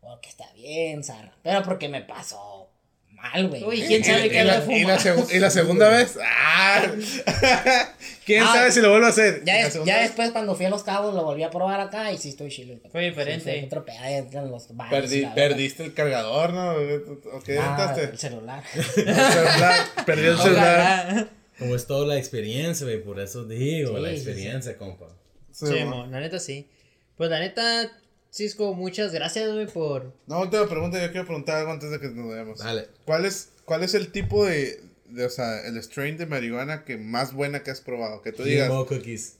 Porque 0.08 0.28
está 0.28 0.50
bien, 0.54 1.02
zarra. 1.04 1.32
Pero 1.42 1.62
porque 1.62 1.88
me 1.88 2.02
pasó 2.02 2.70
mal, 3.12 3.48
güey. 3.48 3.64
Uy, 3.64 3.82
¿quién 3.86 4.04
sabe 4.04 4.26
¿Y 4.26 4.30
qué 4.30 4.44
la, 4.44 4.56
había 4.58 4.78
y 4.78 4.84
la 4.84 4.98
y 5.32 5.38
la 5.38 5.50
segunda 5.50 5.88
vez? 5.88 6.18
¡Ah! 6.22 6.82
¿Quién 8.26 8.42
Ah, 8.42 8.52
sabe 8.54 8.72
si 8.72 8.80
lo 8.80 8.90
vuelvo 8.90 9.06
a 9.06 9.10
hacer? 9.10 9.42
Ya, 9.44 9.62
después 10.02 10.30
cuando 10.32 10.54
fui 10.54 10.66
a 10.66 10.70
Los 10.70 10.82
Cabos 10.82 11.14
lo 11.14 11.24
volví 11.24 11.42
a 11.44 11.50
probar 11.50 11.80
acá 11.80 12.12
y 12.12 12.18
sí 12.18 12.30
estoy 12.30 12.50
chile. 12.50 12.80
Fue 12.90 13.04
diferente. 13.04 13.44
Sí, 13.60 13.68
fue 13.68 14.40
en 14.42 14.50
los 14.50 14.74
bares. 14.76 15.10
Perdi- 15.12 15.34
perdiste 15.34 15.84
el 15.84 15.94
cargador, 15.94 16.52
¿no? 16.52 16.72
¿O 16.72 17.40
qué 17.42 17.58
Ah, 17.58 17.68
entraste? 17.70 18.02
el 18.04 18.18
celular. 18.18 18.64
El 18.74 18.84
celular. 19.14 19.86
Perdió 20.04 20.32
el 20.32 20.38
celular. 20.38 21.28
Como 21.58 21.74
es 21.76 21.86
toda 21.86 22.06
la 22.06 22.16
experiencia, 22.18 22.84
güey. 22.84 23.02
Por 23.02 23.18
eso 23.20 23.44
digo, 23.44 23.96
Sí, 23.96 24.02
la 24.02 24.08
sí, 24.10 24.14
experiencia, 24.16 24.76
compa. 24.76 25.06
Sí, 25.52 25.84
mo, 25.84 26.06
la 26.06 26.20
neta 26.20 26.38
sí. 26.38 26.68
Pues 27.16 27.30
la 27.30 27.38
neta, 27.40 27.90
Cisco, 28.36 28.74
muchas 28.74 29.14
gracias, 29.14 29.50
güey, 29.50 29.66
por. 29.66 30.12
No, 30.26 30.40
última 30.42 30.68
pregunta, 30.68 31.00
yo 31.02 31.10
quiero 31.10 31.26
preguntar 31.26 31.56
algo 31.56 31.72
antes 31.72 31.90
de 31.90 31.98
que 31.98 32.08
nos 32.08 32.28
vayamos. 32.28 32.58
Dale. 32.58 32.88
¿Cuál 33.06 33.24
es, 33.24 33.50
¿Cuál 33.64 33.82
es 33.82 33.94
el 33.94 34.12
tipo 34.12 34.44
de, 34.44 34.78
de, 35.06 35.24
o 35.24 35.30
sea, 35.30 35.66
el 35.66 35.82
strain 35.82 36.18
de 36.18 36.26
marihuana 36.26 36.84
que 36.84 36.98
más 36.98 37.32
buena 37.32 37.62
que 37.62 37.70
has 37.70 37.80
probado? 37.80 38.20
Que 38.20 38.32
tú 38.32 38.42
digas, 38.42 38.68
GMO 38.68 38.84
cookies. 38.84 39.38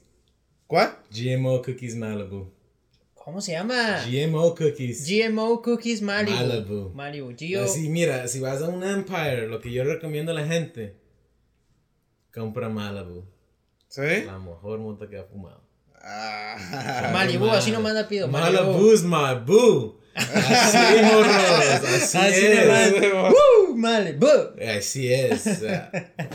¿cuál? 0.65 0.97
GMO 1.11 1.61
cookies 1.61 1.95
Malibu. 1.95 2.51
¿Cómo 3.13 3.39
se 3.39 3.51
llama? 3.51 4.03
GMO 4.09 4.55
cookies. 4.55 5.07
GMO 5.07 5.61
Cookies 5.61 6.01
Malibu. 6.01 6.35
Malibu. 6.35 6.89
Malibu. 6.95 7.35
Gio. 7.37 7.65
Así, 7.65 7.89
mira, 7.89 8.27
si 8.27 8.39
vas 8.39 8.63
a 8.63 8.67
un 8.67 8.83
Empire, 8.83 9.47
lo 9.47 9.61
que 9.61 9.71
yo 9.71 9.83
recomiendo 9.83 10.31
a 10.31 10.35
la 10.35 10.47
gente, 10.47 10.95
compra 12.33 12.67
Malibu. 12.67 13.25
¿Sí? 13.89 14.23
La 14.25 14.39
mejor 14.39 14.79
monta 14.79 15.07
que 15.07 15.19
ha 15.19 15.23
fumado. 15.23 15.66
Ah, 16.01 17.09
Malibu, 17.13 17.49
así 17.49 17.71
nomás 17.71 17.93
la 17.93 18.07
pido. 18.07 18.27
Malibu's 18.27 19.03
my 19.03 19.35
boo. 19.45 19.99
Así, 20.15 21.01
morros. 21.03 21.83
Así, 21.83 22.17
Así 22.17 22.45
es. 22.45 23.13
¡Woo! 23.13 23.75
Malibu. 23.75 24.27
Así 24.77 25.13
es. 25.13 25.43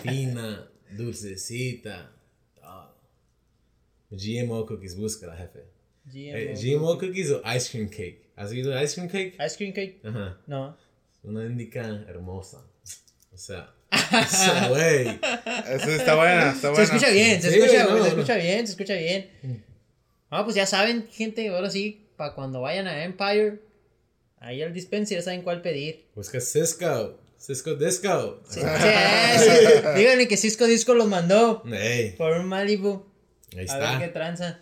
fina, 0.03 0.69
dulcecita. 0.91 2.11
GMO 4.13 4.67
cookies, 4.67 4.95
búscala, 4.97 5.37
jefe. 5.37 5.65
Eh, 6.15 6.55
GMO 6.55 6.99
cookies 6.99 7.31
o 7.31 7.41
ice 7.57 7.71
cream 7.71 7.89
cake. 7.89 8.31
¿Has 8.37 8.51
oído 8.51 8.71
ice 8.83 8.95
cream 8.95 9.09
cake? 9.09 9.37
Ice 9.45 9.57
cream 9.57 9.73
cake. 9.73 10.01
Ajá. 10.05 10.39
No. 10.47 10.77
Una 11.23 11.47
indica 11.47 12.05
hermosa. 12.09 12.63
O 13.33 13.37
sea, 13.39 13.73
o 13.93 14.29
sea, 14.29 14.69
güey. 14.69 15.19
Eso 15.75 15.91
está 15.91 16.15
buena, 16.15 16.51
está 16.53 16.61
Se 16.61 16.69
buena. 16.69 16.85
escucha 16.85 17.11
bien, 17.11 17.43
se 17.43 17.51
Sí, 17.51 17.59
escucha, 17.59 17.85
no, 17.85 17.91
se 17.95 17.99
no. 18.01 18.07
escucha 18.07 18.37
bien, 18.37 18.67
se 18.67 18.73
escucha 18.73 18.95
bien. 18.95 19.65
Ah, 20.31 20.45
pues 20.45 20.57
ya 20.57 20.67
saben, 20.67 21.09
gente, 21.13 21.49
ahora 21.49 21.71
sí, 21.71 22.07
para 22.17 22.35
cuando 22.35 22.61
vayan 22.63 22.87
a 22.87 23.05
Empire, 23.05 23.61
ahí 24.39 24.63
al 24.63 24.73
dispenser 24.73 25.19
ya 25.19 25.23
saben 25.23 25.43
cuál 25.43 25.61
pedir. 25.63 26.07
Busca 26.15 26.41
Cisco. 26.41 27.19
Cisco 27.39 27.75
Disco. 27.75 28.41
Sí, 28.49 28.61
sí, 28.61 28.67
sí. 29.39 29.89
Díganle 29.97 30.29
que 30.29 30.37
Cisco 30.37 30.65
Disco 30.67 30.95
los 30.95 31.09
mandó 31.09 31.63
por 32.17 32.33
un 32.33 32.47
Malibu. 32.47 33.05
ahí 33.57 33.67
A 33.69 33.79
ver 33.79 33.99
qué 33.99 34.09
tranza. 34.09 34.61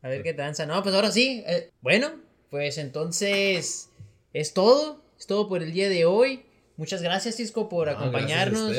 A 0.00 0.08
ver 0.08 0.22
qué 0.22 0.32
tranza. 0.32 0.66
No, 0.66 0.82
pues 0.82 0.94
ahora 0.94 1.12
sí. 1.12 1.44
eh, 1.46 1.70
bueno, 1.82 2.10
pues 2.50 2.78
entonces 2.78 3.90
es 4.32 4.54
todo. 4.54 5.02
Es 5.18 5.26
todo 5.28 5.48
por 5.48 5.62
el 5.62 5.72
día 5.72 5.88
de 5.88 6.04
hoy. 6.06 6.44
Muchas 6.82 7.00
gracias, 7.00 7.36
Cisco, 7.36 7.68
por 7.68 7.86
No, 7.86 7.92
gracias 7.92 8.02
a 8.02 8.08
acompañarnos. 8.08 8.70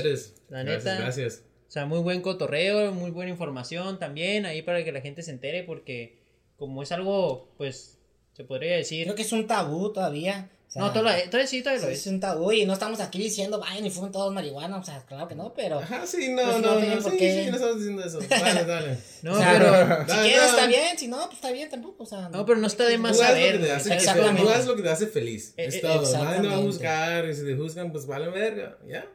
La 0.49 0.63
Gracias, 0.63 0.83
neta. 0.83 0.97
Gracias. 0.99 1.43
O 1.69 1.71
sea, 1.71 1.85
muy 1.85 1.99
buen 1.99 2.21
cotorreo, 2.21 2.91
muy 2.91 3.11
buena 3.11 3.31
información 3.31 3.97
también 3.97 4.45
ahí 4.45 4.61
para 4.61 4.83
que 4.83 4.91
la 4.91 4.99
gente 4.99 5.23
se 5.23 5.31
entere 5.31 5.63
porque 5.63 6.19
como 6.57 6.83
es 6.83 6.91
algo, 6.91 7.47
pues, 7.57 7.99
se 8.33 8.43
podría 8.43 8.75
decir... 8.75 9.05
Creo 9.05 9.15
que 9.15 9.21
es 9.21 9.31
un 9.31 9.47
tabú 9.47 9.93
todavía. 9.93 10.49
Sea, 10.73 10.81
no, 10.81 10.91
todavía, 10.91 11.25
todavía 11.29 11.47
sí, 11.47 11.61
todavía 11.61 11.85
lo 11.85 11.91
es 11.91 11.99
es. 11.99 12.07
un 12.07 12.19
tabú 12.19 12.51
y 12.51 12.65
no 12.65 12.73
estamos 12.73 12.99
aquí 12.99 13.19
diciendo, 13.19 13.59
vayan 13.59 13.85
y 13.85 13.91
fumen 13.91 14.11
todos 14.11 14.33
marihuana, 14.33 14.77
o 14.77 14.83
sea, 14.83 15.05
claro 15.05 15.27
que 15.27 15.35
no, 15.35 15.53
pero... 15.53 15.79
Ajá, 15.79 16.07
sí, 16.07 16.29
no, 16.29 16.41
Pues 16.41 16.61
no 16.61 16.79
no, 16.79 16.79
no, 16.79 17.01
por 17.01 17.11
sí, 17.11 17.19
sí, 17.19 17.45
no 17.49 17.55
estamos 17.55 17.77
diciendo 17.77 18.03
eso. 18.03 18.19
Dale, 18.27 18.65
dale. 18.65 18.97
No, 19.21 19.33
o 19.33 19.37
sea, 19.37 19.51
pero... 19.53 20.13
si 20.13 20.21
quieres 20.21 20.49
está 20.49 20.67
bien, 20.67 20.97
si 20.97 21.07
no, 21.07 21.17
pues 21.25 21.35
está 21.35 21.51
bien 21.51 21.69
tampoco, 21.69 22.03
o 22.03 22.05
sea... 22.05 22.29
No, 22.29 22.45
pero 22.45 22.59
no 22.59 22.67
está 22.67 22.85
de 22.85 22.97
más 22.97 23.17
lo 23.17 23.23
saber. 23.23 23.61
Tú 23.61 24.49
haz 24.49 24.65
lo 24.65 24.75
que 24.75 24.81
te 24.81 24.89
hace 24.89 25.07
feliz. 25.07 25.53
Eh, 25.57 25.65
Es 25.67 25.75
eh, 25.75 25.79
todo. 25.81 26.11
Nadie 26.11 26.41
te 26.41 26.47
va 26.47 26.55
a 26.55 26.57
juzgar. 26.57 27.29
Y 27.29 27.35
si 27.35 27.45
te 27.45 27.55
juzgan, 27.55 27.91
pues 27.91 28.07
vale 28.07 28.29
verga. 28.29 28.77
¿Ya? 28.87 29.05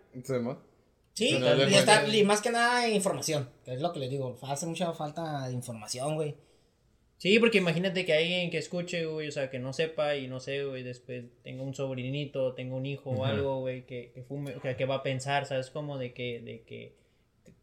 Sí, 1.15 1.37
no 1.39 1.47
cuentes. 1.57 2.15
y 2.15 2.23
más 2.23 2.41
que 2.41 2.51
nada 2.51 2.89
información, 2.89 3.51
que 3.65 3.75
es 3.75 3.81
lo 3.81 3.93
que 3.93 3.99
les 3.99 4.11
digo, 4.11 4.39
hace 4.43 4.67
mucha 4.67 4.93
falta 4.93 5.49
de 5.49 5.55
información, 5.55 6.15
güey. 6.15 6.37
Sí, 7.19 7.39
porque 7.41 7.59
imagínate 7.59 8.05
que 8.07 8.15
alguien 8.15 8.49
que 8.51 8.59
escuche, 8.59 9.05
güey, 9.07 9.27
o 9.29 9.33
sea, 9.33 9.51
que 9.51 9.59
no 9.59 9.73
sepa 9.73 10.15
y 10.17 10.29
no 10.29 10.39
sé, 10.39 10.65
güey, 10.65 10.85
después 10.85 11.25
tenga 11.43 11.63
un 11.65 11.75
sobrinito, 11.75 12.55
tenga 12.55 12.77
un 12.77 12.87
hijo 12.87 13.11
o 13.11 13.25
algo, 13.25 13.59
güey, 13.61 13.83
que, 13.85 14.13
que 14.15 14.23
fume, 14.23 14.55
o 14.55 14.61
sea, 14.61 14.77
que 14.77 14.85
va 14.85 14.97
a 14.97 15.03
pensar, 15.03 15.45
¿sabes? 15.45 15.69
Como 15.71 15.99
de 15.99 16.13
que, 16.13 16.41
de 16.41 16.63
que, 16.63 16.93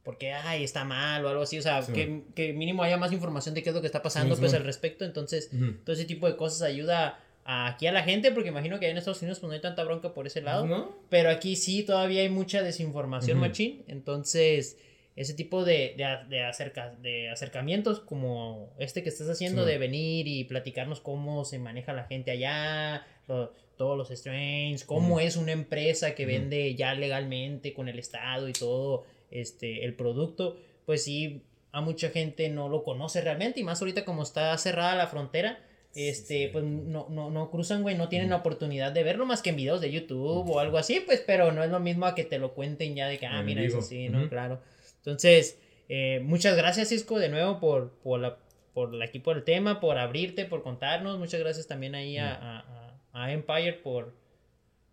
porque, 0.04 0.34
ay, 0.34 0.64
está 0.66 0.84
mal 0.84 1.24
o 1.26 1.30
algo 1.30 1.42
así, 1.44 1.58
o 1.58 1.62
sea, 1.62 1.82
Sí. 1.84 1.94
que, 1.94 2.22
que 2.36 2.52
mínimo 2.54 2.84
haya 2.84 2.98
más 2.98 3.14
información 3.14 3.56
de 3.56 3.64
qué 3.64 3.70
es 3.70 3.76
lo 3.76 3.80
que 3.82 3.88
está 3.88 4.02
pasando, 4.04 4.36
Sí, 4.36 4.42
pues, 4.42 4.52
sí. 4.52 4.58
al 4.58 4.64
respecto, 4.66 5.06
entonces, 5.06 5.50
todo 5.86 5.94
ese 5.96 6.04
tipo 6.06 6.28
de 6.28 6.36
cosas 6.36 6.62
ayuda 6.62 7.20
a- 7.46 7.68
aquí 7.68 7.88
a 7.88 7.94
la 7.94 8.04
gente, 8.04 8.32
porque 8.34 8.50
imagino 8.50 8.78
que 8.82 8.90
en 8.90 8.98
Estados 8.98 9.22
Unidos, 9.22 9.40
pues, 9.40 9.48
no 9.48 9.54
hay 9.54 9.62
tanta 9.62 9.86
bronca 9.86 10.14
por 10.14 10.28
ese 10.28 10.42
lado, 10.42 10.66
¿No? 10.68 10.94
pero 11.10 11.30
aquí 11.30 11.56
sí 11.56 11.84
todavía 11.84 12.24
hay 12.24 12.30
mucha 12.30 12.62
desinformación, 12.62 13.38
machín. 13.40 13.84
Entonces, 13.88 14.78
ese 15.16 15.34
tipo 15.34 15.64
de, 15.64 15.94
de, 15.98 16.18
de, 16.30 16.44
acerca- 16.44 16.94
de 17.02 17.30
acercamientos 17.30 18.00
como 18.02 18.74
este 18.80 19.02
que 19.04 19.10
estás 19.10 19.30
haciendo, 19.30 19.64
Sí. 19.64 19.72
de 19.72 19.78
venir 19.78 20.28
y 20.28 20.44
platicarnos 20.44 21.00
cómo 21.00 21.46
se 21.46 21.58
maneja 21.60 21.94
la 21.94 22.04
gente 22.06 22.32
allá, 22.32 23.06
lo- 23.28 23.52
todos 23.78 23.98
los 23.98 24.10
strains, 24.10 24.84
cómo 24.86 25.20
es 25.20 25.36
una 25.36 25.52
empresa 25.52 26.16
que 26.16 26.26
vende 26.26 26.76
ya 26.76 26.94
legalmente 26.96 27.74
con 27.74 27.88
el 27.90 28.00
Estado 28.00 28.48
y 28.50 28.54
todo 28.54 29.06
este, 29.32 29.84
el 29.86 29.94
producto, 29.96 30.58
pues 30.86 31.04
sí, 31.04 31.42
a 31.74 31.82
mucha 31.82 32.10
gente 32.10 32.48
no 32.50 32.70
lo 32.70 32.84
conoce 32.84 33.20
realmente 33.22 33.60
y 33.60 33.64
más 33.64 33.82
ahorita 33.82 34.06
como 34.06 34.24
está 34.24 34.58
cerrada 34.58 34.96
la 34.96 35.08
frontera. 35.08 35.60
Este, 35.94 36.46
sí. 36.46 36.50
pues 36.52 36.64
no, 36.66 37.08
no, 37.10 37.30
no 37.32 37.50
cruzan, 37.50 37.82
güey, 37.82 37.96
no 37.96 38.10
tienen 38.10 38.30
la 38.30 38.36
oportunidad 38.38 38.92
de 38.92 39.04
verlo 39.04 39.26
más 39.26 39.42
que 39.42 39.52
en 39.52 39.56
videos 39.56 39.80
de 39.80 39.92
YouTube 39.92 40.50
o 40.50 40.60
algo 40.60 40.78
así, 40.78 41.00
pues, 41.06 41.24
pero 41.26 41.54
no 41.54 41.64
es 41.64 41.70
lo 41.72 41.80
mismo 41.80 42.06
a 42.06 42.16
que 42.16 42.26
te 42.26 42.38
lo 42.38 42.54
cuenten 42.54 42.96
ya 42.96 43.08
de 43.08 43.18
que, 43.18 43.26
ah, 43.28 43.42
mira, 43.44 43.62
es 43.62 43.68
vivo. 43.70 43.80
así, 43.80 44.10
¿no? 44.10 44.28
Claro. 44.30 44.60
Entonces, 45.06 45.60
eh, 45.88 46.20
muchas 46.24 46.58
gracias, 46.58 46.90
Cisco, 46.90 47.20
de 47.20 47.30
nuevo 47.30 47.60
por, 47.60 47.92
por, 48.04 48.20
la, 48.20 48.38
por 48.74 49.02
aquí 49.04 49.20
por 49.20 49.38
el 49.38 49.44
tema, 49.44 49.80
por 49.80 49.98
abrirte, 49.98 50.46
por 50.46 50.64
contarnos. 50.64 51.20
Muchas 51.20 51.40
gracias 51.40 51.68
también 51.68 51.94
ahí 51.96 52.18
a, 52.18 52.66
a, 53.14 53.32
Empire 53.32 53.74
por, 53.74 54.16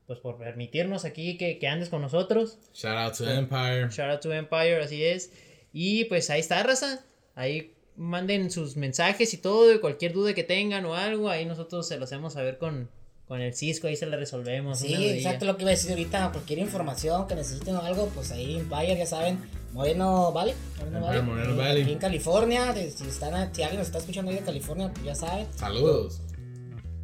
pues, 0.06 0.18
por 0.18 0.38
permitirnos 0.38 1.04
aquí 1.04 1.38
que, 1.38 1.58
que 1.58 1.68
andes 1.68 1.88
con 1.88 2.02
nosotros. 2.02 2.58
Shout 2.74 2.96
out 2.96 3.16
to 3.16 3.28
Empire. 3.28 3.88
Shout 3.90 4.10
out 4.10 4.20
to 4.20 4.32
Empire, 4.32 4.82
así 4.82 5.04
es. 5.04 5.32
Y 5.72 6.04
pues 6.04 6.28
ahí 6.28 6.40
está, 6.40 6.62
raza. 6.62 7.04
Ahí 7.34 7.72
manden 7.96 8.50
sus 8.50 8.76
mensajes 8.76 9.32
y 9.34 9.38
todo, 9.38 9.74
y 9.74 9.78
cualquier 9.78 10.12
duda 10.12 10.34
que 10.34 10.44
tengan 10.44 10.84
o 10.86 10.94
algo, 10.94 11.28
ahí 11.28 11.44
nosotros 11.44 11.86
se 11.86 11.98
lo 11.98 12.04
hacemos 12.04 12.34
saber 12.34 12.58
con, 12.58 12.90
con 13.32 13.40
el 13.40 13.54
Cisco, 13.54 13.86
ahí 13.86 13.96
se 13.96 14.04
le 14.04 14.14
resolvemos. 14.18 14.80
Sí, 14.80 14.94
exacto 14.94 15.46
lo 15.46 15.56
que 15.56 15.62
iba 15.62 15.70
a 15.70 15.74
decir 15.74 15.88
ahorita, 15.88 16.30
cualquier 16.32 16.58
información 16.58 17.26
que 17.26 17.34
necesiten 17.34 17.76
o 17.76 17.80
algo, 17.80 18.08
pues 18.14 18.30
ahí 18.30 18.58
en 18.58 18.68
Bayer, 18.68 18.98
ya 18.98 19.06
saben, 19.06 19.38
Moreno 19.72 20.30
Valley, 20.32 20.54
Moreno 20.78 21.00
Valley, 21.00 21.22
Moreno 21.22 21.56
Valley. 21.56 21.82
aquí 21.84 21.92
en 21.92 21.98
California, 21.98 22.74
de- 22.74 22.90
si, 22.90 23.04
están, 23.08 23.54
si 23.54 23.62
alguien 23.62 23.78
nos 23.78 23.86
está 23.86 23.96
escuchando 24.00 24.30
ahí 24.30 24.36
de 24.36 24.42
California, 24.44 24.90
pues 24.92 25.06
ya 25.06 25.14
saben. 25.14 25.46
Saludos. 25.56 26.20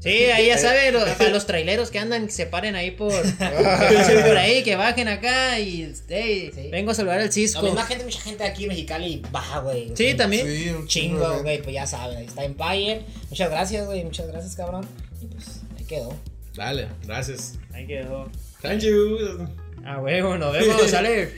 Sí, 0.00 0.10
ahí 0.26 0.48
ya 0.48 0.58
saben, 0.58 0.92
los, 0.92 1.02
para 1.12 1.30
los 1.30 1.46
traileros 1.46 1.90
que 1.90 1.98
andan, 1.98 2.26
que 2.26 2.32
se 2.32 2.44
paren 2.44 2.76
ahí 2.76 2.90
por, 2.90 3.10
por 3.38 4.36
ahí, 4.36 4.62
que 4.62 4.76
bajen 4.76 5.08
acá 5.08 5.58
y 5.58 5.92
hey, 6.08 6.50
Sí. 6.54 6.68
vengo 6.70 6.90
a 6.90 6.94
saludar 6.94 7.20
al 7.20 7.26
La 7.26 7.32
Cisco. 7.32 7.62
misma 7.62 7.84
gente, 7.86 8.04
mucha 8.04 8.20
gente 8.20 8.44
aquí 8.44 8.64
en 8.64 8.68
Mexicali 8.68 9.22
baja, 9.32 9.60
güey. 9.60 9.92
Sí, 9.96 10.12
también. 10.14 10.46
Sí, 10.46 10.68
un 10.68 10.86
Chingo, 10.86 11.42
güey, 11.42 11.62
pues 11.62 11.72
ya 11.74 11.86
saben, 11.86 12.18
ahí 12.18 12.26
está 12.26 12.44
Empire. 12.44 13.00
Muchas 13.30 13.48
gracias, 13.50 13.86
güey, 13.86 14.04
muchas 14.04 14.28
gracias, 14.28 14.54
cabrón. 14.54 14.86
Y 15.22 15.26
pues 15.26 15.57
quedó. 15.88 16.14
Dale, 16.54 16.86
gracias. 17.04 17.58
Ahí 17.72 17.86
quedó. 17.86 18.30
Thank 18.62 18.82
you. 18.82 19.48
Ah, 19.84 19.98
huevo, 19.98 20.36
nos 20.38 20.52
vemos, 20.52 20.82
sale. 20.90 21.32